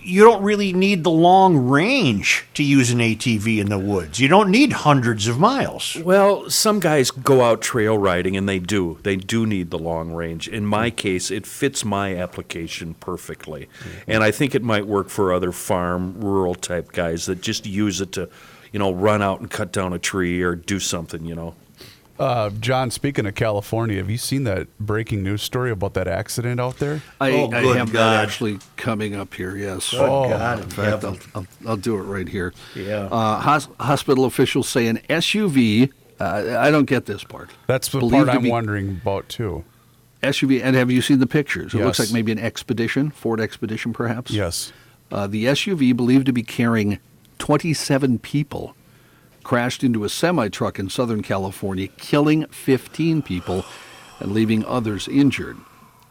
You 0.04 0.24
don't 0.24 0.43
really 0.43 0.74
need 0.74 1.04
the 1.04 1.12
long 1.12 1.58
range 1.58 2.45
to 2.56 2.64
use 2.64 2.91
an 2.91 2.99
ATV 2.99 3.60
in 3.60 3.70
the 3.70 3.80
woods. 3.80 4.20
You 4.20 4.28
don't 4.28 4.51
need 4.51 4.74
hundreds 4.74 5.28
of 5.28 5.39
miles. 5.39 5.95
Well, 5.95 6.49
some 6.49 6.80
guys 6.80 7.10
go 7.12 7.41
out 7.41 7.62
trail 7.62 7.97
riding, 7.97 8.36
and 8.36 8.47
they 8.47 8.60
do. 8.60 8.99
They 9.04 9.16
do 9.16 9.45
need 9.45 9.72
the 9.72 9.80
long 9.80 10.12
range. 10.12 10.47
In 10.47 10.66
my 10.66 10.89
case, 10.89 11.32
it 11.32 11.47
fits 11.47 11.86
my 11.86 12.16
application 12.16 12.95
perfectly, 12.95 13.70
mm-hmm. 13.80 14.12
and 14.12 14.24
I 14.24 14.32
think 14.32 14.54
it 14.54 14.64
might 14.64 14.88
work 14.88 15.10
for 15.10 15.34
other 15.34 15.51
farm, 15.51 16.20
rural 16.20 16.56
type 16.56 16.91
guys 16.91 17.26
that 17.28 17.41
just 17.41 17.66
use 17.66 18.01
it 18.01 18.12
to, 18.14 18.30
you 18.72 18.80
know, 18.80 18.91
run 18.91 19.22
out 19.22 19.39
and 19.39 19.49
cut 19.49 19.72
down 19.72 19.93
a 19.93 19.99
tree 19.99 20.41
or 20.41 20.56
do 20.56 20.80
something. 20.80 21.26
You 21.26 21.36
know. 21.36 21.56
Uh, 22.20 22.51
John, 22.51 22.91
speaking 22.91 23.26
of 23.26 23.34
California, 23.34 23.97
have 23.97 24.09
you 24.09 24.18
seen 24.20 24.43
that 24.43 24.68
breaking 24.80 25.24
news 25.24 25.41
story 25.41 25.72
about 25.72 25.95
that 25.95 26.07
accident 26.07 26.59
out 26.59 26.78
there? 26.78 27.01
I, 27.20 27.32
Oh, 27.32 27.51
I 27.51 27.61
have 27.78 27.91
God. 27.91 28.14
that 28.18 28.24
actually 28.24 28.59
coming 28.78 29.16
up 29.16 29.34
here, 29.34 29.55
yes. 29.57 29.89
Good 29.91 29.99
Oh, 30.01 30.30
God 30.30 30.59
in 30.59 30.64
In 30.66 30.70
fact. 30.70 31.03
I'll, 31.03 31.18
I'll, 31.34 31.47
I'll 31.68 31.78
do 31.78 31.95
it 31.97 32.03
right 32.03 32.28
here. 32.30 32.53
Yeah. 32.76 33.07
Uh, 33.11 33.39
hos- 33.39 33.68
hospital 33.80 34.26
officials 34.26 34.70
say 34.70 34.86
an 34.88 34.99
SUV, 35.09 35.91
uh, 36.20 36.55
I 36.59 36.70
don't 36.70 36.86
get 36.86 37.07
this 37.07 37.24
part. 37.24 37.49
That's 37.66 37.88
the 37.89 37.97
Believed 37.99 38.26
part 38.28 38.38
I'm 38.38 38.43
be- 38.43 38.51
wondering 38.51 38.89
about 39.01 39.28
too. 39.28 39.64
SUV, 40.22 40.61
and 40.64 40.76
have 40.76 40.91
you 40.91 41.02
seen 41.02 41.19
the 41.19 41.27
pictures? 41.27 41.73
It 41.73 41.80
looks 41.80 41.99
like 41.99 42.11
maybe 42.14 42.31
an 42.31 42.40
Expedition, 42.40 43.10
Ford 43.10 43.41
Expedition 43.41 43.91
perhaps. 43.91 44.31
Yes. 44.31 44.72
Uh, 45.11 45.27
the 45.27 45.45
SUV, 45.45 45.95
believed 45.95 46.27
to 46.27 46.31
be 46.34 46.44
carrying 46.44 46.99
27 47.40 48.19
people, 48.19 48.76
crashed 49.44 49.84
into 49.84 50.03
a 50.03 50.10
semi 50.10 50.48
truck 50.48 50.80
in 50.80 50.90
Southern 50.90 51.22
California, 51.22 51.88
killing 51.88 52.45
15 52.48 53.22
people 53.22 53.65
and 54.20 54.32
leaving 54.32 54.65
others 54.65 55.07
injured. 55.07 55.57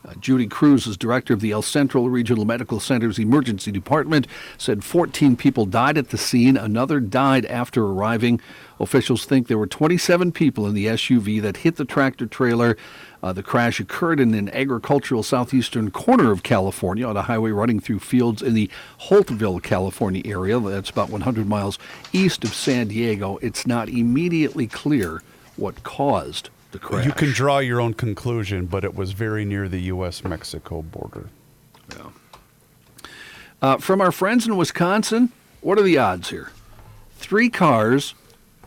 Uh, 0.05 0.15
Judy 0.21 0.47
Cruz 0.47 0.87
is 0.87 0.97
director 0.97 1.33
of 1.33 1.41
the 1.41 1.53
El 1.53 1.63
Centro 1.63 2.05
Regional 2.07 2.45
Medical 2.45 2.81
Center's 2.81 3.19
emergency 3.19 3.71
department. 3.71 4.27
Said 4.59 4.83
14 4.83 5.37
people 5.37 5.65
died 5.65 5.97
at 5.97 6.09
the 6.09 6.19
scene. 6.19 6.57
Another 6.57 6.99
died 6.99 7.47
after 7.47 7.85
arriving. 7.85 8.41
Officials 8.81 9.25
think 9.25 9.47
there 9.47 9.59
were 9.59 9.67
27 9.67 10.33
people 10.33 10.67
in 10.67 10.75
the 10.75 10.87
SUV 10.87 11.41
that 11.43 11.59
hit 11.59 11.77
the 11.77 11.85
tractor 11.85 12.27
trailer. 12.27 12.77
Uh, 13.23 13.33
the 13.33 13.43
crash 13.43 13.79
occurred 13.79 14.19
in 14.19 14.35
an 14.35 14.49
agricultural 14.49 15.23
southeastern 15.23 15.93
corner 15.93 16.33
of 16.33 16.43
California 16.43 17.07
on 17.07 17.17
a 17.17 17.23
highway 17.23 17.53
running 17.53 17.79
through 17.79 18.01
fields 18.01 18.43
in 18.43 18.55
the 18.55 18.69
Holtville, 19.03 19.63
California 19.63 20.23
area. 20.25 20.59
That's 20.59 20.91
about 20.91 21.11
100 21.11 21.47
miles 21.47 21.79
east 22.13 22.43
of 22.43 22.53
San 22.53 22.89
Diego. 22.89 23.37
It's 23.37 23.69
not 23.69 23.89
immediately 23.89 24.67
clear 24.67 25.23
what 25.57 25.85
caused 25.85 26.51
the 26.73 26.79
crash. 26.79 27.07
You 27.07 27.13
can 27.13 27.31
draw 27.33 27.59
your 27.59 27.81
own 27.81 27.95
conclusion, 27.95 28.67
but 28.67 28.85
it 28.85 28.95
was 28.95 29.13
very 29.13 29.45
near 29.45 29.69
the 29.69 29.81
U.S. 29.83 30.25
Mexico 30.25 30.83
border. 30.83 31.29
Uh, 33.61 33.77
from 33.77 34.01
our 34.01 34.11
friends 34.11 34.47
in 34.47 34.57
Wisconsin, 34.57 35.31
what 35.61 35.79
are 35.79 35.83
the 35.83 35.97
odds 35.97 36.31
here? 36.31 36.51
Three 37.17 37.49
cars, 37.49 38.15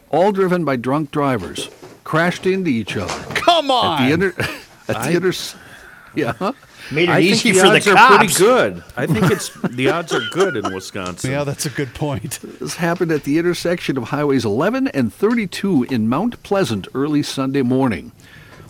all 0.10 0.32
driven 0.32 0.64
by 0.64 0.77
drunk 0.77 1.11
drivers, 1.11 1.69
crashed 2.06 2.45
into 2.45 2.69
each 2.69 2.95
other 2.95 3.14
Come 3.36 3.69
on! 3.69 4.02
at 4.02 4.07
the 4.07 4.14
inter- 4.14 4.34
at 4.88 4.88
the 4.88 4.98
I- 4.98 5.10
inter- 5.11 5.34
Yeah. 6.15 6.52
Made 6.91 7.10
it 7.10 7.12
I 7.12 7.20
easy 7.20 7.52
think 7.52 7.56
the 7.56 7.62
for 7.62 7.68
the 7.68 7.76
odds 7.76 7.88
are 7.88 8.18
pretty 8.18 8.34
good. 8.34 8.84
I 8.95 9.06
think 9.07 9.32
it's 9.32 9.49
the 9.49 9.90
odds 9.90 10.14
are 10.14 10.22
good 10.32 10.56
in 10.56 10.74
Wisconsin. 10.74 11.32
Yeah, 11.32 11.44
that's 11.44 11.66
a 11.66 11.70
good 11.70 11.94
point. 11.94 12.40
This 12.60 12.76
happened 12.76 13.12
at 13.12 13.24
the 13.24 13.38
intersection 13.38 13.98
of 13.98 14.06
Highways 14.06 14.45
11 14.45 14.90
and 14.90 15.14
32 15.14 15.84
in 15.86 16.07
Mount 16.07 16.41
Pleasant 16.44 16.88
early 16.94 17.24
Sunday 17.24 17.64
morning. 17.64 18.12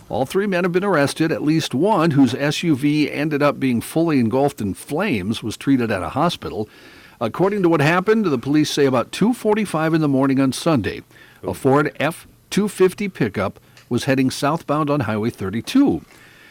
All 0.08 0.24
three 0.24 0.46
men 0.46 0.64
have 0.64 0.72
been 0.72 0.84
arrested. 0.84 1.32
At 1.32 1.42
least 1.42 1.74
one, 1.74 2.12
whose 2.12 2.32
SUV 2.32 3.12
ended 3.12 3.42
up 3.42 3.58
being 3.58 3.80
fully 3.80 4.20
engulfed 4.20 4.60
in 4.60 4.74
flames, 4.74 5.42
was 5.42 5.56
treated 5.56 5.90
at 5.90 6.02
a 6.02 6.10
hospital. 6.10 6.68
According 7.20 7.62
to 7.62 7.68
what 7.68 7.80
happened, 7.80 8.26
the 8.26 8.38
police 8.38 8.70
say 8.70 8.86
about 8.86 9.10
2:45 9.10 9.94
in 9.94 10.00
the 10.00 10.08
morning 10.08 10.38
on 10.38 10.52
Sunday, 10.52 11.02
a 11.42 11.54
Ford 11.54 11.90
F-250 11.98 13.12
pickup 13.12 13.58
was 13.88 14.04
heading 14.04 14.30
southbound 14.30 14.90
on 14.90 15.00
Highway 15.00 15.30
32. 15.30 16.02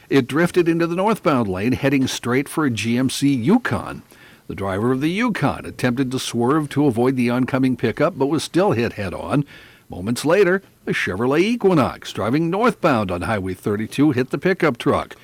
It 0.09 0.27
drifted 0.27 0.67
into 0.67 0.85
the 0.85 0.95
northbound 0.95 1.47
lane, 1.47 1.71
heading 1.71 2.05
straight 2.05 2.47
for 2.47 2.65
a 2.65 2.69
GMC 2.69 3.43
Yukon. 3.43 4.03
The 4.47 4.55
driver 4.55 4.91
of 4.91 5.01
the 5.01 5.09
Yukon 5.09 5.65
attempted 5.65 6.11
to 6.11 6.19
swerve 6.19 6.69
to 6.69 6.85
avoid 6.85 7.15
the 7.15 7.31
oncoming 7.31 7.75
pickup, 7.75 8.17
but 8.17 8.27
was 8.27 8.43
still 8.43 8.73
hit 8.73 8.93
head 8.93 9.13
on. 9.13 9.45
Moments 9.89 10.23
later, 10.23 10.61
a 10.85 10.91
Chevrolet 10.91 11.41
Equinox 11.41 12.13
driving 12.13 12.51
northbound 12.51 13.09
on 13.09 13.23
Highway 13.23 13.55
32 13.55 14.11
hit 14.11 14.29
the 14.29 14.37
pickup 14.37 14.77
truck. 14.77 15.15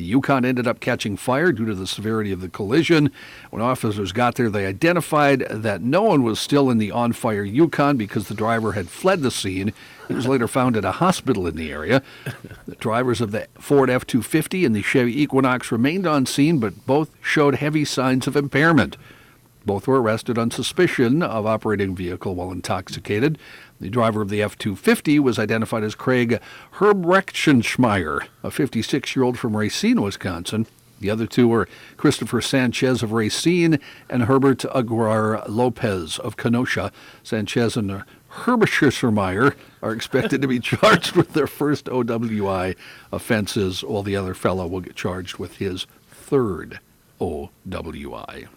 The 0.00 0.06
Yukon 0.06 0.46
ended 0.46 0.66
up 0.66 0.80
catching 0.80 1.18
fire 1.18 1.52
due 1.52 1.66
to 1.66 1.74
the 1.74 1.86
severity 1.86 2.32
of 2.32 2.40
the 2.40 2.48
collision. 2.48 3.12
When 3.50 3.60
officers 3.60 4.12
got 4.12 4.36
there, 4.36 4.48
they 4.48 4.64
identified 4.64 5.40
that 5.40 5.82
no 5.82 6.00
one 6.00 6.22
was 6.22 6.40
still 6.40 6.70
in 6.70 6.78
the 6.78 6.90
on 6.90 7.12
fire 7.12 7.44
Yukon 7.44 7.98
because 7.98 8.26
the 8.26 8.34
driver 8.34 8.72
had 8.72 8.88
fled 8.88 9.20
the 9.20 9.30
scene. 9.30 9.74
He 10.08 10.14
was 10.14 10.26
later 10.26 10.48
found 10.48 10.78
at 10.78 10.86
a 10.86 10.92
hospital 10.92 11.46
in 11.46 11.54
the 11.54 11.70
area. 11.70 12.02
The 12.66 12.76
drivers 12.76 13.20
of 13.20 13.30
the 13.30 13.46
Ford 13.58 13.90
F 13.90 14.06
250 14.06 14.64
and 14.64 14.74
the 14.74 14.80
Chevy 14.80 15.20
Equinox 15.20 15.70
remained 15.70 16.06
on 16.06 16.24
scene, 16.24 16.60
but 16.60 16.86
both 16.86 17.10
showed 17.20 17.56
heavy 17.56 17.84
signs 17.84 18.26
of 18.26 18.36
impairment. 18.36 18.96
Both 19.66 19.86
were 19.86 20.00
arrested 20.00 20.38
on 20.38 20.50
suspicion 20.50 21.22
of 21.22 21.44
operating 21.44 21.94
vehicle 21.94 22.34
while 22.34 22.52
intoxicated. 22.52 23.38
The 23.80 23.88
driver 23.88 24.20
of 24.20 24.28
the 24.28 24.42
F 24.42 24.58
250 24.58 25.18
was 25.20 25.38
identified 25.38 25.82
as 25.82 25.94
Craig 25.94 26.38
Herbrechtschmeyer, 26.74 28.26
a 28.42 28.50
56 28.50 29.16
year 29.16 29.24
old 29.24 29.38
from 29.38 29.56
Racine, 29.56 30.02
Wisconsin. 30.02 30.66
The 31.00 31.08
other 31.08 31.26
two 31.26 31.48
were 31.48 31.66
Christopher 31.96 32.42
Sanchez 32.42 33.02
of 33.02 33.12
Racine 33.12 33.78
and 34.10 34.24
Herbert 34.24 34.66
Aguilar 34.66 35.48
Lopez 35.48 36.18
of 36.18 36.36
Kenosha. 36.36 36.92
Sanchez 37.22 37.74
and 37.74 38.04
Herbrechtschmeyer 38.30 39.54
are 39.82 39.92
expected 39.92 40.42
to 40.42 40.48
be 40.48 40.60
charged 40.60 41.16
with 41.16 41.32
their 41.32 41.46
first 41.46 41.86
OWI 41.86 42.76
offenses, 43.10 43.82
while 43.82 44.02
the 44.02 44.14
other 44.14 44.34
fellow 44.34 44.66
will 44.66 44.80
get 44.80 44.94
charged 44.94 45.38
with 45.38 45.56
his 45.56 45.86
third 46.10 46.80
OWI. 47.18 48.48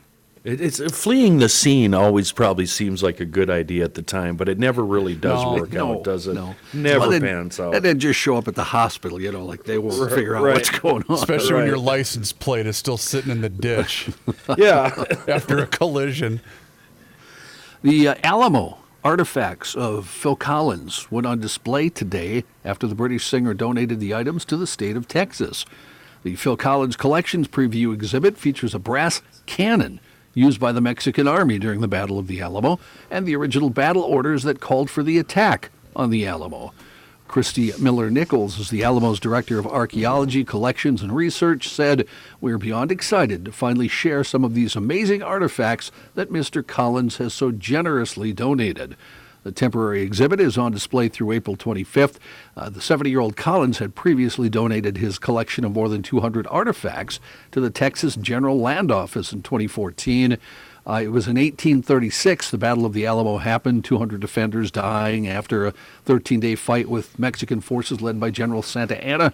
It, 0.44 0.60
it's 0.60 0.82
fleeing 0.94 1.40
the 1.40 1.48
scene 1.48 1.94
always 1.94 2.34
probably 2.34 2.66
seems 2.66 3.02
like 3.02 3.22
a 3.22 3.26
good 3.26 3.50
idea 3.50 3.86
at 3.86 3.94
the 3.94 4.02
time, 4.02 4.36
but 4.36 4.50
it 4.50 4.60
never 4.60 4.84
really 4.84 5.16
does 5.16 5.42
No, 5.42 5.54
work 5.54 5.72
no, 5.72 5.94
out, 6.00 6.04
does 6.04 6.28
it? 6.28 6.34
no. 6.34 6.56
Never 6.74 7.00
Well, 7.00 7.10
then- 7.12 7.22
pans 7.22 7.60
out. 7.62 7.76
And 7.76 7.86
then 7.86 7.98
just 7.98 8.20
show 8.20 8.36
up 8.36 8.48
at 8.50 8.56
the 8.56 8.64
hospital, 8.66 9.22
you 9.22 9.32
know, 9.32 9.46
like 9.46 9.64
they 9.64 9.78
won't 9.78 10.00
Right, 10.02 10.12
figure 10.12 10.36
out 10.36 10.44
right. 10.44 10.56
what's 10.56 10.70
going 10.70 11.04
on. 11.08 11.16
Especially 11.16 11.54
when 11.54 11.66
your 11.66 11.76
Right. 11.76 11.86
license 11.86 12.34
plate 12.34 12.66
is 12.68 12.76
still 12.76 12.98
sitting 12.98 13.32
in 13.32 13.40
the 13.42 13.50
ditch 13.50 14.10
yeah. 14.58 15.04
after 15.30 15.60
a 15.60 15.68
collision. 15.68 16.42
The 17.82 18.10
uh, 18.10 18.16
Alamo 18.24 18.80
artifacts 19.04 19.76
of 19.76 20.08
Phil 20.08 20.36
Collins 20.36 21.10
went 21.12 21.28
on 21.28 21.40
display 21.40 21.90
today 21.90 22.44
after 22.64 22.88
the 22.88 22.96
British 22.96 23.26
singer 23.28 23.54
donated 23.54 24.00
the 24.02 24.14
items 24.16 24.46
to 24.46 24.58
the 24.58 24.68
state 24.68 24.96
of 24.98 25.08
Texas. 25.08 25.66
The 26.24 26.36
Phil 26.36 26.56
Collins 26.56 26.96
Collections 26.96 27.48
preview 27.50 27.94
exhibit 27.94 28.38
features 28.38 28.74
a 28.74 28.80
brass 28.80 29.22
cannon 29.46 30.00
used 30.34 30.60
by 30.60 30.72
the 30.72 30.82
Mexican 30.82 31.28
army 31.28 31.60
during 31.60 31.82
the 31.82 31.88
Battle 31.88 32.20
of 32.20 32.28
the 32.28 32.42
Alamo 32.42 32.80
and 33.12 33.26
the 33.26 33.36
original 33.36 33.70
battle 33.70 34.04
orders 34.04 34.44
that 34.44 34.60
called 34.60 34.90
for 34.90 35.04
the 35.04 35.18
attack 35.18 35.70
on 35.96 36.10
the 36.10 36.26
Alamo. 36.26 36.74
Kristi 37.28 37.78
Miller 37.80 38.12
Nichols 38.12 38.60
is 38.60 38.70
the 38.70 38.84
Alamo's 38.84 39.20
Director 39.20 39.58
of 39.58 39.66
Archaeology, 39.66 40.44
Collections, 40.44 41.02
and 41.02 41.16
Research, 41.16 41.68
said, 41.68 42.08
We're 42.40 42.60
beyond 42.60 42.92
excited 42.92 43.46
to 43.46 43.52
finally 43.52 43.88
share 43.88 44.24
some 44.24 44.44
of 44.44 44.54
these 44.54 44.76
amazing 44.76 45.24
artifacts 45.24 45.92
that 46.14 46.30
Mr. 46.30 46.66
Collins 46.66 47.18
has 47.18 47.34
so 47.34 47.52
generously 47.52 48.34
donated. 48.34 48.96
The 49.44 49.52
temporary 49.52 50.02
exhibit 50.02 50.40
is 50.40 50.58
on 50.58 50.72
display 50.72 51.10
through 51.10 51.34
April 51.34 51.56
25th. 51.58 52.16
Uh, 52.56 52.70
the 52.70 52.82
70 52.82 53.10
year 53.10 53.20
old 53.20 53.36
Collins 53.36 53.80
had 53.80 53.94
previously 53.94 54.50
donated 54.50 54.98
his 54.98 55.20
collection 55.20 55.66
of 55.66 55.74
more 55.74 55.90
than 55.90 56.02
200 56.02 56.48
artifacts 56.48 57.20
to 57.52 57.60
the 57.60 57.70
Texas 57.70 58.16
General 58.16 58.58
Land 58.58 58.92
Office 58.92 59.34
in 59.34 59.42
2014. 59.42 60.38
Uh, 60.86 61.02
it 61.04 61.10
was 61.10 61.28
in 61.28 61.36
1836 61.36 62.52
the 62.52 62.58
Battle 62.58 62.86
of 62.86 62.94
the 62.94 63.06
Alamo 63.06 63.38
happened, 63.38 63.86
200 63.86 64.20
defenders 64.20 64.72
dying 64.72 65.28
after 65.28 65.66
a 65.66 65.74
13 66.06 66.40
day 66.40 66.56
fight 66.56 66.90
with 66.90 67.18
Mexican 67.20 67.60
forces 67.62 68.02
led 68.02 68.20
by 68.20 68.30
General 68.30 68.62
Santa 68.62 69.02
Anna. 69.04 69.34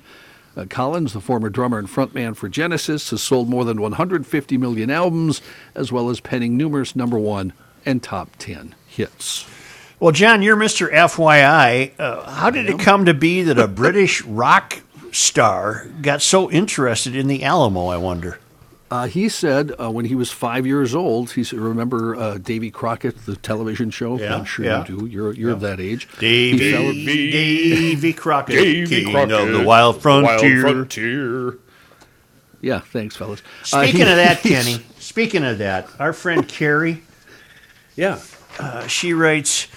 Uh, 0.57 0.65
Collins, 0.68 1.14
the 1.14 1.22
former 1.22 1.49
drummer 1.49 1.77
and 1.77 1.88
frontman 1.88 2.36
for 2.36 2.49
Genesis, 2.49 3.11
has 3.11 3.22
sold 3.22 3.48
more 3.48 3.64
than 3.64 3.80
150 3.80 4.57
million 4.57 4.90
albums, 4.90 5.41
as 5.76 5.91
well 5.91 6.10
as 6.10 6.19
penning 6.19 6.57
numerous 6.57 6.95
number 6.95 7.19
one 7.19 7.53
and 7.86 8.02
top 8.02 8.36
10 8.40 8.76
hits. 8.88 9.45
Well, 10.00 10.12
John, 10.14 10.42
you're 10.42 10.56
Mr. 10.56 10.90
FYI. 10.92 11.92
Uh, 12.00 12.30
how 12.30 12.50
did 12.50 12.70
it 12.70 12.80
come 12.80 13.06
to 13.06 13.14
be 13.14 13.44
that 13.44 13.60
a 13.60 13.68
British 13.84 14.22
rock 14.24 14.80
star 15.12 15.88
got 16.02 16.22
so 16.22 16.50
interested 16.50 17.16
in 17.16 17.28
the 17.28 17.44
Alamo, 17.44 17.88
I 17.88 17.98
wonder? 17.98 18.40
Uh, 18.90 19.06
he 19.08 19.30
said 19.30 19.72
uh, 19.80 19.92
when 19.92 20.06
he 20.06 20.16
was 20.16 20.32
five 20.32 20.66
years 20.66 20.96
old, 20.96 21.32
he 21.32 21.44
said, 21.44 21.60
remember 21.60 22.16
uh, 22.16 22.38
Davy 22.40 22.72
Crockett, 22.72 23.26
the 23.26 23.36
television 23.36 23.92
show? 23.92 24.18
Yeah, 24.18 24.36
I'm 24.36 24.46
sure 24.46 24.66
yeah. 24.66 24.86
you 24.88 25.00
do. 25.02 25.06
You're, 25.06 25.34
you're 25.34 25.52
of 25.52 25.60
that 25.62 25.80
age. 25.80 26.08
Davy, 26.18 26.72
fell- 26.72 26.92
Davy 26.94 28.14
Crockett, 28.14 28.56
Davy 28.56 29.04
king 29.04 29.14
Crockett, 29.14 29.32
of 29.32 29.52
the 29.54 29.64
wild 29.64 30.02
frontier. 30.02 30.62
frontier. 30.62 31.58
yeah, 32.62 32.80
thanks, 32.80 33.16
fellas. 33.16 33.44
Uh, 33.72 33.84
Speaking 33.84 34.06
he- 34.06 34.12
of 34.12 34.16
that, 34.18 34.40
Kenny, 34.44 34.84
speaking 34.98 35.44
of 35.44 35.58
that, 35.60 35.88
our 36.00 36.14
friend 36.14 36.48
Carrie, 36.48 37.04
Yeah. 37.96 38.20
uh, 38.60 38.88
she 38.88 39.14
writes, 39.14 39.68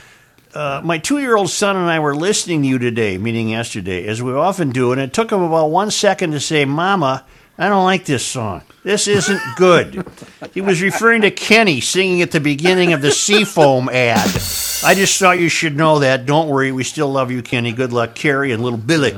uh, 0.54 0.80
My 0.84 0.98
two 0.98 1.18
year 1.18 1.36
old 1.36 1.50
son 1.50 1.76
and 1.76 1.90
I 1.90 1.98
were 2.00 2.14
listening 2.14 2.62
to 2.62 2.68
you 2.68 2.78
today, 2.78 3.18
meaning 3.18 3.48
yesterday, 3.50 4.06
as 4.06 4.22
we 4.22 4.32
often 4.32 4.70
do, 4.70 4.92
and 4.92 5.00
it 5.00 5.12
took 5.12 5.30
him 5.30 5.42
about 5.42 5.70
one 5.70 5.90
second 5.90 6.32
to 6.32 6.40
say, 6.40 6.64
Mama, 6.64 7.24
I 7.58 7.68
don't 7.68 7.84
like 7.84 8.04
this 8.04 8.24
song. 8.26 8.62
This 8.82 9.06
isn't 9.06 9.40
good. 9.56 10.04
he 10.52 10.60
was 10.60 10.82
referring 10.82 11.22
to 11.22 11.30
Kenny 11.30 11.80
singing 11.80 12.22
at 12.22 12.32
the 12.32 12.40
beginning 12.40 12.92
of 12.92 13.02
the 13.02 13.12
Seafoam 13.12 13.88
ad. 13.88 14.26
I 14.84 14.94
just 14.94 15.18
thought 15.18 15.38
you 15.38 15.48
should 15.48 15.76
know 15.76 16.00
that. 16.00 16.26
Don't 16.26 16.48
worry, 16.48 16.72
we 16.72 16.82
still 16.82 17.10
love 17.10 17.30
you, 17.30 17.42
Kenny. 17.42 17.72
Good 17.72 17.92
luck, 17.92 18.14
Carrie 18.14 18.50
and 18.52 18.62
little 18.62 18.78
Billy. 18.78 19.14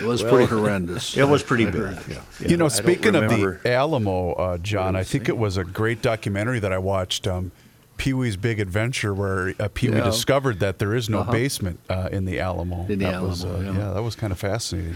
It 0.00 0.06
was 0.06 0.22
pretty 0.22 0.46
horrendous. 0.46 1.14
It 1.16 1.28
was 1.28 1.42
pretty 1.42 1.66
bad. 1.66 2.02
Yeah. 2.08 2.20
You 2.40 2.56
know, 2.56 2.68
speaking 2.68 3.14
of 3.14 3.28
the 3.28 3.60
Alamo, 3.66 4.32
uh, 4.32 4.58
John, 4.58 4.96
I 4.96 5.04
think 5.04 5.28
it 5.28 5.36
was 5.36 5.58
a 5.58 5.64
great 5.64 6.00
documentary 6.00 6.58
that 6.60 6.72
I 6.72 6.78
watched, 6.78 7.26
um, 7.26 7.52
Pee 8.00 8.14
Wee's 8.14 8.36
Big 8.38 8.58
Adventure, 8.60 9.12
where 9.12 9.54
uh, 9.60 9.68
Pee 9.74 9.90
Wee 9.90 9.96
Yeah. 9.98 10.04
discovered 10.04 10.58
that 10.60 10.78
there 10.78 10.94
is 10.94 11.10
no 11.10 11.22
basement 11.22 11.80
uh, 11.90 12.08
in 12.10 12.24
the 12.24 12.40
Alamo. 12.40 12.86
In 12.88 12.98
the 12.98 13.04
that 13.04 13.22
was, 13.22 13.44
uh, 13.44 13.60
yeah. 13.62 13.92
that 13.92 14.02
was 14.02 14.16
kind 14.16 14.32
of 14.32 14.38
fascinating. 14.38 14.94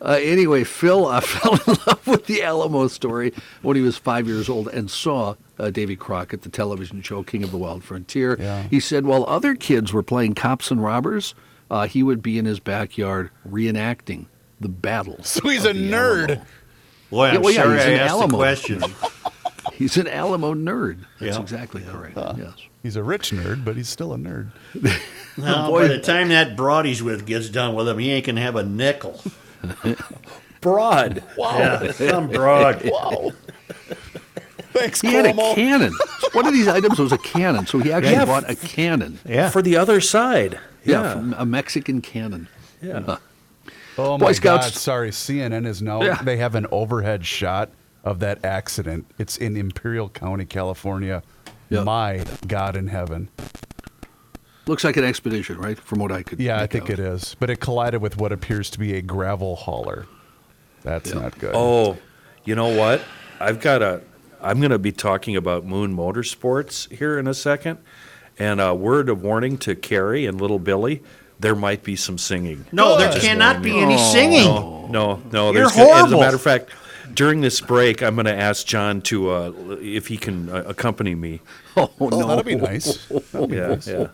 Uh, 0.00 0.18
anyway, 0.20 0.62
Phil 0.62 1.06
uh, 1.06 1.20
fell 1.22 1.54
in 1.54 1.78
love 1.86 2.06
with 2.06 2.26
the 2.26 2.42
Alamo 2.42 2.86
story 2.88 3.32
when 3.62 3.76
he 3.76 3.82
was 3.82 3.96
five 3.96 4.28
years 4.28 4.48
old 4.50 4.68
and 4.68 4.90
saw 4.90 5.36
uh, 5.58 5.70
Davy 5.70 5.96
Crockett, 5.96 6.42
the 6.42 6.50
television 6.50 7.00
show 7.00 7.22
King 7.22 7.42
of 7.42 7.50
the 7.50 7.56
Wild 7.56 7.82
Frontier. 7.82 8.36
Yeah. 8.38 8.64
He 8.64 8.78
said 8.78 9.06
while 9.06 9.24
other 9.26 9.54
kids 9.54 9.94
were 9.94 10.02
playing 10.02 10.34
cops 10.34 10.70
and 10.70 10.82
robbers, 10.82 11.34
uh, 11.70 11.86
he 11.86 12.02
would 12.02 12.22
be 12.22 12.38
in 12.38 12.44
his 12.44 12.60
backyard 12.60 13.30
reenacting 13.48 14.26
the 14.60 14.68
battle. 14.68 15.16
So 15.22 15.48
he's 15.48 15.64
a 15.64 15.72
nerd. 15.72 16.28
Alamo. 16.28 16.44
Boy, 17.10 17.24
I'm 17.28 17.34
Yeah, 17.34 17.40
well, 17.40 17.52
yeah, 17.54 17.62
sorry 17.62 17.76
he's 17.78 17.86
I 17.86 17.90
asked 17.92 18.10
Alamo. 18.10 18.26
the 18.32 18.36
question. 18.36 18.82
He's 19.74 19.96
an 19.96 20.06
Alamo 20.08 20.54
nerd. 20.54 21.00
That's 21.20 21.36
Yeah. 21.36 21.42
exactly 21.42 21.82
correct. 21.82 22.16
Yes. 22.16 22.52
He's 22.82 22.96
a 22.96 23.02
rich 23.02 23.30
nerd, 23.30 23.64
but 23.64 23.76
he's 23.76 23.88
still 23.88 24.12
a 24.12 24.16
nerd. 24.16 24.50
No, 25.36 25.68
boy. 25.68 25.82
by 25.82 25.88
the 25.94 26.00
time 26.00 26.30
that 26.30 26.56
broad 26.56 26.84
he's 26.84 27.00
with 27.00 27.24
gets 27.24 27.48
done 27.48 27.76
with 27.76 27.86
him, 27.88 27.98
he 27.98 28.10
ain't 28.10 28.26
gonna 28.26 28.40
have 28.40 28.56
a 28.56 28.64
nickel. 28.64 29.22
Broad. 30.60 31.22
Yeah, 31.36 31.92
some 31.92 32.28
broad. 32.28 32.82
Wow. 32.90 33.30
Thanks, 34.72 35.00
He 35.00 35.14
had 35.14 35.26
a 35.26 35.32
cannon. 35.54 35.92
One 36.32 36.46
of 36.46 36.52
these 36.52 36.68
items 36.68 36.98
was 36.98 37.10
a 37.12 37.18
cannon, 37.18 37.66
so 37.66 37.78
he 37.78 37.90
actually 37.92 38.12
Yeah. 38.12 38.24
bought 38.24 38.48
a 38.50 38.54
cannon. 38.56 39.18
Yeah. 39.24 39.50
For 39.50 39.62
the 39.62 39.76
other 39.76 40.00
side. 40.00 40.58
Yeah, 40.84 41.02
Yeah. 41.02 41.12
from 41.14 41.34
a 41.38 41.46
Mexican 41.46 42.00
cannon. 42.00 42.48
Yeah. 42.82 43.16
Oh 43.96 44.18
Boy 44.18 44.26
my 44.26 44.32
Scouts- 44.32 44.70
God! 44.70 44.74
Sorry, 44.74 45.10
CNN 45.10 45.66
is 45.66 45.80
now. 45.82 46.02
Yeah. 46.02 46.20
They 46.22 46.36
have 46.36 46.54
an 46.54 46.66
overhead 46.70 47.24
shot 47.26 47.70
of 48.04 48.20
that 48.20 48.44
accident. 48.44 49.06
It's 49.18 49.36
in 49.36 49.56
Imperial 49.56 50.08
County, 50.08 50.44
California. 50.44 51.22
Yeah. 51.70 51.82
My 51.84 52.24
God 52.46 52.76
in 52.76 52.86
heaven! 52.86 53.28
Looks 54.66 54.84
like 54.84 54.96
an 54.96 55.04
expedition, 55.04 55.58
right? 55.58 55.78
From 55.78 55.98
what 55.98 56.12
I 56.12 56.22
could. 56.22 56.40
Yeah, 56.40 56.60
I 56.60 56.66
think 56.66 56.84
out. 56.84 56.90
it 56.90 56.98
is. 56.98 57.36
But 57.38 57.50
it 57.50 57.60
collided 57.60 58.00
with 58.00 58.16
what 58.16 58.32
appears 58.32 58.70
to 58.70 58.78
be 58.78 58.94
a 58.94 59.02
gravel 59.02 59.56
hauler. 59.56 60.06
That's 60.82 61.12
not 61.12 61.38
good. 61.38 61.52
Oh, 61.54 61.98
you 62.44 62.54
know 62.54 62.68
what? 62.76 63.02
I've 63.40 63.60
got 63.60 63.82
a. 63.82 64.02
I'm 64.40 64.60
going 64.60 64.70
to 64.70 64.78
be 64.78 64.92
talking 64.92 65.36
about 65.36 65.64
Moon 65.64 65.94
Motorsports 65.96 66.90
here 66.92 67.18
in 67.18 67.26
a 67.26 67.34
second, 67.34 67.78
and 68.38 68.60
a 68.60 68.74
word 68.74 69.08
of 69.08 69.22
warning 69.22 69.58
to 69.58 69.74
Carrie 69.74 70.24
and 70.26 70.40
little 70.40 70.58
Billy: 70.58 71.02
there 71.40 71.54
might 71.54 71.82
be 71.82 71.96
some 71.96 72.18
singing. 72.18 72.64
No, 72.72 72.96
there 72.98 73.12
cannot 73.20 73.62
be 73.62 73.78
any 73.78 73.98
singing. 73.98 74.44
No, 74.44 74.86
no, 74.88 75.22
no. 75.32 75.44
You're 75.52 75.62
there's 75.62 75.76
gonna- 75.76 76.04
As 76.06 76.12
a 76.12 76.16
matter 76.18 76.36
of 76.36 76.42
fact, 76.42 76.70
during 77.14 77.40
this 77.40 77.60
break, 77.60 78.02
I'm 78.02 78.14
going 78.14 78.26
to 78.26 78.34
ask 78.34 78.66
John 78.66 79.00
to 79.02 79.30
uh, 79.30 79.52
if 79.80 80.06
he 80.08 80.16
can 80.16 80.48
uh, 80.48 80.64
accompany 80.66 81.14
me. 81.14 81.40
Oh, 81.76 81.90
Oh, 82.00 82.08
no. 82.08 82.26
that'd 82.26 82.44
be 82.46 82.54
nice. 82.56 83.06
That'd 83.06 83.50
be 83.50 83.56
Yeah, 83.56 83.66
nice. 83.68 83.86
yeah. 83.86 84.08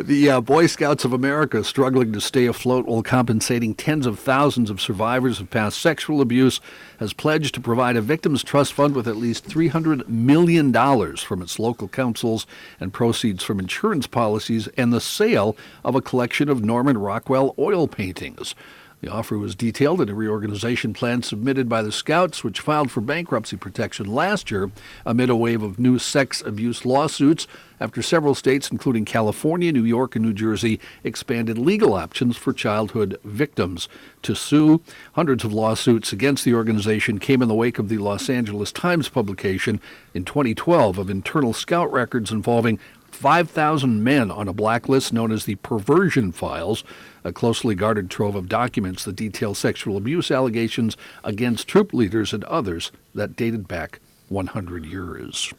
The 0.00 0.30
uh, 0.30 0.40
Boy 0.40 0.68
Scouts 0.68 1.04
of 1.04 1.12
America 1.12 1.64
struggling 1.64 2.12
to 2.12 2.20
stay 2.20 2.46
afloat 2.46 2.86
while 2.86 3.02
compensating 3.02 3.74
tens 3.74 4.06
of 4.06 4.16
thousands 4.20 4.70
of 4.70 4.80
survivors 4.80 5.40
of 5.40 5.50
past 5.50 5.80
sexual 5.80 6.20
abuse 6.20 6.60
has 7.00 7.12
pledged 7.12 7.52
to 7.56 7.60
provide 7.60 7.96
a 7.96 8.00
victims 8.00 8.44
trust 8.44 8.72
fund 8.72 8.94
with 8.94 9.08
at 9.08 9.16
least 9.16 9.48
$300 9.48 10.06
million 10.06 10.72
from 11.16 11.42
its 11.42 11.58
local 11.58 11.88
councils 11.88 12.46
and 12.78 12.92
proceeds 12.92 13.42
from 13.42 13.58
insurance 13.58 14.06
policies 14.06 14.68
and 14.76 14.92
the 14.92 15.00
sale 15.00 15.56
of 15.84 15.96
a 15.96 16.00
collection 16.00 16.48
of 16.48 16.64
Norman 16.64 16.96
Rockwell 16.96 17.56
oil 17.58 17.88
paintings. 17.88 18.54
The 19.00 19.10
offer 19.12 19.38
was 19.38 19.54
detailed 19.54 20.00
in 20.00 20.08
a 20.08 20.14
reorganization 20.14 20.92
plan 20.92 21.22
submitted 21.22 21.68
by 21.68 21.82
the 21.82 21.92
Scouts, 21.92 22.42
which 22.42 22.58
filed 22.60 22.90
for 22.90 23.00
bankruptcy 23.00 23.56
protection 23.56 24.06
last 24.06 24.50
year 24.50 24.72
amid 25.06 25.30
a 25.30 25.36
wave 25.36 25.62
of 25.62 25.78
new 25.78 26.00
sex 26.00 26.42
abuse 26.42 26.84
lawsuits 26.84 27.46
after 27.80 28.02
several 28.02 28.34
states, 28.34 28.72
including 28.72 29.04
California, 29.04 29.70
New 29.70 29.84
York, 29.84 30.16
and 30.16 30.24
New 30.24 30.32
Jersey, 30.32 30.80
expanded 31.04 31.58
legal 31.58 31.94
options 31.94 32.36
for 32.36 32.52
childhood 32.52 33.16
victims 33.22 33.88
to 34.22 34.34
sue. 34.34 34.82
Hundreds 35.12 35.44
of 35.44 35.52
lawsuits 35.52 36.12
against 36.12 36.44
the 36.44 36.54
organization 36.54 37.20
came 37.20 37.40
in 37.40 37.46
the 37.46 37.54
wake 37.54 37.78
of 37.78 37.88
the 37.88 37.98
Los 37.98 38.28
Angeles 38.28 38.72
Times 38.72 39.08
publication 39.08 39.80
in 40.12 40.24
2012 40.24 40.98
of 40.98 41.08
internal 41.08 41.52
Scout 41.52 41.92
records 41.92 42.32
involving 42.32 42.80
5,000 43.18 44.04
men 44.04 44.30
on 44.30 44.46
a 44.46 44.52
blacklist 44.52 45.12
known 45.12 45.32
as 45.32 45.44
the 45.44 45.56
Perversion 45.56 46.30
Files, 46.30 46.84
a 47.24 47.32
closely 47.32 47.74
guarded 47.74 48.08
trove 48.08 48.36
of 48.36 48.48
documents 48.48 49.04
that 49.04 49.16
detail 49.16 49.54
sexual 49.54 49.96
abuse 49.96 50.30
allegations 50.30 50.96
against 51.24 51.66
troop 51.66 51.92
leaders 51.92 52.32
and 52.32 52.44
others 52.44 52.92
that 53.16 53.34
dated 53.34 53.66
back 53.66 53.98
100 54.28 54.86
years. 54.86 55.52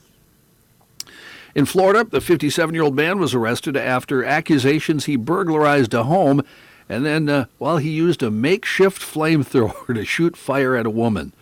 In 1.53 1.65
Florida, 1.65 2.07
the 2.09 2.21
57 2.21 2.73
year 2.73 2.83
old 2.83 2.95
man 2.95 3.19
was 3.19 3.33
arrested 3.33 3.75
after 3.75 4.23
accusations 4.23 5.05
he 5.05 5.17
burglarized 5.17 5.93
a 5.93 6.03
home 6.03 6.41
and 6.87 7.05
then, 7.05 7.27
uh, 7.27 7.45
well, 7.59 7.77
he 7.77 7.89
used 7.89 8.23
a 8.23 8.31
makeshift 8.31 9.01
flamethrower 9.01 9.85
to 9.93 10.05
shoot 10.05 10.37
fire 10.37 10.75
at 10.75 10.85
a 10.85 10.89
woman. 10.89 11.33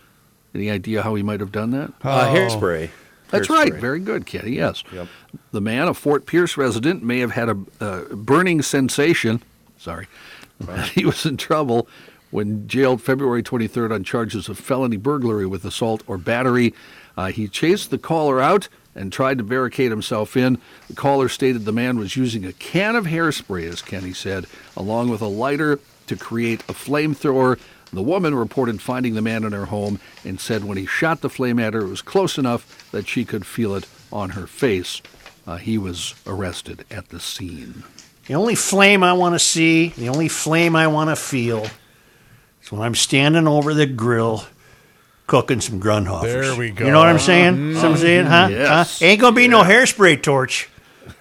Any 0.56 0.72
idea 0.72 1.04
how 1.04 1.14
he 1.14 1.22
might 1.22 1.40
have 1.42 1.52
done 1.52 1.70
that? 1.72 1.94
Uh, 2.02 2.34
hairspray. 2.34 2.90
That's 3.30 3.48
Hairspray. 3.48 3.50
right. 3.50 3.74
Very 3.74 4.00
good, 4.00 4.26
Kenny. 4.26 4.52
Yes. 4.52 4.84
Yep. 4.92 5.08
The 5.52 5.62
man, 5.62 5.88
a 5.88 5.94
Fort 5.94 6.26
Pierce 6.26 6.58
resident, 6.58 7.04
may 7.04 7.20
have 7.20 7.32
had 7.32 7.50
a 7.50 7.58
uh, 7.82 8.02
burning 8.16 8.62
sensation. 8.62 9.42
Sorry. 9.78 10.08
he 10.94 11.06
was 11.06 11.26
in 11.26 11.38
trouble 11.38 11.88
when 12.32 12.68
jailed 12.68 13.02
February 13.02 13.44
23rd 13.44 13.94
on 13.94 14.04
charges 14.04 14.50
of 14.50 14.58
felony 14.58 14.98
burglary 14.98 15.46
with 15.46 15.66
assault 15.66 16.04
or 16.08 16.18
battery. 16.18 16.74
Uh, 17.16 17.28
he 17.28 17.48
chased 17.48 17.90
the 17.90 17.98
caller 17.98 18.42
out 18.42 18.68
and 18.96 19.14
tried 19.14 19.38
to 19.38 19.44
barricade 19.44 19.92
himself 19.92 20.36
in. 20.36 20.58
The 20.88 20.96
caller 20.96 21.30
stated 21.30 21.66
the 21.66 21.72
man 21.72 21.98
was 21.98 22.16
using 22.16 22.46
a 22.46 22.54
can 22.54 22.96
of 22.96 23.06
hairspray, 23.06 23.70
as 23.70 23.82
Kenny 23.82 24.14
said, 24.14 24.46
along 24.76 25.10
with 25.10 25.22
a 25.22 25.28
lighter 25.28 25.80
to 26.08 26.16
create 26.16 26.62
a 26.62 26.74
flamethrower. 26.74 27.60
The 27.94 28.02
woman 28.02 28.36
reported 28.36 28.82
finding 28.82 29.14
the 29.14 29.22
man 29.22 29.44
in 29.44 29.54
her 29.54 29.66
home 29.66 30.00
and 30.26 30.40
said 30.40 30.66
when 30.66 30.78
he 30.78 30.86
shot 30.86 31.22
the 31.22 31.30
flame 31.30 31.60
at 31.60 31.74
her, 31.74 31.82
it 31.82 31.90
was 31.90 32.02
close 32.02 32.38
enough 32.38 32.90
that 32.92 33.08
she 33.08 33.26
could 33.26 33.46
feel 33.46 33.76
it 33.76 33.88
on 34.12 34.32
her 34.32 34.48
face. 34.48 35.02
Uh, 35.46 35.58
he 35.58 35.78
was 35.78 36.16
arrested 36.26 36.86
at 36.92 37.10
the 37.10 37.20
scene. 37.20 37.84
The 38.28 38.36
only 38.36 38.56
flame 38.56 39.04
I 39.04 39.14
want 39.14 39.36
to 39.36 39.40
see, 39.40 39.90
the 39.90 40.10
only 40.10 40.28
flame 40.28 40.76
I 40.76 40.88
want 40.88 41.10
to 41.10 41.16
feel, 41.16 41.66
is 42.62 42.72
when 42.72 42.82
I'm 42.82 42.96
standing 42.96 43.48
over 43.48 43.74
the 43.74 43.86
grill 43.86 44.44
cooking 45.28 45.62
some 45.62 45.80
Grundhofers. 45.80 46.24
There 46.24 46.56
we 46.56 46.72
go. 46.72 46.86
You 46.86 46.92
know 46.92 47.00
what 47.00 47.08
I'm 47.08 47.20
saying? 47.20 47.76
So 47.76 47.92
I'm 47.92 47.98
saying, 47.98 48.26
huh? 48.26 48.48
Yes. 48.52 49.00
Huh? 49.00 49.06
Ain't 49.06 49.22
gonna 49.22 49.36
be 49.36 49.48
no 49.48 49.64
hairspray 49.64 50.22
torch. 50.22 50.70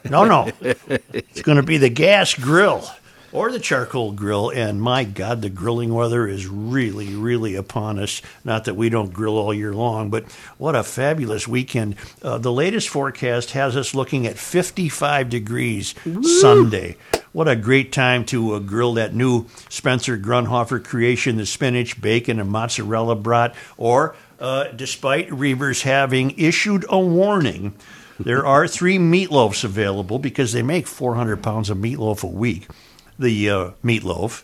No, 0.09 0.25
no. 0.25 0.51
it's 0.61 1.43
gonna 1.43 1.63
be 1.63 1.79
the 1.79 1.89
gas 1.89 2.35
grill 2.35 2.89
or 3.37 3.53
the 3.53 3.61
charcoal 3.61 4.13
grill. 4.13 4.49
And 4.49 4.81
my 4.81 5.05
God, 5.05 5.43
the 5.43 5.51
grilling 5.51 5.93
weather 5.93 6.27
is 6.27 6.47
really, 6.47 7.15
really 7.15 7.55
upon 7.55 7.99
us. 7.99 8.23
Not 8.45 8.65
that 8.65 8.77
we 8.77 8.89
don't 8.89 9.13
grill 9.13 9.37
all 9.37 9.53
year 9.53 9.75
long, 9.75 10.09
but 10.09 10.25
what 10.57 10.75
a 10.75 10.83
fabulous 10.83 11.47
weekend. 11.47 11.97
Uh, 12.23 12.39
the 12.39 12.51
latest 12.51 12.89
forecast 12.89 13.51
has 13.51 13.77
us 13.77 13.95
looking 13.95 14.27
at 14.27 14.39
55 14.39 15.29
degrees 15.29 15.95
Sunday. 16.23 16.97
What 17.33 17.47
a 17.47 17.57
great 17.57 17.93
time 17.93 18.25
to 18.27 18.55
uh, 18.55 18.59
grill 18.61 18.95
that 18.95 19.15
new 19.15 19.45
Spencer 19.69 20.17
Grundhofer 20.17 20.83
creation, 20.83 21.37
the 21.37 21.45
spinach, 21.45 22.01
bacon, 22.01 22.41
and 22.41 22.49
mozzarella 22.49 23.17
brat. 23.17 23.55
Or, 23.77 24.17
uh, 24.41 24.69
despite 24.69 25.29
Reavers 25.29 25.83
having 25.83 26.31
issued 26.39 26.87
a 26.89 26.99
warning, 26.99 27.75
there 28.19 28.47
are 28.47 28.67
three 28.67 28.97
meatloafs 28.97 29.63
available 29.63 30.19
because 30.19 30.55
they 30.55 30.63
make 30.63 30.87
400 30.87 31.43
pounds 31.43 31.69
of 31.69 31.77
meatloaf 31.77 32.23
a 32.23 32.27
week. 32.27 32.67
The 33.19 33.51
uh, 33.51 33.71
meatloaf, 33.83 34.43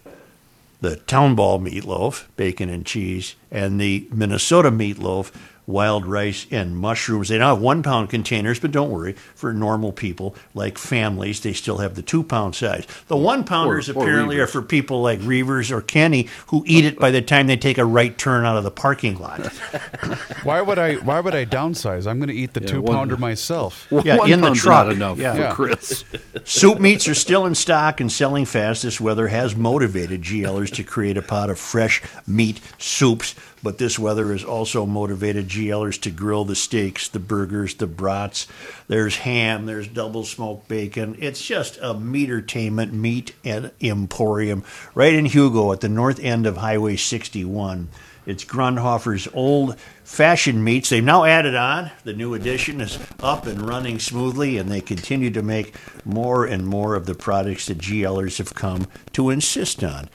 the 0.80 0.96
town 0.96 1.34
ball 1.34 1.60
meatloaf, 1.60 2.26
bacon 2.36 2.68
and 2.68 2.84
cheese, 2.86 3.36
and 3.50 3.80
the 3.80 4.08
Minnesota 4.12 4.70
meatloaf, 4.70 5.30
wild 5.66 6.04
rice 6.06 6.46
and 6.50 6.76
mushrooms. 6.76 7.28
They 7.28 7.38
now 7.38 7.54
have 7.54 7.62
one 7.62 7.82
pound 7.82 8.10
containers, 8.10 8.58
but 8.58 8.72
don't 8.72 8.90
worry, 8.90 9.12
for 9.34 9.52
normal 9.52 9.92
people 9.92 10.34
like 10.54 10.76
families, 10.76 11.40
they 11.40 11.52
still 11.52 11.78
have 11.78 11.94
the 11.94 12.02
two 12.02 12.22
pound 12.22 12.54
size. 12.54 12.86
The 13.08 13.16
one 13.16 13.44
pounders 13.44 13.88
Or- 13.88 13.94
or 13.98 14.02
apparently 14.02 14.38
are 14.40 14.46
for 14.46 14.62
people 14.62 15.02
like 15.02 15.20
Reavers 15.20 15.70
or 15.70 15.80
Kenny 15.80 16.28
who 16.48 16.64
eat 16.66 16.84
it 16.84 16.98
by 16.98 17.10
the 17.10 17.22
time 17.22 17.46
they 17.46 17.56
take 17.56 17.78
a 17.78 17.84
right 17.84 18.16
turn 18.18 18.44
out 18.44 18.56
of 18.56 18.64
the 18.64 18.70
parking 18.70 19.18
lot. 19.18 19.46
Why 20.42 20.60
would 20.60 20.78
I? 20.78 20.94
Why 20.96 21.20
would 21.20 21.34
I 21.34 21.44
downsize? 21.44 22.06
I'm 22.06 22.18
going 22.18 22.28
to 22.28 22.34
eat 22.34 22.54
the 22.54 22.60
two 22.60 22.80
one- 22.82 22.96
pounder 22.96 23.16
myself. 23.16 23.86
Yeah, 24.04 24.16
One 24.16 24.32
in 24.32 24.40
the 24.40 24.46
pound's 24.48 24.60
truck. 24.62 24.86
Not 24.86 24.94
enough 24.96 25.18
Yeah. 25.18 25.34
for 25.34 25.40
Yeah. 25.40 25.52
Chris. 25.52 26.04
Soup 26.44 26.80
meats 26.80 27.06
are 27.06 27.14
still 27.14 27.46
in 27.46 27.54
stock 27.54 28.00
and 28.00 28.10
selling 28.10 28.44
fast. 28.46 28.82
This 28.82 29.00
weather 29.00 29.28
has 29.28 29.54
motivated 29.54 30.22
GLers 30.22 30.72
to 30.74 30.82
create 30.82 31.16
a 31.16 31.22
pot 31.22 31.50
of 31.50 31.58
fresh 31.58 32.02
meat 32.26 32.60
soups, 32.78 33.34
but 33.62 33.78
this 33.78 33.98
weather 33.98 34.32
has 34.32 34.44
also 34.44 34.86
motivated 34.86 35.48
GLers 35.48 36.00
to 36.02 36.10
grill 36.10 36.44
the 36.44 36.56
steaks, 36.56 37.08
the 37.08 37.18
burgers, 37.18 37.74
the 37.74 37.86
brats. 37.86 38.46
There's 38.88 39.16
ham, 39.18 39.66
there's 39.66 39.88
double 39.88 40.24
smoked 40.24 40.68
bacon. 40.68 41.16
It's 41.18 41.42
just 41.42 41.78
a 41.78 41.94
meatertainment 41.94 42.92
meat 42.92 43.34
and 43.44 43.70
emporium 43.80 44.64
right 44.94 45.14
in 45.14 45.26
Hugo 45.26 45.72
at 45.72 45.80
the 45.80 45.88
north 45.88 46.18
end 46.20 46.46
of 46.46 46.58
Highway 46.58 46.96
61. 46.96 47.88
It's 48.24 48.44
Grundhofer's 48.44 49.26
old 49.34 49.76
fashioned 50.04 50.64
meats. 50.64 50.90
They've 50.90 51.02
now 51.02 51.24
added 51.24 51.56
on. 51.56 51.90
The 52.04 52.12
new 52.12 52.34
edition 52.34 52.80
is 52.80 52.98
up 53.20 53.46
and 53.46 53.60
running 53.60 53.98
smoothly, 53.98 54.58
and 54.58 54.70
they 54.70 54.80
continue 54.80 55.30
to 55.30 55.42
make 55.42 55.74
more 56.04 56.44
and 56.44 56.64
more 56.64 56.94
of 56.94 57.06
the 57.06 57.16
products 57.16 57.66
that 57.66 57.78
GLers 57.78 58.38
have 58.38 58.54
come 58.54 58.86
to 59.14 59.30
insist 59.30 59.82
on. 59.82 60.08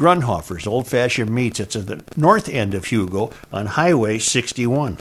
Grundhofer's 0.00 0.66
old 0.66 0.86
fashioned 0.88 1.28
meats. 1.30 1.60
It's 1.60 1.76
at 1.76 1.86
the 1.86 2.02
north 2.16 2.48
end 2.48 2.72
of 2.72 2.86
Hugo 2.86 3.30
on 3.52 3.66
Highway 3.66 4.18
61. 4.18 4.96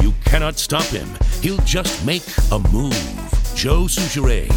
You 0.00 0.12
cannot 0.24 0.58
stop 0.58 0.82
him. 0.86 1.08
He'll 1.40 1.56
just 1.58 2.04
make 2.04 2.24
a 2.50 2.58
move. 2.58 2.92
Joe 3.54 3.82
Soucheray. 3.82 4.48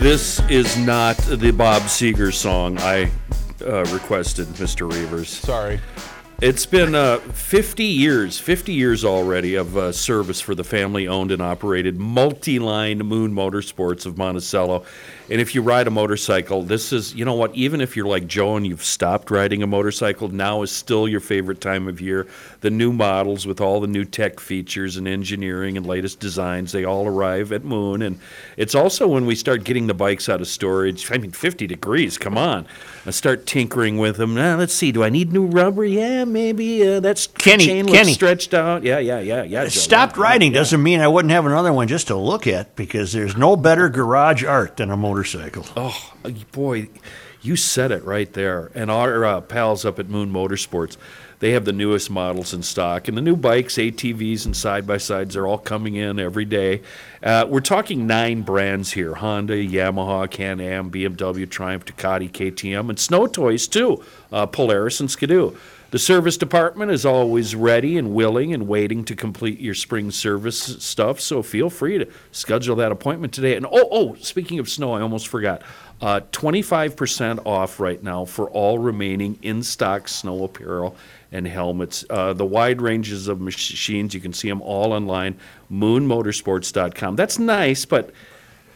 This 0.00 0.40
is 0.50 0.76
not 0.76 1.16
the 1.18 1.52
Bob 1.52 1.82
Seger 1.82 2.34
song 2.34 2.78
I 2.80 3.12
uh, 3.64 3.84
requested, 3.92 4.48
Mr. 4.48 4.90
Reavers. 4.90 5.26
Sorry. 5.26 5.78
It's 6.42 6.66
been 6.66 6.96
uh, 6.96 7.18
50 7.18 7.84
years, 7.84 8.36
50 8.36 8.72
years 8.72 9.04
already 9.04 9.54
of 9.54 9.76
uh, 9.76 9.92
service 9.92 10.40
for 10.40 10.56
the 10.56 10.64
family 10.64 11.06
owned 11.06 11.30
and 11.30 11.40
operated 11.40 12.00
multi 12.00 12.58
line 12.58 12.98
Moon 12.98 13.32
Motorsports 13.32 14.06
of 14.06 14.18
Monticello. 14.18 14.84
And 15.30 15.40
if 15.40 15.54
you 15.54 15.62
ride 15.62 15.86
a 15.86 15.90
motorcycle, 15.92 16.64
this 16.64 16.92
is, 16.92 17.14
you 17.14 17.24
know 17.24 17.34
what, 17.34 17.54
even 17.54 17.80
if 17.80 17.96
you're 17.96 18.08
like 18.08 18.26
Joe 18.26 18.56
and 18.56 18.66
you've 18.66 18.82
stopped 18.82 19.30
riding 19.30 19.62
a 19.62 19.68
motorcycle, 19.68 20.30
now 20.30 20.62
is 20.62 20.72
still 20.72 21.06
your 21.06 21.20
favorite 21.20 21.60
time 21.60 21.86
of 21.86 22.00
year. 22.00 22.26
The 22.60 22.70
new 22.70 22.92
models 22.92 23.46
with 23.46 23.60
all 23.60 23.80
the 23.80 23.86
new 23.86 24.04
tech 24.04 24.40
features 24.40 24.96
and 24.96 25.06
engineering 25.06 25.76
and 25.76 25.86
latest 25.86 26.18
designs, 26.18 26.72
they 26.72 26.84
all 26.84 27.06
arrive 27.06 27.52
at 27.52 27.62
Moon. 27.62 28.02
And 28.02 28.18
it's 28.56 28.74
also 28.74 29.06
when 29.06 29.26
we 29.26 29.36
start 29.36 29.62
getting 29.62 29.86
the 29.86 29.94
bikes 29.94 30.28
out 30.28 30.40
of 30.40 30.48
storage. 30.48 31.08
I 31.12 31.18
mean, 31.18 31.30
50 31.30 31.68
degrees, 31.68 32.18
come 32.18 32.36
on. 32.36 32.66
I 33.04 33.10
start 33.10 33.46
tinkering 33.46 33.98
with 33.98 34.16
them. 34.16 34.34
Now, 34.34 34.56
let's 34.56 34.72
see, 34.72 34.92
do 34.92 35.02
I 35.02 35.08
need 35.08 35.32
new 35.32 35.46
rubber? 35.46 35.84
Yeah, 35.84 36.24
maybe 36.24 36.86
uh, 36.86 37.00
that's 37.00 37.26
Kenny, 37.26 37.66
chain 37.66 37.86
looks 37.86 38.12
stretched 38.12 38.54
out. 38.54 38.84
Yeah, 38.84 38.98
yeah, 38.98 39.18
yeah, 39.18 39.42
yeah. 39.42 39.64
Joe, 39.64 39.70
Stopped 39.70 40.16
yeah, 40.16 40.22
riding 40.22 40.52
yeah. 40.52 40.58
doesn't 40.58 40.82
mean 40.82 41.00
I 41.00 41.08
wouldn't 41.08 41.32
have 41.32 41.44
another 41.44 41.72
one 41.72 41.88
just 41.88 42.06
to 42.08 42.16
look 42.16 42.46
at 42.46 42.76
because 42.76 43.12
there's 43.12 43.36
no 43.36 43.56
better 43.56 43.88
garage 43.88 44.44
art 44.44 44.76
than 44.76 44.90
a 44.90 44.96
motorcycle. 44.96 45.66
Oh, 45.76 46.12
boy, 46.52 46.88
you 47.40 47.56
said 47.56 47.90
it 47.90 48.04
right 48.04 48.32
there. 48.32 48.70
And 48.74 48.90
our 48.90 49.24
uh, 49.24 49.40
pals 49.40 49.84
up 49.84 49.98
at 49.98 50.08
Moon 50.08 50.32
Motorsports, 50.32 50.96
they 51.42 51.50
have 51.50 51.64
the 51.64 51.72
newest 51.72 52.08
models 52.08 52.54
in 52.54 52.62
stock. 52.62 53.08
And 53.08 53.16
the 53.16 53.20
new 53.20 53.34
bikes, 53.34 53.74
ATVs, 53.74 54.46
and 54.46 54.56
side 54.56 54.86
by 54.86 54.98
sides 54.98 55.34
are 55.34 55.44
all 55.44 55.58
coming 55.58 55.96
in 55.96 56.20
every 56.20 56.44
day. 56.44 56.82
Uh, 57.20 57.46
we're 57.48 57.58
talking 57.58 58.06
nine 58.06 58.42
brands 58.42 58.92
here 58.92 59.16
Honda, 59.16 59.56
Yamaha, 59.56 60.30
Can 60.30 60.60
Am, 60.60 60.88
BMW, 60.88 61.50
Triumph, 61.50 61.84
Ducati, 61.84 62.30
KTM, 62.30 62.88
and 62.88 62.98
snow 62.98 63.26
toys 63.26 63.66
too 63.66 64.04
uh, 64.30 64.46
Polaris 64.46 65.00
and 65.00 65.10
Skidoo. 65.10 65.56
The 65.90 65.98
service 65.98 66.36
department 66.36 66.92
is 66.92 67.04
always 67.04 67.56
ready 67.56 67.98
and 67.98 68.14
willing 68.14 68.54
and 68.54 68.68
waiting 68.68 69.04
to 69.06 69.16
complete 69.16 69.58
your 69.58 69.74
spring 69.74 70.12
service 70.12 70.62
stuff, 70.62 71.20
so 71.20 71.42
feel 71.42 71.68
free 71.68 71.98
to 71.98 72.08
schedule 72.30 72.76
that 72.76 72.92
appointment 72.92 73.34
today. 73.34 73.56
And 73.56 73.66
oh, 73.66 73.88
oh, 73.90 74.14
speaking 74.20 74.60
of 74.60 74.68
snow, 74.68 74.92
I 74.92 75.00
almost 75.00 75.26
forgot. 75.26 75.62
Uh, 76.00 76.20
25% 76.32 77.46
off 77.46 77.78
right 77.78 78.02
now 78.02 78.24
for 78.24 78.48
all 78.50 78.78
remaining 78.78 79.38
in 79.42 79.62
stock 79.62 80.08
snow 80.08 80.44
apparel 80.44 80.96
and 81.32 81.46
helmets. 81.46 82.04
Uh, 82.08 82.32
the 82.32 82.44
wide 82.44 82.80
ranges 82.80 83.26
of 83.26 83.40
machines, 83.40 84.14
you 84.14 84.20
can 84.20 84.32
see 84.32 84.48
them 84.48 84.62
all 84.62 84.92
online, 84.92 85.36
moonmotorsports.com. 85.72 87.16
That's 87.16 87.38
nice, 87.38 87.84
but 87.84 88.10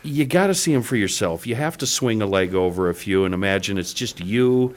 you 0.02 0.24
got 0.24 0.48
to 0.48 0.54
see 0.54 0.72
them 0.72 0.82
for 0.82 0.96
yourself. 0.96 1.46
You 1.46 1.54
have 1.54 1.76
to 1.78 1.86
swing 1.86 2.22
a 2.22 2.26
leg 2.26 2.54
over 2.54 2.88
a 2.88 2.94
few 2.94 3.24
and 3.24 3.34
imagine 3.34 3.76
it's 3.76 3.92
just 3.92 4.20
you 4.20 4.74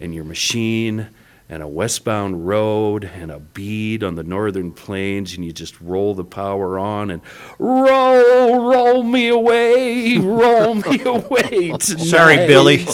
and 0.00 0.14
your 0.14 0.24
machine 0.24 1.08
and 1.52 1.62
a 1.62 1.68
westbound 1.68 2.46
road 2.46 3.04
and 3.04 3.30
a 3.30 3.38
bead 3.38 4.02
on 4.02 4.14
the 4.14 4.22
northern 4.22 4.72
plains, 4.72 5.34
and 5.34 5.44
you 5.44 5.52
just 5.52 5.78
roll 5.82 6.14
the 6.14 6.24
power 6.24 6.78
on 6.78 7.10
and 7.10 7.20
roll, 7.58 8.70
roll 8.70 9.02
me 9.02 9.28
away, 9.28 10.16
roll 10.16 10.76
me 10.76 10.98
away. 11.04 11.74
Tonight. 11.76 11.80
Sorry. 11.80 12.36
Billy. 12.46 12.78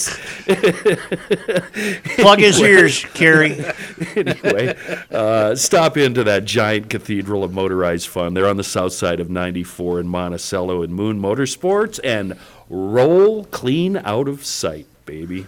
Plug 2.16 2.40
his 2.40 2.60
ears, 2.60 3.04
Carrie. 3.14 3.64
anyway, 4.16 4.76
uh, 5.12 5.54
stop 5.54 5.96
into 5.96 6.24
that 6.24 6.44
giant 6.44 6.90
cathedral 6.90 7.44
of 7.44 7.52
motorized 7.52 8.08
fun. 8.08 8.34
They're 8.34 8.48
on 8.48 8.56
the 8.56 8.64
south 8.64 8.92
side 8.92 9.20
of 9.20 9.30
94 9.30 10.00
in 10.00 10.08
Monticello 10.08 10.82
and 10.82 10.92
Moon 10.92 11.20
Motorsports, 11.20 12.00
and 12.02 12.36
roll 12.68 13.44
clean 13.44 13.98
out 13.98 14.26
of 14.26 14.44
sight, 14.44 14.88
baby. 15.06 15.46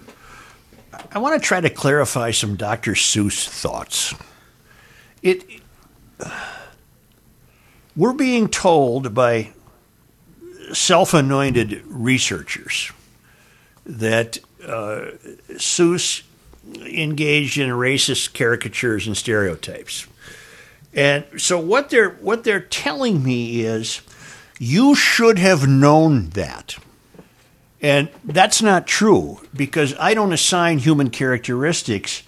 I 1.12 1.18
want 1.18 1.40
to 1.40 1.46
try 1.46 1.60
to 1.60 1.70
clarify 1.70 2.30
some 2.30 2.56
Dr. 2.56 2.92
Seuss 2.92 3.48
thoughts. 3.48 4.14
It 5.22 5.44
we're 7.96 8.12
being 8.12 8.48
told 8.48 9.14
by 9.14 9.52
self-anointed 10.72 11.82
researchers 11.86 12.92
that 13.84 14.38
uh, 14.64 15.10
Seuss 15.52 16.22
engaged 16.76 17.58
in 17.58 17.70
racist 17.70 18.34
caricatures 18.34 19.06
and 19.06 19.16
stereotypes. 19.16 20.06
And 20.92 21.24
so 21.38 21.58
what 21.58 21.90
they're 21.90 22.10
what 22.10 22.44
they're 22.44 22.60
telling 22.60 23.22
me 23.22 23.60
is 23.62 24.02
you 24.58 24.94
should 24.94 25.38
have 25.38 25.68
known 25.68 26.30
that. 26.30 26.76
And 27.82 28.10
that's 28.24 28.60
not 28.60 28.86
true 28.86 29.40
because 29.54 29.94
I 29.98 30.14
don't 30.14 30.32
assign 30.32 30.78
human 30.78 31.10
characteristics 31.10 32.22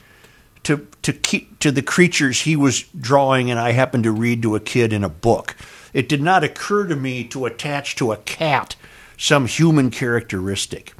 to 0.62 0.86
to 1.02 1.12
keep, 1.12 1.58
to 1.58 1.70
the 1.70 1.82
creatures 1.82 2.42
he 2.42 2.56
was 2.56 2.82
drawing 2.98 3.50
and 3.50 3.58
I 3.58 3.72
happened 3.72 4.04
to 4.04 4.12
read 4.12 4.42
to 4.42 4.54
a 4.54 4.60
kid 4.60 4.92
in 4.92 5.04
a 5.04 5.08
book. 5.08 5.56
It 5.92 6.08
did 6.08 6.22
not 6.22 6.44
occur 6.44 6.86
to 6.86 6.96
me 6.96 7.24
to 7.24 7.44
attach 7.44 7.96
to 7.96 8.12
a 8.12 8.16
cat 8.18 8.76
some 9.18 9.46
human 9.46 9.90
characteristic. 9.90 10.94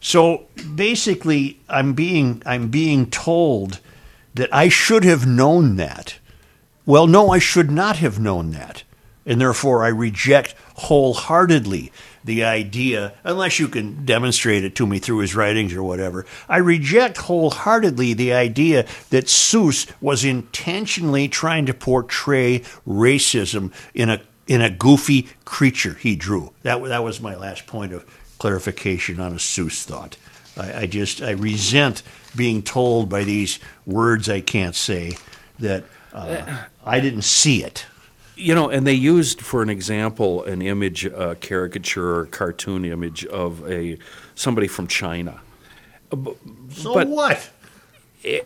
So 0.00 0.46
basically 0.74 1.60
I'm 1.68 1.92
being 1.92 2.42
I'm 2.46 2.68
being 2.68 3.10
told 3.10 3.80
that 4.34 4.52
I 4.54 4.68
should 4.68 5.04
have 5.04 5.26
known 5.26 5.76
that. 5.76 6.18
Well, 6.86 7.06
no, 7.06 7.30
I 7.30 7.38
should 7.38 7.70
not 7.70 7.96
have 7.96 8.18
known 8.18 8.50
that. 8.52 8.84
And 9.26 9.40
therefore 9.40 9.84
I 9.84 9.88
reject 9.88 10.54
wholeheartedly 10.74 11.92
the 12.24 12.44
idea, 12.44 13.14
unless 13.24 13.58
you 13.58 13.68
can 13.68 14.04
demonstrate 14.04 14.64
it 14.64 14.74
to 14.76 14.86
me 14.86 14.98
through 14.98 15.18
his 15.18 15.34
writings 15.34 15.74
or 15.74 15.82
whatever, 15.82 16.26
I 16.48 16.58
reject 16.58 17.18
wholeheartedly 17.18 18.14
the 18.14 18.32
idea 18.32 18.86
that 19.10 19.26
Seuss 19.26 19.90
was 20.00 20.24
intentionally 20.24 21.28
trying 21.28 21.66
to 21.66 21.74
portray 21.74 22.60
racism 22.86 23.72
in 23.94 24.10
a 24.10 24.20
in 24.46 24.60
a 24.60 24.70
goofy 24.70 25.28
creature 25.44 25.94
he 25.94 26.16
drew. 26.16 26.52
That 26.62 26.82
that 26.84 27.04
was 27.04 27.20
my 27.20 27.34
last 27.34 27.66
point 27.66 27.92
of 27.92 28.04
clarification 28.38 29.20
on 29.20 29.32
a 29.32 29.36
Seuss 29.36 29.84
thought. 29.84 30.16
I, 30.56 30.82
I 30.82 30.86
just 30.86 31.22
I 31.22 31.30
resent 31.30 32.02
being 32.34 32.62
told 32.62 33.08
by 33.08 33.24
these 33.24 33.58
words 33.86 34.28
I 34.28 34.40
can't 34.40 34.74
say 34.74 35.16
that 35.58 35.84
uh, 36.12 36.64
I 36.84 37.00
didn't 37.00 37.22
see 37.22 37.62
it. 37.64 37.86
You 38.36 38.54
know, 38.54 38.70
and 38.70 38.86
they 38.86 38.94
used 38.94 39.40
for 39.42 39.62
an 39.62 39.68
example 39.68 40.42
an 40.44 40.62
image, 40.62 41.04
a 41.04 41.34
caricature 41.36 42.16
or 42.20 42.26
cartoon 42.26 42.84
image 42.84 43.24
of 43.26 43.68
a 43.70 43.98
somebody 44.34 44.68
from 44.68 44.86
China. 44.86 45.40
So 46.10 46.94
But- 46.94 47.08
what? 47.08 47.50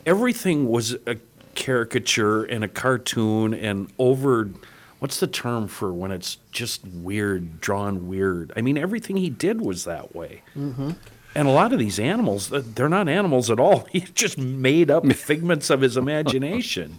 Everything 0.07 0.69
was 0.69 0.97
a 1.07 1.17
caricature 1.55 2.45
and 2.45 2.65
a 2.65 2.69
cartoon 2.69 3.53
and 3.55 3.89
over. 3.99 4.51
What's 4.99 5.21
the 5.21 5.27
term 5.27 5.69
for 5.69 5.93
when 5.93 6.11
it's 6.11 6.39
just 6.51 6.83
weird, 6.87 7.61
drawn 7.61 8.09
weird? 8.09 8.53
I 8.57 8.63
mean, 8.63 8.79
everything 8.79 9.19
he 9.19 9.29
did 9.29 9.61
was 9.61 9.85
that 9.85 10.15
way. 10.17 10.43
Mm-hmm. 10.57 10.93
And 11.35 11.49
a 11.49 11.51
lot 11.51 11.75
of 11.75 11.79
these 11.79 11.99
animals, 11.99 12.49
th- 12.49 12.65
they're 12.75 12.89
not 12.89 13.07
animals 13.09 13.51
at 13.51 13.61
all. 13.61 13.87
He 13.93 14.01
just 14.01 14.39
made 14.39 14.91
up 14.91 15.05
figments 15.13 15.69
of 15.69 15.83
his 15.83 15.99
imagination. 15.99 16.99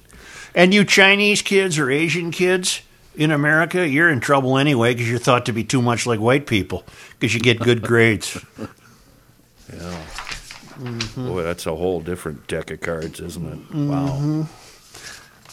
And 0.57 0.73
you 0.73 0.83
Chinese 0.83 1.41
kids 1.41 1.77
or 1.77 1.89
Asian 1.91 2.31
kids 2.31 2.81
in 3.15 3.29
America, 3.31 3.87
you're 3.87 4.09
in 4.09 4.19
trouble 4.19 4.57
anyway 4.57 4.93
because 4.93 5.07
you're 5.09 5.19
thought 5.19 5.45
to 5.45 5.53
be 5.53 5.63
too 5.63 5.81
much 5.83 6.05
like 6.07 6.19
white 6.19 6.47
people 6.47 6.83
because 7.19 7.33
you 7.33 7.39
get 7.39 7.59
good 7.59 7.81
grades. 7.81 8.37
Yeah. 9.73 9.79
Mm-hmm. 10.79 11.27
Boy, 11.27 11.43
that's 11.43 11.65
a 11.65 11.75
whole 11.75 11.99
different 11.99 12.47
deck 12.47 12.71
of 12.71 12.79
cards, 12.79 13.19
isn't 13.19 13.45
it? 13.69 13.75
Wow. 13.75 14.47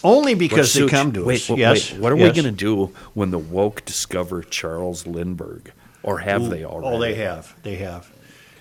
Only 0.04 0.34
because 0.34 0.72
But 0.72 0.78
they 0.80 0.86
Such- 0.86 0.90
come 0.92 1.12
to 1.14 1.24
wait, 1.24 1.34
us. 1.40 1.48
wait, 1.50 1.58
yes. 1.58 1.90
wait, 1.92 2.00
What 2.00 2.12
are 2.12 2.16
yes. 2.16 2.36
we 2.36 2.42
going 2.42 2.54
to 2.54 2.56
do 2.64 2.94
when 3.14 3.32
the 3.32 3.38
woke 3.40 3.84
discover 3.84 4.42
Charles 4.42 5.04
Lindbergh? 5.06 5.72
Or 6.04 6.18
have 6.18 6.42
Ooh, 6.42 6.48
they 6.48 6.64
already? 6.64 6.96
Oh, 6.96 7.00
they 7.00 7.14
have. 7.14 7.56
They 7.64 7.74
have. 7.76 8.08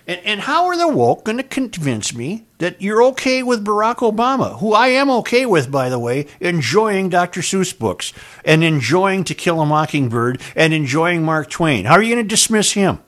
And, 0.05 0.19
and 0.25 0.41
how 0.41 0.65
are 0.65 0.77
the 0.77 0.87
woke 0.87 1.23
going 1.23 1.37
to 1.37 1.43
convince 1.43 2.13
me 2.13 2.45
that 2.57 2.81
you're 2.81 3.03
okay 3.03 3.41
with 3.41 3.65
Barack 3.65 3.97
Obama, 3.97 4.59
who 4.59 4.73
I 4.73 4.87
am 4.89 5.09
okay 5.09 5.45
with, 5.45 5.71
by 5.71 5.89
the 5.89 5.99
way, 5.99 6.27
enjoying 6.39 7.09
Dr. 7.09 7.41
Seuss 7.41 7.77
books 7.77 8.11
and 8.43 8.63
enjoying 8.63 9.23
To 9.25 9.33
Kill 9.33 9.61
a 9.61 9.65
Mockingbird 9.65 10.41
and 10.55 10.73
enjoying 10.73 11.23
Mark 11.23 11.49
Twain? 11.49 11.85
How 11.85 11.93
are 11.93 12.03
you 12.03 12.13
going 12.13 12.25
to 12.25 12.29
dismiss 12.29 12.73
him? 12.73 12.99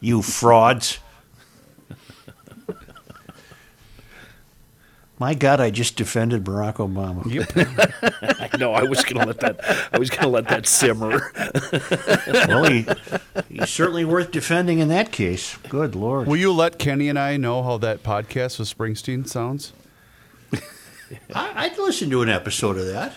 You 0.00 0.22
frauds. 0.22 0.98
My 5.20 5.34
God, 5.34 5.60
I 5.60 5.70
just 5.70 5.96
defended 5.96 6.44
Barack 6.44 6.76
Obama. 6.76 7.24
I 8.40 8.56
know. 8.56 8.72
I 8.72 8.84
was 8.84 9.04
going 9.04 9.20
to 9.20 9.26
let 9.26 9.40
that. 9.40 9.88
I 9.92 9.98
was 9.98 10.10
going 10.10 10.22
to 10.22 10.28
let 10.28 10.46
that 10.48 10.66
simmer. 10.66 11.32
well, 12.48 12.64
he, 12.64 12.86
he's 13.48 13.68
certainly 13.68 14.04
worth 14.04 14.30
defending 14.30 14.78
in 14.78 14.88
that 14.88 15.10
case. 15.10 15.56
Good 15.68 15.96
Lord. 15.96 16.28
Will 16.28 16.36
you 16.36 16.52
let 16.52 16.78
Kenny 16.78 17.08
and 17.08 17.18
I 17.18 17.36
know 17.36 17.64
how 17.64 17.78
that 17.78 18.04
podcast 18.04 18.60
with 18.60 18.72
Springsteen 18.76 19.26
sounds? 19.26 19.72
I, 21.34 21.64
I'd 21.64 21.78
listen 21.78 22.10
to 22.10 22.22
an 22.22 22.28
episode 22.28 22.76
of 22.76 22.86
that. 22.86 23.14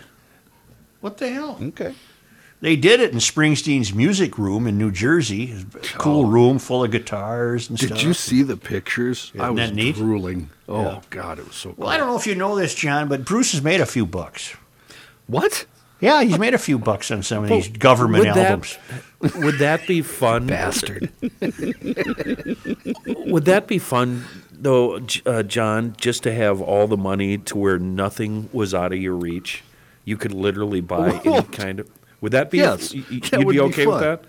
What 1.01 1.17
the 1.17 1.29
hell? 1.29 1.57
Okay. 1.61 1.93
They 2.61 2.75
did 2.75 2.99
it 2.99 3.11
in 3.11 3.17
Springsteen's 3.17 3.91
music 3.91 4.37
room 4.37 4.67
in 4.67 4.77
New 4.77 4.91
Jersey. 4.91 5.45
It 5.51 5.73
was 5.73 5.91
a 5.91 5.97
cool 5.97 6.27
oh. 6.27 6.29
room 6.29 6.59
full 6.59 6.83
of 6.83 6.91
guitars 6.91 7.69
and 7.69 7.77
stuff. 7.77 7.89
Did 7.89 7.97
stuff. 7.97 8.07
you 8.07 8.13
see 8.13 8.43
the 8.43 8.55
pictures? 8.55 9.31
I 9.33 9.45
Isn't 9.45 9.55
was 9.55 9.69
that 9.69 9.75
neat? 9.75 9.95
drooling. 9.95 10.49
Oh 10.71 10.81
Yeah. 10.83 11.01
God, 11.09 11.39
it 11.39 11.45
was 11.47 11.55
so. 11.55 11.73
Well, 11.77 11.89
I 11.89 11.97
don't 11.97 12.07
know 12.07 12.15
if 12.17 12.25
you 12.25 12.35
know 12.35 12.55
this, 12.55 12.73
John, 12.73 13.07
but 13.09 13.25
Bruce 13.25 13.51
has 13.51 13.61
made 13.61 13.81
a 13.81 13.85
few 13.85 14.05
bucks. 14.05 14.55
What? 15.27 15.65
Yeah, 15.99 16.23
he's 16.23 16.39
made 16.39 16.53
a 16.55 16.57
few 16.57 16.79
bucks 16.79 17.11
on 17.11 17.21
some 17.21 17.43
of 17.43 17.49
these 17.49 17.67
government 17.67 18.25
would 18.25 18.35
albums. 18.37 18.77
That, 19.19 19.35
would 19.43 19.59
that 19.59 19.85
be 19.85 20.01
fun, 20.01 20.47
Bastard. 20.47 21.11
Would 23.27 23.45
that 23.45 23.67
be 23.67 23.77
fun, 23.77 24.25
though, 24.51 24.99
uh, 25.25 25.43
John? 25.43 25.93
Just 25.97 26.23
to 26.23 26.33
have 26.33 26.61
all 26.61 26.87
the 26.87 26.97
money 26.97 27.37
to 27.37 27.57
where 27.57 27.79
nothing 27.79 28.49
was 28.51 28.73
out 28.73 28.93
of 28.93 28.99
your 28.99 29.15
reach, 29.15 29.63
you 30.05 30.17
could 30.17 30.33
literally 30.33 30.81
buy 30.81 31.21
any 31.25 31.43
kind 31.43 31.79
of. 31.79 31.89
Would 32.21 32.31
that 32.33 32.51
be? 32.51 32.57
Yes, 32.59 32.93
y- 32.93 33.03
y- 33.11 33.19
that 33.31 33.39
you'd 33.41 33.49
be 33.49 33.59
okay 33.59 33.85
with 33.85 33.95
fun. 33.95 34.01
that? 34.03 34.23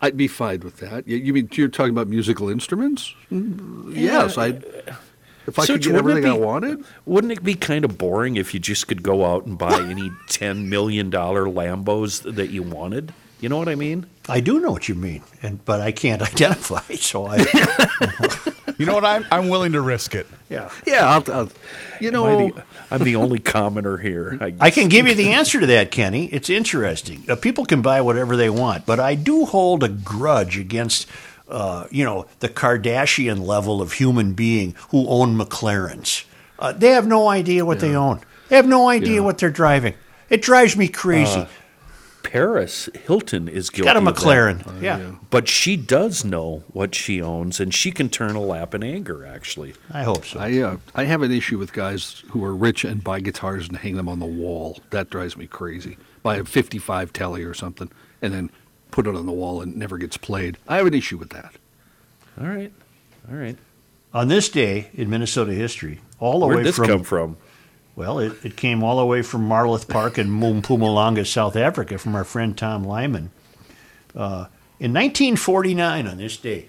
I'd 0.00 0.16
be 0.16 0.26
fine 0.28 0.60
with 0.60 0.78
that. 0.78 1.06
You, 1.06 1.16
you 1.16 1.32
mean 1.32 1.48
you're 1.52 1.68
talking 1.68 1.90
about 1.92 2.08
musical 2.08 2.48
instruments? 2.48 3.14
Mm, 3.30 3.92
Yes, 3.94 4.36
I. 4.36 4.58
If 5.46 5.58
I 5.58 5.64
So 5.64 5.74
could 5.74 5.82
get 5.82 5.92
wouldn't 5.94 6.08
it 6.08 6.10
everything 6.12 6.32
I 6.32 6.36
be- 6.36 6.40
wanted, 6.44 6.84
Wouldn't 7.04 7.32
it 7.32 7.42
be 7.42 7.54
kind 7.54 7.84
of 7.84 7.98
boring 7.98 8.36
if 8.36 8.54
you 8.54 8.60
just 8.60 8.86
could 8.88 9.02
go 9.02 9.24
out 9.26 9.44
and 9.46 9.58
buy 9.58 9.80
any 9.80 10.10
$10 10.28 10.66
million 10.66 11.10
Lambos 11.10 12.34
that 12.34 12.50
you 12.50 12.62
wanted? 12.62 13.12
You 13.40 13.48
know 13.48 13.58
what 13.58 13.68
I 13.68 13.74
mean? 13.74 14.06
I 14.28 14.38
do 14.38 14.60
know 14.60 14.70
what 14.70 14.88
you 14.88 14.94
mean, 14.94 15.22
and 15.42 15.64
but 15.64 15.80
I 15.80 15.90
can't 15.90 16.22
identify. 16.32 16.80
So 16.94 17.26
I, 17.26 17.38
You 18.78 18.86
know 18.86 18.94
what? 18.94 19.04
I'm 19.04 19.24
I'm 19.30 19.48
willing 19.48 19.72
to 19.72 19.80
risk 19.80 20.14
it. 20.14 20.26
yeah, 20.48 20.70
yeah, 20.86 21.06
I'll, 21.08 21.24
I'll, 21.32 21.48
you 22.00 22.08
Am 22.08 22.12
know, 22.14 22.26
I 22.26 22.50
the, 22.50 22.64
I'm 22.92 23.02
the 23.04 23.16
only 23.16 23.38
commoner 23.38 23.96
here. 23.96 24.38
I, 24.40 24.54
I 24.60 24.70
can 24.70 24.88
give 24.88 25.06
you 25.08 25.14
the 25.14 25.30
answer 25.30 25.58
to 25.60 25.66
that, 25.66 25.90
Kenny. 25.90 26.26
It's 26.26 26.48
interesting. 26.50 27.24
Uh, 27.28 27.36
people 27.36 27.64
can 27.64 27.82
buy 27.82 28.00
whatever 28.00 28.36
they 28.36 28.48
want, 28.50 28.86
but 28.86 28.98
I 29.00 29.14
do 29.16 29.44
hold 29.44 29.82
a 29.84 29.88
grudge 29.88 30.56
against, 30.58 31.08
uh, 31.52 31.86
you 31.90 32.04
know, 32.04 32.26
the 32.40 32.48
Kardashian 32.48 33.44
level 33.46 33.80
of 33.82 33.92
human 33.94 34.32
being 34.32 34.74
who 34.90 35.06
own 35.08 35.36
McLarens. 35.38 36.24
Uh, 36.58 36.72
they 36.72 36.90
have 36.90 37.06
no 37.06 37.28
idea 37.28 37.64
what 37.64 37.80
they 37.80 37.94
own. 37.94 38.20
They 38.48 38.56
have 38.56 38.66
no 38.68 38.88
idea 38.88 39.14
Yeah. 39.16 39.20
what 39.20 39.38
they're 39.38 39.50
driving. 39.50 39.94
It 40.30 40.42
drives 40.42 40.76
me 40.76 40.88
crazy. 40.88 41.46
Paris 42.22 42.88
Hilton 43.04 43.48
is 43.48 43.68
guilty. 43.68 43.86
Got 43.86 43.96
a 43.96 43.98
of 43.98 44.04
that. 44.04 44.14
McLaren. 44.14 44.80
yeah. 44.82 45.12
But 45.28 45.48
she 45.48 45.76
does 45.76 46.24
know 46.24 46.62
what 46.72 46.94
she 46.94 47.20
owns, 47.20 47.58
and 47.60 47.74
she 47.74 47.90
can 47.90 48.08
turn 48.08 48.36
a 48.36 48.40
lap 48.40 48.74
in 48.74 48.82
anger. 48.84 49.26
Actually, 49.26 49.74
I 49.92 50.04
hope 50.04 50.24
so. 50.24 50.38
I 50.38 50.58
uh, 50.60 50.76
I 50.94 51.04
have 51.04 51.22
an 51.22 51.32
issue 51.32 51.58
with 51.58 51.72
guys 51.72 52.22
who 52.30 52.44
are 52.44 52.54
rich 52.54 52.84
and 52.84 53.02
buy 53.02 53.20
guitars 53.20 53.68
and 53.68 53.76
hang 53.76 53.96
them 53.96 54.08
on 54.08 54.20
the 54.20 54.26
wall. 54.26 54.78
That 54.90 55.10
drives 55.10 55.36
me 55.36 55.46
crazy. 55.48 55.98
Buy 56.22 56.36
a 56.36 56.44
55 56.44 57.12
Tele 57.12 57.42
or 57.42 57.52
something 57.54 57.90
and 58.22 58.32
then 58.32 58.50
put 58.92 59.06
it 59.08 59.16
on 59.16 59.26
the 59.26 59.32
wall 59.32 59.60
and 59.60 59.72
it 59.72 59.78
never 59.78 59.98
gets 59.98 60.16
played. 60.16 60.56
I 60.68 60.76
have 60.76 60.86
an 60.86 60.94
issue 60.94 61.16
with 61.16 61.30
that. 61.30 61.52
all 62.40 62.46
right, 62.46 62.72
all 63.28 63.36
right. 63.36 63.56
On 64.14 64.28
this 64.28 64.48
day 64.48 64.90
in 64.94 65.10
Minnesota 65.10 65.52
history, 65.52 66.00
all 66.20 66.40
the 66.40 66.46
Where'd 66.46 66.58
way 66.58 66.62
this 66.62 66.76
from 66.76 66.86
come 66.86 67.02
from? 67.02 67.36
Well, 67.96 68.18
it, 68.20 68.44
it 68.44 68.56
came 68.56 68.82
all 68.82 68.98
the 68.98 69.06
way 69.06 69.22
from 69.22 69.48
Marloth 69.48 69.88
Park 69.88 70.18
in 70.18 70.28
Mpumalanga, 70.28 71.26
South 71.26 71.56
Africa, 71.56 71.98
from 71.98 72.14
our 72.14 72.24
friend 72.24 72.56
Tom 72.56 72.84
Lyman. 72.84 73.30
Uh, 74.14 74.46
in 74.78 74.92
1949, 74.92 76.06
on 76.06 76.16
this 76.16 76.36
day, 76.36 76.68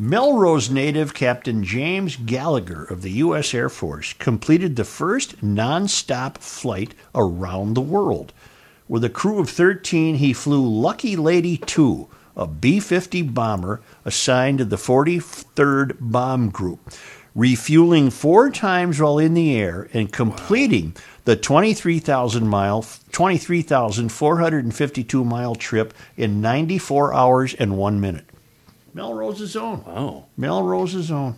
Melrose 0.00 0.70
native 0.70 1.12
Captain 1.12 1.64
James 1.64 2.14
Gallagher 2.14 2.84
of 2.84 3.02
the 3.02 3.10
U.S. 3.12 3.52
Air 3.52 3.68
Force 3.68 4.12
completed 4.12 4.76
the 4.76 4.84
first 4.84 5.40
nonstop 5.40 6.38
flight 6.38 6.94
around 7.16 7.74
the 7.74 7.80
world. 7.80 8.32
With 8.88 9.04
a 9.04 9.10
crew 9.10 9.38
of 9.38 9.50
13, 9.50 10.14
he 10.14 10.32
flew 10.32 10.66
Lucky 10.66 11.14
Lady 11.14 11.58
2, 11.58 12.08
a 12.38 12.46
B 12.46 12.80
50 12.80 13.20
bomber 13.20 13.82
assigned 14.06 14.56
to 14.58 14.64
the 14.64 14.76
43rd 14.76 15.98
Bomb 16.00 16.48
Group, 16.48 16.90
refueling 17.34 18.08
four 18.08 18.48
times 18.48 18.98
while 18.98 19.18
in 19.18 19.34
the 19.34 19.54
air 19.54 19.90
and 19.92 20.10
completing 20.10 20.96
the 21.26 21.36
23,000 21.36 22.48
mile, 22.48 22.82
23,452 23.12 25.24
mile 25.24 25.54
trip 25.54 25.92
in 26.16 26.40
94 26.40 27.12
hours 27.12 27.52
and 27.52 27.76
one 27.76 28.00
minute. 28.00 28.24
Melrose's 28.94 29.54
own. 29.54 29.84
Wow, 29.84 30.24
Melrose's 30.38 31.10
own. 31.10 31.36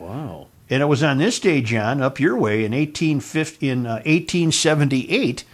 wow. 0.00 0.48
And 0.68 0.82
it 0.82 0.86
was 0.86 1.04
on 1.04 1.18
this 1.18 1.38
day, 1.38 1.60
John, 1.60 2.02
up 2.02 2.18
your 2.18 2.36
way 2.36 2.64
in 2.64 2.72
1850, 2.72 3.68
in 3.68 3.86
uh, 3.86 4.02
1878, 4.04 5.44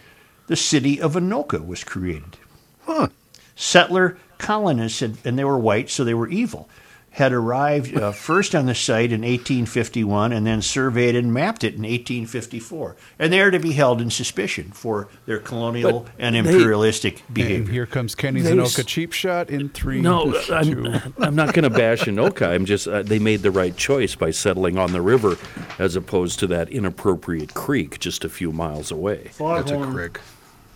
the 0.48 0.56
city 0.56 1.00
of 1.00 1.14
Anoka 1.14 1.64
was 1.64 1.84
created. 1.84 2.36
Huh. 2.84 3.08
Settler 3.56 4.18
colonists, 4.38 5.00
had, 5.00 5.16
and 5.24 5.38
they 5.38 5.44
were 5.44 5.58
white, 5.58 5.90
so 5.90 6.04
they 6.04 6.14
were 6.14 6.28
evil, 6.28 6.68
had 7.10 7.32
arrived 7.32 7.96
uh, 7.96 8.12
first 8.28 8.54
on 8.54 8.66
the 8.66 8.74
site 8.74 9.10
in 9.10 9.22
1851 9.22 10.30
and 10.32 10.46
then 10.46 10.62
surveyed 10.62 11.16
and 11.16 11.34
mapped 11.34 11.64
it 11.64 11.74
in 11.74 11.80
1854. 11.82 12.94
And 13.18 13.32
they 13.32 13.40
are 13.40 13.50
to 13.50 13.58
be 13.58 13.72
held 13.72 14.00
in 14.00 14.10
suspicion 14.10 14.70
for 14.70 15.08
their 15.26 15.40
colonial 15.40 16.00
But 16.02 16.12
and 16.20 16.34
they- 16.36 16.38
imperialistic 16.38 17.22
And 17.26 17.34
behavior. 17.34 17.72
here 17.72 17.86
comes 17.86 18.14
Kenny 18.14 18.40
They 18.42 18.52
Zanoka 18.52 18.78
s- 18.78 18.84
cheap 18.84 19.12
shot 19.12 19.50
in 19.50 19.70
three. 19.70 20.00
No. 20.00 20.32
I'm, 20.50 21.12
I'm 21.18 21.34
not 21.34 21.52
going 21.54 21.64
to 21.64 21.70
bash 21.70 22.02
Anoka. 22.04 22.48
I'm 22.48 22.64
just 22.64 22.86
uh, 22.86 23.02
they 23.02 23.18
made 23.18 23.42
the 23.42 23.50
right 23.50 23.76
choice 23.76 24.14
by 24.14 24.30
settling 24.30 24.78
on 24.78 24.92
the 24.92 25.02
river 25.02 25.36
as 25.80 25.96
opposed 25.96 26.38
to 26.40 26.46
that 26.48 26.68
inappropriate 26.68 27.54
creek 27.54 27.98
just 27.98 28.24
a 28.24 28.28
few 28.28 28.52
miles 28.52 28.92
away. 28.92 29.30
That's 29.38 29.72
a 29.72 29.84
crick. 29.90 30.20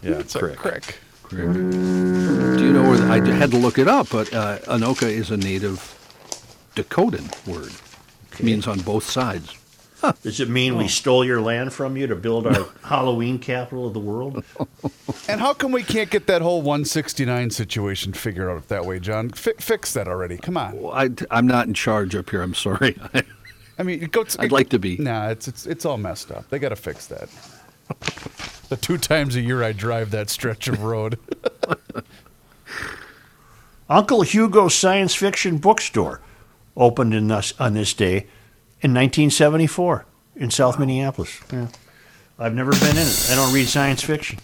Yeah, 0.11 0.19
It's 0.19 0.35
a 0.35 0.41
correct. 0.41 0.59
crick. 0.59 0.99
Do 1.31 1.37
you 1.39 2.73
know 2.73 2.83
where 2.83 2.97
the, 2.99 3.07
I 3.07 3.21
had 3.37 3.51
to 3.53 3.57
look 3.57 3.79
it 3.79 3.89
up, 3.89 4.09
but 4.11 4.33
uh, 4.35 4.59
Anoka 4.61 5.09
is 5.09 5.31
a 5.31 5.37
native 5.37 5.79
Dakotan 6.75 7.31
word. 7.47 7.73
It 8.33 8.43
means 8.45 8.67
on 8.67 8.81
both 8.81 9.05
sides. 9.05 9.57
Does 10.23 10.41
it 10.41 10.49
mean 10.49 10.77
we 10.77 10.89
stole 10.89 11.25
your 11.25 11.41
land 11.41 11.73
from 11.73 11.97
you 11.97 12.09
to 12.09 12.17
build 12.17 12.47
our 12.49 12.67
Halloween 12.83 13.39
capital 13.39 13.87
of 13.87 13.95
the 13.95 14.01
world? 14.01 14.45
And 15.29 15.41
how 15.41 15.55
come 15.55 15.71
we 15.71 15.85
can't 15.85 16.11
get 16.11 16.27
that 16.27 16.43
whole 16.43 16.63
169 16.63 17.51
situation 17.51 18.13
figured 18.13 18.51
out 18.51 18.67
that 18.69 18.85
way, 18.85 18.99
John? 18.99 19.31
Fi 19.31 19.53
fix 19.61 19.93
that 19.93 20.09
already. 20.09 20.37
Come 20.37 20.57
on. 20.57 20.81
Well, 20.81 20.93
I, 20.93 21.11
I'm 21.31 21.47
not 21.47 21.69
in 21.69 21.75
charge 21.75 22.17
up 22.17 22.31
here. 22.31 22.43
I'm 22.43 22.55
sorry. 22.55 22.99
I 23.79 23.83
mean, 23.85 24.01
go. 24.07 24.25
To, 24.25 24.43
I'd 24.43 24.51
like 24.51 24.71
to 24.71 24.81
be. 24.81 24.97
Nah, 24.97 25.29
it's 25.29 25.47
it's 25.47 25.65
it's 25.65 25.85
all 25.85 25.99
messed 25.99 26.33
up. 26.33 26.49
They 26.51 26.59
got 26.59 26.71
to 26.71 26.77
fix 26.77 27.07
that. 27.07 27.29
The 28.69 28.77
two 28.77 28.99
times 28.99 29.37
a 29.37 29.41
year 29.41 29.63
I 29.63 29.73
drive 29.73 30.11
that 30.11 30.31
stretch 30.31 30.69
of 30.69 30.83
road. 30.83 31.19
Uncle 33.89 34.23
Hugo's 34.23 34.75
Science 34.75 35.15
Fiction 35.15 35.59
Bookstore 35.59 36.21
opened 36.77 37.15
in 37.15 37.29
this, 37.29 37.53
on 37.61 37.75
this 37.75 37.93
day 37.93 38.27
in 38.81 38.95
1974 38.95 40.07
in 40.37 40.51
South 40.51 40.79
Minneapolis. 40.79 41.41
Yeah. 41.53 41.69
I've 42.39 42.55
never 42.55 42.73
been 42.73 42.97
in 42.97 43.07
it. 43.07 43.29
I 43.31 43.35
don't 43.37 43.53
read 43.53 43.69
science 43.69 44.03
fiction. 44.03 44.39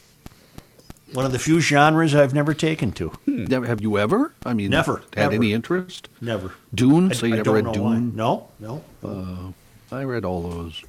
One 1.14 1.24
of 1.24 1.32
the 1.32 1.38
few 1.38 1.60
genres 1.60 2.14
I've 2.14 2.34
never 2.34 2.52
taken 2.52 2.92
to. 2.92 3.08
Hmm. 3.08 3.44
Never, 3.44 3.66
have 3.66 3.80
you 3.80 3.96
ever? 3.98 4.34
I 4.44 4.52
mean, 4.52 4.70
Never, 4.70 4.98
had 5.14 5.26
ever. 5.26 5.34
any 5.34 5.54
interest? 5.54 6.08
Never. 6.20 6.52
Dune? 6.74 7.10
I, 7.10 7.14
so 7.14 7.26
you 7.26 7.32
I 7.32 7.36
never 7.38 7.44
don't 7.44 7.54
read 7.54 7.64
know 7.76 7.82
why. 7.82 7.94
Dune? 7.94 8.14
No, 8.14 8.48
no. 8.60 8.84
no. 9.02 9.54
Uh, 9.90 9.96
I 9.96 10.04
read 10.04 10.26
all 10.26 10.42
those. 10.42 10.84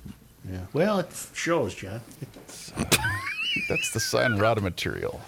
Yeah. 0.50 0.60
Well, 0.74 1.00
it 1.00 1.08
shows, 1.34 1.74
John. 1.76 2.02
That's 3.70 3.92
the 3.92 4.00
sign 4.00 4.38
we're 4.38 4.46
of 4.46 4.64
material. 4.64 5.20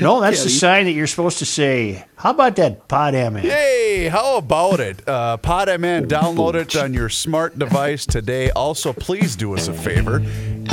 No, 0.00 0.20
that's 0.20 0.38
the 0.38 0.48
Kelly. 0.48 0.58
sign 0.58 0.84
that 0.86 0.92
you're 0.92 1.06
supposed 1.06 1.38
to 1.38 1.44
say. 1.44 2.04
How 2.16 2.30
about 2.30 2.56
that 2.56 2.88
pod 2.88 3.14
man? 3.14 3.36
Hey, 3.36 4.08
how 4.08 4.38
about 4.38 4.80
it? 4.80 5.06
Uh, 5.06 5.36
PodMN, 5.36 6.06
download 6.06 6.54
it 6.54 6.74
on 6.76 6.92
your 6.92 7.08
smart 7.08 7.58
device 7.58 8.04
today. 8.04 8.50
Also, 8.50 8.92
please 8.92 9.36
do 9.36 9.54
us 9.54 9.68
a 9.68 9.72
favor 9.72 10.20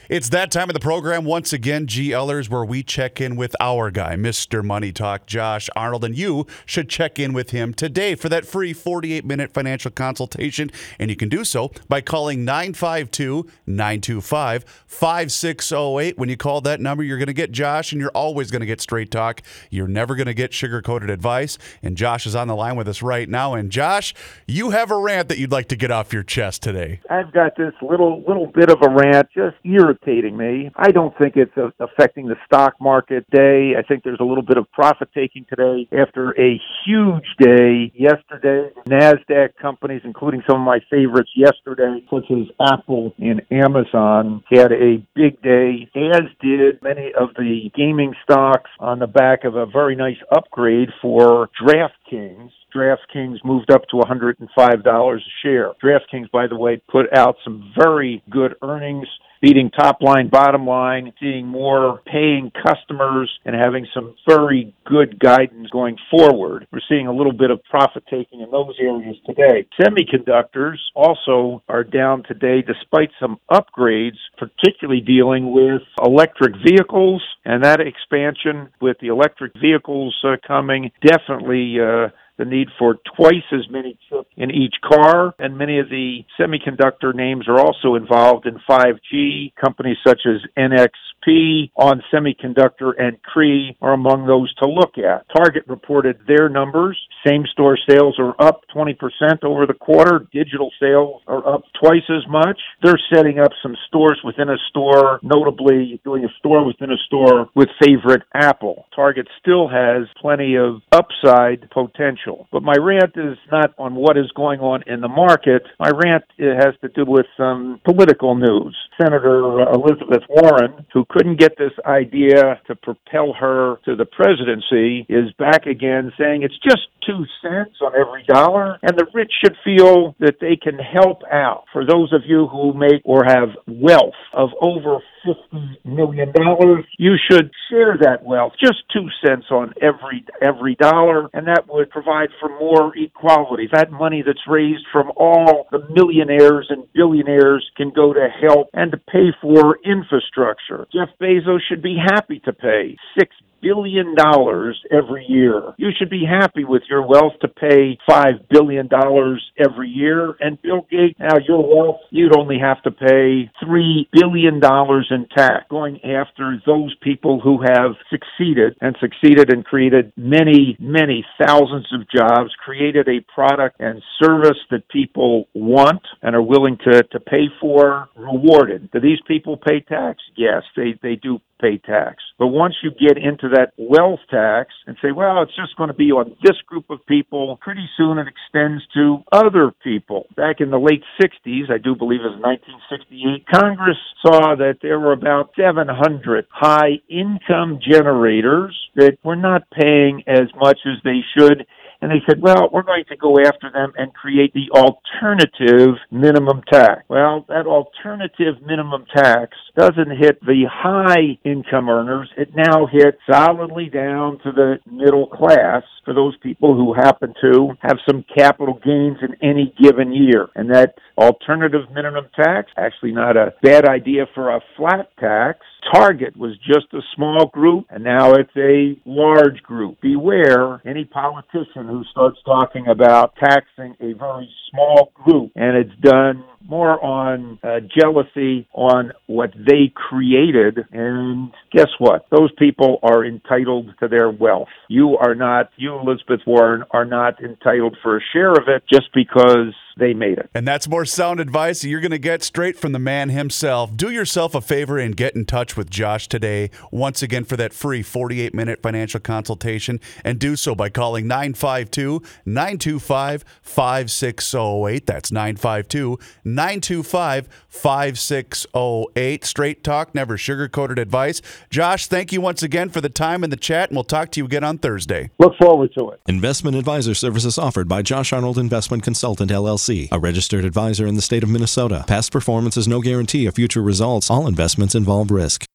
It's 0.10 0.30
that 0.30 0.52
time 0.52 0.70
of 0.70 0.74
the 0.74 0.80
program 0.80 1.26
once 1.26 1.52
again, 1.52 1.86
GLers, 1.86 2.50
where 2.50 2.64
we 2.64 2.82
check 2.82 3.20
in 3.20 3.36
with 3.36 3.54
our 3.60 3.92
guy, 3.92 4.16
Mr. 4.16 4.64
Money 4.64 4.94
Talk, 4.94 5.26
Josh 5.26 5.70
Arnold, 5.76 6.06
and 6.06 6.18
you 6.18 6.48
should 6.66 6.88
check 6.88 7.20
in 7.20 7.34
with 7.34 7.50
him 7.50 7.74
today 7.74 8.16
for 8.16 8.30
that 8.30 8.46
free 8.46 8.72
48 8.72 9.26
minute 9.26 9.52
financial 9.52 9.92
consultation. 9.92 10.72
And 10.98 11.10
you 11.10 11.18
can 11.18 11.28
do 11.28 11.44
so 11.44 11.74
by 11.90 12.00
calling 12.00 12.46
952 12.46 13.48
925 13.66 14.64
5608. 14.86 16.18
When 16.18 16.30
you 16.30 16.38
call 16.38 16.62
that 16.62 16.80
number, 16.80 17.04
you're 17.04 17.18
going 17.18 17.28
to 17.28 17.34
get 17.34 17.52
Josh, 17.52 17.92
and 17.92 18.00
you're 18.00 18.10
always 18.12 18.50
going 18.50 18.62
to 18.62 18.66
get 18.66 18.80
straight 18.80 19.12
talk. 19.12 19.42
You're 19.70 19.90
never 19.90 20.16
going 20.16 20.28
to 20.28 20.34
get 20.34 20.54
sugar 20.54 20.82
coated 20.82 21.10
advice. 21.10 21.58
And 21.84 21.98
Josh 21.98 22.26
is 22.26 22.34
on 22.34 22.48
the 22.48 22.56
line 22.56 22.78
with 22.78 22.88
us 22.88 23.02
right 23.02 23.28
now. 23.28 23.56
And 23.56 23.70
Josh, 23.70 24.14
you 24.48 24.70
have 24.70 24.90
a 24.90 24.98
rant 24.98 25.28
that 25.28 25.38
you'd 25.38 25.52
like 25.52 25.68
to 25.68 25.76
get 25.76 25.92
off 25.92 26.14
your 26.14 26.24
chest 26.24 26.64
today. 26.64 27.02
I've 27.10 27.34
got 27.34 27.58
this 27.58 27.74
little 27.82 28.24
little 28.26 28.48
bit 28.48 28.70
of 28.70 28.78
a 28.82 28.90
rant. 28.90 29.28
Just 29.36 29.58
years 29.64 29.97
irritating 29.98 30.38
me. 30.38 30.72
I 30.76 30.92
don't 30.92 31.18
think 31.18 31.36
it's 31.36 31.56
uh, 31.58 31.70
affecting 31.80 32.28
the 32.28 32.36
stock 32.46 32.76
market 32.80 33.26
day. 33.32 33.74
I 33.78 33.84
think 33.84 34.04
there's 34.04 34.20
a 34.20 34.24
little 34.24 34.44
bit 34.44 34.58
of 34.58 34.72
profit 34.72 35.10
taking 35.14 35.46
today 35.50 35.88
after 35.98 36.32
a 36.40 36.60
huge 36.86 37.26
day 37.40 37.92
yesterday. 37.96 38.70
NASDAQ 38.88 39.50
companies, 39.62 40.02
including 40.04 40.44
some 40.50 40.62
of 40.62 40.66
my 40.66 40.80
favorites 40.90 41.32
yesterday, 41.36 42.04
such 42.10 42.26
as 42.32 42.48
Apple 42.72 43.14
and 43.20 43.42
Amazon, 43.52 44.44
had 44.52 44.72
a 44.72 45.06
big 45.16 45.42
day, 45.42 45.90
as 45.96 46.24
did 46.42 46.82
many 46.82 47.12
of 47.20 47.30
the 47.38 47.72
gaming 47.76 48.14
stocks 48.24 48.70
on 48.80 49.00
the 49.00 49.08
back 49.08 49.44
of 49.44 49.56
a 49.56 49.66
very 49.66 49.96
nice 49.96 50.18
upgrade 50.36 50.90
for 51.02 51.50
DraftKings. 51.62 52.50
DraftKings 52.76 53.38
moved 53.44 53.72
up 53.72 53.84
to 53.90 53.98
$105 53.98 55.16
a 55.16 55.20
share. 55.42 55.72
DraftKings, 55.84 56.30
by 56.32 56.48
the 56.48 56.58
way, 56.58 56.82
put 56.92 57.06
out 57.16 57.36
some 57.44 57.74
very 57.78 58.22
good 58.30 58.56
earnings 58.62 59.08
beating 59.42 59.70
top 59.70 60.02
line, 60.02 60.30
bottom 60.30 60.66
line, 60.66 61.14
seeing 61.20 61.48
more 61.48 62.02
paying 62.06 62.52
customers, 62.66 63.30
and 63.46 63.56
having 63.56 63.88
some 63.94 64.16
very 64.28 64.74
good 64.86 65.20
guidance 65.20 65.70
going 65.70 65.98
forward. 66.10 66.68
We're 66.72 66.80
seeing 66.90 67.08
a 67.08 67.14
little 67.14 67.34
bit 67.34 67.52
of 67.52 67.64
profit 67.70 68.04
taking 68.10 68.42
in 68.42 68.52
those 68.52 68.76
areas 68.80 69.16
today. 69.26 69.68
Semiconductors 69.80 70.78
also 70.96 71.64
are 71.68 71.84
down 71.84 72.24
today 72.24 72.62
despite 72.62 73.10
some 73.20 73.40
upgrades, 73.52 74.18
particularly 74.38 75.02
dealing 75.02 75.52
with 75.52 75.82
electric 76.04 76.56
vehicles 76.64 77.24
and 77.46 77.64
that 77.64 77.80
expansion 77.80 78.70
with 78.82 78.98
the 79.02 79.08
electric 79.08 79.54
vehicles 79.60 80.16
uh, 80.24 80.36
coming 80.46 80.92
definitely. 81.02 81.78
Uh, 81.80 82.10
the 82.38 82.46
need 82.46 82.68
for 82.78 82.98
twice 83.16 83.48
as 83.52 83.70
many 83.70 83.98
chips 84.10 84.30
in 84.38 84.52
each 84.52 84.76
car, 84.84 85.34
and 85.40 85.58
many 85.58 85.80
of 85.80 85.90
the 85.90 86.20
semiconductor 86.40 87.14
names 87.14 87.48
are 87.48 87.60
also 87.60 87.96
involved 87.96 88.46
in 88.46 88.60
5G. 88.70 89.54
Companies 89.60 89.98
such 90.06 90.22
as 90.26 90.42
NXP, 90.58 91.72
On 91.76 92.02
Semiconductor, 92.14 92.94
and 92.98 93.22
Cree 93.24 93.76
are 93.82 93.94
among 93.94 94.28
those 94.28 94.54
to 94.56 94.70
look 94.70 94.98
at. 94.98 95.26
Target 95.36 95.64
reported 95.68 96.20
their 96.28 96.50
numbers. 96.50 96.98
Same 97.26 97.44
store 97.52 97.78
sales 97.90 98.16
are 98.20 98.36
up 98.40 98.62
20% 98.76 98.96
over 99.44 99.66
the 99.66 99.74
quarter. 99.74 100.28
Digital 100.32 100.72
sales 100.80 101.22
are 101.28 101.48
up 101.48 101.64
twice 101.82 102.08
as 102.10 102.28
much. 102.30 102.60
They're 102.84 103.00
setting 103.14 103.40
up 103.40 103.52
some 103.64 103.76
stores 103.88 104.22
within 104.24 104.50
a 104.50 104.58
store, 104.70 105.20
notably 105.24 106.00
doing 106.04 106.24
a 106.24 106.34
store 106.40 106.66
within 106.66 106.92
a 106.92 106.98
store 107.08 107.50
with 107.56 107.70
favorite 107.82 108.24
Apple. 108.34 108.86
Target 108.96 109.28
still 109.42 109.68
has 109.68 110.08
plenty 110.22 110.56
of 110.56 110.82
upside 110.92 111.70
potential. 111.72 112.27
But 112.52 112.64
my 112.64 112.76
rant 112.80 113.16
is 113.16 113.38
not 113.52 113.74
on 113.78 113.96
what 113.96 114.18
is 114.18 114.32
going 114.36 114.60
on 114.60 114.84
in 114.88 115.02
the 115.02 115.08
market. 115.08 115.64
My 115.80 115.90
rant 115.90 116.26
has 116.40 116.74
to 116.82 116.90
do 116.90 117.06
with 117.08 117.26
some 117.38 117.82
political 117.86 118.36
news. 118.36 118.76
Senator 119.02 119.62
Elizabeth 119.72 120.24
Warren, 120.30 120.86
who 120.94 121.06
couldn't 121.10 121.40
get 121.40 121.58
this 121.58 121.74
idea 121.86 122.60
to 122.68 122.76
propel 122.76 123.34
her 123.34 123.78
to 123.86 123.96
the 123.96 124.06
presidency, 124.06 125.06
is 125.10 125.32
back 125.38 125.66
again 125.66 126.12
saying 126.18 126.44
it's 126.44 126.58
just 126.64 126.88
two 127.06 127.24
cents 127.42 127.78
on 127.82 127.94
every 127.96 128.24
dollar, 128.28 128.78
and 128.82 128.98
the 128.98 129.08
rich 129.14 129.32
should 129.44 129.56
feel 129.64 130.16
that 130.20 130.36
they 130.42 130.56
can 130.56 130.78
help 130.78 131.22
out. 131.32 131.64
For 131.72 131.86
those 131.86 132.12
of 132.12 132.22
you 132.26 132.48
who 132.48 132.74
make 132.74 133.02
or 133.06 133.24
have 133.24 133.50
wealth 133.68 134.18
of 134.34 134.50
over 134.62 135.00
fifty 135.24 135.80
million 135.86 136.32
dollars, 136.34 136.86
you 136.98 137.16
should 137.30 137.52
share 137.70 137.98
that 138.02 138.24
wealth. 138.24 138.54
Just 138.60 138.84
two 138.92 139.08
cents 139.26 139.46
on 139.52 139.74
every 139.82 140.26
every 140.42 140.76
dollar, 140.76 141.30
and 141.34 141.48
that 141.48 141.66
would 141.70 141.90
provide 141.90 142.17
for 142.40 142.50
more 142.50 142.92
equality. 142.98 143.68
That 143.72 143.92
money 143.92 144.24
that's 144.26 144.48
raised 144.48 144.86
from 144.92 145.12
all 145.16 145.68
the 145.72 145.88
millionaires 145.90 146.68
and 146.70 146.92
billionaires 146.94 147.70
can 147.78 147.92
go 147.92 148.14
to 148.14 148.28
help 148.42 148.70
and 148.74 148.92
to 148.92 148.98
pay 148.98 149.30
for 149.42 149.78
infrastructure. 149.86 150.88
Jeff 150.92 151.10
Bezos 151.22 151.60
should 151.68 151.82
be 151.82 151.98
happy 151.98 152.40
to 152.46 152.54
pay 152.54 152.98
six 153.18 153.36
billion 153.62 154.16
dollars 154.16 154.80
every 154.92 155.26
year. 155.28 155.74
You 155.78 155.90
should 155.98 156.10
be 156.10 156.24
happy 156.30 156.64
with 156.64 156.84
your 156.90 157.06
wealth 157.06 157.34
to 157.42 157.48
pay 157.48 157.98
five 158.10 158.48
billion 158.50 158.88
dollars 158.88 159.44
every 159.58 159.90
year. 159.90 160.36
And 160.40 160.62
Bill 160.62 160.86
Gates, 160.90 161.20
now 161.20 161.38
your 161.48 161.64
wealth, 161.64 162.02
you'd 162.10 162.38
only 162.38 162.58
have 162.60 162.82
to 162.84 162.92
pay 162.92 163.50
three 163.64 164.08
billion 164.12 164.60
dollars 164.60 165.08
in 165.12 165.28
tax, 165.36 165.66
going 165.70 166.00
after 166.04 166.62
those 166.66 166.96
people 167.02 167.40
who 167.40 167.62
have 167.62 167.92
succeeded 168.10 168.76
and 168.82 168.96
succeeded 169.00 169.52
and 169.54 169.66
created 169.66 170.12
many, 170.16 170.78
many 170.80 171.26
thousands 171.44 171.88
of 171.94 172.08
jobs, 172.10 172.52
created 172.64 173.08
a 173.08 173.26
product 173.34 173.78
and 173.80 174.02
service 174.22 174.58
that 174.72 174.88
people 174.90 175.48
want 175.54 176.02
and 176.22 176.36
are 176.36 176.42
willing 176.42 176.78
to, 176.84 177.04
to 177.04 177.20
pay 177.20 177.48
for, 177.60 178.10
rewarded. 178.16 178.90
Do 178.92 179.00
these 179.00 179.20
people 179.28 179.58
pay 179.58 179.82
tax? 179.82 180.20
Yes, 180.36 180.64
they, 180.76 181.00
they 181.02 181.16
do 181.16 181.40
pay 181.60 181.78
tax. 181.78 182.18
But 182.38 182.48
once 182.48 182.76
you 182.84 182.92
get 182.92 183.18
into 183.18 183.47
that 183.50 183.74
wealth 183.78 184.20
tax 184.30 184.74
and 184.86 184.98
say, 185.02 185.12
well, 185.12 185.42
it's 185.42 185.56
just 185.56 185.76
going 185.78 185.90
to 185.90 185.96
be 185.96 186.12
on 186.12 186.36
this 186.44 186.58
group 186.68 186.90
of 186.90 187.06
people, 187.06 187.58
pretty 187.62 187.88
soon 187.98 188.18
it 188.18 188.28
extends 188.28 188.84
to 188.94 189.24
other 189.32 189.72
people. 189.84 190.28
Back 190.36 190.58
in 190.60 190.72
the 190.72 190.80
late 190.80 191.04
60s, 191.22 191.72
I 191.72 191.78
do 191.78 191.96
believe 191.96 192.22
it 192.22 192.36
was 192.36 192.42
1968, 192.42 193.46
Congress 193.48 193.98
saw 194.22 194.56
that 194.56 194.80
there 194.82 195.00
were 195.00 195.14
about 195.14 195.52
700 195.58 196.46
high 196.50 197.00
income 197.10 197.80
generators 197.82 198.78
that 198.96 199.18
were 199.24 199.36
not 199.36 199.70
paying 199.72 200.24
as 200.28 200.48
much 200.56 200.80
as 200.86 201.02
they 201.04 201.22
should 201.38 201.66
and 202.02 202.12
they 202.12 202.22
said, 202.28 202.42
well, 202.42 202.70
we're 202.72 202.84
going 202.84 203.06
to 203.10 203.16
go 203.16 203.38
after 203.40 203.72
them 203.72 203.94
and 203.98 204.14
create 204.14 204.54
the 204.54 204.70
alternative 204.72 205.96
minimum 206.12 206.62
tax. 206.72 207.04
Well, 207.10 207.46
that 207.50 207.66
alternative 207.66 208.62
minimum 208.66 209.06
tax 209.16 209.58
doesn't 209.78 210.18
hit 210.18 210.40
the 210.42 210.66
high 210.72 211.38
income 211.44 211.90
earners. 211.90 212.30
It 212.38 212.50
now 212.56 212.88
hits 212.92 213.18
solidly 213.30 213.90
down 213.90 214.40
to 214.44 214.52
the 214.52 214.78
middle 214.90 215.28
class 215.28 215.84
for 216.06 216.14
those 216.14 216.38
people 216.42 216.76
who 216.76 216.94
happen 216.94 217.34
to 217.42 217.70
have 217.82 217.98
some 218.10 218.24
capital 218.36 218.80
gains 218.84 219.18
in 219.22 219.36
any 219.42 219.74
given 219.82 220.14
year. 220.14 220.48
And 220.56 220.70
that 220.72 220.96
alternative 221.18 221.82
minimum 221.94 222.26
tax, 222.36 222.72
actually 222.78 223.12
not 223.12 223.36
a 223.36 223.54
bad 223.62 223.86
idea 223.86 224.26
for 224.34 224.56
a 224.56 224.62
flat 224.76 225.10
tax. 225.20 225.60
Target 225.94 226.36
was 226.36 226.58
just 226.60 226.94
a 226.94 227.02
small 227.16 227.50
group, 227.54 227.86
and 227.90 228.04
now 228.04 228.34
it's 228.34 228.56
a 228.58 229.00
large 229.06 229.62
group. 229.64 230.02
Beware 230.02 230.82
any 230.86 231.06
politician 231.06 231.87
who 231.88 232.04
starts 232.12 232.38
talking 232.46 232.88
about 232.88 233.36
taxing 233.36 233.96
a 234.00 234.14
very 234.14 234.50
small 234.72 235.12
group, 235.14 235.52
and 235.56 235.78
it's 235.78 236.00
done 236.02 236.44
more 236.68 237.04
on 237.04 237.60
uh, 237.64 237.80
jealousy 237.80 238.68
on 238.74 239.14
what 239.28 239.52
they 239.54 239.92
created. 239.94 240.80
And 240.92 241.52
guess 241.72 241.90
what? 241.98 242.26
Those 242.30 242.52
people 242.58 243.00
are 243.04 243.26
entitled 243.26 243.94
to 244.02 244.08
their 244.08 244.30
wealth. 244.30 244.68
You 244.90 245.18
are 245.18 245.36
not, 245.36 245.72
you, 245.78 245.98
Elizabeth 245.98 246.42
Warren, 246.46 246.84
are 246.92 247.06
not 247.06 247.42
entitled 247.42 247.98
for 248.04 248.18
a 248.18 248.22
share 248.34 248.52
of 248.52 248.68
it 248.68 248.84
just 248.92 249.10
because 249.14 249.74
they 249.98 250.14
made 250.14 250.38
it. 250.38 250.50
And 250.54 250.68
that's 250.68 250.88
more 250.88 251.06
sound 251.06 251.40
advice 251.40 251.84
you're 251.84 252.02
going 252.02 252.12
to 252.12 252.18
get 252.18 252.44
straight 252.44 252.78
from 252.78 252.92
the 252.92 253.00
man 253.00 253.30
himself. 253.30 253.96
Do 253.96 254.10
yourself 254.10 254.56
a 254.56 254.62
favor 254.62 254.98
and 254.98 255.16
get 255.16 255.36
in 255.36 255.46
touch 255.46 255.76
with 255.76 255.90
Josh 255.90 256.28
today, 256.28 256.70
once 256.92 257.22
again, 257.22 257.44
for 257.44 257.58
that 257.58 257.74
free 257.74 258.04
48 258.04 258.54
minute 258.54 258.82
financial 258.82 259.20
consultation. 259.20 260.00
And 260.24 260.40
do 260.40 260.56
so 260.56 260.76
by 260.76 260.90
calling 260.90 261.28
952 261.28 262.22
925 262.46 263.46
5608. 263.62 265.06
That's 265.06 265.32
952 265.32 266.20
925 266.58 267.48
5608. 267.70 269.46
Straight 269.46 269.84
talk, 269.84 270.16
never 270.16 270.38
sugar 270.38 270.68
coated 270.68 270.98
advice. 270.98 271.42
Josh, 271.70 272.08
thank 272.08 272.34
you 272.34 272.42
once 272.42 272.64
again 272.64 272.90
for 272.90 273.00
the 273.00 273.10
time 273.10 273.44
and 273.44 273.54
the 273.54 273.58
chat, 273.58 273.90
and 273.90 273.96
we'll 273.96 274.04
talk 274.04 274.32
to 274.32 274.40
you 274.40 274.46
again 274.46 274.64
on 274.64 274.80
Thursday. 274.80 275.30
Look 275.38 275.54
forward 275.62 275.94
to 275.94 276.10
it. 276.10 276.22
Investment 276.28 276.76
advisor 276.76 277.14
services 277.14 277.58
offered 277.58 277.88
by 277.88 278.02
Josh 278.02 278.34
Arnold 278.34 278.58
Investment 278.58 279.04
Consultant 279.04 279.52
LLC, 279.52 280.10
a 280.12 280.20
registered 280.20 280.66
advisor 280.66 281.06
in 281.06 281.16
the 281.16 281.22
state 281.22 281.44
of 281.44 281.50
Minnesota. 281.50 282.04
Past 282.08 282.32
performance 282.32 282.76
is 282.76 282.88
no 282.88 283.02
guarantee 283.02 283.46
of 283.46 283.56
future 283.56 283.84
results. 283.84 284.32
All 284.32 284.48
investments 284.48 284.96
involve 284.96 285.30
risk. 285.32 285.66